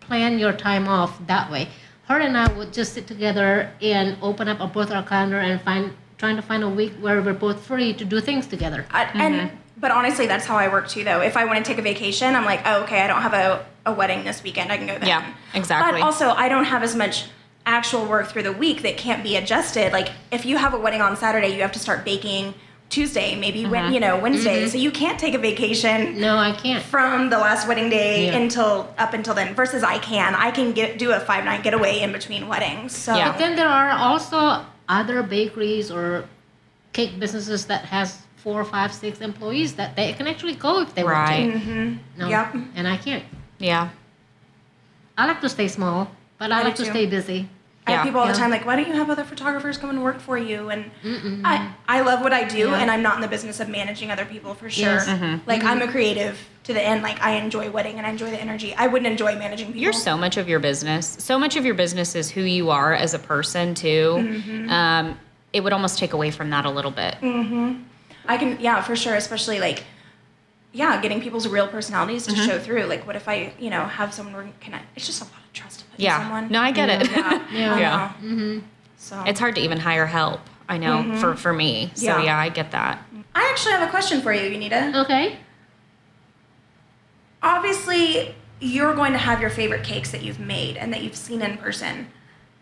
plan 0.00 0.38
your 0.38 0.52
time 0.52 0.88
off 0.88 1.26
that 1.26 1.50
way. 1.50 1.68
Her 2.08 2.18
and 2.18 2.36
I 2.36 2.50
would 2.52 2.72
just 2.72 2.94
sit 2.94 3.06
together 3.06 3.70
and 3.82 4.16
open 4.22 4.48
up 4.48 4.60
our, 4.60 4.68
both 4.68 4.90
our 4.90 5.02
calendar 5.02 5.38
and 5.38 5.60
find 5.60 5.92
trying 6.16 6.36
to 6.36 6.42
find 6.42 6.64
a 6.64 6.68
week 6.68 6.92
where 7.00 7.22
we're 7.22 7.32
both 7.32 7.60
free 7.64 7.92
to 7.94 8.04
do 8.04 8.20
things 8.20 8.46
together. 8.46 8.86
I, 8.90 9.04
And 9.04 9.34
mm-hmm. 9.34 9.56
But 9.80 9.90
honestly, 9.90 10.26
that's 10.26 10.44
how 10.44 10.56
I 10.56 10.68
work 10.68 10.88
too. 10.88 11.04
Though, 11.04 11.20
if 11.20 11.36
I 11.36 11.44
want 11.44 11.58
to 11.58 11.64
take 11.64 11.78
a 11.78 11.82
vacation, 11.82 12.34
I'm 12.34 12.44
like, 12.44 12.60
oh, 12.64 12.82
okay, 12.82 13.00
I 13.00 13.06
don't 13.06 13.22
have 13.22 13.34
a, 13.34 13.64
a 13.86 13.92
wedding 13.92 14.24
this 14.24 14.42
weekend. 14.42 14.72
I 14.72 14.76
can 14.76 14.86
go 14.86 14.98
then. 14.98 15.08
Yeah, 15.08 15.34
exactly. 15.54 16.00
But 16.00 16.04
also, 16.04 16.30
I 16.30 16.48
don't 16.48 16.64
have 16.64 16.82
as 16.82 16.96
much 16.96 17.26
actual 17.66 18.06
work 18.06 18.28
through 18.28 18.44
the 18.44 18.52
week 18.52 18.82
that 18.82 18.96
can't 18.96 19.22
be 19.22 19.36
adjusted. 19.36 19.92
Like, 19.92 20.10
if 20.32 20.44
you 20.46 20.56
have 20.56 20.74
a 20.74 20.78
wedding 20.78 21.00
on 21.00 21.16
Saturday, 21.16 21.54
you 21.54 21.62
have 21.62 21.72
to 21.72 21.78
start 21.78 22.04
baking 22.04 22.54
Tuesday, 22.90 23.38
maybe 23.38 23.66
when 23.66 23.84
mm-hmm. 23.84 23.94
you 23.94 24.00
know 24.00 24.18
Wednesday. 24.18 24.62
Mm-hmm. 24.62 24.70
So 24.70 24.78
you 24.78 24.90
can't 24.90 25.18
take 25.18 25.34
a 25.34 25.38
vacation 25.38 26.18
No, 26.18 26.38
I 26.38 26.52
can't. 26.52 26.82
from 26.82 27.28
the 27.28 27.38
last 27.38 27.68
wedding 27.68 27.90
day 27.90 28.26
Yeah. 28.26 28.38
until 28.38 28.92
up 28.96 29.12
until 29.12 29.34
then. 29.34 29.54
Versus, 29.54 29.82
I 29.82 29.98
can. 29.98 30.34
I 30.34 30.50
can 30.50 30.72
get 30.72 30.98
do 30.98 31.12
a 31.12 31.20
five 31.20 31.44
night 31.44 31.62
getaway 31.62 32.00
in 32.00 32.12
between 32.12 32.48
weddings. 32.48 32.96
So 32.96 33.14
Yeah. 33.14 33.30
But 33.30 33.38
then 33.38 33.56
there 33.56 33.68
are 33.68 33.90
also 33.90 34.64
other 34.88 35.22
bakeries 35.22 35.90
or 35.90 36.24
cake 36.94 37.20
businesses 37.20 37.66
that 37.66 37.84
has 37.84 38.22
four, 38.42 38.64
five, 38.64 38.92
six 38.92 39.20
employees 39.20 39.74
that 39.74 39.96
they 39.96 40.12
can 40.12 40.26
actually 40.26 40.54
go 40.54 40.80
if 40.80 40.94
they 40.94 41.04
Right. 41.04 41.48
want 41.50 41.64
to. 41.64 41.98
No, 42.18 42.28
Yep. 42.28 42.54
and 42.76 42.86
I 42.88 42.96
can't. 42.96 43.24
Yeah. 43.58 43.88
I 45.16 45.26
like 45.26 45.40
to 45.40 45.48
stay 45.48 45.68
small, 45.68 46.10
but 46.38 46.52
I, 46.52 46.60
I 46.60 46.62
like 46.62 46.76
to 46.76 46.84
too. 46.84 46.90
stay 46.90 47.06
busy. 47.06 47.48
I 47.86 47.92
have 47.92 48.04
people 48.04 48.20
all 48.20 48.26
the 48.26 48.34
time 48.34 48.50
like, 48.50 48.66
why 48.66 48.76
don't 48.76 48.86
you 48.86 48.92
have 48.92 49.08
other 49.08 49.24
photographers 49.24 49.78
come 49.78 49.88
and 49.88 50.02
work 50.04 50.20
for 50.20 50.36
you? 50.36 50.68
And 50.68 50.90
I, 51.42 51.72
I 51.88 52.02
love 52.02 52.20
what 52.20 52.34
I 52.34 52.44
do, 52.44 52.58
Yeah. 52.68 52.74
and 52.80 52.90
I'm 52.90 53.00
not 53.02 53.14
in 53.16 53.22
the 53.22 53.28
business 53.28 53.60
of 53.60 53.68
managing 53.70 54.10
other 54.10 54.26
people 54.26 54.52
for 54.54 54.68
sure. 54.68 54.84
Yes. 54.96 55.08
Mm-hmm. 55.08 55.48
Like 55.48 55.64
I'm 55.64 55.80
a 55.80 55.88
creative 55.88 56.38
to 56.64 56.74
the 56.74 56.82
end. 56.82 57.02
Like 57.02 57.18
I 57.22 57.36
enjoy 57.36 57.70
wedding 57.70 57.96
and 57.96 58.06
I 58.06 58.10
enjoy 58.10 58.30
the 58.30 58.38
energy. 58.40 58.74
I 58.74 58.88
wouldn't 58.88 59.10
enjoy 59.10 59.36
managing 59.38 59.68
people. 59.68 59.80
You're 59.80 59.94
so 59.94 60.18
much 60.18 60.36
of 60.36 60.50
your 60.50 60.60
business. 60.60 61.16
So 61.18 61.38
much 61.38 61.56
of 61.56 61.64
your 61.64 61.74
business 61.74 62.14
is 62.14 62.30
who 62.30 62.42
you 62.42 62.68
are 62.68 62.92
as 62.92 63.14
a 63.14 63.18
person 63.18 63.74
too. 63.74 64.16
Mm-hmm. 64.18 64.70
Um, 64.70 65.18
it 65.54 65.64
would 65.64 65.72
almost 65.72 65.98
take 65.98 66.12
away 66.12 66.30
from 66.30 66.50
that 66.50 66.66
a 66.66 66.70
little 66.70 66.90
bit. 66.90 67.16
I 68.28 68.36
can, 68.36 68.60
yeah, 68.60 68.80
for 68.82 68.94
sure. 68.94 69.14
Especially 69.16 69.58
like, 69.58 69.82
yeah, 70.72 71.00
getting 71.00 71.20
people's 71.20 71.48
real 71.48 71.66
personalities 71.66 72.26
to 72.26 72.32
Mm-hmm. 72.32 72.46
show 72.46 72.58
through. 72.58 72.84
Like, 72.84 73.06
what 73.06 73.16
if 73.16 73.26
I, 73.28 73.52
you 73.58 73.70
know, 73.70 73.84
have 73.84 74.14
someone 74.14 74.34
where 74.34 74.48
connect? 74.60 74.84
It's 74.96 75.06
just 75.06 75.20
a 75.22 75.24
lot 75.24 75.32
of 75.44 75.52
trust 75.52 75.80
to 75.80 75.84
put 75.86 75.98
Yeah. 75.98 76.16
in 76.18 76.22
someone. 76.22 76.48
No, 76.52 76.60
I 76.60 76.70
get 76.70 76.88
it. 76.90 77.10
Yeah. 77.10 77.46
Yeah. 77.52 77.78
Yeah. 77.78 78.12
Mm-hmm. 78.22 78.58
So 78.98 79.24
It's 79.26 79.40
hard 79.40 79.54
to 79.56 79.60
even 79.62 79.78
hire 79.78 80.06
help. 80.06 80.40
I 80.68 80.76
know 80.76 81.16
for 81.16 81.34
for 81.34 81.52
me. 81.52 81.90
So 81.94 82.06
Mm-hmm. 82.06 82.20
Yeah. 82.20 82.24
yeah, 82.26 82.38
I 82.38 82.48
get 82.50 82.70
that. 82.72 83.02
I 83.34 83.48
actually 83.50 83.72
have 83.72 83.88
a 83.88 83.90
question 83.90 84.20
for 84.20 84.32
you, 84.32 84.42
Yunity. 84.50 84.94
Okay. 85.02 85.36
obviously 87.42 88.34
you're 88.60 88.94
going 88.94 89.12
to 89.12 89.18
have 89.18 89.40
your 89.40 89.50
favorite 89.50 89.84
cakes 89.84 90.10
that 90.10 90.22
you've 90.22 90.40
made 90.40 90.76
and 90.76 90.92
that 90.92 91.02
you've 91.02 91.14
seen 91.16 91.40
in 91.42 91.56
person 91.56 92.08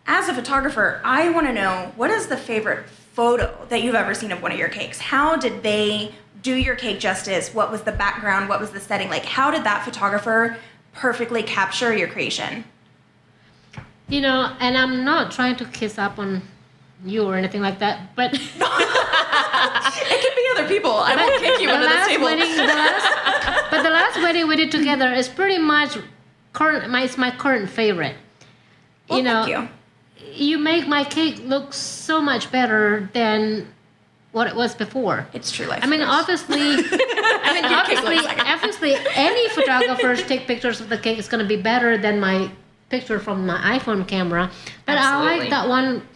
as 0.05 0.29
a 0.29 0.33
photographer, 0.33 1.01
I 1.03 1.29
want 1.31 1.47
to 1.47 1.53
know 1.53 1.91
what 1.97 2.09
is 2.11 2.27
the 2.27 2.37
favorite 2.37 2.85
photo 3.17 3.65
that 3.69 3.81
you've 3.81 3.95
ever 3.95 4.13
seen 4.13 4.31
of 4.31 4.43
one 4.43 4.51
of 4.51 4.59
your 4.59 4.69
cakes? 4.69 4.99
How 4.99 5.35
did 5.35 5.63
they 5.63 6.13
do 6.43 6.53
your 6.53 6.75
cake 6.75 6.99
justice? 6.99 7.51
What 7.51 7.71
was 7.71 7.81
the 7.81 7.91
background? 7.91 8.47
What 8.47 8.59
was 8.59 8.69
the 8.69 8.79
setting? 8.79 9.09
Like, 9.09 9.25
how 9.25 9.49
did 9.49 9.63
that 9.63 9.83
photographer 9.83 10.55
perfectly 10.93 11.41
capture 11.41 11.97
your 11.97 12.07
creation? 12.07 12.63
You 14.07 14.21
know, 14.21 14.55
and 14.59 14.77
I'm 14.77 15.03
not 15.03 15.31
trying 15.31 15.55
to 15.55 15.65
kiss 15.65 15.97
up 15.97 16.19
on 16.19 16.43
you 17.03 17.23
or 17.23 17.35
anything 17.35 17.61
like 17.61 17.79
that, 17.79 18.15
but 18.15 18.33
It 20.09 20.21
could 20.21 20.35
be 20.35 20.45
other 20.53 20.67
people. 20.67 20.91
I 20.91 21.15
won't 21.15 21.41
kick 21.41 21.59
you 21.59 21.67
the 21.69 21.73
under 21.73 21.87
this 21.87 21.95
last 21.95 22.09
table. 22.09 22.25
wedding, 22.25 22.55
the 22.55 22.63
last, 22.65 23.71
but 23.71 23.81
the 23.81 23.89
last 23.89 24.15
wedding 24.17 24.47
we 24.47 24.57
did 24.57 24.69
together 24.71 25.11
is 25.11 25.27
pretty 25.27 25.57
much 25.57 25.97
current. 26.53 26.87
My, 26.91 27.01
it's 27.01 27.17
my 27.17 27.31
current 27.31 27.67
favorite. 27.67 28.15
Well, 29.09 29.17
you 29.17 29.23
know, 29.23 29.43
thank 29.43 29.57
you. 29.57 29.69
You 30.39 30.57
make 30.57 30.87
my 30.87 31.03
cake 31.03 31.41
look 31.43 31.73
so 31.73 32.21
much 32.21 32.51
better 32.51 33.09
than 33.13 33.67
what 34.31 34.47
it 34.47 34.55
was 34.55 34.75
before. 34.75 35.27
It's 35.33 35.51
true 35.51 35.65
life. 35.65 35.83
I 35.83 35.87
mean, 35.87 36.01
obviously, 36.01 36.59
I 36.59 37.51
mean, 37.53 37.65
obviously, 37.65 38.15
like 38.17 38.45
obviously, 38.45 38.95
any 39.15 39.49
photographers 39.49 40.23
take 40.23 40.47
pictures 40.47 40.79
of 40.79 40.89
the 40.89 40.97
cake 40.97 41.17
is 41.17 41.27
going 41.27 41.43
to 41.43 41.47
be 41.47 41.61
better 41.61 41.97
than 41.97 42.19
my 42.19 42.51
picture 42.89 43.19
from 43.19 43.45
my 43.45 43.79
iPhone 43.79 44.07
camera. 44.07 44.51
But 44.85 44.97
I 44.97 45.37
like 45.37 45.49
that 45.49 45.67
one, 45.67 46.07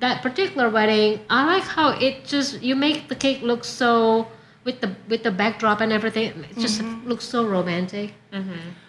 that 0.00 0.22
particular 0.22 0.68
wedding. 0.68 1.20
I 1.30 1.46
like 1.46 1.64
how 1.64 1.90
it 1.90 2.24
just 2.24 2.62
you 2.62 2.74
make 2.76 3.08
the 3.08 3.16
cake 3.16 3.42
look 3.42 3.64
so 3.64 4.28
with 4.64 4.80
the 4.80 4.94
with 5.08 5.22
the 5.22 5.30
backdrop 5.30 5.80
and 5.80 5.92
everything. 5.92 6.44
It 6.50 6.58
just 6.58 6.80
Mm-hmm. 6.80 7.08
looks 7.08 7.24
so 7.24 7.46
romantic. 7.46 8.14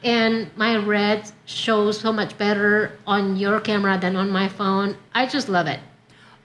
And 0.03 0.49
my 0.55 0.77
red 0.77 1.31
shows 1.45 1.99
so 1.99 2.11
much 2.13 2.37
better 2.37 2.97
on 3.07 3.35
your 3.37 3.59
camera 3.59 3.97
than 3.97 4.15
on 4.15 4.29
my 4.29 4.47
phone. 4.49 4.95
I 5.13 5.25
just 5.25 5.49
love 5.49 5.67
it. 5.67 5.79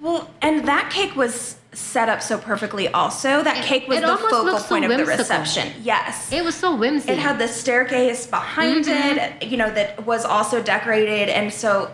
Well, 0.01 0.31
and 0.43 0.65
that 0.67 0.91
cake 0.91 1.17
was 1.17 1.57
set 1.73 2.09
up 2.09 2.23
so 2.23 2.39
perfectly. 2.39 2.89
Also, 2.89 3.43
that 3.43 3.59
It- 3.59 3.65
cake 3.65 3.89
was 3.89 4.01
the 4.01 4.17
focal 4.17 4.59
so 4.59 4.69
point 4.69 4.85
of 4.85 4.97
the 4.97 5.05
reception. 5.05 5.73
Yes. 5.83 6.33
It 6.33 6.43
was 6.45 6.55
so 6.55 6.75
whimsy. 6.75 7.11
It 7.13 7.19
had 7.19 7.39
the 7.39 7.49
staircase 7.49 8.27
behind 8.27 8.85
Mm-hmm. 8.85 9.19
it, 9.19 9.49
you 9.51 9.57
know, 9.57 9.71
that 9.71 10.07
was 10.07 10.25
also 10.25 10.63
decorated. 10.63 11.29
And 11.29 11.53
so, 11.53 11.91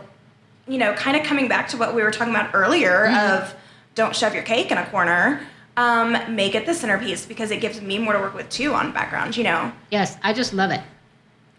you 0.68 0.78
know, 0.78 0.93
kind 0.95 1.16
of 1.16 1.24
coming 1.24 1.49
back 1.49 1.68
to 1.68 1.76
what 1.76 1.95
we 1.95 2.03
were 2.03 2.11
talking 2.11 2.35
about 2.35 2.51
earlier 2.55 3.07
Mm-hmm. 3.09 3.32
of 3.43 3.55
don't 3.95 4.14
shove 4.14 4.35
your 4.35 4.43
cake 4.43 4.70
in 4.70 4.78
a 4.78 4.87
corner, 4.87 5.41
um, 5.77 6.16
make 6.35 6.55
it 6.55 6.66
the 6.66 6.75
centerpiece 6.75 7.27
because 7.27 7.51
it 7.51 7.61
gives 7.61 7.81
me 7.81 7.99
more 7.99 8.12
to 8.12 8.18
work 8.20 8.35
with 8.35 8.49
too 8.49 8.72
on 8.75 8.93
background, 8.93 9.37
you 9.37 9.45
know. 9.45 9.72
yes, 9.91 10.16
I 10.22 10.33
just 10.33 10.53
love 10.53 10.70
it. 10.70 10.81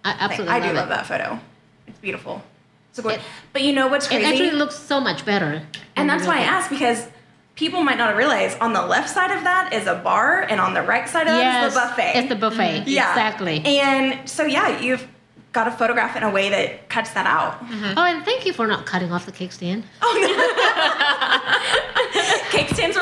I 0.03 0.11
absolutely 0.19 0.53
I 0.53 0.59
love 0.59 0.63
do 0.63 0.69
it. 0.69 0.75
love 0.79 0.89
that 0.89 1.05
photo. 1.05 1.39
It's 1.87 1.99
beautiful. 1.99 2.41
It's 2.91 2.99
a 2.99 3.01
good. 3.01 3.13
It- 3.15 3.21
but 3.53 3.61
you 3.63 3.73
know 3.73 3.87
what's 3.87 4.07
crazy? 4.07 4.23
It 4.23 4.27
actually 4.27 4.51
looks 4.51 4.77
so 4.77 4.99
much 5.01 5.25
better. 5.25 5.63
And 5.95 6.09
that's 6.09 6.25
why 6.27 6.37
I 6.37 6.41
asked 6.43 6.69
because 6.69 7.07
people 7.55 7.83
might 7.83 7.97
not 7.97 8.15
realize 8.15 8.55
on 8.57 8.73
the 8.73 8.85
left 8.85 9.09
side 9.09 9.31
of 9.31 9.43
that 9.43 9.73
is 9.73 9.87
a 9.87 9.95
bar 9.95 10.41
and 10.41 10.59
on 10.61 10.73
the 10.73 10.81
right 10.81 11.07
side 11.09 11.21
of 11.27 11.33
that 11.33 11.39
Yes, 11.39 11.67
is 11.69 11.73
the 11.73 11.79
buffet. 11.79 12.11
It's 12.19 12.29
the 12.29 12.35
buffet. 12.35 12.83
yeah. 12.87 13.09
Exactly. 13.11 13.61
And 13.65 14.29
so 14.29 14.43
yeah, 14.45 14.79
you've 14.79 15.07
got 15.53 15.63
to 15.65 15.71
photograph 15.71 16.15
in 16.17 16.23
a 16.23 16.29
way 16.29 16.49
that 16.49 16.89
cuts 16.89 17.11
that 17.11 17.25
out. 17.25 17.57
Oh, 17.97 18.03
and 18.03 18.23
thank 18.25 18.45
you 18.45 18.51
for 18.53 18.67
not 18.67 18.85
cutting 18.85 19.11
off 19.13 19.25
the 19.25 19.31
cake 19.31 19.53
stand. 19.53 19.83
Stands 20.01 20.33
are 20.33 21.39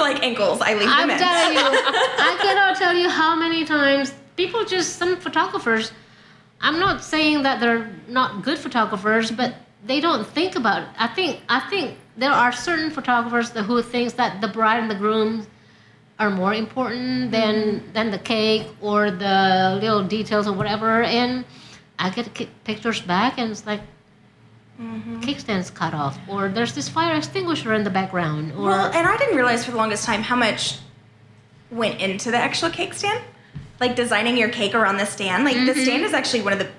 like 0.08 0.20
ankles. 0.30 0.58
I 0.62 0.72
leave 0.80 0.90
I'm 0.90 1.08
them 1.08 1.18
in. 1.18 1.24
telling 1.28 1.54
you, 1.58 1.64
I 2.30 2.34
cannot 2.46 2.74
tell 2.84 2.96
you 3.02 3.10
how 3.22 3.32
many 3.46 3.62
times 3.66 4.14
people 4.36 4.62
just 4.66 4.90
some 5.02 5.14
photographers. 5.28 5.86
I'm 6.66 6.78
not 6.80 7.04
saying 7.14 7.44
that 7.46 7.56
they're 7.62 7.86
not 8.20 8.30
good 8.48 8.58
photographers, 8.66 9.28
but 9.32 9.50
they 9.90 10.00
don't 10.00 10.26
think 10.38 10.56
about. 10.62 10.80
It. 10.84 10.90
I 11.06 11.08
think 11.18 11.32
I 11.58 11.60
think 11.72 11.86
there 12.24 12.32
are 12.44 12.52
certain 12.70 12.90
photographers 12.98 13.48
who 13.68 13.82
thinks 13.82 14.14
that 14.22 14.32
the 14.44 14.48
bride 14.58 14.80
and 14.84 14.90
the 14.94 15.00
groom 15.04 15.32
are 16.20 16.30
more 16.30 16.54
important 16.54 17.32
than 17.32 17.56
Mm-hmm. 17.56 17.94
than 17.96 18.08
the 18.12 18.20
cake 18.36 18.66
or 18.82 19.00
the 19.26 19.38
little 19.82 20.04
details 20.18 20.46
or 20.50 20.54
whatever. 20.62 21.04
And 21.20 21.44
I 22.00 22.10
get 22.18 22.28
pictures 22.70 23.02
back, 23.14 23.34
and 23.40 23.52
it's 23.52 23.66
like. 23.72 23.82
Mm-hmm. 24.84 25.22
Cake 25.22 25.40
stands 25.40 25.70
cut 25.70 25.94
off, 25.94 26.20
or 26.28 26.50
there's 26.50 26.74
this 26.74 26.90
fire 26.90 27.16
extinguisher 27.16 27.74
in 27.74 27.84
the 27.84 27.90
background, 27.90 28.52
or 28.54 28.66
Well, 28.66 28.92
and 28.92 29.08
I 29.08 29.16
didn't 29.18 29.36
realize 29.36 29.64
for 29.64 29.72
the 29.72 29.78
longest 29.78 30.06
time 30.06 30.22
how 30.22 30.36
much 30.36 30.78
went 31.72 32.02
into 32.02 32.32
the 32.32 32.38
actual 32.38 32.70
cake 32.70 32.94
stand. 32.94 33.24
Like 33.80 33.96
designing 33.96 34.38
your 34.38 34.50
cake 34.50 34.76
around 34.76 34.98
the 34.98 35.06
stand. 35.06 35.44
Like 35.46 35.56
the 35.56 35.74
stand 35.74 36.04
is 36.04 36.14
actually 36.14 36.42
one 36.42 36.54
of 36.54 36.60
the 36.60 36.70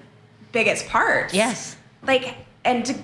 biggest 0.52 0.86
parts. 0.88 1.32
Mm-hmm. 1.32 1.36
yes, 1.36 1.76
like 2.06 2.36
and 2.64 2.84
to, 2.86 2.94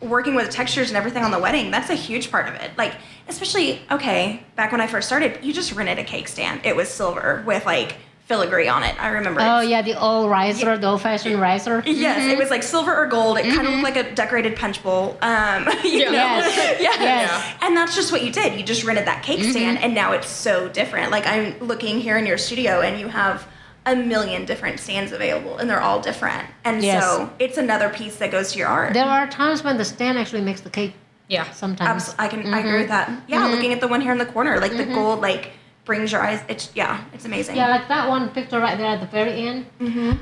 working 0.00 0.34
with 0.34 0.50
textures 0.50 0.88
and 0.88 0.96
everything 0.96 1.24
on 1.24 1.30
the 1.30 1.38
wedding 1.38 1.70
that's 1.70 1.88
a 1.88 1.94
huge 1.94 2.30
part 2.30 2.46
of 2.46 2.54
it 2.54 2.70
like 2.76 2.94
especially 3.28 3.80
okay 3.90 4.44
back 4.54 4.70
when 4.70 4.80
i 4.80 4.86
first 4.86 5.06
started 5.06 5.42
you 5.42 5.52
just 5.54 5.72
rented 5.72 5.98
a 5.98 6.04
cake 6.04 6.28
stand 6.28 6.60
it 6.64 6.76
was 6.76 6.88
silver 6.88 7.42
with 7.46 7.64
like 7.64 7.96
filigree 8.26 8.68
on 8.68 8.82
it 8.82 8.94
i 9.02 9.08
remember 9.08 9.40
Oh 9.40 9.60
it. 9.60 9.68
yeah, 9.68 9.82
the 9.82 9.94
old 10.00 10.28
riser, 10.30 10.76
the 10.76 10.88
old-fashioned 10.88 11.40
riser. 11.40 11.82
yes 11.86 12.18
Mm-hmm. 12.20 12.30
it 12.30 12.36
was 12.38 12.44
mm-hmm. 12.46 12.50
like 12.52 12.62
silver 12.62 12.94
or 12.94 13.06
gold 13.06 13.38
it 13.38 13.42
kind 13.44 13.58
of 13.60 13.64
looked 13.64 13.74
mm-hmm. 13.76 13.82
like 13.84 13.96
a 13.96 14.14
decorated 14.14 14.56
punch 14.56 14.82
bowl 14.82 15.16
um 15.22 15.68
you 15.84 16.04
know? 16.06 16.12
Yes. 16.12 16.80
yeah. 16.80 17.02
Yes. 17.02 17.54
and 17.62 17.76
that's 17.76 17.94
just 17.94 18.10
what 18.12 18.22
you 18.24 18.32
did 18.32 18.58
you 18.58 18.64
just 18.64 18.84
rented 18.84 19.06
that 19.06 19.22
cake 19.22 19.38
mm-hmm. 19.40 19.50
stand 19.52 19.78
and 19.78 19.94
now 19.94 20.12
it's 20.12 20.28
so 20.28 20.68
different 20.68 21.10
like 21.12 21.26
i'm 21.26 21.56
looking 21.60 22.00
here 22.00 22.18
in 22.18 22.26
your 22.26 22.38
studio 22.38 22.80
and 22.80 22.98
you 23.00 23.08
have 23.08 23.46
a 23.86 23.94
million 23.94 24.44
different 24.44 24.80
stands 24.80 25.12
available 25.12 25.58
and 25.58 25.70
they're 25.70 25.80
all 25.80 26.00
different 26.00 26.48
and 26.64 26.82
Yes. 26.82 27.04
so 27.04 27.30
it's 27.38 27.56
another 27.56 27.88
piece 27.88 28.16
that 28.16 28.32
goes 28.32 28.52
to 28.52 28.58
your 28.58 28.66
art 28.66 28.92
There 28.94 29.04
are 29.04 29.28
times 29.28 29.62
when 29.62 29.76
the 29.78 29.84
stand 29.84 30.18
actually 30.18 30.42
makes 30.42 30.60
the 30.60 30.70
cake. 30.70 30.94
Yeah. 31.28 31.48
Sometimes. 31.52 32.08
Abs- 32.08 32.14
I 32.18 32.26
can 32.26 32.52
I 32.52 32.58
agree 32.60 32.78
with 32.78 32.88
that. 32.88 33.10
Yeah, 33.28 33.46
looking 33.46 33.72
at 33.72 33.80
the 33.80 33.86
one 33.88 34.00
here 34.00 34.10
in 34.12 34.18
the 34.18 34.26
corner, 34.26 34.58
like 34.60 34.76
the 34.76 34.84
gold, 34.86 35.20
like 35.20 35.52
brings 35.86 36.12
your 36.12 36.20
eyes. 36.22 36.40
It's 36.48 36.70
yeah, 36.74 37.02
it's 37.14 37.24
amazing. 37.24 37.56
Yeah, 37.56 37.68
like 37.70 37.88
that 37.88 38.08
one 38.08 38.28
picture 38.30 38.60
right 38.60 38.76
there 38.76 38.88
at 38.96 39.00
the 39.00 39.06
very 39.06 39.46
end. 39.48 39.64
Mm-hmm. 39.80 40.12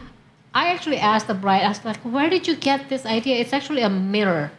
I 0.55 0.69
actually 0.69 0.99
asked 0.99 1.27
the 1.27 1.35
bride. 1.35 1.63
I 1.65 1.69
was 1.69 1.85
like, 1.85 1.99
"Where 2.15 2.31
did 2.31 2.47
you 2.47 2.55
get 2.55 2.89
this 2.89 3.05
idea?" 3.05 3.35
It's 3.43 3.53
actually 3.53 3.83
a 3.83 3.91
mirror, 3.91 4.53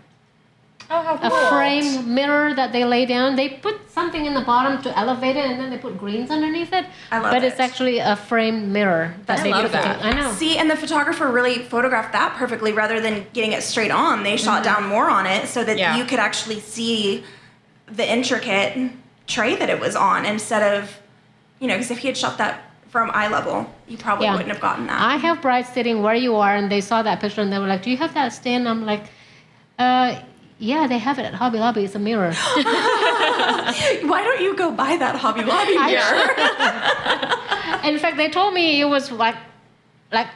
Oh, 0.90 1.02
how 1.02 1.18
cool. 1.18 1.32
a 1.38 1.50
frame 1.50 2.14
mirror 2.14 2.54
that 2.54 2.74
they 2.74 2.84
lay 2.84 3.06
down. 3.06 3.36
They 3.38 3.48
put 3.50 3.76
something 3.90 4.26
in 4.26 4.34
the 4.34 4.42
bottom 4.42 4.82
to 4.84 4.90
elevate 4.98 5.36
it, 5.38 5.46
and 5.46 5.58
then 5.60 5.70
they 5.72 5.78
put 5.78 5.98
greens 5.98 6.30
underneath 6.30 6.74
it. 6.74 6.86
I 7.12 7.20
love 7.20 7.32
But 7.32 7.44
it's 7.46 7.60
actually 7.62 8.00
a 8.00 8.16
framed 8.16 8.68
mirror 8.74 9.16
that 9.28 9.40
I 9.40 9.44
they 9.44 9.52
love 9.52 9.62
put 9.64 9.72
the 9.72 9.78
that. 9.78 9.96
cake- 10.02 10.06
I 10.06 10.20
know. 10.20 10.32
See, 10.34 10.58
and 10.58 10.70
the 10.70 10.76
photographer 10.76 11.28
really 11.32 11.60
photographed 11.60 12.12
that 12.12 12.36
perfectly 12.36 12.72
rather 12.74 13.00
than 13.00 13.26
getting 13.34 13.54
it 13.54 13.64
straight 13.64 13.92
on. 13.92 14.24
They 14.24 14.36
shot 14.38 14.64
down 14.64 14.86
more 14.88 15.10
on 15.10 15.26
it 15.26 15.48
so 15.48 15.64
that 15.64 15.78
Yeah. 15.78 15.96
you 15.98 16.04
could 16.04 16.20
actually 16.20 16.60
see 16.60 17.24
the 17.88 18.06
intricate 18.18 18.92
tray 19.28 19.56
that 19.56 19.70
it 19.70 19.80
was 19.80 19.96
on 19.96 20.26
instead 20.26 20.64
of, 20.76 21.00
you 21.60 21.68
know, 21.68 21.76
because 21.76 21.92
if 21.92 22.00
he 22.00 22.08
had 22.08 22.18
shot 22.18 22.38
that 22.38 22.62
from 22.90 23.12
eye 23.14 23.28
level, 23.28 23.70
you 23.88 23.98
probably 23.98 24.26
Yeah. 24.26 24.34
wouldn't 24.34 24.50
have 24.52 24.62
gotten 24.62 24.88
that. 24.88 25.02
I 25.02 25.18
have 25.18 25.42
brides 25.42 25.70
sitting 25.70 26.02
where 26.02 26.16
you 26.16 26.36
are, 26.36 26.56
and 26.56 26.72
they 26.72 26.82
saw 26.82 27.02
that 27.04 27.20
picture, 27.20 27.42
and 27.42 27.52
they 27.52 27.60
were 27.60 27.68
like, 27.68 27.82
"Do 27.84 27.90
you 27.92 27.98
have 27.98 28.14
that 28.14 28.32
stand?" 28.34 28.70
I'm 28.70 28.86
like, 28.86 29.04
"Uh, 29.78 30.16
yeah, 30.60 30.88
they 30.88 30.98
have 31.00 31.20
it 31.20 31.24
at 31.26 31.34
Hobby 31.34 31.58
Lobby. 31.60 31.84
It's 31.84 31.96
a 31.96 32.00
mirror." 32.00 32.32
Why 34.12 34.22
don't 34.24 34.42
you 34.42 34.56
go 34.56 34.72
buy 34.72 34.96
that 34.98 35.16
Hobby 35.16 35.44
Lobby 35.44 35.76
I 35.78 35.88
mirror? 35.92 37.90
In 37.90 38.00
fact, 38.00 38.16
they 38.18 38.30
told 38.30 38.54
me 38.54 38.80
it 38.80 38.86
was 38.86 39.12
like, 39.12 39.36
like 40.12 40.28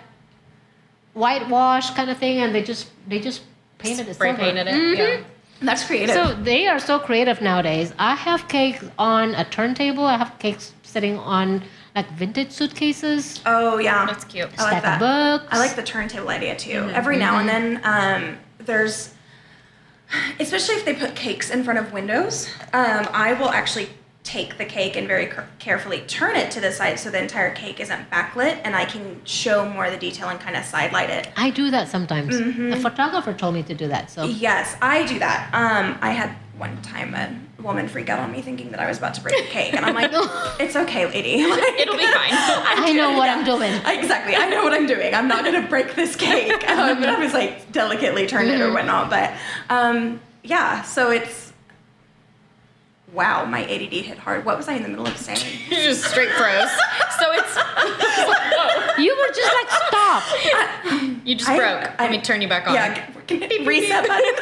whitewash 1.13 1.91
kind 1.91 2.09
of 2.09 2.17
thing, 2.17 2.39
and 2.39 2.53
they 2.53 2.63
just 2.63 2.89
they 3.07 3.19
just 3.19 3.41
painted 3.77 4.07
it 4.09 4.15
Spray 4.15 4.33
painted 4.35 4.67
it. 4.67 4.73
Mhm. 4.73 4.97
Yeah. 4.97 5.23
That's 5.62 5.86
creative. 5.86 6.16
So 6.16 6.34
they 6.36 6.68
are 6.68 6.80
so 6.80 6.99
creative 6.99 7.41
nowadays. 7.41 7.93
I 7.99 8.16
have 8.16 8.47
cakes 8.47 8.84
on 8.97 9.36
a 9.36 9.43
turntable. 9.45 10.05
I 10.05 10.18
have 10.18 10.38
cakes 10.39 10.74
sitting 10.84 11.18
on 11.18 11.64
like 11.95 12.10
vintage 12.12 12.51
suitcases, 12.51 13.41
oh 13.45 13.78
yeah, 13.78 14.05
That's 14.05 14.24
cute. 14.24 14.49
I 14.57 14.72
like 14.72 14.84
that. 14.84 15.01
of 15.01 15.39
books. 15.41 15.53
I 15.53 15.57
like 15.60 15.76
the 15.76 15.84
turntable 15.84 16.30
idea 16.30 16.55
too. 16.55 16.89
Every 16.93 17.18
now 17.18 17.39
and 17.39 17.49
then, 17.49 17.82
um, 17.84 18.38
there's, 18.60 19.14
especially 20.39 20.76
if 20.76 20.86
they 20.86 20.93
put 20.93 21.16
cakes 21.16 21.49
in 21.49 21.64
front 21.64 21.80
of 21.80 21.91
windows, 21.91 22.47
um, 22.74 23.07
I 23.12 23.34
will 23.34 23.49
actually 23.49 23.89
take 24.30 24.59
the 24.59 24.65
cake 24.65 24.95
and 24.95 25.07
very 25.07 25.27
carefully 25.57 26.01
turn 26.01 26.36
it 26.36 26.51
to 26.51 26.61
the 26.61 26.71
side 26.71 26.99
so 26.99 27.09
the 27.09 27.19
entire 27.19 27.51
cake 27.55 27.80
isn't 27.80 28.11
backlit 28.11 28.61
and 28.63 28.75
I 28.75 28.86
can 28.86 29.19
show 29.25 29.67
more 29.67 29.86
of 29.86 29.91
the 29.91 29.97
detail 29.97 30.30
and 30.30 30.39
kind 30.39 30.55
of 30.55 30.63
sidelight 30.63 31.09
it. 31.09 31.30
I 31.36 31.49
do 31.49 31.71
that 31.71 31.88
sometimes. 31.88 32.36
Mm-hmm. 32.36 32.69
The 32.69 32.75
photographer 32.77 33.34
told 33.34 33.55
me 33.55 33.63
to 33.63 33.73
do 33.73 33.88
that. 33.88 34.11
So 34.11 34.25
Yes, 34.25 34.77
I 34.84 35.03
do 35.07 35.17
that. 35.17 35.49
Um, 35.51 35.97
I 36.01 36.11
had 36.11 36.36
one 36.59 36.80
time 36.84 37.15
a 37.15 37.36
woman 37.63 37.88
freak 37.88 38.09
out 38.09 38.19
on 38.19 38.32
me 38.32 38.41
thinking 38.43 38.69
that 38.69 38.80
I 38.80 38.88
was 38.88 38.99
about 38.99 39.15
to 39.15 39.21
break 39.21 39.36
the 39.38 39.49
cake, 39.49 39.73
and 39.73 39.86
I'm 39.86 39.95
like, 39.95 40.11
"It's 40.59 40.75
okay, 40.75 41.05
lady. 41.07 41.49
Like, 41.49 41.63
It'll 41.80 41.95
be 41.95 42.03
fine. 42.19 42.32
I 42.32 42.91
know 42.91 43.17
what 43.17 43.30
I'm 43.30 43.45
doing. 43.45 43.71
Exactly. 43.86 44.36
I 44.36 44.49
know 44.49 44.61
what 44.63 44.73
I'm 44.73 44.86
doing. 44.86 45.15
I'm 45.15 45.30
not 45.30 45.45
going 45.45 45.59
to 45.59 45.67
break 45.69 45.95
this 45.95 46.17
cake. 46.17 46.51
Um, 46.69 46.97
and 47.01 47.05
I 47.05 47.17
was 47.17 47.34
like 47.34 47.71
delicately 47.71 48.27
turned 48.27 48.49
it 48.49 48.59
or 48.59 48.73
whatnot. 48.73 49.09
But 49.09 49.34
um, 49.69 50.19
yeah, 50.43 50.82
so 50.82 51.11
it's 51.11 51.48
wow, 53.14 53.45
my 53.45 53.64
ADD 53.64 53.93
hit 53.93 54.18
hard. 54.18 54.45
What 54.45 54.57
was 54.57 54.68
I 54.68 54.74
in 54.74 54.84
the 54.84 54.89
middle 54.89 55.07
of 55.07 55.18
saying? 55.18 55.39
You 55.70 55.76
just 55.78 56.03
straight 56.05 56.30
froze. 56.32 56.70
So 57.20 57.26
it's 57.34 57.55
You 58.97 59.16
were 59.18 59.34
just 59.34 59.53
like, 59.53 59.70
stop. 59.88 60.24
you 61.26 61.36
just 61.36 61.49
I- 61.49 61.57
broke. 61.57 61.99
I- 61.99 62.03
Let 62.03 62.12
me 62.12 62.22
turn 62.22 62.41
you 62.41 62.47
back 62.47 62.68
on. 62.68 62.74
Yeah, 62.74 62.93
can- 63.28 63.39
can- 63.41 63.66
reset 63.66 64.07
button. 64.07 64.34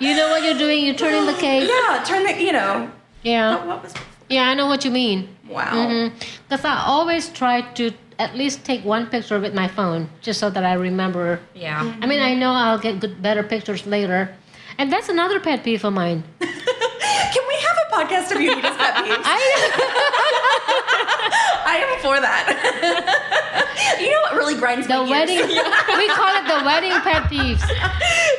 You 0.00 0.16
know 0.16 0.28
what 0.30 0.42
you're 0.42 0.56
doing? 0.58 0.84
You're 0.86 0.94
turning 0.94 1.26
the 1.26 1.34
cake. 1.38 1.68
Yeah, 1.68 2.02
turn 2.06 2.24
the, 2.24 2.42
you 2.42 2.52
know, 2.52 2.90
Yeah. 3.22 3.56
what, 3.56 3.66
what 3.66 3.82
was, 3.82 3.94
Yeah, 4.30 4.44
I 4.48 4.54
know 4.54 4.66
what 4.66 4.84
you 4.84 4.90
mean. 4.90 5.28
wow. 5.48 5.70
Mm-hmm. 5.74 6.16
Because 6.48 6.64
I 6.64 6.82
always 6.86 7.28
try 7.28 7.60
to 7.74 7.92
at 8.18 8.34
least 8.34 8.64
take 8.64 8.82
one 8.84 9.06
picture 9.06 9.38
with 9.38 9.54
my 9.54 9.68
phone, 9.68 10.08
just 10.22 10.40
so 10.40 10.48
that 10.50 10.64
I 10.64 10.72
remember. 10.74 11.40
Yeah. 11.54 11.94
I 12.00 12.06
mean, 12.06 12.20
I 12.20 12.34
know 12.34 12.50
I'll 12.52 12.78
get 12.78 13.00
good, 13.00 13.20
better 13.22 13.42
pictures 13.42 13.86
later. 13.86 14.34
And 14.80 14.90
that's 14.90 15.10
another 15.10 15.38
pet 15.40 15.62
peeve 15.62 15.84
of 15.84 15.92
mine. 15.92 16.24
Can 16.40 16.48
we 17.48 17.54
have 17.66 17.76
a 17.84 17.94
podcast 17.94 18.34
of 18.34 18.40
Yunity's 18.40 18.76
pet 18.78 18.94
peeves? 18.94 19.22
I 21.66 21.84
am 21.84 22.00
for 22.00 22.18
that. 22.18 23.98
you 24.00 24.10
know 24.10 24.20
what 24.22 24.36
really 24.36 24.54
grinds 24.54 24.86
The 24.86 24.94
my 24.94 25.10
wedding, 25.10 25.36
gears? 25.36 25.50
we 25.50 26.08
call 26.08 26.34
it 26.34 26.48
the 26.48 26.64
wedding 26.64 26.92
pet 27.02 27.24
peeves. 27.24 27.60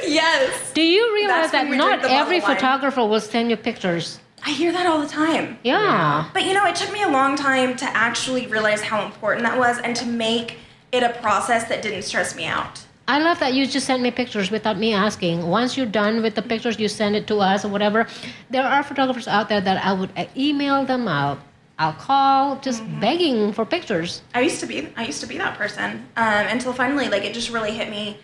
yes. 0.04 0.72
Do 0.74 0.82
you 0.82 1.14
realize 1.14 1.52
that 1.52 1.68
not 1.70 1.86
drink 1.86 2.02
the 2.02 2.08
bottle 2.08 2.24
every 2.24 2.40
photographer 2.40 3.06
will 3.06 3.20
send 3.22 3.52
you 3.52 3.56
pictures? 3.56 4.20
I 4.44 4.50
hear 4.50 4.72
that 4.72 4.88
all 4.88 5.00
the 5.00 5.08
time. 5.08 5.60
Yeah. 5.64 6.28
But 6.34 6.46
you 6.46 6.56
know, 6.56 6.66
it 6.66 6.76
took 6.76 6.92
me 6.92 7.04
a 7.04 7.10
long 7.10 7.36
time 7.36 7.76
to 7.78 7.86
actually 7.96 8.48
realize 8.48 8.82
how 8.82 9.06
important 9.06 9.44
that 9.46 9.60
was 9.60 9.78
and 9.78 9.96
to 9.98 10.08
make 10.08 10.58
it 10.92 11.04
a 11.04 11.10
process 11.22 11.66
that 11.66 11.84
didn't 11.84 12.02
stress 12.02 12.36
me 12.36 12.48
out. 12.48 12.84
I 13.08 13.20
love 13.20 13.40
that 13.40 13.54
you 13.54 13.66
just 13.68 13.86
sent 13.88 14.02
me 14.02 14.12
pictures 14.12 14.52
without 14.52 14.78
me 14.78 14.94
asking. 14.94 15.46
Once 15.48 15.76
you're 15.76 15.86
done 15.86 16.22
with 16.22 16.36
the 16.36 16.42
pictures, 16.42 16.80
you 16.80 16.88
send 16.88 17.16
it 17.16 17.28
to 17.28 17.38
us 17.38 17.66
or 17.66 17.68
whatever. 17.70 18.08
There 18.50 18.64
are 18.64 18.84
photographers 18.84 19.28
out 19.28 19.50
there 19.50 19.60
that 19.60 19.84
I 19.84 19.92
would 19.94 20.12
uh, 20.16 20.26
email 20.38 20.86
them, 20.86 21.08
I'll, 21.08 21.40
I'll 21.78 21.94
call, 21.94 22.58
just 22.58 22.84
Mm-hmm. 22.84 23.00
begging 23.02 23.54
for 23.54 23.66
pictures. 23.66 24.22
I 24.34 24.42
used 24.42 24.60
to 24.62 24.66
be 24.68 24.88
I 24.96 25.06
used 25.06 25.20
to 25.22 25.28
be 25.28 25.38
that 25.40 25.58
person 25.58 26.06
um, 26.16 26.46
until 26.48 26.72
finally 26.74 27.10
like 27.10 27.24
it 27.26 27.34
just 27.34 27.50
really 27.50 27.72
hit 27.72 27.90
me 27.90 28.18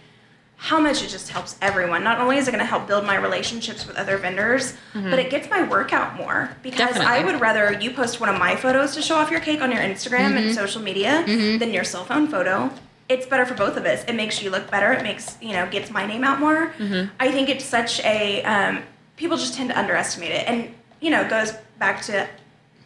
how 0.60 0.80
much 0.80 1.04
it 1.04 1.10
just 1.10 1.30
helps 1.30 1.56
everyone. 1.62 2.04
Not 2.04 2.20
only 2.20 2.38
is 2.38 2.48
it 2.48 2.52
going 2.52 2.60
to 2.64 2.66
help 2.66 2.88
build 2.88 3.06
my 3.06 3.16
relationships 3.16 3.86
with 3.86 3.96
other 3.98 4.18
vendors, 4.18 4.74
but 4.94 5.20
it 5.20 5.30
gets 5.30 5.48
my 5.52 5.62
work 5.68 5.94
out 5.94 6.16
more 6.16 6.56
because 6.64 6.98
I 6.98 7.24
would 7.24 7.40
rather 7.42 7.74
you 7.80 7.92
post 7.92 8.20
one 8.20 8.30
of 8.30 8.40
my 8.40 8.56
photos 8.56 8.96
to 8.96 9.02
show 9.04 9.16
off 9.18 9.30
your 9.30 9.40
cake 9.40 9.62
on 9.62 9.72
your 9.72 9.82
Instagram 9.82 10.36
and 10.38 10.54
social 10.56 10.82
media 10.82 11.24
than 11.60 11.74
your 11.74 11.84
cell 11.84 12.06
phone 12.06 12.28
photo. 12.28 12.72
It's 13.10 13.26
better 13.26 13.46
for 13.46 13.54
both 13.54 13.78
of 13.78 13.86
us. 13.86 14.04
It 14.06 14.14
makes 14.16 14.42
you 14.42 14.50
look 14.50 14.70
better. 14.70 14.92
It 14.92 15.04
makes 15.04 15.38
you 15.42 15.54
know 15.54 15.68
gets 15.70 15.90
my 15.92 16.06
name 16.06 16.24
out 16.24 16.40
more. 16.40 16.74
I 17.20 17.32
think 17.32 17.50
it's 17.50 17.66
such 17.66 18.00
a 18.02 18.44
um, 18.44 18.84
people 19.16 19.38
just 19.38 19.54
tend 19.56 19.70
to 19.70 19.80
underestimate 19.80 20.32
it, 20.32 20.48
and 20.48 20.74
you 21.00 21.10
know 21.10 21.22
it 21.22 21.30
goes 21.30 21.54
back 21.80 22.02
to 22.04 22.28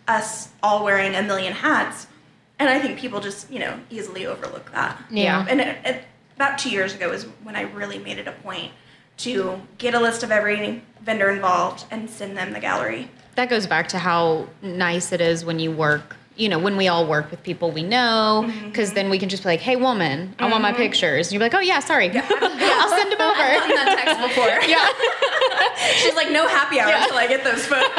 us 0.08 0.50
all 0.62 0.84
wearing 0.84 1.16
a 1.16 1.24
million 1.24 1.54
hats. 1.54 2.08
And 2.60 2.70
I 2.70 2.80
think 2.80 3.00
people 3.00 3.20
just, 3.20 3.50
you 3.50 3.60
know, 3.60 3.80
easily 3.90 4.28
overlook 4.28 4.72
that. 4.72 5.02
Yeah. 5.10 5.46
And 5.50 5.62
it, 5.62 5.78
it, 5.84 6.04
about 6.36 6.60
two 6.60 6.70
years 6.70 6.94
ago 6.94 7.12
is 7.12 7.24
when 7.44 7.56
I 7.56 7.62
really 7.62 7.98
made 7.98 8.20
it 8.20 8.28
a 8.28 8.32
point 8.32 8.72
to 9.18 9.60
get 9.78 9.94
a 9.96 10.00
list 10.00 10.24
of 10.24 10.32
every 10.32 10.84
vendor 11.02 11.30
involved 11.30 11.86
and 11.90 12.10
send 12.10 12.38
them 12.38 12.54
the 12.54 12.60
gallery. 12.60 13.10
That 13.36 13.50
goes 13.50 13.66
back 13.66 13.88
to 13.90 14.00
how 14.00 14.48
nice 14.62 15.12
it 15.12 15.22
is 15.22 15.44
when 15.46 15.60
you 15.60 15.72
work, 15.72 16.16
you 16.38 16.48
know, 16.50 16.58
when 16.60 16.78
we 16.78 16.88
all 16.88 17.06
work 17.06 17.30
with 17.30 17.44
people 17.44 17.72
we 17.72 17.84
know, 17.84 18.46
Mm-hmm. 18.48 18.68
because 18.70 18.94
then 18.94 19.10
we 19.10 19.20
can 19.20 19.30
just 19.30 19.44
be 19.44 19.50
like, 19.50 19.60
hey, 19.60 19.76
woman, 19.76 20.34
I 20.40 20.50
want 20.50 20.62
my 20.64 20.72
pictures. 20.74 21.28
And 21.28 21.34
you're 21.34 21.42
like, 21.42 21.54
oh, 21.54 21.60
yeah, 21.60 21.80
sorry. 21.80 22.10
I'll 22.16 22.90
send 22.98 23.12
them 23.12 23.22
I've 23.22 23.32
over. 23.32 23.60
gotten 23.60 23.76
that 23.76 24.04
text 24.04 24.22
before. 24.28 24.48
yeah. 24.68 25.98
She's 25.98 26.16
like, 26.16 26.32
no 26.32 26.48
happy 26.48 26.80
hour 26.80 26.94
until 26.96 27.18
I 27.18 27.28
get 27.28 27.44
those 27.44 27.66
photos. 27.66 27.90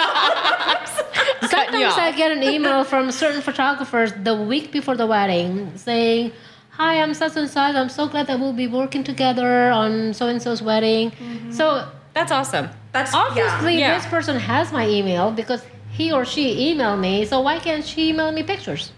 Cutting 1.50 1.80
you 1.80 1.86
Sometimes 1.90 1.98
I 1.98 2.12
get 2.16 2.32
an 2.32 2.42
email 2.42 2.84
from 2.84 3.10
certain 3.10 3.42
photographers 3.42 4.12
the 4.24 4.34
week 4.34 4.72
before 4.72 4.96
the 4.96 5.06
wedding 5.06 5.72
saying, 5.76 6.32
Hi, 6.70 7.02
I'm 7.02 7.12
such 7.12 7.36
and 7.36 7.48
such. 7.50 7.74
I'm 7.74 7.90
so 7.90 8.08
glad 8.08 8.26
that 8.28 8.40
we'll 8.40 8.54
be 8.54 8.66
working 8.66 9.04
together 9.04 9.70
on 9.70 10.14
so 10.14 10.28
and 10.28 10.40
so's 10.40 10.62
wedding. 10.62 11.12
So 11.50 11.86
That's 12.14 12.32
awesome. 12.32 12.70
That's 12.92 13.12
obviously, 13.14 13.78
Yeah. 13.78 13.98
this 13.98 14.06
person 14.06 14.38
has 14.38 14.72
my 14.72 14.88
email 14.88 15.30
because 15.30 15.62
he 15.92 16.12
or 16.12 16.24
she 16.24 16.72
emailed 16.74 17.00
me. 17.00 17.24
So 17.24 17.40
why 17.40 17.58
can't 17.58 17.84
she 17.84 18.10
email 18.10 18.32
me 18.32 18.42
pictures? 18.42 18.92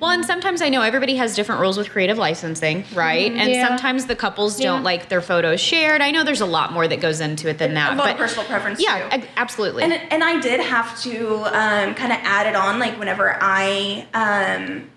Well, 0.00 0.10
and 0.12 0.24
sometimes 0.24 0.62
I 0.62 0.68
know 0.68 0.82
everybody 0.82 1.16
has 1.16 1.34
different 1.34 1.60
rules 1.60 1.76
with 1.76 1.90
creative 1.90 2.16
licensing, 2.16 2.84
right? 2.94 3.30
And 3.32 3.50
Yeah. 3.50 3.66
sometimes 3.66 4.06
the 4.06 4.14
couples 4.14 4.58
don't 4.58 4.82
like 4.84 5.08
their 5.08 5.20
photos 5.20 5.60
shared. 5.60 6.00
I 6.00 6.10
know 6.12 6.22
there's 6.22 6.40
a 6.40 6.46
lot 6.46 6.72
more 6.72 6.86
that 6.86 7.00
goes 7.00 7.20
into 7.20 7.48
it 7.48 7.58
than 7.58 7.74
that. 7.74 7.92
a 7.92 7.96
lot 7.96 8.04
but 8.04 8.12
of 8.12 8.16
personal 8.18 8.46
preference 8.46 8.80
yeah, 8.80 9.00
too. 9.00 9.14
ag- 9.16 9.28
absolutely. 9.36 9.82
And 9.82 9.92
and 9.92 10.22
I 10.22 10.40
did 10.40 10.60
have 10.60 10.98
to 11.02 11.36
um, 11.46 11.94
kind 11.96 12.12
of 12.12 12.18
add 12.22 12.46
it 12.46 12.54
on, 12.56 12.78
like 12.78 12.98
whenever 12.98 13.36
I 13.40 14.06
um, 14.14 14.88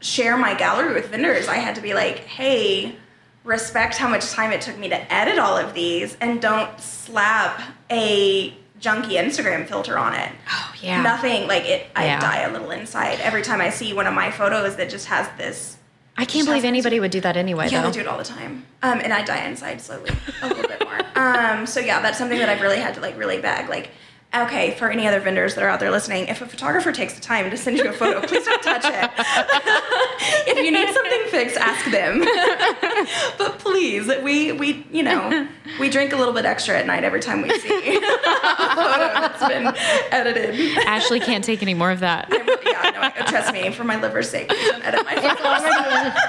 share 0.00 0.36
my 0.36 0.54
gallery 0.54 0.92
with 0.92 1.08
vendors, 1.08 1.46
I 1.48 1.56
had 1.56 1.76
to 1.76 1.80
be 1.80 1.94
like, 1.94 2.18
hey, 2.20 2.96
respect 3.44 3.96
how 3.96 4.08
much 4.08 4.30
time 4.32 4.50
it 4.52 4.60
took 4.60 4.76
me 4.76 4.88
to 4.88 5.12
edit 5.12 5.38
all 5.38 5.56
of 5.56 5.72
these, 5.72 6.16
and 6.20 6.42
don't 6.42 6.78
slap 6.80 7.62
a 7.90 8.52
junky 8.80 9.12
Instagram 9.22 9.66
filter 9.66 9.98
on 9.98 10.14
it. 10.14 10.30
oh, 10.50 10.74
yeah. 10.80 11.02
Nothing 11.02 11.46
like 11.46 11.64
it. 11.66 11.86
I 11.94 12.06
Yeah. 12.06 12.20
die 12.20 12.40
a 12.42 12.52
little 12.52 12.70
inside 12.70 13.20
every 13.20 13.42
time 13.42 13.60
I 13.60 13.70
see 13.70 13.92
one 13.92 14.06
of 14.06 14.14
my 14.14 14.30
photos 14.30 14.76
that 14.76 14.88
just 14.90 15.06
has 15.06 15.28
this. 15.36 15.76
I 16.16 16.24
can't 16.24 16.46
believe 16.46 16.64
anybody 16.64 17.00
would 17.00 17.10
do 17.10 17.20
that 17.22 17.36
anyway, 17.36 17.68
Yeah, 17.70 17.80
though. 17.82 17.88
they 17.88 17.94
do 17.94 18.00
it 18.00 18.06
all 18.06 18.18
the 18.18 18.24
time. 18.24 18.66
Um, 18.82 19.00
and 19.00 19.12
I 19.12 19.22
die 19.22 19.44
inside 19.46 19.80
slowly 19.80 20.10
a 20.42 20.48
little 20.48 20.66
bit 20.68 20.82
more. 20.84 20.98
Um, 21.14 21.66
so 21.66 21.80
yeah, 21.80 22.00
that's 22.02 22.18
something 22.18 22.38
that 22.38 22.48
I've 22.48 22.60
really 22.60 22.78
had 22.78 22.94
to 22.94 23.00
like 23.00 23.16
really 23.18 23.40
beg. 23.40 23.68
Like, 23.68 23.90
okay, 24.34 24.74
for 24.76 24.90
any 24.90 25.06
other 25.06 25.20
vendors 25.20 25.54
that 25.54 25.64
are 25.64 25.68
out 25.68 25.80
there 25.80 25.90
listening, 25.90 26.28
if 26.28 26.40
a 26.40 26.46
photographer 26.46 26.92
takes 26.92 27.14
the 27.14 27.20
time 27.20 27.50
to 27.50 27.56
send 27.56 27.78
you 27.78 27.88
a 27.88 27.92
photo, 27.92 28.20
please 28.26 28.44
don't 28.44 28.62
touch 28.62 28.84
it. 28.84 29.10
if 30.46 30.58
you 30.64 30.70
need 30.70 30.88
something 30.92 31.22
fixed, 31.28 31.56
ask 31.56 31.90
them. 31.90 32.20
but 33.38 33.58
please, 33.58 34.06
we 34.22 34.52
we 34.52 34.86
you 34.90 35.02
know 35.02 35.48
we 35.78 35.88
drink 35.88 36.12
a 36.12 36.16
little 36.16 36.34
bit 36.34 36.44
extra 36.44 36.78
at 36.78 36.86
night 36.86 37.04
every 37.04 37.20
time 37.20 37.42
we 37.42 37.50
see 37.58 37.68
a 37.68 38.00
photo 38.00 39.08
that's 39.20 39.46
been 39.46 39.74
edited. 40.10 40.78
Ashley 40.86 41.20
can't 41.20 41.44
take 41.44 41.62
any 41.62 41.74
more 41.74 41.90
of 41.90 42.00
that. 42.00 42.28
yeah, 42.30 43.12
no, 43.18 43.26
trust 43.26 43.52
me, 43.52 43.70
for 43.70 43.84
my 43.84 44.00
liver's 44.00 44.30
sake, 44.30 44.48
don't 44.48 44.84
edit 44.84 45.04
my 45.04 45.14
It's 45.16 45.40
already 45.40 45.74
edited. 45.74 46.22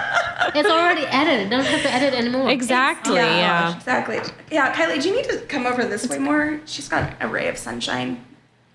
It's 0.54 0.70
already 0.70 1.06
edited. 1.06 1.50
Don't 1.50 1.66
have 1.66 1.82
to 1.84 1.94
edit 1.94 2.14
anymore. 2.14 2.50
Exactly. 2.50 3.20
Oh 3.20 3.24
yeah. 3.24 3.76
Exactly. 3.76 4.20
Yeah, 4.52 4.74
Kylie, 4.74 5.02
do 5.02 5.10
you 5.10 5.16
need 5.16 5.30
to 5.30 5.40
come 5.42 5.66
over 5.66 5.86
this 5.86 6.08
way 6.08 6.18
more? 6.18 6.60
She's 6.66 6.90
got 6.90 7.14
a 7.22 7.28
ray 7.28 7.48
of 7.48 7.58
sunshine. 7.58 7.91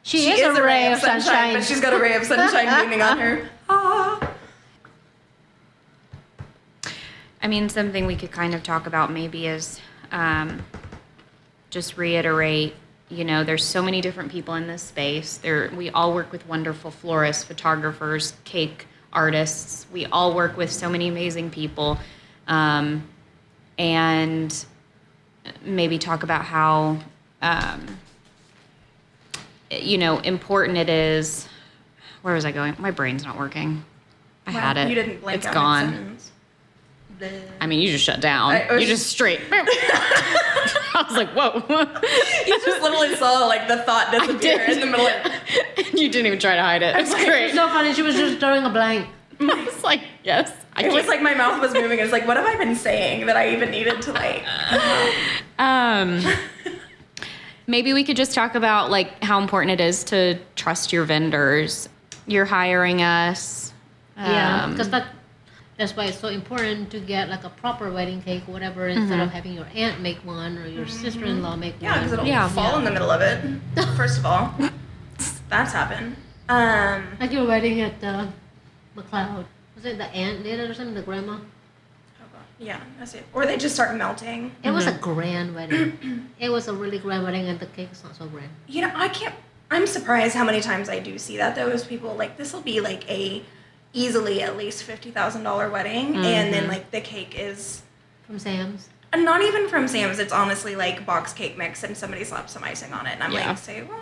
She, 0.03 0.31
is, 0.31 0.57
a 0.57 0.63
ray 0.63 0.93
of 0.93 1.01
sunshine. 1.01 1.55
but 1.55 1.65
she's 1.65 1.81
got 1.81 1.93
a 1.93 1.99
ray 1.99 2.15
of 2.15 2.25
sunshine 2.25 2.67
beaming 2.85 3.03
on 3.03 3.19
her. 3.19 3.49
Ah. 3.69 4.33
I 7.43 7.49
mean, 7.49 7.69
something 7.69 8.07
we 8.07 8.17
could 8.17 8.31
kind 8.31 8.55
of 8.55 8.63
talk 8.63 8.87
about 8.87 9.13
maybe 9.13 9.47
is 9.47 9.81
um, 10.13 10.65
just 11.71 11.97
reiterate. 11.97 12.75
You 13.09 13.25
know, 13.25 13.45
there's 13.45 13.65
so 13.65 13.83
many 13.83 14.01
different 14.01 14.33
people 14.33 14.55
in 14.55 14.67
this 14.67 14.83
space. 14.83 15.39
There, 15.39 15.71
we 15.77 15.91
all 15.91 16.13
work 16.13 16.33
with 16.33 16.47
wonderful 16.49 16.91
florists, 16.91 17.45
photographers, 17.45 18.33
cake 18.45 18.87
artists. 19.13 19.87
We 19.93 20.07
all 20.07 20.35
work 20.35 20.57
with 20.57 20.73
so 20.73 20.89
many 20.89 21.09
amazing 21.09 21.51
people, 21.51 21.99
um, 22.49 23.07
and 23.79 24.65
maybe 25.65 25.99
talk 25.99 26.23
about 26.23 26.45
how, 26.45 26.99
um, 27.43 27.99
you 29.71 29.99
know, 29.99 30.19
important 30.19 30.79
it 30.79 30.89
is. 30.89 31.49
Where 32.23 32.35
was 32.35 32.45
I 32.45 32.53
going? 32.53 32.75
My 32.79 32.91
brain's 32.91 33.25
not 33.25 33.39
working. 33.39 33.85
I 34.47 34.53
Wow, 34.53 34.61
had 34.61 34.77
it. 34.79 34.89
You 34.89 34.95
didn't 34.95 35.21
blink 35.23 35.39
It's 35.45 35.53
gone. 35.53 36.17
I 37.61 37.67
mean, 37.67 37.81
you 37.81 37.91
just 37.91 38.05
shut 38.05 38.21
down. 38.21 38.53
I- 38.53 38.67
I 38.69 38.73
was 38.75 38.83
you 38.83 38.89
just 38.89 39.07
straight. 39.07 39.41
I 39.51 41.05
was 41.09 41.17
like, 41.17 41.31
whoa. 41.31 41.63
You 42.47 42.61
just 42.65 42.83
literally 42.83 43.15
saw 43.17 43.47
like 43.47 43.69
the 43.69 43.79
thought 43.79 44.11
disappear 44.11 44.61
in 44.63 44.81
the 44.81 44.87
middle. 44.87 45.07
Of, 45.07 45.95
you 45.95 46.09
didn't 46.11 46.27
even 46.27 46.39
try 46.39 46.57
to 46.57 46.63
hide 46.63 46.83
it. 46.83 46.95
It's 46.97 47.15
great. 47.15 47.47
It's 47.47 47.55
so 47.55 47.69
funny. 47.69 47.93
She 47.95 48.03
was 48.03 48.17
just 48.17 48.39
drawing 48.39 48.65
a 48.65 48.71
blank. 48.71 49.09
It's 49.39 49.83
like, 49.85 50.01
yes. 50.25 50.53
I 50.75 50.83
it 50.85 50.87
was 50.87 50.95
can't- 51.05 51.09
like 51.09 51.23
my 51.23 51.35
mouth 51.35 51.61
was 51.61 51.73
moving. 51.75 51.99
It's 52.01 52.13
like, 52.13 52.27
what 52.27 52.37
have 52.37 52.47
I 52.47 52.57
been 52.57 52.75
saying 52.77 53.27
that 53.27 53.37
I 53.37 53.51
even 53.53 53.71
needed 53.71 54.01
to 54.03 54.13
like? 54.13 54.45
um, 55.59 56.23
maybe 57.67 57.93
we 57.93 58.05
could 58.05 58.17
just 58.17 58.35
talk 58.35 58.55
about 58.55 58.91
like 58.91 59.23
how 59.23 59.41
important 59.41 59.73
it 59.81 59.83
is 59.83 60.05
to 60.05 60.39
trust 60.55 60.93
your 60.93 61.05
vendors. 61.05 61.89
You're 62.27 62.45
hiring 62.45 63.03
us. 63.03 63.73
Yeah, 64.17 64.65
Um, 64.65 64.71
because 64.73 64.91
that 64.91 65.09
that's 65.77 65.95
why 65.95 66.07
it's 66.07 66.19
so 66.19 66.29
important 66.29 66.91
to 66.91 67.01
get 67.01 67.29
like 67.29 67.45
a 67.45 67.51
proper 67.51 67.91
wedding 67.93 68.23
cake, 68.23 68.43
whatever, 68.47 68.89
instead 68.89 69.21
of 69.21 69.31
having 69.31 69.53
your 69.53 69.67
aunt 69.75 70.01
make 70.01 70.17
one 70.25 70.57
or 70.57 70.67
your 70.67 70.87
sister-in-law 70.87 71.57
make 71.57 71.75
one. 71.75 71.83
Yeah, 71.83 71.99
because 71.99 72.13
it'll 72.15 72.27
Yeah. 72.27 72.49
fall 72.49 72.79
in 72.79 72.85
the 72.85 72.91
middle 72.91 73.11
of 73.11 73.21
it. 73.21 73.45
First 73.95 74.19
of 74.19 74.25
all, 74.25 74.55
that's 75.51 75.73
happened. 75.73 76.17
Um, 76.49 77.05
Like 77.21 77.31
your 77.33 77.47
wedding 77.47 77.83
at 77.83 78.03
uh, 78.03 78.27
McLeod. 78.97 79.45
Was 79.75 79.85
it 79.85 79.99
the 79.99 80.07
aunt 80.07 80.43
did 80.45 80.61
it 80.61 80.71
or 80.71 80.73
something? 80.73 80.95
The 80.95 81.03
grandma. 81.03 81.37
God, 82.59 82.67
yeah, 82.67 82.81
that's 82.99 83.15
it. 83.15 83.25
Or 83.33 83.47
they 83.47 83.57
just 83.57 83.75
start 83.75 83.97
melting. 83.97 84.55
It 84.63 84.71
was 84.71 84.87
a 84.87 84.93
mm-hmm. 84.93 85.03
grand 85.03 85.55
wedding. 85.55 86.31
it 86.41 86.49
was 86.51 86.69
a 86.69 86.73
really 86.73 86.99
grand 86.99 87.25
wedding, 87.25 87.49
and 87.49 87.61
the 87.61 87.67
cake 87.67 87.91
is 87.93 88.03
not 88.03 88.17
so 88.17 88.27
grand. 88.27 88.49
You 88.67 88.83
know, 88.83 88.93
I 88.95 89.09
can't. 89.09 89.35
I'm 89.71 89.87
surprised 89.87 90.35
how 90.35 90.45
many 90.45 90.61
times 90.61 90.89
I 90.89 91.01
do 91.01 91.19
see 91.19 91.37
that 91.39 91.55
though. 91.55 91.69
Is 91.69 91.85
people 91.85 92.15
like 92.15 92.37
this 92.37 92.53
will 92.53 92.61
be 92.61 92.81
like 92.81 93.09
a 93.11 93.43
easily 93.93 94.43
at 94.43 94.57
least 94.57 94.85
fifty 94.85 95.11
thousand 95.11 95.43
dollar 95.43 95.71
wedding, 95.71 96.15
and 96.17 96.53
then 96.53 96.63
mm-hmm. 96.63 96.73
like 96.73 96.91
the 96.91 97.01
cake 97.01 97.39
is 97.39 97.83
From 98.27 98.39
Sam's. 98.39 98.89
And 99.13 99.25
not 99.25 99.43
even 99.43 99.69
from 99.69 99.89
Sam's. 99.89 100.19
It's 100.19 100.33
honestly 100.33 100.77
like 100.77 101.07
box 101.07 101.33
cake 101.33 101.57
mix, 101.57 101.83
and 101.83 101.97
somebody 101.97 102.25
slapped 102.25 102.51
some 102.51 102.65
icing 102.65 102.93
on 102.93 103.07
it, 103.07 103.13
and 103.13 103.23
I'm 103.23 103.33
Yeah. 103.33 103.49
like, 103.49 103.59
say 103.59 103.83
what? 103.83 104.01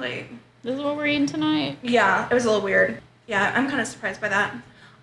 Like, 0.00 0.30
This 0.62 0.76
is 0.76 0.80
what 0.80 0.96
we're 0.96 1.06
eating 1.06 1.26
tonight. 1.26 1.78
yeah, 1.82 2.28
it 2.30 2.34
was 2.34 2.44
a 2.44 2.48
little 2.48 2.64
weird. 2.64 3.00
Yeah, 3.26 3.52
I'm 3.54 3.68
kind 3.68 3.80
of 3.80 3.86
surprised 3.86 4.20
by 4.20 4.28
that. 4.28 4.54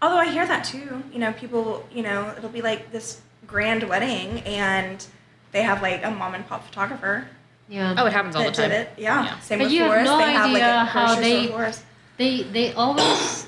Although 0.01 0.17
I 0.17 0.31
hear 0.31 0.45
that 0.47 0.63
too. 0.63 1.03
You 1.13 1.19
know, 1.19 1.31
people. 1.33 1.85
You 1.93 2.03
know, 2.03 2.33
it'll 2.37 2.49
be 2.49 2.61
like 2.61 2.91
this 2.91 3.21
grand 3.47 3.83
wedding, 3.87 4.39
and 4.41 5.05
they 5.51 5.61
have 5.63 5.81
like 5.81 6.03
a 6.03 6.11
mom 6.11 6.33
and 6.33 6.47
pop 6.47 6.65
photographer 6.65 7.27
Yeah. 7.69 7.95
Oh, 7.97 8.05
it 8.05 8.13
happens 8.13 8.35
all 8.35 8.43
the 8.43 8.51
time. 8.51 8.69
did 8.69 8.81
it. 8.81 8.89
Yeah. 8.97 9.23
Yeah. 9.25 9.39
Same 9.39 9.59
But 9.59 9.65
with 9.65 9.73
you 9.73 9.83
have 9.83 10.05
no 10.05 10.17
they 10.17 10.31
have 10.31 10.51
like 10.51 10.61
a 10.63 10.85
how 10.85 11.15
they- 11.15 11.47
florist. 11.47 11.83
They 12.17 12.43
they 12.43 12.73
always 12.73 13.47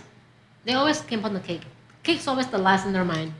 they 0.66 0.74
always 0.74 1.00
skimp 1.00 1.24
on 1.26 1.34
the 1.34 1.40
cake. 1.40 1.62
Cake's 2.04 2.28
always 2.28 2.48
the 2.48 2.58
last 2.58 2.86
in 2.86 2.94
their 2.94 3.06
mind. 3.06 3.34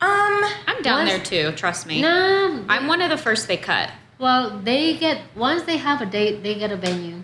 Um. 0.00 0.42
I'm 0.66 0.82
down 0.82 1.06
Once- 1.06 1.10
there 1.10 1.50
too. 1.50 1.56
Trust 1.56 1.86
me. 1.86 2.00
No. 2.02 2.64
I'm 2.68 2.86
one 2.86 3.00
of 3.00 3.10
the 3.10 3.16
first 3.16 3.48
they 3.48 3.56
cut. 3.56 3.90
Well, 4.18 4.58
they 4.58 4.96
get 4.96 5.20
once 5.34 5.62
they 5.62 5.76
have 5.78 6.00
a 6.00 6.06
date, 6.06 6.42
they 6.42 6.54
get 6.54 6.70
a 6.70 6.76
venue, 6.76 7.22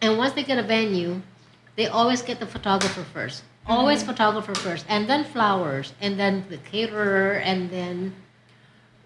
and 0.00 0.18
once 0.18 0.32
they 0.34 0.42
get 0.44 0.58
a 0.58 0.62
venue, 0.62 1.22
they 1.76 1.86
always 1.86 2.22
get 2.22 2.38
the 2.40 2.46
photographer 2.46 3.04
1st 3.14 3.42
Always 3.68 4.02
photographer 4.02 4.54
first, 4.54 4.86
and 4.88 5.08
then 5.08 5.24
flowers, 5.24 5.92
and 6.00 6.18
then 6.18 6.44
the 6.48 6.56
caterer, 6.56 7.32
and 7.34 7.70
then 7.70 8.14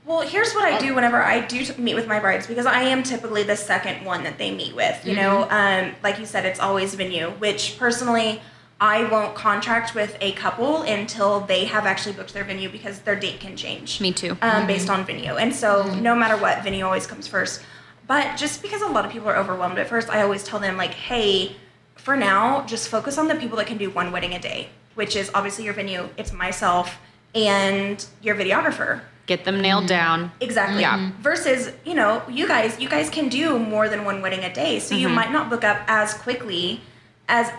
Well, 0.04 0.20
here's 0.20 0.52
what 0.54 0.64
I 0.64 0.78
do 0.78 0.94
whenever 0.94 1.22
I 1.22 1.40
do 1.40 1.64
t- 1.64 1.80
meet 1.80 1.94
with 1.94 2.06
my 2.08 2.18
brides 2.20 2.46
because 2.46 2.66
I 2.66 2.82
am 2.82 3.02
typically 3.02 3.42
the 3.44 3.56
second 3.56 4.04
one 4.04 4.24
that 4.24 4.36
they 4.38 4.50
meet 4.52 4.74
with. 4.74 5.04
You 5.06 5.14
know, 5.16 5.46
um, 5.50 5.94
like 6.02 6.18
you 6.18 6.26
said, 6.26 6.44
it's 6.44 6.58
always 6.60 6.94
venue, 6.94 7.30
which 7.38 7.76
personally 7.78 8.40
I 8.80 9.04
won't 9.04 9.34
contract 9.36 9.94
with 9.94 10.16
a 10.20 10.32
couple 10.32 10.82
until 10.82 11.40
they 11.40 11.64
have 11.66 11.86
actually 11.86 12.14
booked 12.14 12.34
their 12.34 12.42
venue 12.44 12.68
because 12.68 13.00
their 13.00 13.14
date 13.14 13.38
can 13.38 13.56
change. 13.56 14.00
Me 14.00 14.12
too. 14.12 14.36
Um, 14.42 14.66
Based 14.66 14.90
on 14.90 15.04
venue, 15.04 15.36
and 15.36 15.54
so 15.54 15.92
no 16.00 16.14
matter 16.16 16.36
what, 16.36 16.62
venue 16.64 16.84
always 16.84 17.06
comes 17.06 17.26
first. 17.28 17.62
But 18.08 18.36
just 18.36 18.60
because 18.62 18.82
a 18.82 18.88
lot 18.88 19.04
of 19.06 19.12
people 19.12 19.28
are 19.28 19.36
overwhelmed 19.36 19.78
at 19.78 19.88
first, 19.88 20.10
I 20.10 20.22
always 20.22 20.42
tell 20.42 20.58
them 20.58 20.76
like, 20.76 20.94
hey, 20.94 21.54
for 22.02 22.16
now, 22.16 22.64
just 22.66 22.88
focus 22.88 23.18
on 23.18 23.28
the 23.28 23.34
people 23.36 23.56
that 23.58 23.66
can 23.66 23.78
do 23.78 23.90
one 23.90 24.10
wedding 24.12 24.34
a 24.34 24.38
day, 24.40 24.68
which 24.94 25.14
is 25.16 25.30
obviously 25.34 25.64
your 25.64 25.74
venue. 25.74 26.08
It's 26.16 26.32
myself 26.32 26.98
and 27.34 28.04
your 28.22 28.34
videographer. 28.34 29.00
Get 29.26 29.44
them 29.44 29.60
nailed 29.60 29.86
down. 29.86 30.32
Exactly. 30.40 30.80
Yeah. 30.80 31.12
Versus, 31.20 31.70
you 31.84 31.94
know, 31.94 32.22
you 32.28 32.46
guys, 32.48 32.78
you 32.80 32.88
guys 32.88 33.08
can 33.08 33.28
do 33.28 33.58
more 33.58 33.88
than 33.88 34.04
one 34.04 34.20
wedding 34.20 34.44
a 34.44 34.52
day, 34.52 34.80
so 34.80 34.94
you 34.94 35.06
Mm-hmm. 35.06 35.14
might 35.16 35.32
not 35.32 35.48
book 35.48 35.62
up 35.64 35.78
as 35.86 36.12
quickly 36.14 36.80
as 37.28 37.50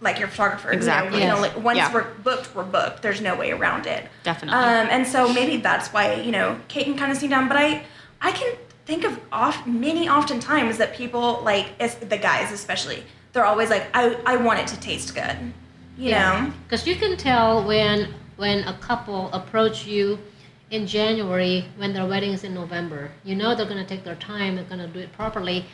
like 0.00 0.18
your 0.18 0.28
photographer. 0.28 0.68
You 0.68 0.72
know, 0.72 0.78
Exactly. 0.78 1.20
You 1.22 1.28
know, 1.28 1.40
like 1.40 1.56
once 1.62 1.76
Yeah. 1.76 1.92
we're 1.92 2.04
booked, 2.24 2.54
we're 2.54 2.64
booked. 2.64 3.02
There's 3.02 3.20
no 3.20 3.36
way 3.36 3.50
around 3.52 3.86
it. 3.86 4.06
Definitely. 4.24 4.58
Um, 4.58 4.88
and 4.90 5.06
so 5.06 5.30
maybe 5.32 5.58
that's 5.58 5.88
why 5.92 6.14
you 6.14 6.32
know 6.32 6.58
Kate 6.68 6.84
can 6.84 6.96
kind 6.96 7.12
of 7.12 7.18
seem 7.18 7.30
down, 7.30 7.46
but 7.48 7.56
I, 7.58 7.82
I 8.22 8.32
can 8.32 8.56
think 8.86 9.04
of 9.04 9.18
oft 9.32 9.66
many 9.66 10.08
oftentimes 10.08 10.78
that 10.78 10.94
people 10.94 11.42
like 11.44 11.76
the 11.78 12.16
guys 12.18 12.52
especially 12.52 13.02
they're 13.36 13.44
always 13.44 13.68
like 13.68 13.84
I, 13.94 14.16
I 14.24 14.36
want 14.36 14.58
it 14.60 14.66
to 14.68 14.80
taste 14.80 15.14
good, 15.14 15.36
you 15.98 16.12
know. 16.12 16.50
because 16.64 16.86
you 16.86 16.96
can 16.96 17.16
tell 17.18 17.62
when 17.70 18.14
when 18.36 18.64
a 18.64 18.72
couple 18.88 19.30
approach 19.40 19.86
you 19.86 20.18
in 20.70 20.86
January 20.86 21.66
when 21.76 21.92
their 21.92 22.06
wedding 22.06 22.32
is 22.32 22.42
in 22.44 22.54
November. 22.54 23.10
You 23.24 23.34
know 23.36 23.54
they're 23.54 23.66
gonna 23.74 23.84
take 23.94 24.04
their 24.04 24.14
time. 24.16 24.56
They're 24.56 24.64
gonna 24.64 24.88
do 24.88 25.00
it 25.00 25.12
properly. 25.12 25.66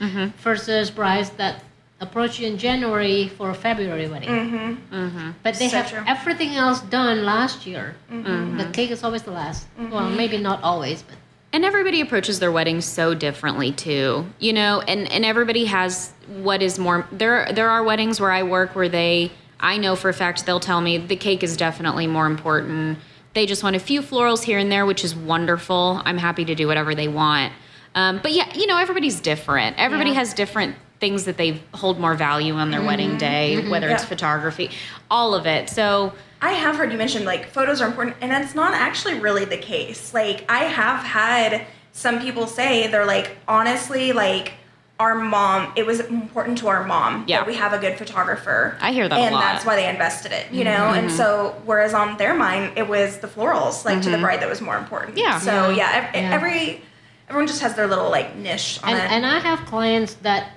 Versus 0.48 0.90
brides 0.90 1.30
that 1.42 1.62
approach 2.00 2.40
you 2.40 2.48
in 2.48 2.58
January 2.58 3.28
for 3.38 3.50
a 3.50 3.54
February 3.54 4.08
wedding. 4.08 4.28
Mm-hmm. 4.28 4.94
Mm-hmm. 5.02 5.30
But 5.44 5.54
they 5.54 5.68
So 5.68 5.76
have 5.76 5.88
true. 5.88 6.00
Mm-hmm. 6.00 6.08
everything 6.16 6.50
else 6.56 6.80
done 6.80 7.24
last 7.24 7.64
year. 7.64 7.94
The 8.10 8.68
cake 8.72 8.90
is 8.90 9.04
always 9.04 9.22
the 9.22 9.30
last. 9.30 9.68
Well, 9.78 10.10
maybe 10.10 10.36
not 10.38 10.58
always, 10.64 11.02
but 11.08 11.16
and 11.52 11.64
everybody 11.64 12.00
approaches 12.00 12.40
their 12.40 12.50
weddings 12.52 12.84
so 12.84 13.14
differently 13.14 13.72
too 13.72 14.26
you 14.38 14.52
know? 14.52 14.80
And 14.80 15.10
and 15.12 15.24
everybody 15.24 15.64
has 15.66 16.12
what 16.28 16.62
is 16.62 16.78
more 16.78 17.06
there 17.12 17.52
there 17.52 17.68
are 17.70 17.82
weddings 17.84 18.20
where 18.20 18.30
i 18.30 18.42
work 18.42 18.74
where 18.74 18.88
they 18.88 19.30
i 19.60 19.76
know 19.76 19.94
for 19.96 20.08
a 20.08 20.14
fact 20.14 20.46
they'll 20.46 20.60
tell 20.60 20.80
me 20.80 20.98
the 20.98 21.16
cake 21.16 21.42
is 21.42 21.56
definitely 21.56 22.06
more 22.06 22.26
important. 22.26 22.98
They 23.34 23.46
just 23.46 23.62
want 23.62 23.76
a 23.76 23.80
few 23.80 24.02
florals 24.02 24.42
here 24.42 24.58
and 24.58 24.70
there 24.70 24.84
which 24.86 25.04
is 25.04 25.14
wonderful. 25.14 26.02
I'm 26.04 26.18
happy 26.18 26.44
to 26.44 26.54
do 26.54 26.66
whatever 26.66 26.94
they 26.94 27.08
want. 27.08 27.52
Um, 27.94 28.20
but 28.22 28.32
yeah 28.32 28.52
you 28.54 28.66
know 28.66 28.78
everybody's 28.78 29.20
different. 29.20 29.76
Everybody 29.78 30.10
Yeah. 30.10 30.16
has 30.16 30.34
different 30.34 30.76
things 31.02 31.24
that 31.24 31.36
they 31.36 31.60
hold 31.74 31.98
more 31.98 32.14
value 32.14 32.54
on 32.54 32.70
their 32.70 32.82
wedding 32.82 33.10
mm-hmm. 33.10 33.18
day 33.18 33.56
mm-hmm. 33.58 33.70
whether 33.70 33.88
it's 33.88 34.04
photography 34.04 34.70
all 35.10 35.34
of 35.34 35.46
it 35.46 35.68
so 35.68 36.12
I 36.42 36.54
have 36.54 36.74
heard 36.74 36.90
you 36.90 36.98
mention 36.98 37.24
like 37.24 37.46
photos 37.50 37.80
are 37.80 37.86
important, 37.86 38.16
and 38.20 38.28
that's 38.28 38.52
not 38.52 38.74
actually 38.74 39.20
really 39.20 39.44
the 39.44 39.56
case. 39.56 40.12
Like 40.12 40.44
I 40.50 40.64
have 40.64 41.04
had 41.04 41.66
some 41.92 42.20
people 42.20 42.48
say 42.48 42.88
they're 42.88 43.06
like 43.06 43.36
honestly 43.46 44.12
like 44.12 44.54
our 44.98 45.14
mom. 45.14 45.72
It 45.76 45.86
was 45.86 46.00
important 46.00 46.58
to 46.58 46.68
our 46.68 46.84
mom 46.84 47.24
Yeah. 47.28 47.38
that 47.38 47.46
we 47.46 47.54
have 47.54 47.72
a 47.72 47.78
good 47.78 47.96
photographer. 47.96 48.76
I 48.80 48.92
hear 48.92 49.08
that 49.08 49.16
a 49.18 49.22
and 49.22 49.34
lot. 49.34 49.40
that's 49.40 49.64
why 49.64 49.76
they 49.76 49.88
invested 49.88 50.32
it. 50.32 50.50
You 50.50 50.64
know, 50.64 50.70
and 50.70 51.06
mm-hmm. 51.06 51.16
so 51.16 51.60
whereas 51.64 51.94
on 51.94 52.16
their 52.16 52.34
mind 52.34 52.76
it 52.76 52.88
was 52.88 53.18
the 53.18 53.28
florals, 53.28 53.84
like 53.84 54.02
to 54.02 54.10
the 54.10 54.18
bride, 54.18 54.40
that 54.42 54.48
was 54.48 54.60
more 54.60 54.76
important. 54.76 55.16
Yeah. 55.16 55.38
So 55.38 55.70
Yeah. 55.70 55.76
yeah, 55.76 56.10
Yeah. 56.14 56.34
every 56.34 56.82
everyone 57.28 57.46
just 57.46 57.62
has 57.62 57.74
their 57.74 57.86
little 57.86 58.10
like 58.10 58.34
niche 58.36 58.80
on 58.82 58.90
and, 58.90 58.98
it. 58.98 59.10
and 59.12 59.24
I 59.24 59.38
have 59.38 59.60
clients 59.66 60.14
that 60.22 60.50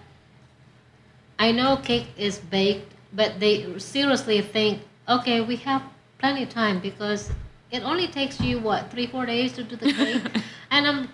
I 1.37 1.51
know 1.51 1.77
cake 1.77 2.07
is 2.17 2.39
baked, 2.39 2.93
but 3.13 3.39
they 3.39 3.77
seriously 3.79 4.41
think, 4.41 4.81
okay, 5.07 5.41
we 5.41 5.57
have 5.57 5.83
plenty 6.17 6.43
of 6.43 6.49
time 6.49 6.79
because 6.79 7.31
it 7.71 7.83
only 7.83 8.07
takes 8.07 8.39
you 8.39 8.59
what 8.59 8.91
three 8.91 9.07
four 9.07 9.25
days 9.25 9.53
to 9.53 9.63
do 9.63 9.75
the 9.75 9.91
cake, 9.99 10.43
and 10.71 10.87
I'm. 10.87 11.09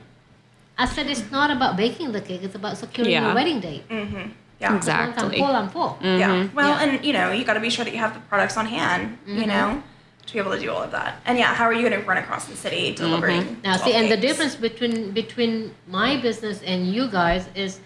I 0.78 0.86
said 0.86 1.08
it's 1.08 1.30
not 1.30 1.52
about 1.52 1.78
baking 1.78 2.12
the 2.12 2.22
cake; 2.22 2.42
it's 2.44 2.56
about 2.56 2.78
securing 2.78 3.12
Yeah. 3.12 3.26
your 3.26 3.36
wedding 3.36 3.60
date. 3.60 3.88
mm-hmm. 3.90 4.30
Yeah. 4.60 4.76
Exactly. 4.76 5.24
Once 5.24 5.34
I'm 5.34 5.40
full, 5.40 5.56
I'm 5.56 5.70
full. 5.70 5.90
Mm-hmm. 6.02 6.20
Yeah. 6.20 6.48
Well, 6.54 6.70
Yeah. 6.70 6.84
and 6.84 7.06
you 7.06 7.14
know, 7.14 7.32
you 7.32 7.44
got 7.44 7.56
to 7.56 7.60
be 7.60 7.72
sure 7.72 7.84
that 7.84 7.92
you 7.92 7.98
have 7.98 8.14
the 8.14 8.20
products 8.22 8.58
on 8.58 8.68
hand, 8.68 9.18
you 9.26 9.34
mm-hmm. 9.34 9.50
know, 9.50 9.84
to 10.28 10.34
be 10.34 10.40
able 10.40 10.52
to 10.52 10.60
do 10.60 10.70
all 10.70 10.84
of 10.84 10.92
that. 10.92 11.20
And 11.26 11.38
yeah, 11.38 11.56
how 11.56 11.66
are 11.66 11.74
you 11.74 11.88
going 11.88 12.00
to 12.00 12.08
run 12.08 12.18
across 12.18 12.46
the 12.46 12.56
city 12.56 12.94
mm-hmm. 12.94 13.04
delivering? 13.04 13.62
Now, 13.64 13.78
12 13.78 13.82
see, 13.82 13.94
and 13.94 14.12
the 14.12 14.18
difference 14.18 14.56
between 14.56 15.12
between 15.12 15.74
my 15.88 16.18
business 16.18 16.62
and 16.62 16.88
you 16.94 17.10
guys 17.10 17.48
is, 17.56 17.80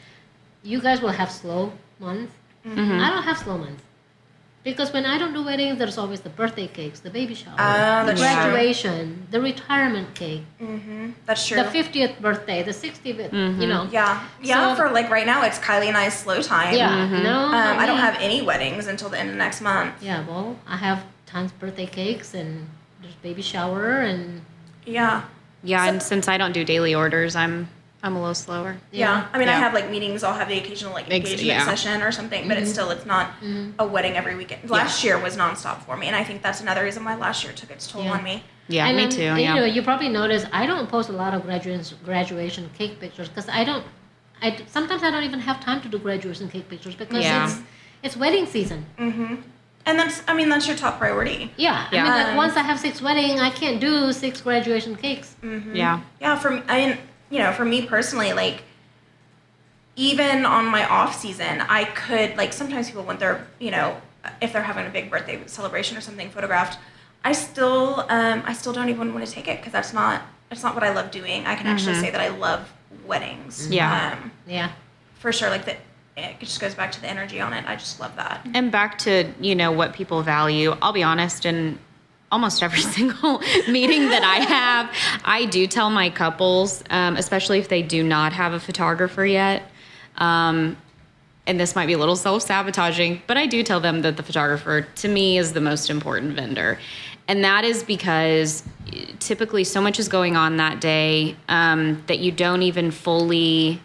you 0.64 0.82
guys 0.82 1.02
will 1.02 1.16
have 1.22 1.32
slow 1.32 1.72
months. 2.00 2.34
Mm-hmm. 2.66 3.00
I 3.00 3.10
don't 3.12 3.24
have 3.24 3.38
slow 3.38 3.58
months, 3.60 3.84
because 4.64 4.92
when 4.92 5.06
I 5.06 5.20
don't 5.20 5.34
do 5.34 5.44
weddings, 5.44 5.78
there's 5.78 5.98
always 6.00 6.22
the 6.22 6.30
birthday 6.30 6.66
cakes, 6.68 7.00
the 7.00 7.12
baby 7.12 7.36
shower, 7.36 7.54
Ah, 7.60 8.04
the 8.06 8.14
that's 8.14 8.22
true. 8.22 8.30
graduation, 8.30 9.28
the 9.30 9.40
retirement 9.40 10.16
cake, 10.16 10.42
That's 11.28 11.46
true. 11.48 11.58
the 11.58 11.66
fiftieth 11.70 12.20
birthday, 12.20 12.64
the 12.64 12.72
60th. 12.72 13.32
You 13.62 13.68
know. 13.68 13.88
yeah. 13.92 14.28
Yeah. 14.42 14.76
So- 14.76 14.84
for 14.84 14.92
like 14.92 15.10
right 15.12 15.26
now, 15.28 15.44
it's 15.44 15.60
Kylie 15.60 15.88
and 15.90 15.98
I's 15.98 16.18
slow 16.18 16.42
time. 16.42 16.74
Yeah. 16.74 17.08
No. 17.22 17.46
Um, 17.46 17.52
not 17.52 17.78
I 17.80 17.86
don't 17.86 18.00
have 18.00 18.18
any 18.20 18.42
weddings 18.42 18.88
until 18.88 19.10
the 19.10 19.20
end 19.20 19.30
of 19.30 19.36
next 19.36 19.62
month. 19.62 20.02
Yeah. 20.02 20.26
Well, 20.28 20.58
I 20.68 20.78
have 20.78 21.04
tons 21.28 21.52
of 21.52 21.60
birthday 21.60 21.86
cakes 21.86 22.34
and 22.34 22.68
there's 23.02 23.14
baby 23.22 23.44
shower 23.44 24.02
and 24.02 24.42
Yeah. 24.88 25.24
yeah 25.64 25.84
So- 25.84 25.90
and 25.92 26.02
since 26.04 26.28
i 26.28 26.38
don't 26.38 26.52
do 26.54 26.64
daily 26.64 26.94
orders 26.96 27.36
i'm 27.36 27.68
i'm 28.06 28.16
a 28.16 28.20
little 28.20 28.36
slower 28.36 28.78
Yeah. 28.92 29.28
I 29.34 29.40
mean, 29.40 29.50
I 29.50 29.58
have 29.66 29.74
like 29.74 29.90
meetings. 29.90 30.24
I'll 30.24 30.40
have 30.42 30.48
the 30.48 30.58
occasional 30.64 30.94
like 30.94 31.06
Ex- 31.06 31.16
engagement 31.16 31.48
yeah. 31.48 31.66
session 31.66 32.02
or 32.02 32.12
something, 32.20 32.48
but 32.48 32.56
it's 32.58 32.68
mm-hmm. 32.68 32.74
still 32.74 32.90
it's 32.96 33.06
not 33.06 33.26
mm-hmm. 33.42 33.72
a 33.84 33.86
wedding 33.86 34.14
every 34.22 34.36
weekend. 34.36 34.70
Last 34.70 35.04
year 35.04 35.16
was 35.28 35.36
nonstop 35.44 35.78
for 35.86 35.96
me, 35.98 36.06
and 36.08 36.16
I 36.16 36.24
think 36.24 36.38
that's 36.46 36.62
another 36.62 36.84
reason 36.84 37.04
why 37.04 37.16
last 37.16 37.44
year 37.44 37.52
took 37.62 37.72
its 37.72 37.86
toll 37.92 38.04
Yeah. 38.06 38.14
on 38.18 38.24
me. 38.30 38.36
yeah 38.68 38.88
and 38.88 38.96
me 38.98 39.04
then, 39.04 39.12
too 39.18 39.24
You 39.24 39.46
yeah 39.48 39.56
know, 39.58 39.66
you 39.76 39.82
probably 39.90 40.10
notice 40.22 40.44
I 40.62 40.64
don't 40.70 40.88
post 40.96 41.08
a 41.10 41.18
lot 41.24 41.32
of 41.36 41.40
graduation 41.48 41.98
graduation 42.10 42.64
cake 42.78 42.94
pictures 43.04 43.28
because 43.30 43.48
I 43.60 43.64
don't. 43.70 43.84
I 44.46 44.48
d- 44.58 44.66
sometimes 44.78 45.02
I 45.08 45.10
don't 45.14 45.24
even 45.32 45.42
have 45.50 45.58
time 45.68 45.80
to 45.86 45.88
do 45.94 45.98
graduation 46.08 46.48
cake 46.54 46.68
pictures 46.74 46.96
because 47.02 47.24
Yeah. 47.24 47.46
it's 47.46 47.56
it's 48.06 48.16
wedding 48.24 48.46
season. 48.56 48.80
Mm-hmm. 49.00 49.34
And 49.88 50.00
that's, 50.00 50.18
I 50.28 50.34
mean, 50.38 50.50
that's 50.50 50.68
your 50.70 50.76
top 50.86 50.98
priority. 51.04 51.52
Yeah, 51.58 51.88
I 51.92 51.96
Yeah. 51.96 52.04
mean, 52.04 52.14
like 52.20 52.36
once 52.44 52.56
I 52.62 52.64
have 52.70 52.80
six 52.80 53.02
wedding, 53.08 53.34
I 53.40 53.52
can't 53.62 53.80
do 53.80 53.94
six 54.24 54.42
graduation 54.48 54.94
cakes. 54.96 55.28
yeah 55.84 56.00
Yeah, 56.24 56.36
for 56.42 56.50
me, 56.56 56.62
I 56.68 56.76
mean, 56.82 56.98
you 57.30 57.40
know, 57.40 57.52
for 57.52 57.66
me 57.66 57.86
personally, 57.86 58.34
like 58.34 58.64
even 59.96 60.46
on 60.46 60.66
my 60.66 60.88
off 60.88 61.18
season, 61.20 61.62
I 61.62 61.86
could 61.86 62.36
like 62.38 62.54
sometimes 62.54 62.88
people 62.90 63.04
want 63.04 63.20
their, 63.20 63.48
you 63.60 63.72
know, 63.72 63.98
if 64.42 64.52
they're 64.54 64.64
having 64.64 64.86
a 64.86 64.90
big 64.90 65.10
birthday 65.10 65.42
celebration 65.46 65.98
or 65.98 66.02
something 66.02 66.30
photographed, 66.30 66.78
I 67.24 67.32
still, 67.32 68.06
um, 68.10 68.44
I 68.46 68.54
still 68.54 68.74
don't 68.74 68.90
even 68.90 69.14
want 69.14 69.26
to 69.26 69.32
take 69.32 69.48
it 69.48 69.58
because 69.60 69.72
that's 69.72 69.94
not, 69.94 70.22
that's 70.50 70.64
not 70.64 70.76
what 70.76 70.84
I 70.84 70.94
love 70.94 71.12
doing. 71.12 71.46
I 71.46 71.56
can 71.56 71.68
actually 71.68 71.96
say 71.96 72.12
that 72.12 72.22
I 72.22 72.30
love 72.30 72.72
weddings. 73.06 73.70
Yeah. 73.70 74.18
um, 74.22 74.32
Yeah, 74.48 74.72
for 75.16 75.32
sure. 75.32 75.50
Like 75.50 75.66
the, 75.66 75.76
it 76.18 76.40
just 76.40 76.60
goes 76.60 76.76
back 76.76 76.92
to 76.94 77.02
the 77.02 77.08
energy 77.08 77.40
on 77.42 77.54
it. 77.54 77.66
I 77.68 77.76
just 77.76 78.00
love 78.00 78.16
that. 78.16 78.46
and 78.54 78.72
back 78.72 78.98
to 79.00 79.32
you 79.40 79.54
know 79.56 79.72
what 79.72 79.92
people 79.94 80.22
value 80.22 80.74
i'll 80.82 80.94
be 80.94 81.04
honest 81.04 81.46
in 81.46 81.78
almost 82.36 82.62
every 82.62 82.86
single 82.98 83.42
meeting 83.78 84.04
that 84.10 84.24
i 84.24 84.40
have 84.56 84.86
i 85.24 85.46
do 85.46 85.66
tell 85.66 85.90
my 85.90 86.10
couples 86.10 86.84
um, 86.90 87.16
especially 87.16 87.60
if 87.60 87.68
they 87.70 87.82
do 87.82 88.04
not 88.04 88.34
have 88.34 88.52
a 88.54 88.60
photographer 88.60 89.26
yet 89.26 89.64
um, 90.18 90.78
and 91.48 91.60
this 91.60 91.76
might 91.76 91.86
be 91.86 91.94
a 91.94 91.98
little 91.98 92.16
self-sabotaging 92.28 93.22
but 93.26 93.38
i 93.38 93.46
do 93.46 93.64
tell 93.64 93.80
them 93.80 94.02
that 94.02 94.18
the 94.18 94.24
photographer 94.24 94.86
to 94.96 95.08
me 95.08 95.38
is 95.38 95.54
the 95.54 95.62
most 95.62 95.90
important 95.90 96.36
vendor. 96.36 96.78
And 97.28 97.44
that 97.44 97.64
is 97.64 97.84
because 97.84 98.64
typically 99.20 99.64
so 99.64 99.82
much 99.82 100.00
is 100.00 100.08
going 100.08 100.36
on 100.36 100.58
that 100.58 100.80
day 100.80 101.36
um, 101.50 102.04
that 102.08 102.20
you 102.20 102.32
don't 102.32 102.62
even 102.62 102.92
fully 102.92 103.82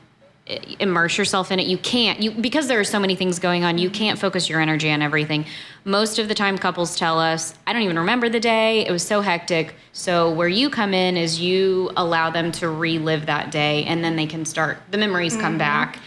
immerse 0.79 1.17
yourself 1.19 1.51
in 1.51 1.59
it 1.59 1.67
you 1.67 1.79
can't 1.79 2.21
you 2.21 2.31
because 2.31 2.67
there 2.69 2.81
are 2.81 2.85
so 2.85 2.99
many 2.99 3.15
things 3.15 3.39
going 3.39 3.65
on 3.65 3.79
you 3.79 3.91
can't 3.91 4.19
focus 4.19 4.49
your 4.49 4.61
energy 4.61 4.91
on 4.91 5.03
everything. 5.03 5.47
Most 5.85 6.19
of 6.19 6.29
the 6.29 6.35
time 6.35 6.59
couples 6.59 6.97
tell 6.97 7.19
us 7.19 7.55
i 7.67 7.73
don't 7.73 7.83
even 7.83 7.99
remember 7.99 8.29
the 8.29 8.41
day 8.41 8.87
it 8.87 8.91
was 8.91 9.07
so 9.07 9.21
hectic. 9.21 9.75
So 9.93 10.33
where 10.33 10.49
you 10.49 10.71
come 10.71 10.95
in 10.95 11.17
is 11.17 11.41
you 11.41 11.91
allow 11.97 12.31
them 12.31 12.53
to 12.53 12.69
relive 12.69 13.27
that 13.27 13.51
day 13.51 13.85
and 13.85 14.05
then 14.05 14.17
they 14.17 14.27
can 14.27 14.45
start 14.45 14.79
the 14.91 14.99
memories 14.99 15.37
come 15.37 15.59
back. 15.59 15.99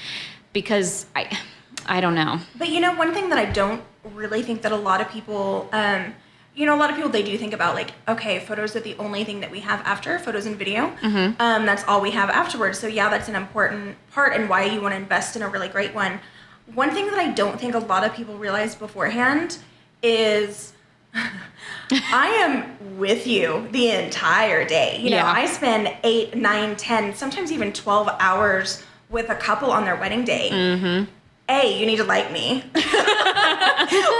Because 0.54 1.06
i 1.16 1.40
i 1.86 2.00
don't 2.02 2.16
know. 2.16 2.40
But 2.56 2.70
you 2.70 2.80
know, 2.80 2.94
one 2.96 3.14
thing 3.14 3.30
that 3.30 3.40
I 3.40 3.46
don't 3.46 3.84
really 4.14 4.44
think 4.44 4.62
that 4.64 4.72
a 4.72 4.78
lot 4.78 5.02
of 5.02 5.10
people, 5.10 5.70
um, 5.72 6.14
you 6.56 6.66
know, 6.66 6.76
a 6.76 6.78
lot 6.78 6.90
of 6.90 6.96
people 6.96 7.10
they 7.10 7.24
do 7.24 7.38
think 7.38 7.54
about 7.54 7.74
like, 7.74 7.92
okay, 8.08 8.40
photos 8.40 8.76
are 8.76 8.80
the 8.80 8.96
only 8.98 9.24
thing 9.24 9.40
that 9.40 9.50
we 9.50 9.62
have 9.62 9.82
after 9.82 10.20
photos 10.20 10.46
and 10.46 10.56
video. 10.56 10.88
Mm-hmm. 11.02 11.42
Um, 11.42 11.66
that's 11.66 11.84
all 11.86 12.00
we 12.00 12.12
have 12.12 12.30
afterwards. 12.30 12.78
So 12.78 12.88
yeah, 12.88 13.10
that's 13.10 13.28
an 13.28 13.36
important 13.36 13.98
part 14.12 14.34
and 14.34 14.48
why 14.50 14.66
you 14.66 14.80
want 14.82 14.94
to 14.94 14.98
invest 14.98 15.36
in 15.36 15.42
a 15.42 15.50
really 15.50 15.68
great 15.68 15.96
one. 15.96 16.20
One 16.74 16.92
thing 16.92 17.08
that 17.08 17.18
I 17.18 17.32
don't 17.32 17.60
think 17.60 17.74
a 17.76 17.80
lot 17.80 18.04
of 18.06 18.14
people 18.14 18.38
realize 18.38 18.76
beforehand 18.76 19.58
is 20.04 20.74
I 21.92 22.28
am 22.28 22.98
with 22.98 23.26
you 23.28 23.68
the 23.72 23.90
entire 23.90 24.66
day. 24.66 25.00
You 25.00 25.12
know, 25.12 25.18
Yeah. 25.18 25.32
I 25.32 25.46
spend 25.48 25.92
eight, 26.04 26.36
nine, 26.36 26.76
ten, 26.76 27.16
sometimes 27.16 27.52
even 27.52 27.74
12 27.74 28.10
hours 28.20 28.84
with 29.10 29.30
a 29.30 29.36
couple 29.36 29.72
on 29.72 29.86
their 29.86 29.96
wedding 29.96 30.24
day. 30.24 30.50
Mm-hmm. 30.52 31.12
A, 31.50 31.78
you 31.78 31.86
need 31.86 31.98
to 31.98 32.04
like 32.06 32.32
me 32.32 32.64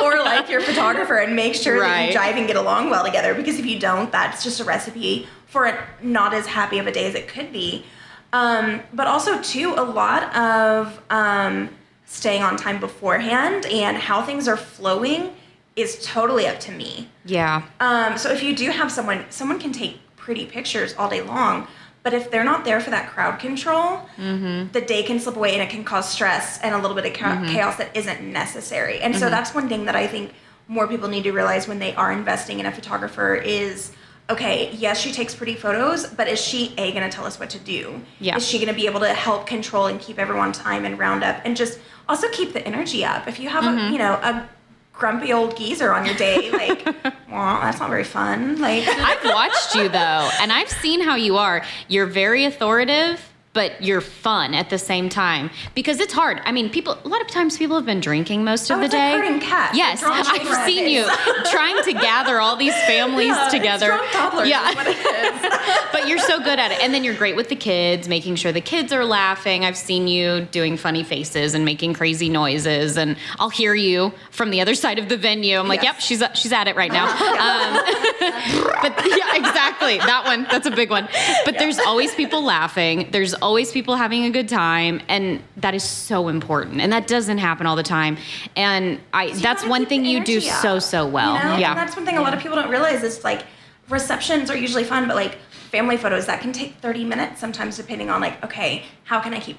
or 0.04 0.18
like 0.20 0.50
your 0.50 0.62
photographer 0.62 1.16
and 1.16 1.36
make 1.36 1.56
sure 1.56 1.80
that 1.80 2.10
you 2.10 2.18
jive 2.18 2.34
and 2.38 2.48
get 2.48 2.58
along 2.58 2.90
well 2.90 3.06
together 3.06 3.34
because 3.34 3.60
if 3.60 3.66
you 3.66 3.80
don't, 3.80 4.12
that's 4.12 4.44
just 4.44 4.60
a 4.60 4.64
recipe 4.64 5.28
for 5.46 5.66
a 5.66 5.88
not 6.02 6.34
as 6.34 6.46
happy 6.48 6.80
of 6.80 6.88
a 6.88 6.92
day 6.92 7.06
as 7.06 7.16
it 7.16 7.28
could 7.28 7.54
be. 7.54 7.86
Um, 8.34 8.82
but 8.92 9.08
also, 9.08 9.42
too, 9.42 9.76
a 9.78 9.84
lot 9.84 10.36
of 10.36 11.00
um, 11.12 11.70
staying 12.06 12.42
on 12.42 12.58
time 12.58 12.80
beforehand 12.80 13.66
and 13.68 13.96
how 13.96 14.24
things 14.24 14.48
are 14.48 14.58
flowing 14.58 15.34
is 15.76 16.04
totally 16.04 16.46
up 16.48 16.60
to 16.60 16.72
me. 16.72 17.10
yeah 17.26 17.64
Um, 17.80 18.18
so 18.18 18.32
if 18.32 18.44
you 18.44 18.56
do 18.56 18.70
have 18.72 18.92
someone, 18.92 19.26
someone 19.30 19.60
can 19.60 19.72
take 19.72 20.00
pretty 20.16 20.46
pictures 20.46 20.94
all 20.98 21.10
day 21.10 21.22
long, 21.22 21.68
but 22.04 22.14
if 22.14 22.30
they're 22.30 22.44
not 22.44 22.66
there 22.66 22.82
for 22.82 22.90
that 22.90 23.10
crowd 23.10 23.40
control, 23.40 24.02
mm-hmm. 24.18 24.72
the 24.74 24.82
day 24.82 25.04
can 25.04 25.20
slip 25.20 25.38
away 25.38 25.54
and 25.54 25.62
it 25.62 25.70
can 25.70 25.86
cause 25.86 26.10
stress 26.10 26.60
and 26.62 26.76
a 26.76 26.78
little 26.78 26.96
bit 26.96 27.06
of 27.06 27.14
cha- 27.14 27.38
mm-hmm. 27.38 27.48
chaos 27.48 27.78
that 27.78 27.96
isn't 27.96 28.22
necessary. 28.22 29.00
And 29.00 29.16
so 29.16 29.22
mm-hmm. 29.22 29.32
that's 29.32 29.56
one 29.56 29.70
thing 29.70 29.86
that 29.86 29.96
I 29.96 30.06
think 30.06 30.34
more 30.68 30.88
people 30.88 31.08
need 31.08 31.24
to 31.24 31.32
realize 31.32 31.68
when 31.68 31.80
they 31.80 31.96
are 31.96 32.12
investing 32.12 32.60
in 32.60 32.66
a 32.66 32.72
photographer 32.72 33.34
is. 33.36 33.92
Okay, 34.30 34.72
yes, 34.72 35.02
she 35.02 35.12
takes 35.12 35.36
pretty 35.36 35.54
photos, 35.54 36.08
but 36.08 36.30
is 36.30 36.40
she 36.40 36.74
A, 36.78 36.94
gonna 36.94 37.12
tell 37.12 37.26
us 37.26 37.38
what 37.42 37.50
to 37.50 37.60
do? 37.60 38.02
Yeah. 38.20 38.38
Is 38.38 38.48
she 38.48 38.58
gonna 38.58 38.74
be 38.74 38.86
able 38.86 39.02
to 39.02 39.14
help 39.14 39.46
control 39.46 39.88
and 39.88 40.00
keep 40.00 40.18
everyone 40.18 40.54
time 40.54 40.86
and 40.86 40.98
round 40.98 41.26
up 41.26 41.42
and 41.44 41.58
just 41.58 41.78
also 42.08 42.30
keep 42.30 42.54
the 42.54 42.66
energy 42.66 43.04
up? 43.04 43.28
If 43.28 43.38
you 43.38 43.50
have 43.50 43.66
a, 43.66 43.92
you 43.92 43.98
know, 43.98 44.14
a 44.14 44.48
grumpy 44.94 45.34
old 45.34 45.58
geezer 45.58 45.92
on 45.92 46.06
your 46.06 46.16
day, 46.16 46.52
like, 46.52 46.86
well, 47.30 47.60
that's 47.62 47.80
not 47.80 47.90
very 47.90 48.04
fun. 48.04 48.60
Like, 48.62 48.88
I've 48.88 49.24
watched 49.26 49.76
you 49.76 49.90
though, 49.90 50.30
and 50.40 50.54
I've 50.54 50.70
seen 50.70 51.02
how 51.02 51.16
you 51.16 51.38
are. 51.38 51.64
You're 51.88 52.06
very 52.06 52.46
authoritative, 52.46 53.33
but 53.54 53.84
you're 53.84 54.02
fun 54.02 54.54
at 54.56 54.70
the 54.72 54.78
same 54.80 55.10
time 55.10 55.50
because 55.76 56.00
it's 56.00 56.12
hard. 56.14 56.42
I 56.44 56.52
mean, 56.52 56.70
people. 56.70 56.98
A 57.06 57.08
lot 57.08 57.22
of 57.22 57.28
times, 57.28 57.58
people 57.58 57.76
have 57.76 57.86
been 57.86 58.00
drinking 58.00 58.44
most 58.44 58.70
of 58.70 58.78
Oh, 58.78 58.80
the 58.80 58.86
it's 58.86 58.94
like 58.96 59.12
day. 59.14 59.18
herding 59.18 59.40
cats, 59.40 59.78
Yes, 59.78 60.02
I've 60.04 60.66
seen 60.66 60.88
you 60.90 61.06
trying 61.52 61.82
to 61.84 61.94
gather 61.94 62.40
all 62.40 62.56
these 62.56 62.74
families 62.86 63.28
Yeah, 63.36 63.50
together. 63.50 63.88
yeah, 64.46 64.70
is 64.72 64.76
what 64.76 64.88
it 64.88 64.98
is. 64.98 65.60
but 65.92 66.08
you're 66.08 66.18
so 66.20 66.40
good 66.40 66.58
at 66.60 66.72
it. 66.72 66.82
And 66.84 66.94
then 66.94 67.04
you're 67.04 67.14
great 67.14 67.36
with 67.36 67.50
the 67.50 67.56
kids, 67.56 68.08
making 68.08 68.36
sure 68.38 68.52
the 68.52 68.62
kids 68.62 68.92
are 68.92 69.06
laughing. 69.06 69.66
I've 69.66 69.78
seen 69.78 70.08
you 70.08 70.42
doing 70.52 70.76
funny 70.76 71.04
faces 71.04 71.54
and 71.54 71.64
making 71.64 71.94
crazy 71.94 72.30
noises, 72.30 72.98
and 72.98 73.18
I'll 73.40 73.50
hear 73.50 73.76
you 73.76 74.14
from 74.32 74.50
the 74.50 74.62
other 74.62 74.74
side 74.76 74.98
of 75.00 75.10
the 75.10 75.18
venue. 75.18 75.58
I'm 75.60 75.68
like, 75.68 75.84
Yes. 75.84 76.10
yep, 76.10 76.22
she's 76.32 76.42
she's 76.42 76.52
at 76.54 76.68
it 76.68 76.76
right 76.76 76.92
now. 76.92 77.06
Um, 77.06 77.84
but 78.82 79.06
yeah, 79.06 79.36
exactly. 79.36 79.98
That 80.00 80.24
one, 80.26 80.44
that's 80.50 80.66
a 80.66 80.72
big 80.72 80.90
one. 80.90 81.08
But 81.46 81.58
there's 81.60 81.78
always 81.80 82.14
people 82.16 82.44
laughing. 82.44 83.10
There's 83.12 83.34
always 83.44 83.72
people 83.72 83.96
having 83.96 84.24
a 84.24 84.30
good 84.32 84.48
time, 84.50 85.02
and 85.10 85.44
that 85.58 85.76
is 85.76 85.84
so 85.84 86.30
important. 86.30 86.82
And 86.82 86.92
that 86.94 87.06
doesn't 87.08 87.38
happen 87.38 87.68
all 87.68 87.76
the 87.76 87.84
time. 87.84 88.18
And 88.56 89.00
I, 89.14 89.26
You 89.26 89.36
that's 89.36 89.66
one 89.68 89.86
thing 89.86 90.06
you 90.06 90.24
do 90.24 90.38
up, 90.38 90.44
so 90.44 90.80
so 90.80 91.06
well. 91.06 91.38
you 91.38 91.44
know? 91.44 91.58
Yeah. 91.58 91.72
And 91.72 91.78
that's 91.78 91.96
one 91.96 92.06
thing 92.06 92.18
a 92.18 92.22
lot 92.22 92.34
of 92.34 92.40
people 92.40 92.56
don't 92.56 92.70
realize 92.70 93.04
is 93.04 93.24
like 93.24 93.44
receptions 93.90 94.50
are 94.50 94.58
usually 94.58 94.86
fun, 94.86 95.08
but 95.08 95.16
like 95.16 95.36
family 95.72 95.98
photos 95.98 96.26
that 96.28 96.40
can 96.42 96.54
take 96.54 96.76
30 96.78 97.04
minutes 97.04 97.40
sometimes 97.42 97.76
depending 97.78 98.10
on 98.10 98.22
like, 98.22 98.44
okay, 98.44 98.84
how 99.04 99.20
can 99.20 99.34
I 99.34 99.40
keep 99.40 99.58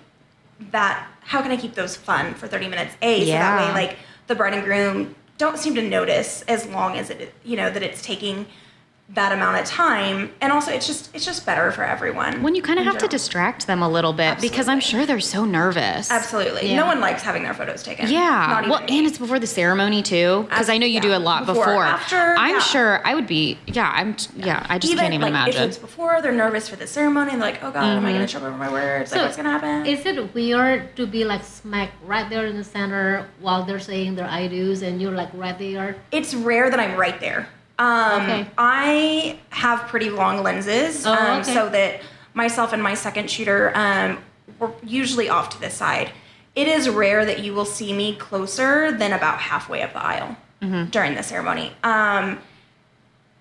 that 0.70 1.06
how 1.20 1.42
can 1.42 1.50
I 1.50 1.56
keep 1.56 1.74
those 1.74 1.96
fun 1.96 2.34
for 2.34 2.46
30 2.48 2.68
minutes? 2.68 2.96
A 3.02 3.20
so 3.20 3.32
that 3.32 3.60
Yeah. 3.60 3.66
way 3.68 3.72
like 3.86 3.96
the 4.28 4.34
bride 4.34 4.54
and 4.54 4.64
groom 4.64 5.14
don't 5.36 5.58
seem 5.58 5.74
to 5.74 5.82
notice 5.82 6.42
as 6.48 6.66
long 6.66 6.96
as 6.96 7.10
it 7.10 7.34
you 7.44 7.56
know 7.56 7.68
that 7.70 7.82
it's 7.82 8.00
taking 8.02 8.46
that 9.10 9.32
amount 9.32 9.60
of 9.60 9.66
time 9.66 10.32
and 10.40 10.50
also 10.50 10.72
it's 10.72 10.86
just 10.86 11.14
it's 11.14 11.26
just 11.26 11.44
better 11.44 11.70
for 11.70 11.84
everyone 11.84 12.42
when 12.42 12.54
you 12.54 12.62
kind 12.62 12.78
of 12.78 12.86
in 12.86 12.90
have 12.92 13.00
to 13.00 13.06
distract 13.06 13.66
them 13.66 13.82
a 13.82 13.88
little 13.88 14.14
bit 14.14 14.40
because 14.40 14.66
I'm 14.66 14.80
sure 14.80 15.04
they're 15.04 15.20
so 15.20 15.44
nervous. 15.44 16.10
absolutely 16.10 16.70
Yeah. 16.70 16.76
no 16.76 16.86
one 16.86 17.00
likes 17.00 17.22
having 17.22 17.42
their 17.42 17.52
photos 17.52 17.82
taken 17.82 18.08
Yeah. 18.10 18.20
Not 18.62 18.68
Well, 18.68 18.80
me. 18.80 18.98
and 18.98 19.06
it's 19.06 19.18
before 19.18 19.38
the 19.38 19.46
ceremony 19.46 20.02
too, 20.02 20.46
because 20.48 20.70
I 20.70 20.78
know 20.78 20.86
you 20.86 21.00
do 21.02 21.14
a 21.14 21.18
lot 21.18 21.44
Before, 21.44 21.66
before. 21.66 21.84
after, 21.84 22.16
I'm 22.16 22.54
yeah. 22.54 22.58
sure 22.60 23.06
I 23.06 23.14
would 23.14 23.26
be. 23.26 23.58
Yeah. 23.66 23.92
I'm. 23.94 24.16
Yeah. 24.36 24.64
I 24.70 24.78
just 24.78 24.90
even 24.92 25.02
can't 25.02 25.14
even 25.14 25.32
like 25.34 25.48
if 25.50 25.54
imagine. 25.54 25.68
it's 25.68 25.78
before 25.78 26.22
they're 26.22 26.32
nervous 26.32 26.68
for 26.70 26.76
the 26.76 26.86
ceremony 26.86 27.32
and 27.32 27.42
they're 27.42 27.50
like 27.52 27.62
oh 27.62 27.70
god 27.70 27.84
am 27.84 27.98
i 28.04 28.08
Mm-hmm. 28.08 28.14
gonna 28.14 28.26
trip 28.26 28.42
over 28.42 28.56
my 28.56 28.72
words 28.72 29.12
like 29.12 29.20
So, 29.20 29.24
what's 29.24 29.36
gonna 29.36 29.50
happen 29.50 29.84
Is 29.86 30.06
it 30.06 30.34
weird 30.34 30.96
to 30.96 31.06
be 31.06 31.24
like 31.24 31.44
smack 31.44 31.90
right 32.06 32.28
there 32.30 32.46
in 32.46 32.56
the 32.56 32.64
center 32.64 33.28
while 33.40 33.64
they're 33.66 33.78
saying 33.80 34.14
their 34.16 34.26
I 34.28 34.48
do's 34.48 34.80
and 34.82 35.00
you're 35.00 35.12
like 35.12 35.28
right 35.34 35.58
there? 35.58 35.96
it's 36.10 36.34
rare 36.34 36.70
that 36.70 36.80
i'm 36.80 36.96
right 36.98 37.20
there 37.20 37.48
um, 37.78 38.22
Okay. 38.22 38.46
i 38.58 39.38
have 39.50 39.80
pretty 39.88 40.10
long 40.10 40.42
lenses 40.42 41.06
Oh, 41.06 41.12
um, 41.12 41.40
okay. 41.40 41.52
so 41.54 41.68
that 41.70 42.00
myself 42.34 42.72
and 42.72 42.82
my 42.82 42.94
second 42.94 43.30
shooter 43.30 43.72
um, 43.74 44.18
we're 44.58 44.70
usually 44.82 45.28
off 45.28 45.50
to 45.50 45.60
the 45.60 45.70
side 45.70 46.10
it 46.54 46.68
is 46.68 46.88
rare 46.88 47.24
that 47.24 47.40
you 47.40 47.52
will 47.52 47.64
see 47.64 47.92
me 47.92 48.14
closer 48.14 48.92
than 48.92 49.12
about 49.12 49.38
halfway 49.38 49.82
up 49.82 49.92
the 49.92 50.04
aisle 50.04 50.36
Mm-hmm. 50.62 50.90
during 50.90 51.14
the 51.14 51.22
ceremony 51.22 51.72
um, 51.82 52.38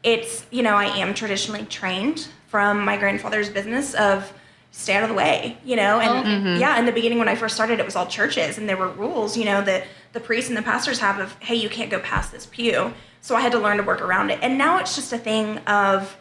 it's 0.03 0.45
you 0.51 0.61
know 0.63 0.75
i 0.75 0.85
am 0.97 1.13
traditionally 1.13 1.63
trained 1.65 2.27
from 2.47 2.83
my 2.83 2.97
grandfather's 2.97 3.49
business 3.49 3.93
of 3.93 4.31
stay 4.71 4.95
out 4.95 5.03
of 5.03 5.09
the 5.09 5.15
way 5.15 5.57
you 5.63 5.75
know 5.75 5.99
and 5.99 6.19
Okay. 6.19 6.29
Mm-hmm. 6.29 6.59
yeah 6.59 6.77
in 6.79 6.85
the 6.85 6.91
beginning 6.91 7.19
when 7.19 7.29
i 7.29 7.35
first 7.35 7.55
started 7.55 7.79
it 7.79 7.85
was 7.85 7.95
all 7.95 8.07
churches 8.07 8.57
and 8.57 8.67
there 8.67 8.75
were 8.77 8.89
rules 8.89 9.37
you 9.37 9.45
know 9.45 9.61
that 9.61 9.85
the 10.13 10.19
priests 10.19 10.49
and 10.49 10.57
the 10.57 10.61
pastors 10.61 10.99
have 10.99 11.19
of 11.19 11.35
hey 11.39 11.55
you 11.55 11.69
can't 11.69 11.89
go 11.91 11.99
past 11.99 12.31
this 12.31 12.45
pew 12.45 12.93
so 13.21 13.35
i 13.35 13.41
had 13.41 13.51
to 13.51 13.59
learn 13.59 13.77
to 13.77 13.83
work 13.83 14.01
around 14.01 14.29
it 14.29 14.39
and 14.41 14.57
now 14.57 14.79
it's 14.79 14.95
just 14.95 15.11
a 15.11 15.17
thing 15.17 15.57
of 15.59 16.17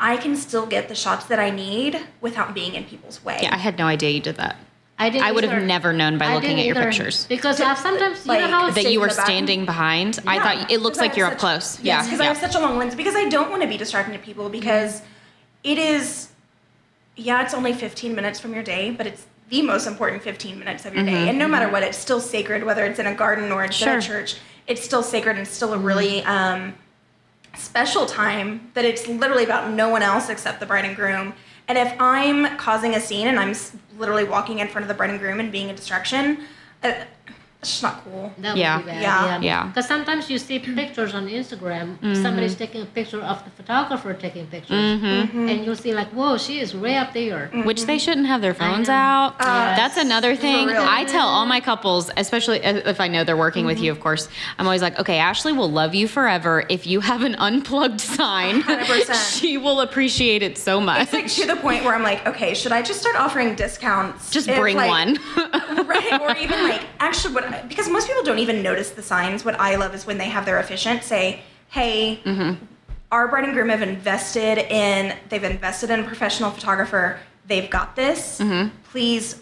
i 0.00 0.16
can 0.16 0.34
still 0.36 0.66
get 0.66 0.88
the 0.88 0.94
shots 0.94 1.26
that 1.26 1.38
i 1.38 1.50
need 1.50 2.00
without 2.20 2.54
being 2.54 2.74
in 2.74 2.84
people's 2.84 3.24
way 3.24 3.38
yeah. 3.42 3.54
I 3.54 3.58
had 3.58 3.78
no 3.78 3.86
idea 3.86 4.10
you 4.10 4.20
did 4.20 4.36
that. 4.36 4.56
I 4.98 5.10
didn't. 5.10 5.24
I 5.24 5.32
would 5.32 5.42
have 5.44 5.64
never 5.64 5.92
known 5.92 6.16
by 6.16 6.26
I 6.26 6.34
looking 6.34 6.60
at 6.60 6.66
your 6.66 6.76
either. 6.76 6.86
pictures 6.86 7.26
because 7.26 7.60
I've 7.60 7.78
sometimes 7.78 8.24
you 8.24 8.32
know 8.32 8.38
like, 8.38 8.50
how 8.50 8.70
that 8.70 8.92
you 8.92 9.00
were 9.00 9.10
standing 9.10 9.64
behind. 9.64 10.20
I 10.26 10.38
thought 10.38 10.70
it 10.70 10.80
looks 10.80 10.98
like 10.98 11.16
you're 11.16 11.26
up 11.26 11.38
close. 11.38 11.80
Yes, 11.80 11.84
Yeah. 11.84 12.02
because 12.04 12.18
yeah. 12.18 12.24
I 12.24 12.28
have 12.28 12.36
such 12.36 12.54
a 12.54 12.60
long 12.60 12.78
lens. 12.78 12.94
Because 12.94 13.16
I 13.16 13.28
don't 13.28 13.50
want 13.50 13.62
to 13.62 13.68
be 13.68 13.76
distracting 13.76 14.14
to 14.14 14.20
people 14.20 14.44
mm-hmm. 14.44 14.52
because 14.52 15.02
it 15.64 15.78
is, 15.78 16.28
yeah, 17.16 17.42
it's 17.42 17.54
only 17.54 17.72
15 17.72 18.14
minutes 18.14 18.38
from 18.38 18.54
your 18.54 18.62
day, 18.62 18.90
but 18.90 19.06
it's 19.06 19.26
the 19.52 19.60
most 19.60 19.86
important 19.86 20.22
15 20.22 20.58
minutes 20.58 20.86
of 20.86 20.94
your 20.94 21.04
day. 21.04 21.28
And 21.28 21.38
no 21.38 21.46
matter 21.46 21.68
what, 21.70 21.82
it's 21.82 21.98
still 21.98 22.20
sacred, 22.20 22.64
whether 22.64 22.86
it's 22.86 22.98
in 22.98 23.06
a 23.06 23.14
garden 23.14 23.52
or 23.52 23.62
it's 23.64 23.80
in 23.82 23.88
a 23.98 24.00
church. 24.00 24.36
It's 24.66 24.82
still 24.82 25.02
sacred 25.02 25.36
and 25.36 25.46
still 25.46 25.74
a 25.74 25.78
really 25.78 26.22
um, 26.24 26.72
special 27.54 28.06
time 28.06 28.70
that 28.72 28.86
it's 28.86 29.06
literally 29.06 29.44
about 29.44 29.70
no 29.70 29.90
one 29.90 30.00
else 30.00 30.30
except 30.30 30.58
the 30.58 30.64
bride 30.64 30.86
and 30.86 30.96
groom. 30.96 31.34
And 31.68 31.76
if 31.76 31.94
I'm 32.00 32.56
causing 32.56 32.94
a 32.94 33.00
scene 33.00 33.28
and 33.28 33.38
I'm 33.38 33.54
literally 33.98 34.24
walking 34.24 34.58
in 34.60 34.68
front 34.68 34.84
of 34.84 34.88
the 34.88 34.94
bride 34.94 35.10
and 35.10 35.20
groom 35.20 35.38
and 35.38 35.52
being 35.52 35.68
a 35.68 35.76
distraction, 35.76 36.44
uh, 36.82 36.94
it's 37.62 37.80
not 37.82 38.02
cool. 38.04 38.32
That 38.38 38.56
Yeah. 38.56 38.76
would 38.78 38.86
be 38.86 38.90
bad. 38.92 39.02
Yeah. 39.02 39.26
Yeah. 39.26 39.40
Yeah. 39.40 39.66
Because 39.68 39.86
sometimes 39.86 40.28
you 40.28 40.36
see 40.38 40.58
pictures 40.58 41.14
on 41.14 41.28
Instagram, 41.28 41.96
somebody's 42.20 42.56
taking 42.56 42.82
a 42.82 42.86
picture 42.86 43.20
of 43.22 43.44
the 43.44 43.50
photographer 43.50 44.12
taking 44.14 44.46
pictures, 44.48 45.00
Mm-hmm. 45.00 45.48
and 45.48 45.64
you'll 45.64 45.76
see 45.76 45.94
like, 45.94 46.08
whoa, 46.08 46.36
she 46.38 46.58
is 46.60 46.74
way 46.74 46.96
up 46.96 47.12
there. 47.12 47.50
Which 47.64 47.84
they 47.84 47.98
shouldn't 47.98 48.26
have 48.26 48.40
their 48.40 48.54
phones 48.54 48.88
out. 48.88 49.36
Uh, 49.38 49.76
That's 49.76 49.96
another 49.96 50.34
thing. 50.34 50.70
I 50.70 51.04
tell 51.04 51.28
all 51.28 51.46
my 51.46 51.60
couples, 51.60 52.10
especially 52.16 52.58
if 52.64 53.00
I 53.00 53.06
know 53.06 53.22
they're 53.22 53.36
working 53.36 53.64
with 53.64 53.78
you, 53.80 53.92
of 53.92 54.00
course, 54.00 54.28
I'm 54.58 54.66
always 54.66 54.82
like, 54.82 54.98
okay, 54.98 55.18
Ashley 55.18 55.52
will 55.52 55.70
love 55.70 55.94
you 55.94 56.08
forever 56.08 56.64
if 56.68 56.84
you 56.86 56.98
have 57.00 57.22
an 57.22 57.36
unplugged 57.36 58.00
sign. 58.00 58.62
100%. 58.72 59.38
she 59.40 59.56
will 59.56 59.80
appreciate 59.82 60.42
it 60.42 60.58
so 60.58 60.80
much. 60.80 61.02
It's 61.02 61.12
like 61.12 61.28
to 61.28 61.46
the 61.46 61.56
point 61.60 61.84
where 61.84 61.94
I'm 61.94 62.02
like, 62.02 62.26
okay, 62.26 62.54
should 62.54 62.72
I 62.72 62.82
just 62.82 63.00
start 63.00 63.14
offering 63.14 63.54
discounts? 63.54 64.30
Just 64.30 64.48
if, 64.48 64.58
bring 64.58 64.76
like- 64.76 64.88
one. 64.90 65.18
right? 65.86 66.20
Or 66.20 66.36
even 66.36 66.60
like, 66.64 66.82
actually, 66.98 67.34
what 67.34 67.51
I- 67.54 67.62
because 67.62 67.88
most 67.88 68.06
people 68.08 68.22
don't 68.22 68.38
even 68.38 68.62
notice 68.62 68.90
the 68.90 69.02
signs. 69.02 69.44
What 69.44 69.58
I 69.60 69.76
love 69.76 69.94
is 69.94 70.06
when 70.06 70.18
they 70.18 70.28
have 70.28 70.44
their 70.46 70.58
efficient 70.58 71.04
say, 71.04 71.40
"Hey, 71.68 72.20
Mm-hmm. 72.24 72.64
our 73.10 73.28
bride 73.28 73.44
and 73.44 73.52
groom 73.52 73.68
have 73.68 73.82
invested 73.82 74.58
in 74.58 75.14
they've 75.28 75.44
invested 75.44 75.90
in 75.90 76.00
a 76.00 76.04
professional 76.04 76.50
photographer. 76.50 77.18
They've 77.46 77.68
got 77.68 77.96
this. 77.96 78.38
Mm-hmm. 78.40 78.68
Please 78.90 79.40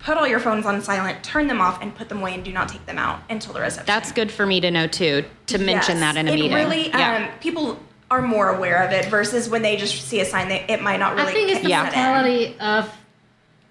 put 0.00 0.16
all 0.16 0.26
your 0.26 0.40
phones 0.40 0.66
on 0.66 0.80
silent, 0.82 1.22
turn 1.22 1.46
them 1.46 1.60
off, 1.60 1.80
and 1.80 1.94
put 1.94 2.08
them 2.08 2.18
away, 2.20 2.34
and 2.34 2.44
do 2.44 2.52
not 2.52 2.68
take 2.68 2.84
them 2.86 2.98
out 2.98 3.20
until 3.30 3.52
the 3.52 3.60
reception. 3.60 3.86
That's 3.86 4.10
good 4.12 4.30
for 4.30 4.44
me 4.44 4.60
to 4.60 4.70
know 4.70 4.86
too, 4.86 5.24
to 5.46 5.58
mention 5.58 5.98
Yes. 5.98 6.14
that 6.14 6.16
in 6.18 6.28
a 6.28 6.32
it 6.32 6.34
meeting. 6.34 6.52
Really, 6.54 6.88
yeah. 6.88 7.28
um, 7.32 7.38
people 7.40 7.78
are 8.10 8.22
more 8.22 8.48
aware 8.56 8.82
of 8.84 8.90
it 8.92 9.04
versus 9.06 9.48
when 9.48 9.62
they 9.62 9.76
just 9.76 10.08
see 10.08 10.20
a 10.20 10.24
sign 10.24 10.48
that 10.48 10.70
it 10.70 10.82
might 10.82 10.98
not 10.98 11.14
really. 11.14 11.30
I 11.30 11.32
think 11.32 11.50
it's 11.50 11.62
the 11.62 11.68
Yeah. 11.68 11.82
mentality 11.84 12.56
of 12.58 12.90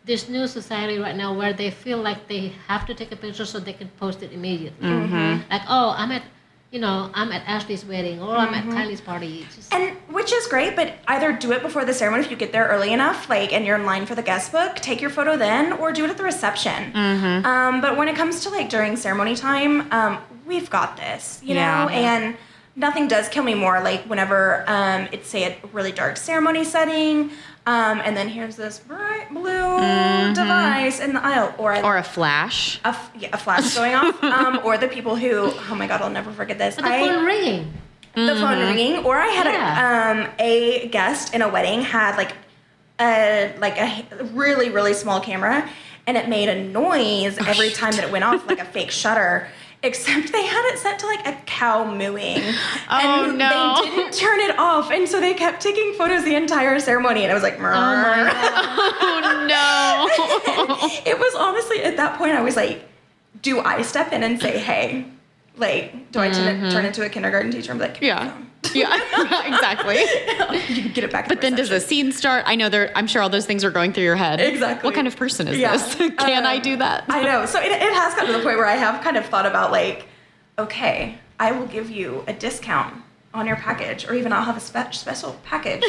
this 0.07 0.27
new 0.29 0.47
society 0.47 0.97
right 0.97 1.15
now 1.15 1.33
where 1.33 1.53
they 1.53 1.69
feel 1.69 1.97
like 1.99 2.27
they 2.27 2.53
have 2.67 2.85
to 2.87 2.93
take 2.93 3.11
a 3.11 3.15
picture 3.15 3.45
so 3.45 3.59
they 3.59 3.73
can 3.73 3.89
post 3.99 4.23
it 4.23 4.31
immediately. 4.31 4.87
Mm-hmm. 4.87 5.51
Like, 5.51 5.61
oh, 5.67 5.93
I'm 5.97 6.11
at, 6.13 6.23
you 6.71 6.79
know, 6.79 7.11
I'm 7.13 7.31
at 7.33 7.43
Ashley's 7.45 7.83
wedding 7.85 8.21
or 8.21 8.35
I'm 8.35 8.53
Mm-hmm. 8.53 8.71
at 8.71 8.87
Kylie's 8.87 9.01
party. 9.01 9.45
Just, 9.53 9.73
And 9.73 9.95
which 10.09 10.31
is 10.31 10.47
great, 10.47 10.75
but 10.77 10.93
either 11.07 11.33
do 11.33 11.51
it 11.51 11.61
before 11.61 11.83
the 11.85 11.93
ceremony 11.93 12.23
if 12.23 12.31
you 12.31 12.37
get 12.37 12.51
there 12.53 12.67
early 12.67 12.93
enough, 12.93 13.29
like, 13.29 13.51
and 13.53 13.65
you're 13.65 13.75
in 13.75 13.85
line 13.85 14.05
for 14.05 14.15
the 14.15 14.23
guest 14.23 14.51
book, 14.53 14.77
take 14.77 15.01
your 15.01 15.09
photo 15.09 15.35
then, 15.37 15.73
or 15.73 15.91
do 15.91 16.05
it 16.05 16.09
at 16.09 16.17
the 16.17 16.23
reception. 16.23 16.93
Mm-hmm. 16.93 17.45
Um, 17.45 17.81
but 17.81 17.97
when 17.97 18.07
it 18.07 18.15
comes 18.15 18.41
to 18.43 18.49
like 18.49 18.69
during 18.69 18.95
ceremony 18.95 19.35
time, 19.35 19.91
um, 19.91 20.19
we've 20.45 20.69
got 20.69 20.95
this, 20.97 21.41
you 21.43 21.55
Yeah. 21.55 21.83
know, 21.83 21.89
and 21.89 22.37
nothing 22.77 23.07
does 23.09 23.27
kill 23.27 23.43
me 23.43 23.55
more 23.55 23.81
like 23.81 24.03
whenever 24.05 24.63
um, 24.69 25.07
it's 25.11 25.27
say 25.27 25.43
a 25.45 25.57
really 25.73 25.91
dark 25.91 26.15
ceremony 26.15 26.63
setting, 26.63 27.31
um, 27.67 28.01
and 28.03 28.15
then 28.17 28.27
here's 28.29 28.55
this 28.55 28.79
bright 28.79 29.27
blue 29.31 30.33
device 30.33 30.99
in 30.99 31.13
the 31.13 31.23
aisle, 31.23 31.53
or 31.59 31.73
Mm-hmm. 31.73 31.85
or 31.85 31.97
a 31.97 32.03
flash. 32.03 32.79
a, 32.83 32.87
f- 32.89 33.11
yeah, 33.19 33.29
a 33.33 33.37
flash 33.37 33.75
going 33.75 33.93
off, 33.93 34.23
um, 34.23 34.59
or 34.63 34.77
the 34.77 34.87
people 34.87 35.15
who, 35.15 35.51
oh 35.69 35.75
my 35.75 35.85
god, 35.85 36.01
I'll 36.01 36.09
never 36.09 36.31
forget 36.31 36.57
this. 36.57 36.75
but 36.75 36.83
the 36.85 36.89
I- 36.89 37.07
phone 37.07 37.25
ringing. 37.25 37.73
the 38.15 38.35
phone 38.35 38.59
ringing, 38.59 39.05
or 39.05 39.17
I 39.17 39.27
had 39.27 39.45
Yeah. 39.45 40.17
a 40.17 40.23
um, 40.25 40.29
a 40.39 40.87
guest 40.87 41.35
in 41.35 41.41
a 41.43 41.49
wedding 41.49 41.81
had 41.81 42.15
like 42.17 42.33
a 42.99 43.53
like 43.59 43.77
a 43.77 44.23
really 44.33 44.69
really 44.69 44.93
small 44.93 45.19
camera, 45.19 45.69
and 46.07 46.17
it 46.17 46.27
made 46.29 46.49
a 46.49 46.63
noise 46.63 47.37
every 47.45 47.69
time 47.69 47.91
that 47.91 48.05
it 48.05 48.11
went 48.11 48.23
off, 48.23 48.47
like 48.47 48.59
a 48.59 48.65
fake 48.65 48.91
shutter. 49.01 49.47
Except 49.83 50.31
they 50.31 50.43
had 50.45 50.73
it 50.73 50.79
set 50.79 50.97
to 50.99 51.05
like 51.05 51.25
a 51.27 51.33
cow 51.45 51.85
mooing, 51.85 52.41
Oh, 52.89 53.25
and 53.29 53.37
no. 53.37 53.75
they 53.83 53.89
didn't 53.89 54.11
turn 54.13 54.39
it 54.39 54.57
off, 54.57 54.89
and 54.91 55.07
so 55.07 55.19
they 55.19 55.33
kept 55.35 55.61
taking 55.61 55.93
photos 55.93 56.23
the 56.23 56.35
entire 56.35 56.79
ceremony, 56.79 57.23
and 57.23 57.31
I 57.31 57.33
was 57.35 57.43
like, 57.43 57.57
Oh 57.59 57.61
my 57.61 57.71
God. 58.31 58.93
Oh 58.99 59.45
no. 59.47 60.87
it 61.11 61.17
was 61.19 61.35
honestly 61.35 61.83
at 61.83 61.95
that 61.97 62.17
point 62.17 62.33
I 62.33 62.41
was 62.41 62.55
like, 62.55 62.83
do 63.41 63.59
I 63.59 63.81
step 63.83 64.11
in 64.13 64.23
and 64.23 64.41
say, 64.41 64.57
hey, 64.57 65.05
like, 65.57 66.11
do 66.11 66.19
I 66.19 66.29
turn, 66.29 66.69
turn 66.71 66.85
into 66.85 67.03
a 67.05 67.09
kindergarten 67.09 67.51
teacher 67.51 67.71
and 67.71 67.79
be 67.79 67.87
like, 67.87 68.01
yeah. 68.01 68.35
Yeah. 68.73 68.93
exactly. 69.45 69.99
you 70.75 70.81
can 70.83 70.91
get 70.91 71.03
it 71.05 71.11
back. 71.11 71.29
But 71.29 71.39
then 71.41 71.55
does 71.55 71.69
the 71.69 71.79
scene 71.79 72.11
start? 72.11 72.43
I 72.47 72.55
know 72.55 72.67
there. 72.69 72.91
I'm 72.95 73.07
sure 73.07 73.21
all 73.21 73.29
those 73.29 73.45
things 73.45 73.63
are 73.63 73.71
going 73.71 73.93
through 73.93 74.03
your 74.03 74.15
head. 74.17 74.41
Exactly. 74.41 74.85
What 74.85 74.93
kind 74.93 75.07
of 75.07 75.15
person 75.15 75.47
is 75.47 75.57
Yeah. 75.57 75.77
this? 75.77 75.95
Can 75.95 76.45
I 76.45 76.55
Um, 76.57 76.61
do 76.61 76.75
that? 76.77 77.05
I 77.07 77.23
know. 77.23 77.45
So 77.45 77.61
it, 77.61 77.71
it 77.71 77.93
has 77.93 78.13
gotten 78.15 78.31
to 78.31 78.37
the 78.37 78.43
point 78.43 78.57
where 78.57 78.65
I 78.65 78.75
have 78.75 79.01
kind 79.03 79.15
of 79.15 79.25
thought 79.25 79.45
about 79.45 79.71
like, 79.71 80.07
okay, 80.59 81.17
I 81.39 81.51
will 81.53 81.67
give 81.67 81.89
you 81.89 82.23
a 82.27 82.33
discount 82.33 82.95
on 83.33 83.45
your 83.47 83.55
package, 83.57 84.05
or 84.07 84.15
even 84.15 84.33
I'll 84.33 84.43
have 84.43 84.57
a 84.57 84.59
spe- 84.59 84.93
special 84.93 85.39
package 85.43 85.83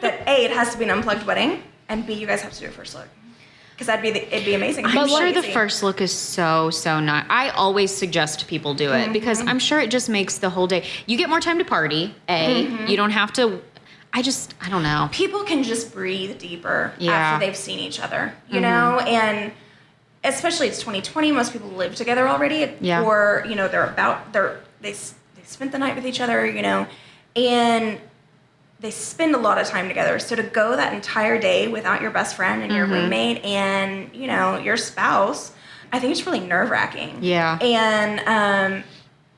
that 0.00 0.26
a 0.26 0.44
it 0.44 0.52
has 0.52 0.70
to 0.72 0.78
be 0.78 0.84
an 0.84 0.90
unplugged 0.90 1.26
wedding, 1.26 1.62
and 1.88 2.06
b 2.06 2.14
you 2.14 2.26
guys 2.26 2.40
have 2.42 2.52
to 2.52 2.60
do 2.60 2.66
a 2.66 2.70
first 2.70 2.94
look 2.94 3.08
because 3.80 3.86
that'd 3.86 4.02
be 4.02 4.10
the, 4.10 4.26
it'd 4.34 4.44
be 4.44 4.52
amazing. 4.52 4.84
I'm 4.84 5.08
sure 5.08 5.32
the 5.32 5.42
first 5.42 5.82
look 5.82 6.02
is 6.02 6.12
so 6.12 6.68
so 6.68 7.00
nice. 7.00 7.24
I 7.30 7.48
always 7.48 7.90
suggest 7.90 8.46
people 8.46 8.74
do 8.74 8.92
it 8.92 9.10
because 9.10 9.38
Mm-hmm. 9.38 9.48
I'm 9.48 9.58
sure 9.58 9.80
it 9.80 9.90
just 9.90 10.10
makes 10.10 10.36
the 10.36 10.50
whole 10.50 10.66
day. 10.66 10.84
You 11.06 11.16
get 11.16 11.30
more 11.30 11.40
time 11.40 11.56
to 11.60 11.64
party. 11.64 12.14
A. 12.28 12.66
Mm-hmm. 12.66 12.88
You 12.88 12.96
don't 12.98 13.10
have 13.12 13.32
to. 13.34 13.62
I 14.12 14.20
just 14.20 14.54
I 14.60 14.68
don't 14.68 14.82
know. 14.82 15.08
people 15.12 15.44
can 15.44 15.62
just 15.62 15.94
breathe 15.94 16.38
deeper 16.38 16.92
Yeah. 16.98 17.12
after 17.12 17.46
they've 17.46 17.56
seen 17.56 17.78
each 17.78 18.00
other, 18.00 18.34
you 18.50 18.60
know, 18.60 18.98
and 18.98 19.50
especially 20.24 20.66
it's 20.68 20.80
2020. 20.80 21.32
Most 21.32 21.54
people 21.54 21.70
live 21.70 21.94
together 21.94 22.28
already, 22.28 22.70
Yeah. 22.82 23.02
or 23.02 23.46
you 23.48 23.54
know 23.54 23.66
they're 23.66 23.86
about 23.86 24.34
they're 24.34 24.60
they 24.82 24.92
they 24.92 25.42
spent 25.46 25.72
the 25.72 25.78
night 25.78 25.94
with 25.96 26.04
each 26.04 26.20
other, 26.20 26.44
you 26.44 26.60
know, 26.60 26.86
and 27.34 27.98
they 28.80 28.90
spend 28.90 29.34
a 29.34 29.38
lot 29.38 29.58
of 29.58 29.66
time 29.66 29.88
together. 29.88 30.18
So 30.18 30.34
to 30.36 30.42
go 30.42 30.74
that 30.76 30.92
entire 30.94 31.38
day 31.38 31.68
without 31.68 32.00
your 32.00 32.10
best 32.10 32.34
friend 32.36 32.62
and 32.62 32.72
your 32.72 32.86
Mm-hmm. 32.86 32.94
roommate 32.94 33.44
and 33.44 34.14
you 34.14 34.26
know 34.26 34.56
your 34.58 34.76
spouse, 34.76 35.52
I 35.92 35.98
think 35.98 36.12
it's 36.12 36.24
really 36.26 36.40
nerve 36.40 36.70
wracking. 36.70 37.18
Yeah. 37.22 37.58
and 37.60 38.20
um, 38.80 38.84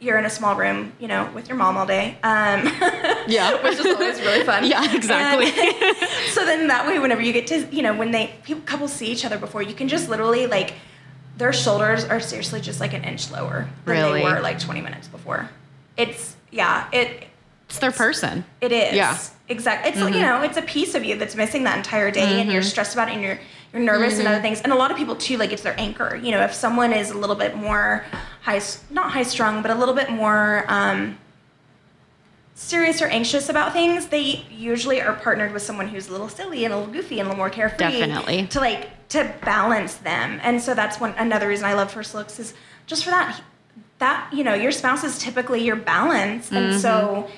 you're 0.00 0.18
in 0.18 0.24
a 0.24 0.30
small 0.30 0.56
room, 0.56 0.92
you 0.98 1.06
know, 1.06 1.30
with 1.32 1.48
your 1.48 1.56
mom 1.56 1.76
all 1.76 1.86
day. 1.86 2.16
Um, 2.22 2.62
Yeah. 3.28 3.54
which 3.64 3.78
is 3.78 3.86
always 3.86 4.20
really 4.20 4.44
fun. 4.44 4.64
Yeah, 4.66 4.92
exactly. 4.94 5.46
And 5.46 5.96
so 6.30 6.44
then 6.44 6.66
that 6.68 6.86
way, 6.88 6.98
whenever 6.98 7.20
you 7.22 7.32
get 7.32 7.46
to, 7.48 7.66
you 7.74 7.82
know, 7.82 7.94
when 7.94 8.10
they 8.10 8.34
people 8.42 8.62
couples 8.64 8.92
see 8.92 9.06
each 9.06 9.24
other 9.24 9.38
before, 9.38 9.62
you 9.62 9.74
can 9.74 9.88
just 9.88 10.08
literally 10.08 10.46
like 10.48 10.74
their 11.36 11.52
shoulders 11.52 12.04
are 12.04 12.20
seriously 12.20 12.60
just 12.60 12.78
like 12.80 12.92
an 12.94 13.04
inch 13.04 13.30
lower 13.30 13.68
than 13.86 13.96
Really? 13.96 14.20
they 14.20 14.24
were 14.32 14.40
like 14.40 14.58
20 14.58 14.80
minutes 14.80 15.08
before. 15.08 15.48
It's 15.96 16.36
yeah, 16.50 16.88
it 16.92 17.24
It's 17.72 17.78
their 17.78 17.90
person. 17.90 18.44
it 18.60 18.70
is. 18.70 18.92
Yeah. 18.94 19.16
Exactly. 19.48 19.90
It's 19.90 19.98
Mm-hmm. 19.98 20.14
you 20.14 20.20
know, 20.20 20.42
it's 20.42 20.58
a 20.58 20.62
piece 20.62 20.94
of 20.94 21.04
you 21.04 21.16
that's 21.16 21.34
missing 21.34 21.64
that 21.64 21.76
entire 21.78 22.10
day 22.10 22.40
and 22.42 22.52
you're 22.52 22.60
stressed 22.62 22.92
about 22.94 23.08
it 23.08 23.12
and 23.14 23.22
you're 23.22 23.40
you're 23.72 23.80
nervous 23.82 24.18
and 24.18 24.28
other 24.28 24.36
Mm-hmm. 24.36 24.42
things. 24.44 24.60
And 24.60 24.72
a 24.74 24.76
lot 24.76 24.90
of 24.90 24.98
people 24.98 25.16
too, 25.16 25.38
like 25.38 25.52
it's 25.52 25.62
their 25.62 25.78
anchor. 25.80 26.14
You 26.16 26.32
know, 26.32 26.42
if 26.42 26.52
someone 26.52 26.92
is 26.92 27.10
a 27.10 27.16
little 27.18 27.34
bit 27.36 27.56
more 27.56 28.04
high 28.42 28.60
not 28.90 29.10
high 29.12 29.22
strung, 29.22 29.62
but 29.62 29.70
a 29.70 29.74
little 29.74 29.94
bit 29.94 30.10
more 30.10 30.66
um 30.68 31.18
serious 32.54 33.00
or 33.02 33.06
anxious 33.06 33.48
about 33.48 33.72
things, 33.72 34.06
they 34.08 34.44
usually 34.50 35.00
are 35.00 35.14
partnered 35.14 35.52
with 35.52 35.62
someone 35.62 35.88
who's 35.88 36.08
a 36.08 36.12
little 36.12 36.28
silly 36.28 36.64
and 36.66 36.72
a 36.74 36.76
little 36.78 36.92
goofy 36.92 37.18
and 37.18 37.26
a 37.26 37.30
little 37.30 37.38
more 37.38 37.50
carefree. 37.50 37.78
Definitely. 37.78 38.46
To 38.48 38.60
like 38.60 39.08
to 39.08 39.32
balance 39.44 39.94
them. 39.96 40.38
And 40.42 40.60
so 40.60 40.74
that's 40.74 41.00
one 41.00 41.14
another 41.16 41.48
reason 41.48 41.64
I 41.64 41.72
love 41.72 41.90
first 41.90 42.14
looks 42.14 42.38
is 42.38 42.52
just 42.86 43.04
for 43.04 43.10
that 43.10 43.40
that 43.98 44.30
you 44.32 44.44
know 44.44 44.54
your 44.54 44.72
spouse 44.72 45.04
is 45.04 45.18
typically 45.18 45.62
your 45.64 45.76
balance 45.76 46.50
and 46.52 46.78
so 46.80 46.90
Mm-hmm. 47.28 47.32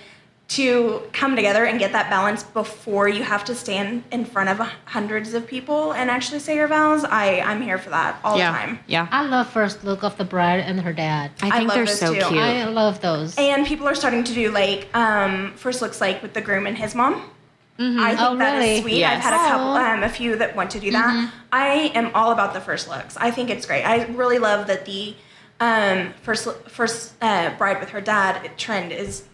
To 0.46 1.00
come 1.12 1.34
together 1.36 1.64
and 1.64 1.78
get 1.78 1.92
that 1.92 2.10
balance 2.10 2.42
before 2.42 3.08
you 3.08 3.22
have 3.22 3.44
to 3.46 3.54
stand 3.54 4.04
in 4.12 4.24
front 4.26 4.48
of 4.50 4.58
hundreds 4.84 5.32
of 5.32 5.46
people 5.46 5.92
and 5.94 6.10
actually 6.10 6.38
say 6.38 6.54
your 6.54 6.68
vows 6.68 7.02
i 7.04 7.40
i'm 7.40 7.62
here 7.62 7.78
for 7.78 7.88
that 7.90 8.20
all 8.22 8.36
yeah. 8.36 8.52
the 8.52 8.58
time 8.58 8.78
Yeah. 8.86 9.08
I 9.10 9.22
love 9.24 9.48
first 9.48 9.84
look 9.84 10.04
of 10.04 10.16
the 10.18 10.24
bride 10.24 10.60
and 10.60 10.80
her 10.82 10.92
dad. 10.92 11.30
I 11.40 11.46
I 11.48 11.50
think 11.58 11.68
love 11.68 11.74
they're 11.76 11.86
those 11.86 11.98
so 11.98 12.12
too. 12.14 12.20
cute. 12.28 12.40
I 12.40 12.64
love 12.66 13.00
those. 13.00 13.34
and 13.38 13.66
people 13.66 13.88
are 13.88 13.94
starting 13.94 14.22
to 14.24 14.34
do 14.34 14.50
like 14.50 14.94
um 14.94 15.54
first 15.56 15.80
looks 15.80 16.00
like 16.00 16.22
with 16.22 16.34
the 16.34 16.40
groom 16.42 16.66
and 16.66 16.76
his 16.76 16.94
mom 16.94 17.30
I 17.76 18.10
think 18.14 18.20
Oh, 18.20 18.36
that 18.36 18.62
is 18.62 18.68
really? 18.68 18.80
sweet. 18.82 18.98
Yes. 18.98 19.16
I've 19.16 19.22
had 19.24 19.34
a 19.34 19.48
couple, 19.50 19.72
um, 19.72 20.02
a 20.04 20.08
few 20.08 20.36
that 20.36 20.54
want 20.54 20.70
to 20.70 20.78
do 20.78 20.92
that. 20.92 21.32
I 21.50 21.90
am 21.96 22.12
all 22.14 22.30
about 22.30 22.54
the 22.54 22.60
first 22.60 22.88
looks. 22.88 23.16
I 23.16 23.32
think 23.32 23.50
it's 23.50 23.66
great. 23.66 23.82
I 23.82 24.04
really 24.12 24.38
love 24.38 24.68
that 24.68 24.84
the 24.84 25.16
um, 25.58 26.14
first 26.22 26.46
first 26.68 27.14
uh, 27.20 27.50
bride 27.58 27.80
with 27.80 27.88
her 27.90 28.00
dad 28.00 28.56
trend 28.58 28.92
is 28.92 29.24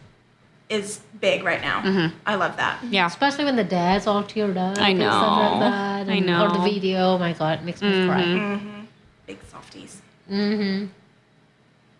is 0.71 1.01
big 1.21 1.43
right 1.45 1.61
now. 1.61 1.83
Mm-hmm. 1.83 2.17
I 2.25 2.37
love 2.37 2.57
that. 2.57 2.83
yeah. 2.85 3.07
Especially 3.07 3.45
when 3.45 3.57
the 3.57 3.65
dad's 3.65 4.07
all 4.07 4.23
teared 4.23 4.57
up. 4.57 4.79
I 4.79 4.91
and 4.91 5.01
stuff 5.03 5.21
know. 5.23 5.59
like 5.59 5.61
that, 5.61 6.09
I 6.09 6.19
know. 6.21 6.47
Or 6.47 6.53
the 6.53 6.73
video. 6.73 6.99
Oh 7.15 7.19
my 7.19 7.33
God, 7.35 7.59
it 7.61 7.65
makes 7.65 7.83
me 7.83 8.07
cry. 8.07 8.23
Mm-hmm. 8.23 8.55
Mm-hmm. 8.55 8.85
Big 9.27 9.39
softies. 9.51 10.01
Mm-hmm. 10.31 10.87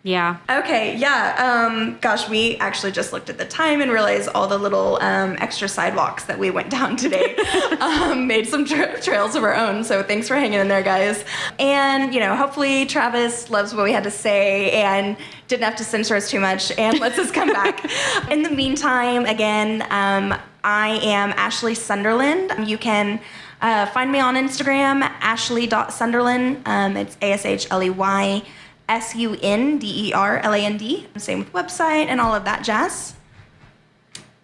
Yeah. 0.03 0.37
Okay, 0.49 0.97
yeah. 0.97 1.67
Um, 1.69 1.99
gosh, 2.01 2.27
we 2.27 2.57
actually 2.57 2.91
just 2.91 3.13
looked 3.13 3.29
at 3.29 3.37
the 3.37 3.45
time 3.45 3.81
and 3.81 3.91
realized 3.91 4.29
all 4.33 4.47
the 4.47 4.57
little 4.57 4.97
um, 5.01 5.35
extra 5.39 5.69
sidewalks 5.69 6.23
that 6.23 6.39
we 6.39 6.49
went 6.49 6.69
down 6.77 6.95
today. 6.95 7.35
um, 7.79 8.25
made 8.25 8.47
some 8.47 8.65
tra- 8.65 8.99
trails 9.01 9.35
of 9.35 9.43
our 9.43 9.53
own, 9.53 9.83
so 9.83 10.01
thanks 10.01 10.27
for 10.27 10.35
hanging 10.35 10.59
in 10.59 10.67
there, 10.67 10.81
guys. 10.81 11.23
And, 11.59 12.13
you 12.13 12.19
know, 12.19 12.35
hopefully 12.35 12.87
Travis 12.87 13.51
loves 13.51 13.75
what 13.75 13.83
we 13.83 13.91
had 13.91 14.03
to 14.03 14.11
say 14.11 14.71
and 14.71 15.15
didn't 15.47 15.63
have 15.63 15.75
to 15.75 15.83
censor 15.83 16.15
us 16.15 16.31
too 16.31 16.39
much 16.39 16.71
and 16.77 16.99
lets 16.99 17.19
us 17.19 17.29
come 17.29 17.49
back. 17.49 17.85
In 18.31 18.41
the 18.41 18.49
meantime, 18.49 19.25
again, 19.25 19.81
um, 19.91 20.33
I 20.63 20.99
am 21.03 21.31
Ashley 21.31 21.75
Sunderland. 21.75 22.67
You 22.67 22.77
can 22.77 23.19
uh, 23.61 23.85
find 23.87 24.11
me 24.11 24.19
on 24.19 24.35
Instagram, 24.35 25.01
ashley.sunderland. 25.19 26.61
Um, 26.65 26.97
it's 26.97 27.17
A 27.21 27.33
S 27.33 27.45
H 27.45 27.67
L 27.69 27.83
E 27.83 27.89
Y. 27.89 28.43
S 28.91 29.15
U 29.15 29.37
N 29.41 29.77
D 29.77 30.09
E 30.09 30.13
R 30.13 30.39
L 30.39 30.53
A 30.53 30.57
N 30.57 30.75
D. 30.75 31.07
Same 31.15 31.39
with 31.39 31.53
website 31.53 32.07
and 32.07 32.19
all 32.19 32.35
of 32.35 32.43
that 32.43 32.61
jazz. 32.61 33.15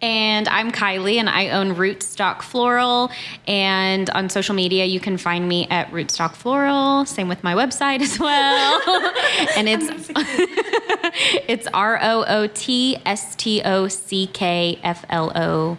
And 0.00 0.48
I'm 0.48 0.70
Kylie, 0.72 1.16
and 1.16 1.28
I 1.28 1.50
own 1.50 1.74
Rootstock 1.74 2.40
Floral. 2.40 3.10
And 3.46 4.08
on 4.10 4.30
social 4.30 4.54
media, 4.54 4.86
you 4.86 5.00
can 5.00 5.18
find 5.18 5.46
me 5.46 5.66
at 5.68 5.90
Rootstock 5.90 6.34
Floral. 6.34 7.04
Same 7.04 7.28
with 7.28 7.44
my 7.44 7.54
website 7.54 8.00
as 8.00 8.18
well. 8.18 8.80
and 9.56 9.68
it's 9.68 10.10
it's 11.48 11.66
R 11.74 11.98
O 12.00 12.24
O 12.26 12.46
T 12.46 12.96
S 13.04 13.34
T 13.34 13.60
O 13.64 13.86
C 13.88 14.28
K 14.28 14.78
F 14.82 15.04
L 15.10 15.30
O. 15.36 15.76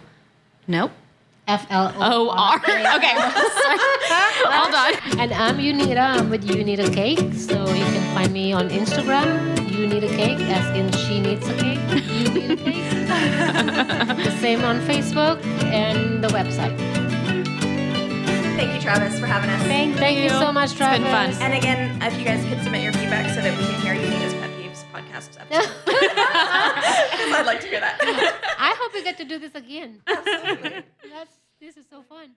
Nope. 0.68 0.92
F 1.50 1.66
L 1.70 1.92
O 1.96 2.00
O 2.00 2.28
oh, 2.28 2.30
R. 2.30 2.58
Okay. 2.58 3.14
Hold 4.54 4.74
on. 4.74 5.18
And 5.18 5.32
I'm 5.32 5.58
Yunity. 5.58 5.98
I'm 5.98 6.30
with 6.30 6.44
You 6.44 6.62
Need 6.62 6.78
a 6.78 6.90
Cake. 6.90 7.34
So 7.34 7.58
you 7.74 7.84
can 7.84 8.14
find 8.14 8.32
me 8.32 8.52
on 8.52 8.68
Instagram. 8.68 9.26
You 9.70 9.88
Need 9.88 10.04
a 10.04 10.08
Cake, 10.08 10.38
as 10.38 10.76
in 10.76 10.92
she 10.92 11.20
needs 11.20 11.48
a 11.48 11.54
cake. 11.54 11.80
You 11.90 12.28
need 12.28 12.50
a 12.52 12.56
cake. 12.56 12.90
the 14.24 14.30
same 14.38 14.60
same 14.60 14.64
on 14.64 14.80
Facebook 14.80 15.44
and 15.72 16.22
the 16.22 16.28
website. 16.28 16.76
Thank 18.56 18.74
you, 18.74 18.80
Travis, 18.80 19.18
for 19.18 19.26
having 19.26 19.50
us. 19.50 19.62
Thank, 19.62 19.96
Thank 19.96 20.18
you 20.18 20.28
so 20.28 20.52
much, 20.52 20.74
Travis. 20.74 21.00
It's 21.00 21.08
been 21.08 21.32
fun. 21.32 21.42
And 21.42 21.54
again, 21.54 22.02
if 22.02 22.18
you 22.18 22.24
guys 22.24 22.44
could 22.46 22.62
submit 22.62 22.82
your 22.82 22.92
feedback 22.92 23.34
so 23.34 23.40
that 23.40 23.56
we 23.56 23.64
can 23.64 23.80
hear 23.80 23.94
Yunity's 23.94 24.34
Pet 24.34 24.50
Peeves 24.50 24.84
podcast 24.92 25.40
episode. 25.40 25.70
I'd 27.34 27.46
like 27.46 27.60
to 27.60 27.68
hear 27.68 27.80
that. 27.80 27.98
I 28.58 28.74
hope 28.78 28.92
we 28.92 29.02
get 29.02 29.16
to 29.18 29.24
do 29.24 29.38
this 29.38 29.54
again. 29.54 30.02
Absolutely. 30.06 30.82
This 31.60 31.76
is 31.76 31.84
so 31.90 32.02
fun. 32.02 32.30